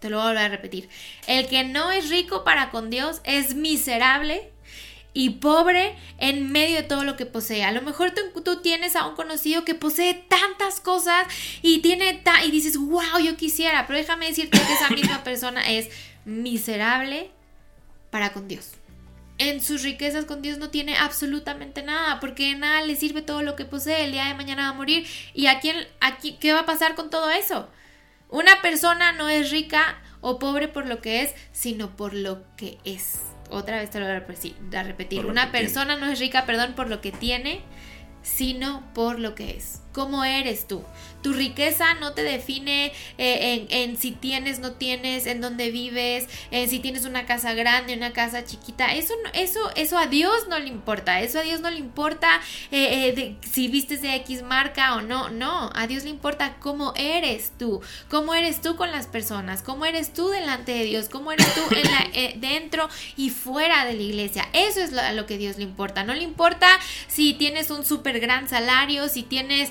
Te 0.00 0.10
lo 0.10 0.18
voy 0.18 0.36
a 0.36 0.44
a 0.44 0.48
repetir. 0.48 0.88
El 1.26 1.48
que 1.48 1.64
no 1.64 1.92
es 1.92 2.10
rico 2.10 2.44
para 2.44 2.70
con 2.70 2.90
Dios 2.90 3.20
es 3.24 3.54
miserable 3.54 4.51
y 5.14 5.30
pobre 5.30 5.94
en 6.18 6.50
medio 6.52 6.76
de 6.76 6.82
todo 6.84 7.04
lo 7.04 7.16
que 7.16 7.26
posee. 7.26 7.64
A 7.64 7.72
lo 7.72 7.82
mejor 7.82 8.12
tú, 8.12 8.40
tú 8.42 8.62
tienes 8.62 8.96
a 8.96 9.06
un 9.06 9.14
conocido 9.14 9.64
que 9.64 9.74
posee 9.74 10.14
tantas 10.14 10.80
cosas 10.80 11.26
y 11.60 11.80
tiene 11.80 12.14
ta- 12.14 12.44
y 12.44 12.50
dices, 12.50 12.76
wow, 12.78 13.18
yo 13.22 13.36
quisiera, 13.36 13.86
pero 13.86 13.98
déjame 13.98 14.26
decirte 14.28 14.58
que 14.58 14.72
esa 14.72 14.88
misma 14.90 15.22
persona 15.24 15.70
es 15.70 15.88
miserable 16.24 17.30
para 18.10 18.32
con 18.32 18.48
Dios. 18.48 18.70
En 19.38 19.60
sus 19.62 19.82
riquezas 19.82 20.24
con 20.24 20.40
Dios 20.40 20.58
no 20.58 20.70
tiene 20.70 20.96
absolutamente 20.96 21.82
nada, 21.82 22.20
porque 22.20 22.54
nada 22.54 22.82
le 22.82 22.94
sirve 22.96 23.22
todo 23.22 23.42
lo 23.42 23.56
que 23.56 23.64
posee. 23.64 24.04
El 24.04 24.12
día 24.12 24.26
de 24.26 24.34
mañana 24.34 24.64
va 24.64 24.68
a 24.68 24.72
morir. 24.78 25.06
¿Y 25.34 25.46
a 25.46 25.58
quién, 25.60 25.76
aquí, 26.00 26.36
qué 26.40 26.52
va 26.52 26.60
a 26.60 26.66
pasar 26.66 26.94
con 26.94 27.10
todo 27.10 27.28
eso? 27.30 27.68
Una 28.28 28.62
persona 28.62 29.12
no 29.12 29.28
es 29.28 29.50
rica 29.50 30.00
o 30.20 30.38
pobre 30.38 30.68
por 30.68 30.86
lo 30.86 31.00
que 31.00 31.22
es, 31.22 31.34
sino 31.50 31.96
por 31.96 32.14
lo 32.14 32.44
que 32.56 32.78
es. 32.84 33.18
Otra 33.52 33.76
vez 33.76 33.90
te 33.90 34.00
lo 34.00 34.06
voy 34.06 34.14
a 34.14 34.82
repetir. 34.82 35.26
Una 35.26 35.50
tiene. 35.50 35.58
persona 35.58 35.96
no 35.96 36.06
es 36.06 36.18
rica, 36.18 36.46
perdón, 36.46 36.72
por 36.74 36.88
lo 36.88 37.00
que 37.00 37.12
tiene, 37.12 37.60
sino 38.22 38.82
por 38.94 39.18
lo 39.18 39.34
que 39.34 39.56
es. 39.56 39.82
¿Cómo 39.92 40.24
eres 40.24 40.66
tú? 40.66 40.82
Tu 41.22 41.32
riqueza 41.32 41.94
no 41.94 42.12
te 42.14 42.22
define 42.22 42.86
eh, 43.18 43.66
en, 43.68 43.90
en 43.90 43.96
si 43.96 44.10
tienes, 44.12 44.58
no 44.58 44.72
tienes, 44.72 45.26
en 45.26 45.40
dónde 45.40 45.70
vives, 45.70 46.26
en 46.50 46.68
si 46.68 46.80
tienes 46.80 47.04
una 47.04 47.26
casa 47.26 47.54
grande, 47.54 47.94
una 47.94 48.12
casa 48.12 48.44
chiquita. 48.44 48.92
Eso, 48.94 49.14
eso, 49.32 49.60
eso 49.76 49.98
a 49.98 50.06
Dios 50.06 50.48
no 50.48 50.58
le 50.58 50.68
importa. 50.68 51.20
Eso 51.20 51.38
a 51.38 51.42
Dios 51.42 51.60
no 51.60 51.70
le 51.70 51.78
importa 51.78 52.40
eh, 52.70 53.08
eh, 53.08 53.12
de- 53.12 53.36
si 53.48 53.68
vistes 53.68 54.02
de 54.02 54.14
X 54.16 54.42
marca 54.42 54.96
o 54.96 55.00
no. 55.00 55.28
No, 55.30 55.70
a 55.74 55.86
Dios 55.86 56.04
le 56.04 56.10
importa 56.10 56.56
cómo 56.58 56.92
eres 56.96 57.52
tú, 57.58 57.80
cómo 58.10 58.34
eres 58.34 58.60
tú 58.60 58.76
con 58.76 58.90
las 58.90 59.06
personas, 59.06 59.62
cómo 59.62 59.84
eres 59.86 60.12
tú 60.12 60.28
delante 60.28 60.72
de 60.72 60.84
Dios, 60.84 61.08
cómo 61.08 61.32
eres 61.32 61.46
tú 61.54 61.60
en 61.74 61.82
la- 61.90 62.08
eh, 62.14 62.34
dentro 62.36 62.88
y 63.16 63.30
fuera 63.30 63.84
de 63.84 63.94
la 63.94 64.02
iglesia. 64.02 64.48
Eso 64.52 64.80
es 64.80 64.92
lo, 64.92 65.00
a 65.00 65.12
lo 65.12 65.26
que 65.26 65.38
Dios 65.38 65.56
le 65.56 65.62
importa. 65.62 66.02
No 66.04 66.14
le 66.14 66.22
importa 66.24 66.66
si 67.08 67.34
tienes 67.34 67.70
un 67.70 67.84
súper 67.86 68.18
gran 68.20 68.48
salario, 68.48 69.08
si 69.08 69.22
tienes 69.22 69.70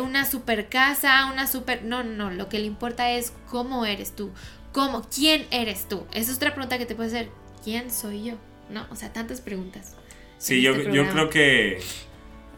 una 0.00 0.24
super 0.24 0.68
casa, 0.70 1.26
una 1.30 1.46
super... 1.46 1.84
No, 1.84 2.02
no, 2.02 2.14
no, 2.14 2.30
lo 2.30 2.48
que 2.48 2.58
le 2.58 2.64
importa 2.64 3.10
es 3.10 3.34
cómo 3.50 3.84
eres 3.84 4.16
tú, 4.16 4.30
cómo, 4.72 5.06
quién 5.14 5.46
eres 5.50 5.86
tú. 5.88 6.06
Esa 6.12 6.30
es 6.30 6.36
otra 6.36 6.54
pregunta 6.54 6.78
que 6.78 6.86
te 6.86 6.94
puede 6.94 7.08
hacer. 7.10 7.28
¿Quién 7.62 7.90
soy 7.90 8.24
yo? 8.24 8.34
No, 8.70 8.86
o 8.90 8.96
sea, 8.96 9.12
tantas 9.12 9.40
preguntas. 9.40 9.96
Sí, 10.38 10.62
yo, 10.62 10.72
este 10.74 10.92
yo 10.92 11.06
creo 11.10 11.28
que 11.28 11.80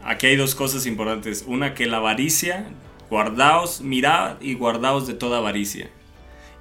aquí 0.03 0.27
hay 0.27 0.35
dos 0.37 0.55
cosas 0.55 0.85
importantes. 0.85 1.43
Una, 1.45 1.73
que 1.73 1.85
la 1.85 1.97
avaricia, 1.97 2.67
guardaos, 3.09 3.81
mirad 3.81 4.39
y 4.39 4.53
guardaos 4.53 5.07
de 5.07 5.15
toda 5.15 5.39
avaricia. 5.39 5.89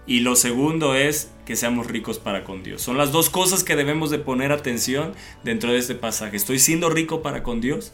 Y 0.04 0.20
lo 0.20 0.34
segundo 0.34 0.96
es 0.96 1.30
que 1.46 1.54
seamos 1.54 1.86
ricos 1.86 2.18
para 2.18 2.42
con 2.42 2.64
Dios. 2.64 2.82
Son 2.82 2.98
las 2.98 3.12
dos 3.12 3.30
cosas 3.30 3.62
que 3.62 3.76
debemos 3.76 4.10
de 4.10 4.18
poner 4.18 4.50
atención 4.50 5.14
dentro 5.44 5.70
de 5.70 5.78
este 5.78 5.94
pasaje. 5.94 6.36
Estoy 6.36 6.58
siendo 6.58 6.90
rico 6.90 7.22
para 7.22 7.44
con 7.44 7.60
Dios 7.60 7.92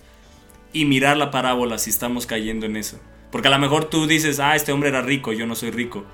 y 0.73 0.87
mirar 0.87 1.17
la 1.19 1.31
parábola 1.31 1.77
si 1.77 1.91
estamos 1.91 2.27
cayendo 2.27 2.65
en 2.65 2.77
eso. 2.77 2.99
Porque 3.31 3.49
a 3.49 3.51
lo 3.51 3.59
mejor 3.59 3.87
tú 3.87 4.07
dices, 4.07 4.41
ah, 4.41 4.57
este 4.57 4.73
hombre 4.73 4.89
era 4.89 5.03
rico, 5.03 5.33
yo 5.33 5.47
no 5.47 5.55
soy 5.55 5.71
rico. 5.71 6.05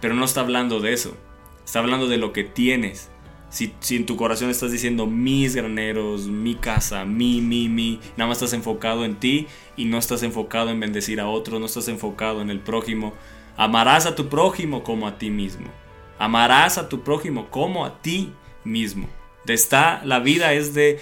Pero 0.00 0.14
no 0.14 0.24
está 0.24 0.40
hablando 0.40 0.80
de 0.80 0.92
eso. 0.92 1.16
Está 1.64 1.80
hablando 1.80 2.06
de 2.06 2.18
lo 2.18 2.32
que 2.32 2.44
tienes. 2.44 3.10
Si, 3.50 3.72
en 3.90 4.04
tu 4.04 4.16
corazón 4.16 4.50
estás 4.50 4.70
diciendo 4.70 5.06
mis 5.06 5.56
graneros, 5.56 6.26
mi 6.26 6.54
casa, 6.54 7.06
mi, 7.06 7.40
mi, 7.40 7.70
mi, 7.70 7.98
nada 8.16 8.28
más 8.28 8.38
estás 8.38 8.52
enfocado 8.52 9.06
en 9.06 9.16
ti 9.16 9.46
y 9.74 9.86
no 9.86 9.96
estás 9.96 10.22
enfocado 10.22 10.68
en 10.68 10.80
bendecir 10.80 11.18
a 11.18 11.28
otros, 11.28 11.58
no 11.58 11.64
estás 11.64 11.88
enfocado 11.88 12.42
en 12.42 12.50
el 12.50 12.60
prójimo. 12.60 13.14
Amarás 13.56 14.04
a 14.04 14.14
tu 14.14 14.28
prójimo 14.28 14.82
como 14.82 15.08
a 15.08 15.16
ti 15.16 15.30
mismo. 15.30 15.68
Amarás 16.18 16.76
a 16.76 16.90
tu 16.90 17.02
prójimo 17.02 17.48
como 17.48 17.86
a 17.86 18.02
ti 18.02 18.32
mismo. 18.64 19.08
Está, 19.54 20.02
la 20.04 20.20
vida 20.20 20.52
es 20.52 20.74
de, 20.74 21.00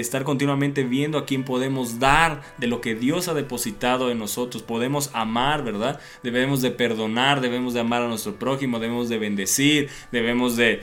estar 0.00 0.24
continuamente 0.24 0.84
viendo 0.84 1.18
a 1.18 1.26
quién 1.26 1.44
podemos 1.44 1.98
dar 1.98 2.42
de 2.58 2.66
lo 2.66 2.80
que 2.80 2.94
Dios 2.94 3.28
ha 3.28 3.34
depositado 3.34 4.10
en 4.10 4.18
nosotros. 4.18 4.62
Podemos 4.62 5.10
amar, 5.12 5.64
¿verdad? 5.64 6.00
Debemos 6.22 6.62
de 6.62 6.70
perdonar, 6.70 7.40
debemos 7.40 7.74
de 7.74 7.80
amar 7.80 8.02
a 8.02 8.08
nuestro 8.08 8.36
prójimo, 8.36 8.78
debemos 8.78 9.08
de 9.08 9.18
bendecir, 9.18 9.88
debemos 10.12 10.56
de, 10.56 10.82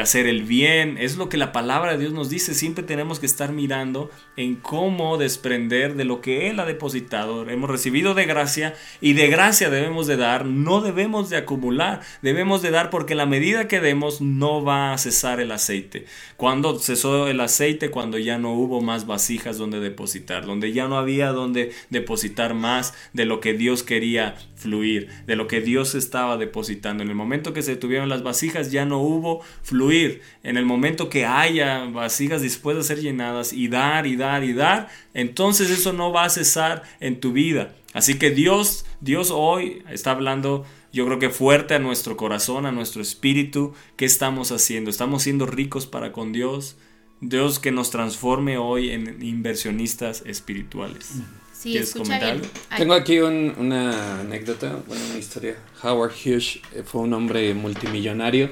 hacer 0.00 0.26
el 0.26 0.42
bien. 0.42 0.96
Es 0.98 1.16
lo 1.16 1.28
que 1.28 1.36
la 1.36 1.52
palabra 1.52 1.92
de 1.92 1.98
Dios 1.98 2.12
nos 2.12 2.30
dice. 2.30 2.54
Siempre 2.54 2.84
tenemos 2.84 3.18
que 3.18 3.26
estar 3.26 3.52
mirando 3.52 4.10
en 4.36 4.56
cómo 4.56 5.18
desprender 5.18 5.94
de 5.94 6.04
lo 6.04 6.20
que 6.20 6.48
Él 6.50 6.60
ha 6.60 6.64
depositado. 6.64 7.48
Hemos 7.48 7.70
recibido 7.70 8.14
de 8.14 8.26
gracia 8.26 8.74
y 9.00 9.12
de 9.12 9.28
gracia 9.28 9.70
debemos 9.70 10.06
de 10.06 10.16
dar, 10.16 10.46
no 10.46 10.80
debemos 10.80 11.30
de 11.30 11.36
acumular, 11.36 12.00
debemos 12.22 12.62
de 12.62 12.70
dar 12.70 12.90
porque 12.90 13.14
la 13.14 13.26
medida 13.26 13.68
que 13.68 13.80
demos 13.80 14.20
no 14.20 14.64
va 14.64 14.92
a 14.92 14.98
cesar 14.98 15.40
el 15.40 15.52
aceite. 15.52 16.06
Cuando 16.36 16.78
cesó 16.78 17.28
el 17.28 17.40
aceite, 17.40 17.90
cuando 17.90 18.18
ya 18.18 18.38
no 18.38 18.54
hubo 18.54 18.80
más 18.80 19.06
vasijas 19.06 19.58
donde 19.58 19.80
depositar, 19.80 20.46
donde 20.46 20.72
ya 20.72 20.88
no 20.88 20.98
había 20.98 21.32
donde 21.32 21.72
depositar 21.90 22.54
más 22.54 22.94
de 23.12 23.24
lo 23.24 23.40
que 23.40 23.54
Dios 23.54 23.82
quería 23.82 24.36
fluir, 24.56 25.08
de 25.26 25.36
lo 25.36 25.46
que 25.46 25.60
Dios 25.60 25.94
estaba 25.94 26.36
depositando. 26.36 27.02
En 27.02 27.08
el 27.08 27.14
momento 27.14 27.52
que 27.52 27.62
se 27.62 27.76
tuvieron 27.76 28.08
las 28.08 28.22
vasijas 28.22 28.72
ya 28.72 28.84
no 28.84 28.98
hubo 28.98 29.42
fluir. 29.62 30.22
En 30.42 30.56
el 30.56 30.64
momento 30.64 31.08
que 31.08 31.24
haya 31.26 31.84
vasijas 31.84 32.42
dispuestas 32.42 32.86
a 32.86 32.88
ser 32.88 33.00
llenadas 33.00 33.52
y 33.52 33.68
dar 33.68 34.06
y 34.06 34.16
dar 34.16 34.44
y 34.44 34.52
dar, 34.52 34.88
entonces 35.12 35.70
eso 35.70 35.92
no 35.92 36.12
va 36.12 36.24
a 36.24 36.30
cesar 36.30 36.82
en 37.00 37.20
tu 37.20 37.32
vida. 37.32 37.74
Así 37.92 38.18
que 38.18 38.30
Dios, 38.30 38.84
Dios 39.00 39.30
hoy 39.32 39.82
está 39.88 40.10
hablando 40.10 40.66
yo 40.94 41.04
creo 41.06 41.18
que 41.18 41.28
fuerte 41.30 41.74
a 41.74 41.78
nuestro 41.78 42.16
corazón, 42.16 42.64
a 42.66 42.72
nuestro 42.72 43.02
espíritu, 43.02 43.74
¿qué 43.96 44.04
estamos 44.06 44.50
haciendo? 44.52 44.88
¿Estamos 44.90 45.22
siendo 45.24 45.44
ricos 45.44 45.86
para 45.86 46.12
con 46.12 46.32
Dios? 46.32 46.76
Dios 47.20 47.58
que 47.58 47.70
nos 47.72 47.90
transforme 47.90 48.58
hoy 48.58 48.90
en 48.90 49.22
inversionistas 49.22 50.22
espirituales. 50.26 51.14
Sí, 51.52 51.70
¿Quieres 51.72 51.92
comentar 51.94 52.36
Tengo 52.76 52.94
aquí 52.94 53.18
un- 53.20 53.54
una 53.58 54.20
anécdota, 54.20 54.82
bueno, 54.86 55.02
una 55.10 55.18
historia. 55.18 55.56
Howard 55.82 56.12
Hughes 56.12 56.60
eh, 56.72 56.82
fue 56.84 57.00
un 57.02 57.12
hombre 57.14 57.54
multimillonario. 57.54 58.50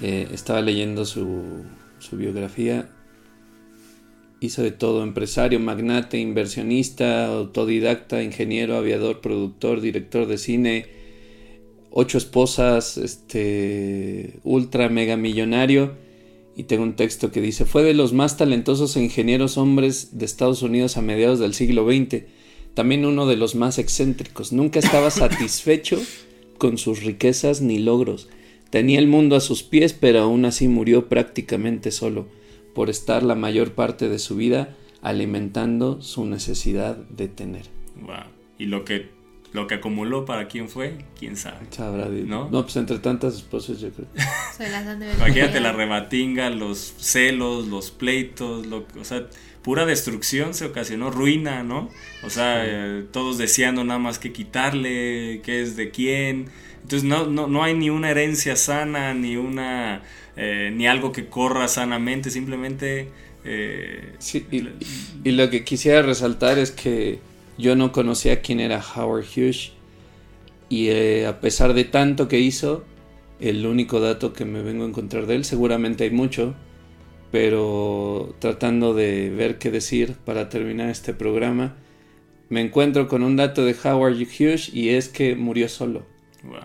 Eh, 0.00 0.28
estaba 0.32 0.60
leyendo 0.60 1.04
su, 1.04 1.64
su 1.98 2.16
biografía. 2.16 2.88
Hizo 4.40 4.62
de 4.62 4.70
todo, 4.70 5.02
empresario, 5.02 5.58
magnate, 5.58 6.18
inversionista, 6.18 7.26
autodidacta, 7.26 8.22
ingeniero, 8.22 8.76
aviador, 8.76 9.20
productor, 9.20 9.80
director 9.80 10.26
de 10.26 10.38
cine, 10.38 10.86
ocho 11.90 12.18
esposas, 12.18 12.98
este, 12.98 14.38
ultra 14.44 14.88
mega 14.88 15.16
millonario. 15.16 15.94
Y 16.56 16.64
tengo 16.64 16.82
un 16.82 16.96
texto 16.96 17.30
que 17.30 17.40
dice, 17.40 17.64
fue 17.64 17.82
de 17.82 17.94
los 17.94 18.12
más 18.12 18.36
talentosos 18.36 18.96
ingenieros 18.96 19.58
hombres 19.58 20.18
de 20.18 20.24
Estados 20.24 20.62
Unidos 20.62 20.96
a 20.96 21.02
mediados 21.02 21.38
del 21.38 21.54
siglo 21.54 21.86
XX, 21.86 22.24
también 22.74 23.06
uno 23.06 23.26
de 23.26 23.36
los 23.36 23.54
más 23.54 23.78
excéntricos. 23.78 24.52
Nunca 24.52 24.78
estaba 24.78 25.10
satisfecho 25.10 26.00
con 26.58 26.78
sus 26.78 27.02
riquezas 27.02 27.60
ni 27.60 27.78
logros. 27.78 28.28
Tenía 28.70 28.98
el 28.98 29.06
mundo 29.06 29.36
a 29.36 29.40
sus 29.40 29.62
pies, 29.62 29.94
pero 29.94 30.20
aún 30.20 30.44
así 30.44 30.68
murió 30.68 31.08
prácticamente 31.08 31.90
solo, 31.90 32.26
por 32.74 32.90
estar 32.90 33.22
la 33.22 33.34
mayor 33.34 33.72
parte 33.72 34.08
de 34.08 34.18
su 34.18 34.36
vida 34.36 34.76
alimentando 35.02 36.02
su 36.02 36.26
necesidad 36.26 36.96
de 36.96 37.28
tener. 37.28 37.66
Wow. 38.00 38.24
Y 38.58 38.66
lo 38.66 38.84
que, 38.84 39.10
lo 39.52 39.66
que 39.66 39.76
acumuló 39.76 40.24
para 40.24 40.48
quién 40.48 40.68
fue, 40.68 41.04
quién 41.18 41.36
sabe. 41.36 41.66
Sabrá 41.70 42.08
Dios. 42.08 42.26
¿No? 42.26 42.48
¿No? 42.50 42.62
pues 42.62 42.76
entre 42.76 42.98
tantas 42.98 43.34
esposas 43.34 43.80
yo 43.80 43.90
creo. 43.90 44.08
se 44.56 44.68
las 44.68 44.86
han 44.86 44.98
de 44.98 45.12
Imagínate 45.12 45.60
la 45.60 45.72
rebatinga, 45.72 46.50
los 46.50 46.94
celos, 46.98 47.68
los 47.68 47.90
pleitos, 47.90 48.66
lo, 48.66 48.86
o 48.98 49.04
sea, 49.04 49.26
pura 49.62 49.86
destrucción 49.86 50.54
se 50.54 50.64
ocasionó, 50.64 51.10
ruina, 51.10 51.62
¿no? 51.62 51.90
O 52.24 52.30
sea, 52.30 52.64
eh, 52.64 53.06
todos 53.12 53.38
deseando 53.38 53.84
nada 53.84 53.98
más 53.98 54.18
que 54.18 54.32
quitarle, 54.32 55.40
qué 55.44 55.62
es 55.62 55.76
de 55.76 55.90
quién. 55.90 56.50
Entonces 56.82 57.04
no, 57.04 57.26
no, 57.26 57.46
no 57.46 57.62
hay 57.62 57.74
ni 57.74 57.90
una 57.90 58.10
herencia 58.10 58.56
sana, 58.56 59.14
ni 59.14 59.36
una 59.36 60.02
eh, 60.36 60.70
ni 60.74 60.86
algo 60.86 61.12
que 61.12 61.26
corra 61.26 61.68
sanamente, 61.68 62.30
simplemente 62.30 63.08
eh, 63.44 64.14
Sí, 64.18 64.46
y, 64.50 64.68
y 65.24 65.32
lo 65.32 65.50
que 65.50 65.64
quisiera 65.64 66.02
resaltar 66.02 66.58
es 66.58 66.70
que 66.70 67.18
yo 67.58 67.76
no 67.76 67.92
conocía 67.92 68.40
quién 68.40 68.60
era 68.60 68.82
Howard 68.94 69.24
Hughes 69.24 69.72
y 70.68 70.88
eh, 70.88 71.26
a 71.26 71.40
pesar 71.40 71.74
de 71.74 71.84
tanto 71.84 72.28
que 72.28 72.38
hizo, 72.38 72.84
el 73.40 73.66
único 73.66 74.00
dato 74.00 74.32
que 74.32 74.44
me 74.44 74.62
vengo 74.62 74.84
a 74.84 74.88
encontrar 74.88 75.26
de 75.26 75.36
él, 75.36 75.44
seguramente 75.44 76.04
hay 76.04 76.10
mucho, 76.10 76.54
pero 77.30 78.34
tratando 78.38 78.94
de 78.94 79.30
ver 79.30 79.58
qué 79.58 79.70
decir 79.70 80.14
para 80.24 80.48
terminar 80.48 80.90
este 80.90 81.14
programa, 81.14 81.76
me 82.48 82.60
encuentro 82.60 83.08
con 83.08 83.22
un 83.22 83.36
dato 83.36 83.64
de 83.64 83.76
Howard 83.84 84.16
Hughes 84.16 84.72
y 84.72 84.90
es 84.90 85.08
que 85.08 85.36
murió 85.36 85.68
solo. 85.68 86.04
Wow. 86.42 86.60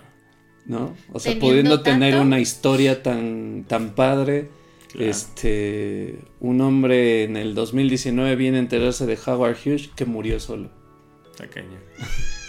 ¿no? 0.66 0.95
O 1.12 1.20
sea, 1.20 1.38
pudiendo 1.40 1.82
tener 1.82 2.20
una 2.20 2.40
historia 2.40 3.04
tan, 3.04 3.66
tan 3.68 3.95
padre, 3.95 4.50
Claro. 4.91 5.10
este, 5.10 6.20
un 6.40 6.62
hombre 6.62 7.24
en 7.24 7.36
el 7.36 7.56
2019 7.56 8.36
viene 8.36 8.58
a 8.58 8.60
enterarse 8.60 9.08
de 9.08 9.18
Howard 9.26 9.58
Hughes 9.66 9.90
que 9.95 10.06
murió 10.06 10.40
solo. 10.40 10.70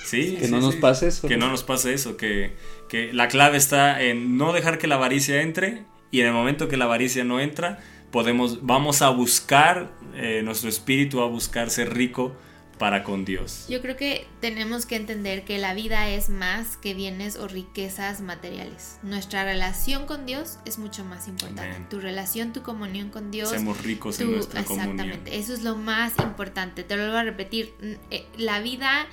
Sí, 0.04 0.36
Que 0.38 0.44
sí, 0.44 0.50
no 0.50 0.60
nos 0.60 0.74
sí. 0.74 0.80
pase 0.80 1.08
eso. 1.08 1.26
Que 1.26 1.38
no 1.38 1.48
nos 1.48 1.62
pase 1.64 1.94
eso, 1.94 2.16
que, 2.18 2.52
que 2.88 3.12
la 3.14 3.28
clave 3.28 3.56
está 3.56 4.02
en 4.02 4.36
no 4.36 4.52
dejar 4.52 4.76
que 4.78 4.86
la 4.86 4.96
avaricia 4.96 5.40
entre 5.40 5.84
y 6.10 6.20
en 6.20 6.26
el 6.26 6.32
momento 6.34 6.68
que 6.68 6.76
la 6.76 6.84
avaricia 6.84 7.24
no 7.24 7.40
entra, 7.40 7.80
podemos, 8.12 8.64
vamos 8.64 9.00
a 9.02 9.08
buscar, 9.08 9.90
eh, 10.14 10.42
nuestro 10.44 10.68
espíritu 10.68 11.18
va 11.18 11.24
a 11.24 11.28
buscar 11.28 11.70
ser 11.70 11.94
rico 11.94 12.36
para 12.84 13.02
con 13.02 13.24
Dios. 13.24 13.64
Yo 13.70 13.80
creo 13.80 13.96
que 13.96 14.26
tenemos 14.42 14.84
que 14.84 14.96
entender 14.96 15.46
que 15.46 15.56
la 15.56 15.72
vida 15.72 16.10
es 16.10 16.28
más 16.28 16.76
que 16.76 16.92
bienes 16.92 17.36
o 17.36 17.48
riquezas 17.48 18.20
materiales. 18.20 18.98
Nuestra 19.02 19.42
relación 19.42 20.04
con 20.04 20.26
Dios 20.26 20.58
es 20.66 20.78
mucho 20.78 21.02
más 21.02 21.26
importante. 21.26 21.76
Amén. 21.76 21.88
Tu 21.88 21.98
relación, 21.98 22.52
tu 22.52 22.60
comunión 22.62 23.08
con 23.08 23.30
Dios. 23.30 23.48
Seamos 23.48 23.82
ricos 23.82 24.20
en 24.20 24.32
nuestra 24.32 24.64
comunión. 24.64 24.90
exactamente, 25.00 25.38
eso 25.38 25.54
es 25.54 25.62
lo 25.62 25.76
más 25.76 26.12
importante. 26.18 26.84
Te 26.84 26.98
lo 26.98 27.06
voy 27.08 27.16
a 27.16 27.22
repetir. 27.22 27.72
eh, 28.10 28.26
La 28.36 28.60
vida 28.60 29.06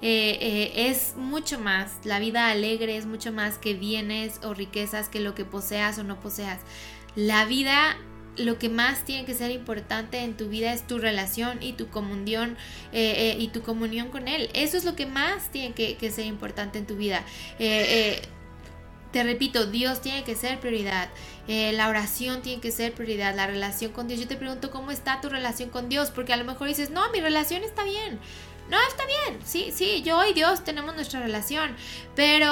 eh, 0.00 0.38
eh, 0.40 0.88
es 0.88 1.12
mucho 1.18 1.60
más. 1.60 1.98
La 2.04 2.20
vida 2.20 2.48
alegre 2.48 2.96
es 2.96 3.04
mucho 3.04 3.30
más 3.30 3.58
que 3.58 3.74
bienes 3.74 4.40
o 4.42 4.54
riquezas, 4.54 5.10
que 5.10 5.20
lo 5.20 5.34
que 5.34 5.44
poseas 5.44 5.98
o 5.98 6.02
no 6.02 6.18
poseas. 6.18 6.60
La 7.14 7.44
vida 7.44 7.98
lo 8.38 8.58
que 8.58 8.68
más 8.68 9.04
tiene 9.04 9.24
que 9.24 9.34
ser 9.34 9.50
importante 9.50 10.18
en 10.18 10.36
tu 10.36 10.48
vida 10.48 10.72
es 10.72 10.86
tu 10.86 10.98
relación 10.98 11.62
y 11.62 11.72
tu 11.72 11.88
comunión 11.88 12.56
eh, 12.92 13.32
eh, 13.32 13.36
y 13.38 13.48
tu 13.48 13.62
comunión 13.62 14.08
con 14.08 14.28
él. 14.28 14.48
Eso 14.54 14.76
es 14.76 14.84
lo 14.84 14.94
que 14.96 15.06
más 15.06 15.50
tiene 15.50 15.74
que, 15.74 16.10
ser 16.10 16.26
importante 16.26 16.78
en 16.78 16.86
tu 16.86 16.96
vida. 16.96 17.24
Eh, 17.58 18.20
eh, 18.20 18.22
te 19.12 19.22
repito, 19.22 19.66
Dios 19.66 20.02
tiene 20.02 20.22
que 20.22 20.34
ser 20.34 20.60
prioridad. 20.60 21.08
Eh, 21.46 21.72
la 21.72 21.88
oración 21.88 22.42
tiene 22.42 22.60
que 22.60 22.70
ser 22.70 22.92
prioridad. 22.92 23.34
La 23.34 23.46
relación 23.46 23.90
con 23.90 24.06
Dios. 24.06 24.20
Yo 24.20 24.28
te 24.28 24.36
pregunto 24.36 24.70
cómo 24.70 24.90
está 24.90 25.20
tu 25.22 25.30
relación 25.30 25.70
con 25.70 25.88
Dios. 25.88 26.10
Porque 26.10 26.34
a 26.34 26.36
lo 26.36 26.44
mejor 26.44 26.68
dices, 26.68 26.90
no, 26.90 27.10
mi 27.10 27.20
relación 27.20 27.62
está 27.62 27.84
bien. 27.84 28.18
No, 28.70 28.76
está 28.88 29.04
bien. 29.06 29.40
Sí, 29.44 29.70
sí, 29.74 30.02
yo 30.02 30.22
y 30.26 30.34
Dios 30.34 30.62
tenemos 30.62 30.94
nuestra 30.94 31.20
relación. 31.20 31.74
Pero 32.14 32.46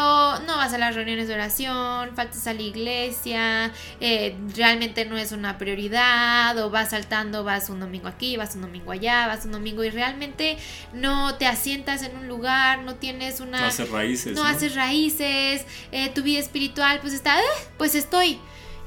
no 0.46 0.56
vas 0.56 0.72
a 0.72 0.78
las 0.78 0.94
reuniones 0.94 1.28
de 1.28 1.34
oración, 1.34 2.14
faltas 2.14 2.46
a 2.46 2.54
la 2.54 2.62
iglesia, 2.62 3.72
eh, 4.00 4.36
realmente 4.54 5.04
no 5.04 5.18
es 5.18 5.32
una 5.32 5.58
prioridad. 5.58 6.56
O 6.58 6.70
vas 6.70 6.90
saltando, 6.90 7.44
vas 7.44 7.68
un 7.68 7.80
domingo 7.80 8.08
aquí, 8.08 8.36
vas 8.36 8.54
un 8.54 8.62
domingo 8.62 8.92
allá, 8.92 9.26
vas 9.26 9.44
un 9.44 9.52
domingo 9.52 9.84
y 9.84 9.90
realmente 9.90 10.56
no 10.92 11.34
te 11.36 11.46
asientas 11.46 12.02
en 12.02 12.16
un 12.16 12.28
lugar, 12.28 12.80
no 12.82 12.94
tienes 12.94 13.40
una 13.40 13.60
No 13.60 13.66
hacer 13.66 13.90
raíces. 13.90 14.34
no, 14.34 14.42
¿no? 14.44 14.48
haces 14.48 14.74
raíces, 14.74 15.64
eh, 15.92 16.08
tu 16.14 16.22
vida 16.22 16.38
espiritual 16.38 17.00
pues 17.00 17.12
está, 17.12 17.38
"Eh, 17.38 17.44
pues 17.76 17.94
estoy. 17.94 18.38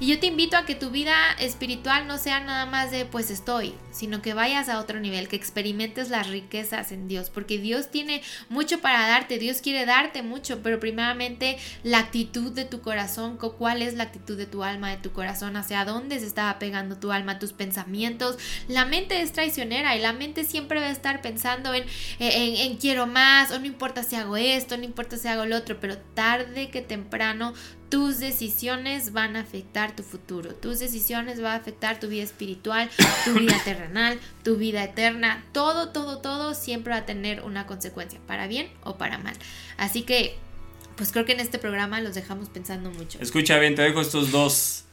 Y 0.02 0.08
yo 0.08 0.20
te 0.20 0.28
invito 0.28 0.56
a 0.56 0.66
que 0.66 0.76
tu 0.76 0.92
vida 0.92 1.14
espiritual 1.40 2.08
no 2.08 2.18
sea 2.18 2.40
nada 2.40 2.66
más 2.66 2.90
de 2.90 3.06
pues 3.06 3.30
estoy, 3.30 3.76
sino 3.92 4.22
que 4.22 4.34
vayas 4.34 4.70
a 4.70 4.80
otro 4.80 5.00
nivel, 5.00 5.28
que 5.28 5.36
experimentes 5.36 6.10
las 6.10 6.28
riquezas 6.28 6.92
en 6.92 7.08
Dios, 7.08 7.30
porque 7.30 7.58
Dios 7.58 7.90
tiene 7.92 8.22
mucho 8.50 8.80
para 8.80 9.08
darte, 9.08 9.40
Dios 9.40 9.62
quiere 9.62 9.86
darte 9.86 10.22
mucho, 10.24 10.62
pero 10.64 10.80
primeramente 10.80 11.58
la 11.84 12.00
actitud 12.00 12.52
de 12.52 12.66
tu 12.66 12.82
corazón, 12.82 13.38
co- 13.38 13.54
cuál 13.58 13.82
es 13.82 13.94
la 13.96 14.04
actitud 14.04 14.38
de 14.38 14.46
tu 14.46 14.64
alma, 14.64 14.90
de 14.92 14.98
tu 14.98 15.12
corazón, 15.12 15.58
hacia 15.58 15.86
dónde 15.86 16.20
se 16.20 16.26
está 16.26 16.58
pegando 16.60 16.98
tu 16.98 17.12
alma, 17.12 17.40
tus 17.40 17.54
pensamientos. 17.54 18.38
La 18.68 18.86
mente 18.86 19.22
es 19.22 19.32
traicionera 19.32 19.96
y 19.96 20.02
la 20.02 20.14
mente 20.14 20.44
siempre 20.44 20.80
va 20.80 20.88
a 20.88 20.92
estar 20.92 21.22
pensando 21.22 21.74
en, 21.74 21.84
en, 22.20 22.56
en 22.56 22.78
quiero 22.78 23.08
más, 23.08 23.52
o 23.52 23.60
no 23.60 23.66
importa 23.66 24.04
si 24.04 24.16
hago 24.16 24.38
esto, 24.38 24.78
no 24.78 24.84
importa 24.84 25.18
si 25.18 25.28
hago 25.28 25.46
lo 25.46 25.58
otro, 25.58 25.80
pero 25.80 25.98
tarde 26.14 26.70
que 26.70 26.82
temprano 26.82 27.54
tus 27.90 28.20
decisiones 28.20 29.14
van 29.14 29.36
a 29.36 29.40
afectar 29.42 29.96
tu 29.96 30.04
futuro, 30.04 30.54
tus 30.54 30.78
decisiones 30.80 31.42
van 31.42 31.54
a 31.54 31.56
afectar 31.56 32.00
tu 32.00 32.08
vida 32.08 32.24
espiritual, 32.24 32.88
tu 33.26 33.34
vida 33.34 33.56
terrenal, 33.66 33.79
tu 34.44 34.58
vida 34.58 34.84
eterna, 34.84 35.44
todo, 35.52 35.90
todo, 35.90 36.20
todo 36.20 36.54
siempre 36.54 36.94
va 36.94 37.00
a 37.00 37.06
tener 37.06 37.42
una 37.42 37.66
consecuencia, 37.66 38.20
para 38.28 38.48
bien 38.48 38.70
o 38.84 38.98
para 38.98 39.18
mal. 39.18 39.36
Así 39.78 40.04
que, 40.04 40.36
pues 40.96 41.12
creo 41.12 41.26
que 41.26 41.34
en 41.34 41.40
este 41.40 41.60
programa 41.60 42.02
los 42.02 42.16
dejamos 42.16 42.50
pensando 42.50 42.92
mucho. 42.92 43.20
Escucha 43.22 43.58
bien, 43.60 43.76
te 43.76 43.82
dejo 43.82 44.02
estos 44.02 44.32
dos 44.32 44.86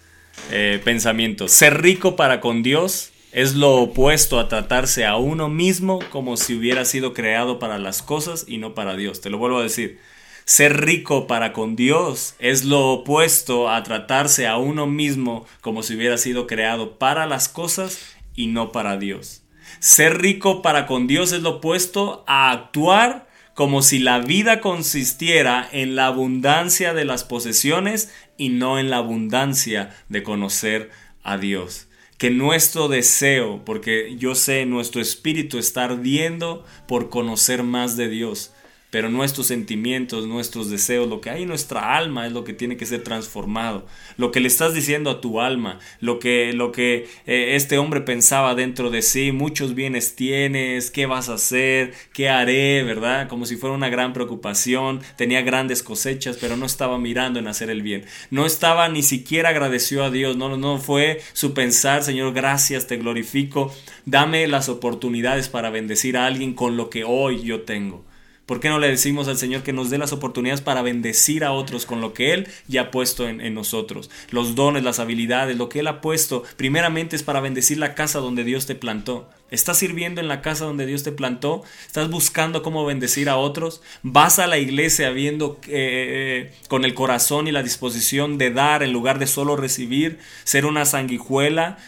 eh, 0.51 0.81
pensamientos. 0.85 1.53
Ser 1.53 1.81
rico 1.83 2.17
para 2.17 2.41
con 2.41 2.63
Dios 2.63 3.11
es 3.33 3.55
lo 3.55 3.75
opuesto 3.75 4.39
a 4.39 4.49
tratarse 4.49 5.05
a 5.05 5.17
uno 5.17 5.49
mismo 5.49 5.99
como 6.11 6.37
si 6.37 6.55
hubiera 6.55 6.85
sido 6.85 7.13
creado 7.13 7.59
para 7.59 7.79
las 7.79 8.03
cosas 8.03 8.45
y 8.49 8.59
no 8.59 8.75
para 8.75 8.97
Dios. 8.97 9.21
Te 9.21 9.31
lo 9.31 9.39
vuelvo 9.39 9.59
a 9.59 9.63
decir. 9.63 9.99
Ser 10.47 10.81
rico 10.81 11.27
para 11.27 11.53
con 11.53 11.75
Dios 11.75 12.37
es 12.39 12.65
lo 12.65 12.93
opuesto 12.93 13.69
a 13.69 13.83
tratarse 13.83 14.47
a 14.47 14.57
uno 14.59 14.87
mismo 14.87 15.45
como 15.61 15.83
si 15.83 15.97
hubiera 15.97 16.19
sido 16.19 16.47
creado 16.47 16.99
para 16.99 17.27
las 17.27 17.49
cosas 17.49 17.99
y 18.37 18.47
no 18.47 18.71
para 18.71 18.97
Dios. 18.97 19.43
Ser 19.81 20.19
rico 20.19 20.63
para 20.63 20.87
con 20.87 21.07
Dios 21.07 21.33
es 21.33 21.43
lo 21.43 21.57
opuesto 21.57 22.25
a 22.29 22.53
actuar 22.53 23.27
como 23.55 23.81
si 23.81 23.99
la 23.99 24.19
vida 24.19 24.61
consistiera 24.61 25.67
en 25.73 25.97
la 25.97 26.07
abundancia 26.07 26.93
de 26.93 27.07
las 27.07 27.25
posesiones 27.25 28.13
y 28.37 28.51
no 28.51 28.79
en 28.79 28.91
la 28.91 28.99
abundancia 28.99 29.97
de 30.11 30.23
conocer 30.23 30.91
a 31.23 31.39
Dios. 31.39 31.89
Que 32.19 32.31
nuestro 32.31 32.89
deseo, 32.89 33.65
porque 33.65 34.17
yo 34.19 34.35
sé 34.35 34.67
nuestro 34.67 35.01
espíritu 35.01 35.59
está 35.59 35.85
ardiendo 35.85 36.65
por 36.87 37.09
conocer 37.09 37.63
más 37.63 37.97
de 37.97 38.09
Dios, 38.09 38.53
pero 38.97 39.11
nuestros 39.11 39.49
sentimientos, 39.49 40.27
nuestros 40.27 40.71
deseos, 40.71 41.07
lo 41.07 41.21
que 41.21 41.29
hay 41.29 41.43
en 41.43 41.49
nuestra 41.49 41.99
alma 41.99 42.27
es 42.27 42.33
lo 42.33 42.45
que 42.45 42.55
tiene 42.55 42.79
que 42.79 42.87
ser 42.87 43.05
transformado. 43.05 43.85
Lo 44.17 44.31
que 44.31 44.41
le 44.41 44.49
estás 44.49 44.73
diciendo 44.73 45.11
a 45.11 45.21
tu 45.21 45.43
alma, 45.43 45.81
lo 46.01 46.19
que, 46.19 46.55
lo 46.55 46.73
que 46.73 47.07
eh, 47.27 47.57
este 47.57 47.77
hombre 47.77 48.01
pensaba 48.01 48.55
dentro 48.55 48.89
de 48.89 49.03
sí, 49.03 49.33
muchos 49.33 49.75
bienes 49.75 50.17
tienes, 50.17 50.91
qué 50.91 51.05
vas 51.05 51.29
a 51.29 51.35
hacer, 51.35 51.93
qué 52.15 52.31
haré, 52.31 52.85
¿verdad? 52.85 53.29
Como 53.29 53.45
si 53.45 53.57
fuera 53.57 53.77
una 53.77 53.91
gran 53.91 54.15
preocupación, 54.15 55.03
tenía 55.17 55.43
grandes 55.43 55.83
cosechas, 55.83 56.39
pero 56.41 56.57
no 56.57 56.65
estaba 56.65 56.97
mirando 56.97 57.39
en 57.39 57.49
hacer 57.49 57.69
el 57.69 57.83
bien. 57.83 58.07
No 58.31 58.47
estaba 58.47 58.89
ni 58.89 59.03
siquiera 59.03 59.51
agradeció 59.51 60.05
a 60.05 60.11
Dios, 60.11 60.39
no, 60.39 60.57
no 60.57 60.79
fue 60.79 61.21
su 61.35 61.53
pensar, 61.53 62.03
Señor, 62.03 62.33
gracias, 62.33 62.87
te 62.87 62.97
glorifico, 62.97 63.75
dame 64.07 64.47
las 64.47 64.71
oportunidades 64.71 65.51
para 65.51 65.69
bendecir 65.69 66.17
a 66.17 66.25
alguien 66.25 66.55
con 66.55 66.79
lo 66.79 66.89
que 66.89 67.05
hoy 67.05 67.43
yo 67.43 67.61
tengo. 67.61 68.07
¿Por 68.47 68.61
qué 68.61 68.69
no 68.69 68.79
le 68.79 68.89
decimos 68.89 69.27
al 69.27 69.37
Señor 69.37 69.65
que 69.65 69.73
nos 69.73 69.91
dé 69.91 69.99
las 69.99 70.13
oportunidades 70.13 70.61
para 70.61 70.81
bendecir 70.81 71.43
a 71.43 71.51
otros 71.51 71.85
con 71.85 72.01
lo 72.01 72.15
que 72.15 72.33
Él 72.33 72.49
ya 72.69 72.83
ha 72.83 72.91
puesto 72.93 73.29
en, 73.29 73.55
nosotros? 73.55 74.09
Los 74.31 74.55
dones, 74.55 74.85
las 74.85 75.01
habilidades, 75.01 75.57
lo 75.57 75.69
que 75.69 75.81
Él 75.81 75.89
ha 75.89 76.01
puesto, 76.01 76.45
primeramente 76.57 77.17
es 77.17 77.25
para 77.25 77.41
bendecir 77.41 77.79
la 77.79 77.97
casa 77.97 78.21
donde 78.21 78.45
Dios 78.45 78.67
te 78.67 78.77
plantó. 78.77 79.29
¿Estás 79.51 79.79
sirviendo 79.79 80.21
en 80.21 80.29
la 80.29 80.43
casa 80.43 80.65
donde 80.65 80.87
Dios 80.87 81.03
te 81.03 81.13
plantó? 81.13 81.65
¿Estás 81.87 82.09
buscando 82.09 82.63
cómo 82.63 82.85
bendecir 82.85 83.29
a 83.29 83.37
otros? 83.37 83.83
¿Vas 84.03 84.39
a 84.39 84.47
la 84.47 84.59
iglesia 84.59 85.11
viendo 85.11 85.59
eh, 85.67 86.53
con 86.69 86.85
el 86.85 86.95
corazón 86.95 87.49
y 87.49 87.53
la 87.53 87.65
disposición 87.65 88.39
de 88.39 88.51
dar 88.53 88.85
en 88.85 88.93
lugar 88.93 89.19
de 89.19 89.27
solo 89.27 89.57
recibir? 89.57 90.19
¿Ser 90.45 90.67
una 90.67 90.85
sanguijuela? 90.85 91.79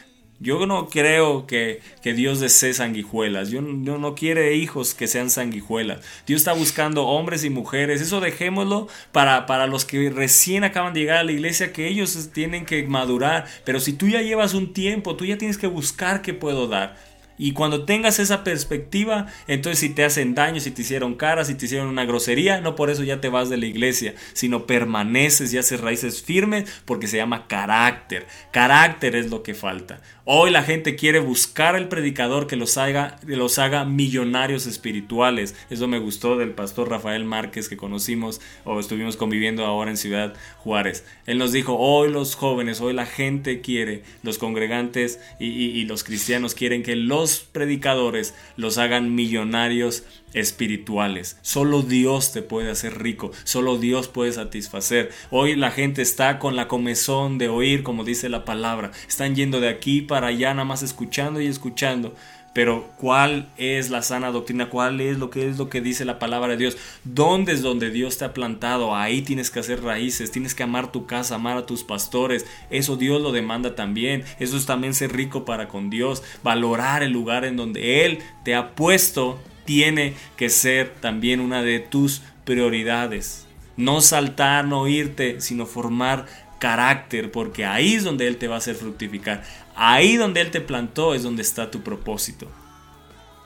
Yo 0.41 0.67
no 0.67 0.89
creo 0.89 1.49
que, 1.49 1.81
que, 2.01 2.15
Dios 2.15 2.39
desee 2.39 2.73
sanguijuelas. 2.73 3.51
Yo, 3.51 3.61
yo, 3.61 3.99
no 3.99 4.15
quiere 4.15 4.55
hijos 4.55 4.95
que 4.95 5.09
sean 5.09 5.31
sanguijuelas. 5.31 6.01
Dios 6.29 6.43
está 6.43 6.53
buscando 6.53 7.07
hombres 7.07 7.43
y 7.43 7.51
mujeres. 7.51 8.01
Eso 8.01 8.21
dejémoslo 8.21 8.87
para, 9.11 9.47
para 9.47 9.67
los 9.67 9.85
que 9.85 10.11
recién 10.11 10.63
acaban 10.63 10.95
de 10.95 11.01
llegar 11.01 11.17
a 11.19 11.25
la 11.25 11.33
iglesia, 11.33 11.73
que 11.73 11.89
ellos 11.89 12.31
tienen 12.33 12.67
que 12.67 12.85
madurar. 12.85 13.47
Pero 13.65 13.81
si 13.81 13.93
tú 13.93 14.07
ya 14.07 14.23
llevas 14.23 14.55
un 14.55 14.73
tiempo, 14.73 15.17
tú 15.17 15.25
ya 15.25 15.39
tienes 15.39 15.59
que 15.59 15.67
buscar 15.67 16.23
qué 16.23 16.35
puedo 16.35 16.69
dar. 16.69 17.09
Y 17.39 17.53
cuando 17.53 17.85
tengas 17.85 18.19
esa 18.19 18.43
perspectiva, 18.43 19.27
entonces 19.47 19.79
si 19.79 19.91
te 19.91 20.05
hacen 20.05 20.35
daño, 20.35 20.61
si 20.61 20.73
te 20.73 20.83
hicieron 20.83 21.15
cara, 21.15 21.45
si 21.45 21.55
te 21.55 21.67
hicieron 21.67 21.87
una 21.87 22.05
grosería, 22.05 22.61
no 22.61 22.75
por 22.75 22.91
eso 22.91 23.05
ya 23.05 23.21
te 23.21 23.29
vas 23.29 23.49
de 23.49 23.57
la 23.57 23.67
iglesia, 23.67 24.15
sino 24.33 24.67
permaneces 24.67 25.55
y 25.55 25.59
haces 25.59 25.81
raíces 25.81 26.21
firmes 26.21 26.69
porque 26.85 27.07
se 27.07 27.17
llama 27.17 27.47
carácter. 27.47 28.27
Carácter 28.51 29.15
es 29.15 29.31
lo 29.31 29.45
que 29.45 29.55
falta. 29.55 30.01
Hoy 30.31 30.51
la 30.51 30.63
gente 30.63 30.95
quiere 30.95 31.21
buscar 31.21 31.75
al 31.75 31.89
predicador 31.89 32.47
que 32.47 32.57
los 32.57 32.77
haga, 32.77 33.19
los 33.25 33.59
haga 33.59 33.87
millonarios 33.87 34.67
espirituales. 34.67 35.57
Eso 35.71 35.89
me 35.89 35.99
gustó 36.01 36.37
del 36.37 36.51
pastor 36.51 36.91
Rafael 36.91 37.25
Márquez 37.25 37.71
que 37.71 37.79
conocimos 37.79 38.43
o 38.67 38.79
estuvimos 38.79 39.17
conviviendo 39.17 39.65
ahora 39.65 39.91
en 39.91 39.97
Ciudad 39.97 40.35
Juárez. 40.59 41.07
Él 41.25 41.39
nos 41.39 41.53
dijo, 41.53 41.79
hoy 41.79 42.11
los 42.11 42.35
jóvenes, 42.35 42.83
hoy 42.83 42.93
la 42.93 43.07
gente 43.07 43.63
quiere, 43.63 44.03
los 44.23 44.37
congregantes 44.37 45.19
y, 45.41 45.47
y 45.47 45.87
los 45.87 46.05
cristianos 46.05 46.55
quieren 46.55 46.83
que 46.83 46.95
los 46.95 47.39
predicadores 47.41 48.35
los 48.59 48.77
hagan 48.77 49.15
millonarios 49.15 50.05
espirituales. 50.33 51.37
Solo 51.43 51.83
Dios 51.83 52.33
te 52.33 52.43
puede 52.43 52.71
hacer 52.71 52.99
rico, 53.03 53.31
solo 53.45 53.79
Dios 53.79 54.09
puede 54.09 54.33
satisfacer. 54.33 55.11
Hoy 55.31 55.57
la 55.57 55.71
gente 55.71 56.03
está 56.03 56.39
con 56.39 56.57
la 56.57 56.69
comezón 56.69 57.39
de 57.39 57.49
oír, 57.49 57.83
como 57.83 58.05
dice 58.05 58.29
la 58.29 58.45
palabra. 58.45 58.91
Están 59.07 59.35
yendo 59.35 59.61
de 59.61 59.69
aquí 59.69 60.03
para 60.03 60.29
allá, 60.29 60.55
nada 60.55 60.65
más 60.65 60.83
escuchando 60.83 61.41
y 61.41 61.47
escuchando. 61.47 62.15
Pero 62.59 62.91
¿cuál 62.97 63.49
es 63.57 63.89
la 63.89 64.03
sana 64.03 64.33
doctrina? 64.33 64.69
¿Cuál 64.69 65.01
es 65.01 65.19
lo 65.19 65.31
que 65.31 65.49
es 65.49 65.59
lo 65.59 65.69
que 65.69 65.81
dice 65.81 66.05
la 66.05 66.19
palabra 66.19 66.49
de 66.49 66.57
Dios? 66.57 66.77
¿Dónde 67.05 67.53
es 67.53 67.63
donde 67.63 67.91
Dios 67.91 68.19
te 68.19 68.25
ha 68.25 68.35
plantado? 68.35 68.97
Ahí 68.97 69.23
tienes 69.23 69.51
que 69.51 69.61
hacer 69.61 69.83
raíces, 69.85 70.33
tienes 70.33 70.57
que 70.57 70.65
amar 70.65 70.91
tu 70.91 71.07
casa, 71.07 71.37
amar 71.37 71.57
a 71.57 71.67
tus 71.67 71.85
pastores. 71.85 72.47
Eso 72.71 72.97
Dios 72.97 73.23
lo 73.23 73.31
demanda 73.31 73.77
también. 73.77 74.25
Eso 74.41 74.57
es 74.57 74.67
también 74.67 74.95
ser 74.95 75.13
rico 75.13 75.45
para 75.45 75.69
con 75.69 75.89
Dios, 75.89 76.25
valorar 76.43 77.05
el 77.05 77.13
lugar 77.13 77.45
en 77.45 77.57
donde 77.57 78.05
Él 78.05 78.19
te 78.45 78.57
ha 78.57 78.75
puesto 78.75 79.39
tiene 79.69 80.15
que 80.39 80.49
ser 80.49 80.95
también 80.95 81.41
una 81.41 81.63
de 81.63 81.79
tus 81.79 82.23
prioridades. 82.47 83.47
No 83.77 84.01
saltar, 84.01 84.65
no 84.65 84.89
irte, 84.89 85.43
sino 85.43 85.67
formar 85.67 86.25
carácter, 86.59 87.31
porque 87.31 87.67
ahí 87.67 87.93
es 87.93 88.03
donde 88.03 88.27
Él 88.29 88.39
te 88.39 88.49
va 88.49 88.55
a 88.55 88.59
hacer 88.59 88.77
fructificar. 88.77 89.45
Ahí 89.77 90.17
donde 90.17 90.41
Él 90.41 90.51
te 90.51 90.63
plantó 90.63 91.15
es 91.15 91.23
donde 91.23 91.43
está 91.43 91.71
tu 91.71 91.83
propósito. 91.83 92.49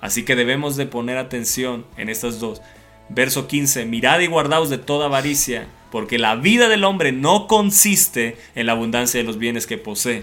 Así 0.01 0.24
que 0.24 0.36
debemos 0.36 0.77
de 0.77 0.86
poner 0.86 1.19
atención 1.19 1.85
en 1.97 2.09
estas 2.09 2.39
dos. 2.39 2.62
Verso 3.09 3.49
15, 3.49 3.85
mirad 3.86 4.20
y 4.20 4.28
guardaos 4.28 4.70
de 4.70 4.78
toda 4.78 5.07
avaricia, 5.07 5.66
porque 5.90 6.20
la 6.20 6.36
vida 6.36 6.69
del 6.69 6.85
hombre 6.85 7.11
no 7.11 7.49
consiste 7.49 8.36
en 8.55 8.66
la 8.66 8.73
abundancia 8.73 9.19
de 9.19 9.27
los 9.27 9.39
bienes 9.39 9.66
que 9.66 9.77
posee. 9.77 10.23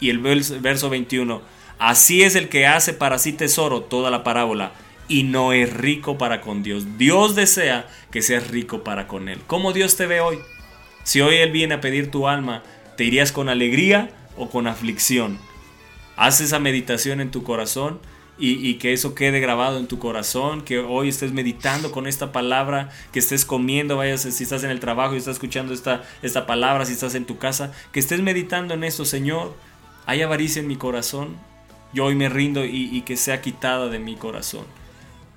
Y 0.00 0.08
el 0.08 0.20
verso 0.20 0.88
21, 0.88 1.42
así 1.78 2.22
es 2.22 2.34
el 2.34 2.48
que 2.48 2.66
hace 2.66 2.94
para 2.94 3.18
sí 3.18 3.34
tesoro 3.34 3.82
toda 3.82 4.10
la 4.10 4.24
parábola 4.24 4.72
y 5.08 5.24
no 5.24 5.52
es 5.52 5.72
rico 5.72 6.18
para 6.18 6.40
con 6.40 6.62
Dios. 6.62 6.98
Dios 6.98 7.34
desea 7.34 7.88
que 8.10 8.22
seas 8.22 8.48
rico 8.48 8.84
para 8.84 9.06
con 9.06 9.28
Él. 9.28 9.40
¿Cómo 9.46 9.72
Dios 9.72 9.96
te 9.96 10.06
ve 10.06 10.20
hoy? 10.20 10.38
Si 11.02 11.20
hoy 11.20 11.36
Él 11.36 11.52
viene 11.52 11.74
a 11.74 11.80
pedir 11.80 12.10
tu 12.10 12.28
alma, 12.28 12.62
¿te 12.96 13.04
irías 13.04 13.32
con 13.32 13.48
alegría 13.48 14.10
o 14.36 14.48
con 14.48 14.66
aflicción? 14.66 15.38
Haz 16.16 16.40
esa 16.40 16.58
meditación 16.58 17.20
en 17.20 17.30
tu 17.30 17.42
corazón 17.42 18.00
y, 18.36 18.74
que 18.74 18.92
eso 18.92 19.14
quede 19.14 19.38
grabado 19.38 19.78
en 19.78 19.86
tu 19.86 20.00
corazón, 20.00 20.62
que 20.62 20.80
hoy 20.80 21.08
estés 21.08 21.32
meditando 21.32 21.92
con 21.92 22.08
esta 22.08 22.32
palabra, 22.32 22.90
que 23.12 23.20
estés 23.20 23.44
comiendo, 23.44 23.96
vayas, 23.96 24.22
si 24.22 24.42
estás 24.42 24.64
en 24.64 24.70
el 24.70 24.80
trabajo 24.80 25.14
y 25.14 25.18
estás 25.18 25.34
escuchando 25.34 25.72
esta, 25.72 26.02
esta 26.20 26.44
palabra, 26.44 26.84
si 26.84 26.94
estás 26.94 27.14
en 27.14 27.26
tu 27.26 27.38
casa, 27.38 27.72
que 27.92 28.00
estés 28.00 28.22
meditando 28.22 28.74
en 28.74 28.82
esto, 28.82 29.04
Señor, 29.04 29.54
hay 30.04 30.22
avaricia 30.22 30.60
en 30.60 30.66
mi 30.66 30.74
corazón, 30.74 31.36
yo 31.92 32.06
hoy 32.06 32.16
me 32.16 32.28
rindo 32.28 32.64
y, 32.64 32.88
y 32.92 33.02
que 33.02 33.16
sea 33.16 33.40
quitada 33.40 33.88
de 33.88 34.00
mi 34.00 34.16
corazón. 34.16 34.66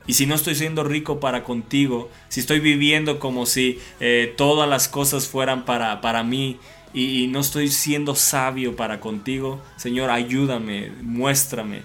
Y 0.07 0.13
si 0.13 0.25
no 0.25 0.35
estoy 0.35 0.55
siendo 0.55 0.83
rico 0.83 1.19
para 1.19 1.43
contigo, 1.43 2.09
si 2.29 2.39
estoy 2.39 2.59
viviendo 2.61 3.19
como 3.19 3.45
si 3.45 3.79
eh, 3.99 4.33
todas 4.37 4.67
las 4.67 4.87
cosas 4.87 5.27
fueran 5.27 5.65
para, 5.65 6.01
para 6.01 6.23
mí 6.23 6.59
y, 6.93 7.23
y, 7.23 7.27
no 7.27 7.41
estoy 7.41 7.67
siendo 7.67 8.15
sabio 8.15 8.77
para 8.77 9.01
contigo, 9.01 9.61
Señor, 9.75 10.09
ayúdame, 10.09 10.91
muéstrame. 11.01 11.81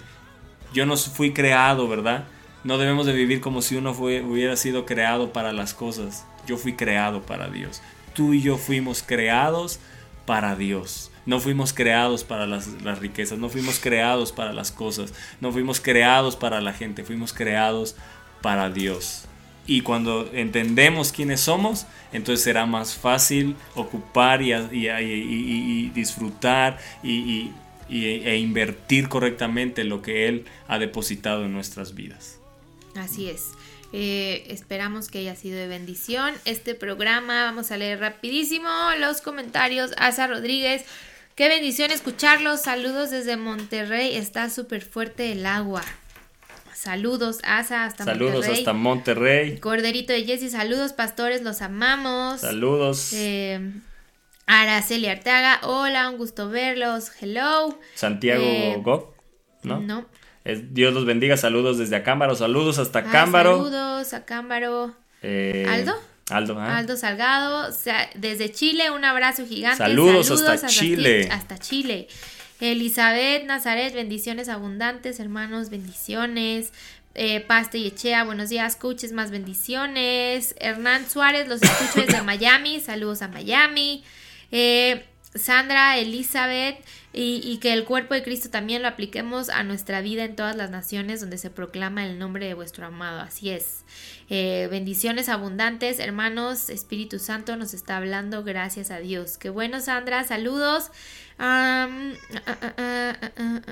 Yo 0.73 0.85
no 0.85 0.95
fui 0.95 1.33
creado, 1.33 1.87
¿verdad? 1.89 2.25
No 2.63 2.77
debemos 2.77 3.05
de 3.05 3.13
vivir 3.13 3.41
como 3.41 3.61
si 3.61 3.75
uno 3.75 3.93
fue, 3.93 4.21
hubiera 4.21 4.55
sido 4.55 4.85
creado 4.85 5.33
para 5.33 5.51
las 5.51 5.73
cosas. 5.73 6.25
Yo 6.47 6.57
fui 6.57 6.73
creado 6.73 7.21
para 7.21 7.49
Dios. 7.49 7.81
Tú 8.15 8.33
y 8.33 8.41
yo 8.41 8.57
fuimos 8.57 9.03
creados 9.03 9.79
para 10.25 10.55
Dios. 10.55 11.11
No 11.25 11.39
fuimos 11.39 11.73
creados 11.73 12.23
para 12.23 12.45
las, 12.47 12.67
las, 12.83 12.99
riquezas, 12.99 13.37
no 13.37 13.49
fuimos 13.49 13.79
creados 13.79 14.33
para 14.33 14.51
las 14.51 14.71
cosas, 14.71 15.13
no 15.39 15.53
fuimos 15.53 15.79
creados 15.79 16.35
para 16.35 16.59
la 16.59 16.73
gente, 16.73 17.05
fuimos 17.05 17.31
creados 17.31 17.95
para 18.43 18.69
Dios. 18.69 19.23
Y 19.65 19.81
cuando 19.81 20.29
entendemos 20.33 21.13
quiénes 21.13 21.39
somos, 21.39 21.87
entonces 22.11 22.43
será 22.43 22.65
más 22.65 22.93
fácil 22.93 23.55
ocupar 23.73 24.41
y, 24.41 24.53
y, 24.53 24.89
y, 24.89 25.89
disfrutar 25.91 26.77
e 27.01 28.37
invertir 28.37 29.07
correctamente 29.07 29.85
lo 29.85 30.01
que 30.01 30.27
Él 30.27 30.45
ha 30.67 30.77
depositado 30.77 31.45
en 31.45 31.53
nuestras 31.53 31.95
vidas. 31.95 32.39
Así 32.95 33.29
es. 33.29 33.51
Eh, 33.93 34.45
esperamos 34.49 35.07
que 35.07 35.19
haya 35.19 35.35
sido 35.35 35.57
de 35.57 35.67
bendición 35.67 36.33
este 36.43 36.75
programa. 36.75 37.45
Vamos 37.45 37.71
a 37.71 37.77
leer 37.77 37.99
rapidísimo 37.99 38.69
los 38.99 39.21
comentarios. 39.21 39.91
Asa 39.97 40.27
Rodríguez, 40.27 40.83
qué 41.35 41.47
bendición 41.47 41.89
escucharlos. 41.91 42.61
Saludos 42.61 43.11
desde 43.11 43.37
Monterrey. 43.37 44.15
Está 44.15 44.49
súper 44.49 44.83
fuerte 44.83 45.31
el 45.31 45.45
agua. 45.45 45.83
Saludos, 46.83 47.39
Asa, 47.45 47.85
hasta 47.85 48.03
saludos 48.03 48.33
Monterrey. 48.33 48.59
hasta 48.59 48.73
Monterrey. 48.73 49.57
Corderito 49.59 50.11
de 50.11 50.25
Jessy, 50.25 50.49
saludos, 50.49 50.91
pastores, 50.91 51.41
los 51.41 51.61
amamos. 51.61 52.41
Saludos. 52.41 53.13
Eh, 53.13 53.71
Araceli 54.47 55.07
Arteaga, 55.07 55.61
hola, 55.63 56.09
un 56.09 56.17
gusto 56.17 56.49
verlos. 56.49 57.09
Hello. 57.21 57.79
Santiago 57.95 58.43
eh, 58.43 58.83
¿no? 59.63 59.79
No. 59.79 60.05
Es, 60.43 60.73
Dios 60.73 60.93
los 60.93 61.05
bendiga, 61.05 61.37
saludos 61.37 61.77
desde 61.77 61.95
Acámbaro, 61.95 62.35
saludos 62.35 62.79
hasta 62.79 62.99
ah, 62.99 63.09
Cámbaro. 63.09 63.63
Saludos 63.63 64.13
a 64.13 64.25
Cámbaro. 64.25 64.93
Eh, 65.21 65.65
Aldo. 65.69 65.93
Aldo, 66.29 66.53
¿eh? 66.53 66.67
Aldo 66.67 66.97
Salgado, 66.97 67.69
desde 68.15 68.51
Chile, 68.51 68.91
un 68.91 69.05
abrazo 69.05 69.45
gigante. 69.45 69.77
Saludos, 69.77 70.27
saludos 70.27 70.49
hasta, 70.49 70.67
hasta, 70.67 70.67
Chile. 70.67 71.29
Hasta 71.31 71.57
Chile. 71.57 72.07
Elizabeth 72.59 73.45
Nazaret, 73.45 73.93
bendiciones 73.93 74.49
abundantes, 74.49 75.19
hermanos, 75.19 75.69
bendiciones. 75.69 76.71
Eh, 77.15 77.41
Paste 77.41 77.77
y 77.77 77.87
Echea, 77.87 78.23
buenos 78.23 78.49
días, 78.49 78.75
coaches, 78.75 79.11
más 79.11 79.29
bendiciones. 79.29 80.55
Hernán 80.59 81.07
Suárez, 81.09 81.47
los 81.47 81.61
escucho 81.61 82.05
desde 82.05 82.21
Miami, 82.23 82.79
saludos 82.79 83.21
a 83.21 83.27
Miami. 83.27 84.03
Eh, 84.51 85.05
Sandra, 85.35 85.97
Elizabeth, 85.97 86.77
y, 87.11 87.41
y 87.43 87.57
que 87.57 87.73
el 87.73 87.85
cuerpo 87.85 88.15
de 88.15 88.23
Cristo 88.23 88.49
también 88.49 88.81
lo 88.81 88.87
apliquemos 88.87 89.49
a 89.49 89.63
nuestra 89.63 90.01
vida 90.01 90.23
en 90.25 90.35
todas 90.35 90.55
las 90.55 90.71
naciones 90.71 91.21
donde 91.21 91.37
se 91.37 91.51
proclama 91.51 92.05
el 92.05 92.17
nombre 92.17 92.47
de 92.47 92.55
vuestro 92.55 92.87
amado. 92.87 93.21
Así 93.21 93.51
es. 93.51 93.83
Eh, 94.29 94.67
bendiciones 94.71 95.29
abundantes, 95.29 95.99
hermanos. 95.99 96.69
Espíritu 96.69 97.19
Santo 97.19 97.55
nos 97.55 97.75
está 97.75 97.97
hablando, 97.97 98.43
gracias 98.43 98.89
a 98.89 98.97
Dios. 98.97 99.37
Qué 99.37 99.49
bueno, 99.51 99.79
Sandra. 99.79 100.23
Saludos. 100.23 100.89
Ah, 101.39 101.89
ah, 102.45 103.17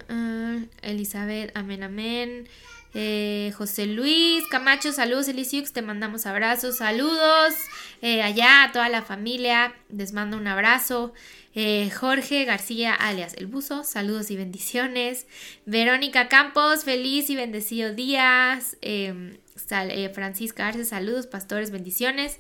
ah, 0.10 0.58
Elizabeth, 0.82 1.52
amén, 1.56 1.84
amén. 1.84 2.48
Eh, 2.94 3.54
José 3.58 3.86
Luis 3.86 4.46
Camacho, 4.48 4.92
saludos 4.92 5.30
Elisiux, 5.30 5.72
te 5.72 5.82
mandamos 5.82 6.26
abrazos, 6.26 6.78
saludos 6.78 7.54
eh, 8.02 8.22
allá 8.22 8.64
a 8.64 8.72
toda 8.74 8.90
la 8.90 9.02
familia, 9.02 9.74
les 9.90 10.12
mando 10.12 10.36
un 10.36 10.48
abrazo. 10.48 11.14
Eh, 11.54 11.90
Jorge 11.90 12.46
García, 12.46 12.94
alias 12.94 13.34
El 13.36 13.48
Buzo, 13.48 13.84
saludos 13.84 14.32
y 14.32 14.38
bendiciones. 14.38 15.28
Verónica 15.66 16.28
Campos, 16.30 16.84
feliz 16.84 17.30
y 17.30 17.36
bendecido 17.36 17.94
días. 17.94 18.78
Eh, 18.82 19.38
Francisca 20.14 20.68
Arce, 20.68 20.86
saludos, 20.86 21.28
pastores, 21.28 21.72
bendiciones. 21.72 22.40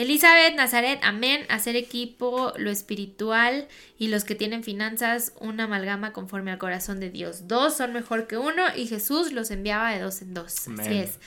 Elizabeth 0.00 0.54
Nazaret, 0.54 0.98
amén. 1.02 1.44
Hacer 1.50 1.76
equipo, 1.76 2.54
lo 2.56 2.70
espiritual 2.70 3.68
y 3.98 4.08
los 4.08 4.24
que 4.24 4.34
tienen 4.34 4.64
finanzas, 4.64 5.34
una 5.40 5.64
amalgama 5.64 6.14
conforme 6.14 6.50
al 6.50 6.56
corazón 6.56 7.00
de 7.00 7.10
Dios. 7.10 7.48
Dos 7.48 7.76
son 7.76 7.92
mejor 7.92 8.26
que 8.26 8.38
uno 8.38 8.62
y 8.74 8.86
Jesús 8.86 9.32
los 9.32 9.50
enviaba 9.50 9.90
de 9.90 10.00
dos 10.00 10.22
en 10.22 10.32
dos. 10.32 10.68
Así 10.78 10.96
es. 10.96 11.18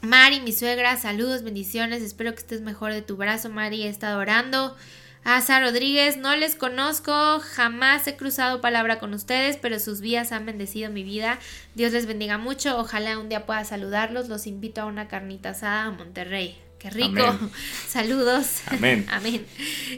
Mari, 0.00 0.40
mi 0.40 0.52
suegra, 0.52 0.96
saludos, 0.96 1.44
bendiciones. 1.44 2.02
Espero 2.02 2.32
que 2.32 2.40
estés 2.40 2.60
mejor 2.60 2.92
de 2.92 3.02
tu 3.02 3.16
brazo, 3.16 3.50
Mari. 3.50 3.84
He 3.84 3.88
estado 3.88 4.18
orando. 4.18 4.76
Asa 5.22 5.60
Rodríguez, 5.60 6.16
no 6.16 6.34
les 6.34 6.56
conozco, 6.56 7.40
jamás 7.40 8.06
he 8.08 8.16
cruzado 8.16 8.60
palabra 8.60 8.98
con 8.98 9.14
ustedes, 9.14 9.56
pero 9.56 9.78
sus 9.78 10.00
vías 10.00 10.32
han 10.32 10.44
bendecido 10.44 10.90
mi 10.90 11.04
vida. 11.04 11.38
Dios 11.76 11.92
les 11.92 12.06
bendiga 12.06 12.36
mucho. 12.36 12.78
Ojalá 12.78 13.16
un 13.18 13.28
día 13.28 13.46
pueda 13.46 13.64
saludarlos. 13.64 14.28
Los 14.28 14.48
invito 14.48 14.80
a 14.80 14.86
una 14.86 15.06
carnita 15.06 15.50
asada 15.50 15.84
a 15.84 15.90
Monterrey. 15.92 16.65
Qué 16.88 16.90
rico. 16.90 17.22
Amén. 17.22 17.50
Saludos. 17.88 18.46
Amén. 18.66 19.06
Amén. 19.10 19.44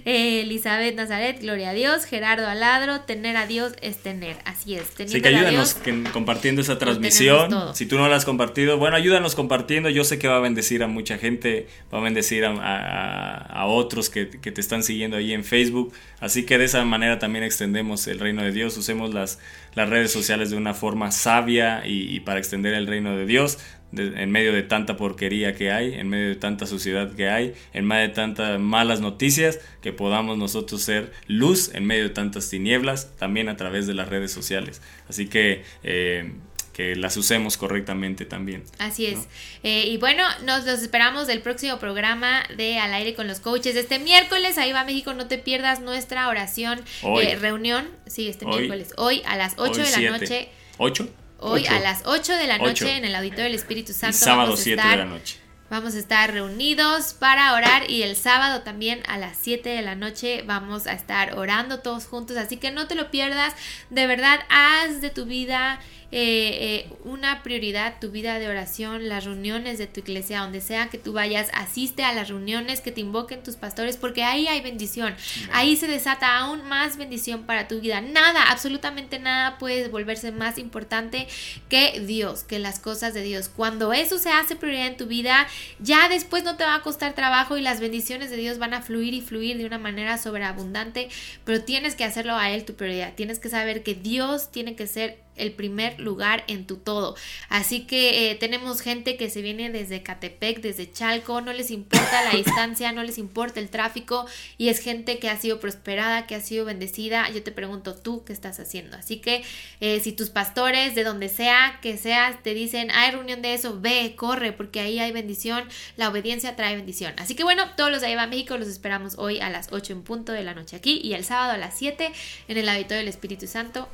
Eh, 0.04 0.42
Elizabeth 0.42 0.94
Nazaret, 0.94 1.40
gloria 1.40 1.70
a 1.70 1.72
Dios. 1.74 2.04
Gerardo 2.04 2.46
Aladro, 2.46 3.00
tener 3.00 3.36
a 3.36 3.46
Dios 3.46 3.72
es 3.82 3.98
tener. 3.98 4.36
Así 4.44 4.74
es. 4.74 4.88
Así 4.98 5.20
que 5.20 5.28
a 5.28 5.30
ayúdanos 5.30 5.82
Dios, 5.84 6.04
compartiendo 6.12 6.60
esa 6.62 6.78
transmisión. 6.78 7.74
Si 7.74 7.86
tú 7.86 7.98
no 7.98 8.08
la 8.08 8.16
has 8.16 8.24
compartido, 8.24 8.78
bueno, 8.78 8.96
ayúdanos 8.96 9.34
compartiendo. 9.34 9.88
Yo 9.90 10.04
sé 10.04 10.18
que 10.18 10.28
va 10.28 10.36
a 10.36 10.40
bendecir 10.40 10.82
a 10.82 10.86
mucha 10.86 11.18
gente, 11.18 11.68
va 11.92 11.98
a 11.98 12.02
bendecir 12.02 12.44
a, 12.44 12.50
a- 12.52 13.38
a 13.60 13.66
otros 13.66 14.08
que, 14.10 14.28
que 14.30 14.52
te 14.52 14.60
están 14.60 14.82
siguiendo 14.82 15.16
ahí 15.16 15.32
en 15.32 15.44
Facebook. 15.44 15.92
Así 16.20 16.44
que 16.44 16.58
de 16.58 16.64
esa 16.64 16.84
manera 16.84 17.18
también 17.18 17.44
extendemos 17.44 18.06
el 18.06 18.18
reino 18.18 18.42
de 18.42 18.52
Dios. 18.52 18.76
Usemos 18.76 19.12
las, 19.14 19.38
las 19.74 19.88
redes 19.88 20.12
sociales 20.12 20.50
de 20.50 20.56
una 20.56 20.74
forma 20.74 21.10
sabia 21.12 21.86
y, 21.86 22.14
y 22.14 22.20
para 22.20 22.38
extender 22.38 22.74
el 22.74 22.86
reino 22.86 23.16
de 23.16 23.26
Dios. 23.26 23.58
De- 23.92 24.22
en 24.22 24.30
medio 24.30 24.52
de 24.52 24.62
tanta 24.62 24.96
porquería 24.96 25.54
que 25.54 25.70
hay, 25.72 25.94
en 25.94 26.08
medio 26.08 26.28
de 26.28 26.36
tanta 26.36 26.66
suciedad 26.66 27.12
que 27.14 27.28
hay, 27.28 27.54
en 27.72 27.86
medio 27.86 28.08
de 28.08 28.14
tantas 28.14 28.60
malas 28.60 29.00
noticias, 29.00 29.60
que 29.82 29.92
podamos 29.92 30.36
nosotros 30.38 30.82
ser 30.82 31.12
luz 31.26 31.70
en 31.74 31.84
medio 31.86 32.04
de 32.04 32.10
tantas 32.10 32.50
tinieblas, 32.50 33.16
también 33.16 33.48
a 33.48 33.56
través 33.56 33.86
de 33.86 33.94
las 33.94 34.08
redes 34.08 34.30
sociales. 34.32 34.82
Así 35.08 35.26
que 35.28 35.64
eh, 35.82 36.32
que 36.72 36.94
las 36.94 37.16
usemos 37.16 37.56
correctamente 37.56 38.24
también. 38.24 38.62
Así 38.78 39.06
es. 39.06 39.26
Eh, 39.64 39.88
y 39.88 39.96
bueno, 39.96 40.22
nos 40.44 40.64
los 40.64 40.80
esperamos 40.80 41.26
del 41.26 41.40
próximo 41.40 41.78
programa 41.80 42.44
de 42.56 42.78
Al 42.78 42.94
aire 42.94 43.14
con 43.14 43.26
los 43.26 43.40
coaches. 43.40 43.74
Este 43.74 43.98
miércoles, 43.98 44.58
ahí 44.58 44.70
va 44.70 44.84
México, 44.84 45.12
no 45.12 45.26
te 45.26 45.38
pierdas 45.38 45.80
nuestra 45.80 46.28
oración, 46.28 46.80
Hoy. 47.02 47.24
eh, 47.26 47.34
reunión. 47.36 47.88
Sí, 48.06 48.28
este 48.28 48.44
Hoy. 48.46 48.58
miércoles. 48.58 48.90
Hoy 48.96 49.22
a 49.26 49.36
las 49.36 49.54
8 49.56 49.72
Hoy 49.72 49.78
de 49.78 49.82
la 49.82 49.88
siete. 49.96 50.10
noche. 50.20 50.48
¿Ocho? 50.76 51.08
Hoy 51.38 51.62
Ocho. 51.62 51.74
a 51.74 51.78
las 51.80 52.02
8 52.04 52.32
de 52.34 52.46
la 52.46 52.58
noche 52.58 52.84
Ocho. 52.84 52.88
en 52.88 53.04
el 53.04 53.14
Auditorio 53.14 53.44
del 53.44 53.54
Espíritu 53.54 53.92
Y 53.92 53.94
Santo. 53.94 54.18
sábado 54.18 54.42
vamos 54.48 54.60
a 54.60 54.62
7 54.64 54.80
estar- 54.80 54.90
de 54.98 55.04
la 55.04 55.10
noche. 55.10 55.36
Vamos 55.70 55.94
a 55.94 55.98
estar 55.98 56.32
reunidos 56.32 57.12
para 57.12 57.52
orar 57.52 57.90
y 57.90 58.02
el 58.02 58.16
sábado 58.16 58.62
también 58.62 59.02
a 59.06 59.18
las 59.18 59.36
7 59.38 59.68
de 59.68 59.82
la 59.82 59.94
noche 59.96 60.42
vamos 60.46 60.86
a 60.86 60.92
estar 60.94 61.36
orando 61.36 61.80
todos 61.80 62.06
juntos. 62.06 62.38
Así 62.38 62.56
que 62.56 62.70
no 62.70 62.86
te 62.86 62.94
lo 62.94 63.10
pierdas. 63.10 63.54
De 63.90 64.06
verdad, 64.06 64.40
haz 64.48 65.02
de 65.02 65.10
tu 65.10 65.26
vida 65.26 65.78
eh, 66.10 66.86
eh, 66.90 66.96
una 67.04 67.42
prioridad, 67.42 67.96
tu 68.00 68.10
vida 68.10 68.38
de 68.38 68.48
oración, 68.48 69.10
las 69.10 69.26
reuniones 69.26 69.76
de 69.76 69.86
tu 69.86 70.00
iglesia, 70.00 70.40
donde 70.40 70.62
sea 70.62 70.88
que 70.88 70.96
tú 70.96 71.12
vayas, 71.12 71.50
asiste 71.52 72.02
a 72.02 72.14
las 72.14 72.28
reuniones 72.28 72.80
que 72.80 72.92
te 72.92 73.02
invoquen 73.02 73.42
tus 73.42 73.56
pastores, 73.56 73.98
porque 73.98 74.24
ahí 74.24 74.48
hay 74.48 74.62
bendición. 74.62 75.14
Ahí 75.52 75.76
se 75.76 75.86
desata 75.86 76.38
aún 76.38 76.66
más 76.66 76.96
bendición 76.96 77.42
para 77.42 77.68
tu 77.68 77.80
vida. 77.80 78.00
Nada, 78.00 78.44
absolutamente 78.50 79.18
nada 79.18 79.58
puede 79.58 79.88
volverse 79.88 80.32
más 80.32 80.56
importante 80.56 81.28
que 81.68 82.00
Dios, 82.00 82.42
que 82.42 82.58
las 82.58 82.78
cosas 82.78 83.12
de 83.12 83.22
Dios. 83.22 83.50
Cuando 83.54 83.92
eso 83.92 84.18
se 84.18 84.30
hace 84.30 84.56
prioridad 84.56 84.86
en 84.86 84.96
tu 84.96 85.06
vida, 85.06 85.46
ya 85.78 86.08
después 86.08 86.42
no 86.42 86.56
te 86.56 86.64
va 86.64 86.76
a 86.76 86.82
costar 86.82 87.14
trabajo 87.14 87.58
y 87.58 87.60
las 87.60 87.80
bendiciones 87.80 88.30
de 88.30 88.38
Dios 88.38 88.58
van 88.58 88.72
a 88.72 88.80
fluir 88.80 89.12
y 89.12 89.20
fluir 89.20 89.58
de 89.58 89.66
una 89.66 89.78
manera 89.78 90.16
sobreabundante, 90.16 91.10
pero 91.44 91.62
tienes 91.62 91.94
que 91.96 92.04
hacerlo 92.04 92.34
a 92.34 92.50
Él 92.50 92.64
tu 92.64 92.74
prioridad. 92.74 93.12
Tienes 93.14 93.38
que 93.38 93.50
saber 93.50 93.82
que 93.82 93.94
Dios 93.94 94.50
tiene 94.50 94.74
que 94.74 94.86
ser 94.86 95.27
el 95.38 95.52
primer 95.52 95.98
lugar 96.00 96.44
en 96.48 96.66
tu 96.66 96.76
todo. 96.76 97.14
Así 97.48 97.86
que 97.86 98.30
eh, 98.30 98.34
tenemos 98.34 98.80
gente 98.80 99.16
que 99.16 99.30
se 99.30 99.42
viene 99.42 99.70
desde 99.70 100.02
Catepec, 100.02 100.60
desde 100.60 100.90
Chalco, 100.90 101.40
no 101.40 101.52
les 101.52 101.70
importa 101.70 102.24
la 102.24 102.30
distancia, 102.36 102.92
no 102.92 103.02
les 103.02 103.18
importa 103.18 103.60
el 103.60 103.70
tráfico 103.70 104.26
y 104.56 104.68
es 104.68 104.80
gente 104.80 105.18
que 105.18 105.28
ha 105.28 105.38
sido 105.38 105.60
prosperada, 105.60 106.26
que 106.26 106.34
ha 106.34 106.40
sido 106.40 106.64
bendecida. 106.64 107.30
Yo 107.30 107.42
te 107.42 107.52
pregunto 107.52 107.94
tú 107.94 108.24
qué 108.24 108.32
estás 108.32 108.58
haciendo. 108.60 108.96
Así 108.96 109.18
que 109.18 109.44
eh, 109.80 110.00
si 110.00 110.12
tus 110.12 110.30
pastores, 110.30 110.94
de 110.94 111.04
donde 111.04 111.28
sea 111.28 111.78
que 111.82 111.96
seas, 111.96 112.42
te 112.42 112.54
dicen 112.54 112.90
hay 112.90 113.12
reunión 113.12 113.42
de 113.42 113.54
eso, 113.54 113.80
ve, 113.80 114.14
corre, 114.16 114.52
porque 114.52 114.80
ahí 114.80 114.98
hay 114.98 115.12
bendición. 115.12 115.64
La 115.96 116.08
obediencia 116.08 116.56
trae 116.56 116.74
bendición. 116.74 117.14
Así 117.18 117.34
que 117.34 117.44
bueno, 117.44 117.64
todos 117.76 117.90
los 117.90 118.00
de 118.00 118.08
Ahí 118.08 118.28
México 118.28 118.56
los 118.56 118.68
esperamos 118.68 119.16
hoy 119.18 119.40
a 119.40 119.50
las 119.50 119.70
8 119.70 119.92
en 119.92 120.02
punto 120.02 120.32
de 120.32 120.42
la 120.42 120.54
noche 120.54 120.76
aquí 120.76 121.00
y 121.02 121.12
el 121.12 121.24
sábado 121.24 121.52
a 121.52 121.58
las 121.58 121.76
7 121.76 122.10
en 122.48 122.56
el 122.56 122.68
Auditorio 122.68 122.98
del 122.98 123.08
Espíritu 123.08 123.46
Santo. 123.46 123.88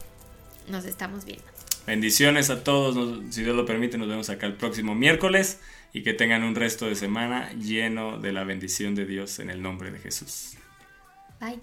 Nos 0.68 0.84
estamos 0.84 1.24
viendo. 1.24 1.44
Bendiciones 1.86 2.48
a 2.50 2.64
todos, 2.64 2.96
nos- 2.96 3.34
si 3.34 3.42
Dios 3.42 3.54
lo 3.54 3.66
permite, 3.66 3.98
nos 3.98 4.08
vemos 4.08 4.30
acá 4.30 4.46
el 4.46 4.54
próximo 4.54 4.94
miércoles 4.94 5.60
y 5.92 6.02
que 6.02 6.14
tengan 6.14 6.42
un 6.42 6.54
resto 6.54 6.86
de 6.86 6.94
semana 6.94 7.52
lleno 7.52 8.18
de 8.18 8.32
la 8.32 8.44
bendición 8.44 8.94
de 8.94 9.04
Dios 9.04 9.38
en 9.38 9.50
el 9.50 9.60
nombre 9.60 9.90
de 9.90 9.98
Jesús. 9.98 10.54
Bye. 11.40 11.60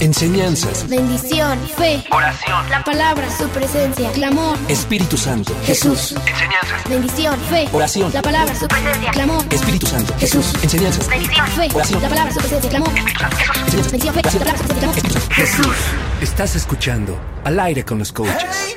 Enseñanzas. 0.00 0.88
Bendición, 0.88 1.58
fe, 1.76 2.04
Oración. 2.10 2.68
la 2.70 2.84
palabra, 2.84 3.26
su 3.36 3.48
presencia, 3.48 4.10
clamor, 4.12 4.58
Espíritu 4.68 5.16
Santo. 5.16 5.54
Jesús. 5.64 6.12
Enseñanzas. 6.26 6.88
Bendición, 6.88 7.40
fe, 7.48 7.68
Oración. 7.72 8.12
la 8.12 8.22
palabra, 8.22 8.54
su 8.54 8.68
presencia, 8.68 9.10
clamor, 9.10 9.44
Espíritu 9.50 9.86
Santo. 9.86 10.14
Jesús. 10.18 10.52
Enseñanzas. 10.62 11.08
bendición, 11.08 11.46
fe, 11.48 11.68
Oración. 11.74 12.02
la 12.02 12.08
palabra, 12.08 12.32
su 12.32 12.38
presencia, 12.40 12.70
clamor, 12.70 12.88
Enseñanzas. 12.90 13.90
bendición, 13.90 14.14
fe, 14.14 14.22
la 14.22 14.30
palabra, 14.30 14.58
su 14.58 14.68
presencia, 14.68 15.10
clamor. 15.10 15.30
Jesús. 15.30 15.76
Estás 16.20 16.56
escuchando 16.56 17.18
Al 17.44 17.58
aire 17.60 17.84
con 17.84 17.98
los 17.98 18.12
coaches. 18.12 18.76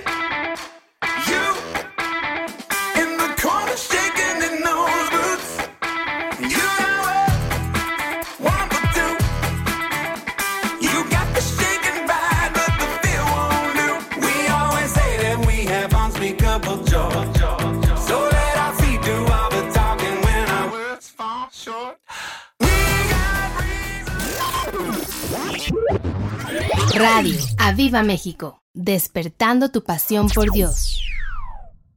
Radio 26.99 27.39
Aviva 27.57 28.03
México, 28.03 28.61
despertando 28.73 29.69
tu 29.69 29.85
pasión 29.85 30.27
por 30.27 30.51
Dios. 30.51 31.01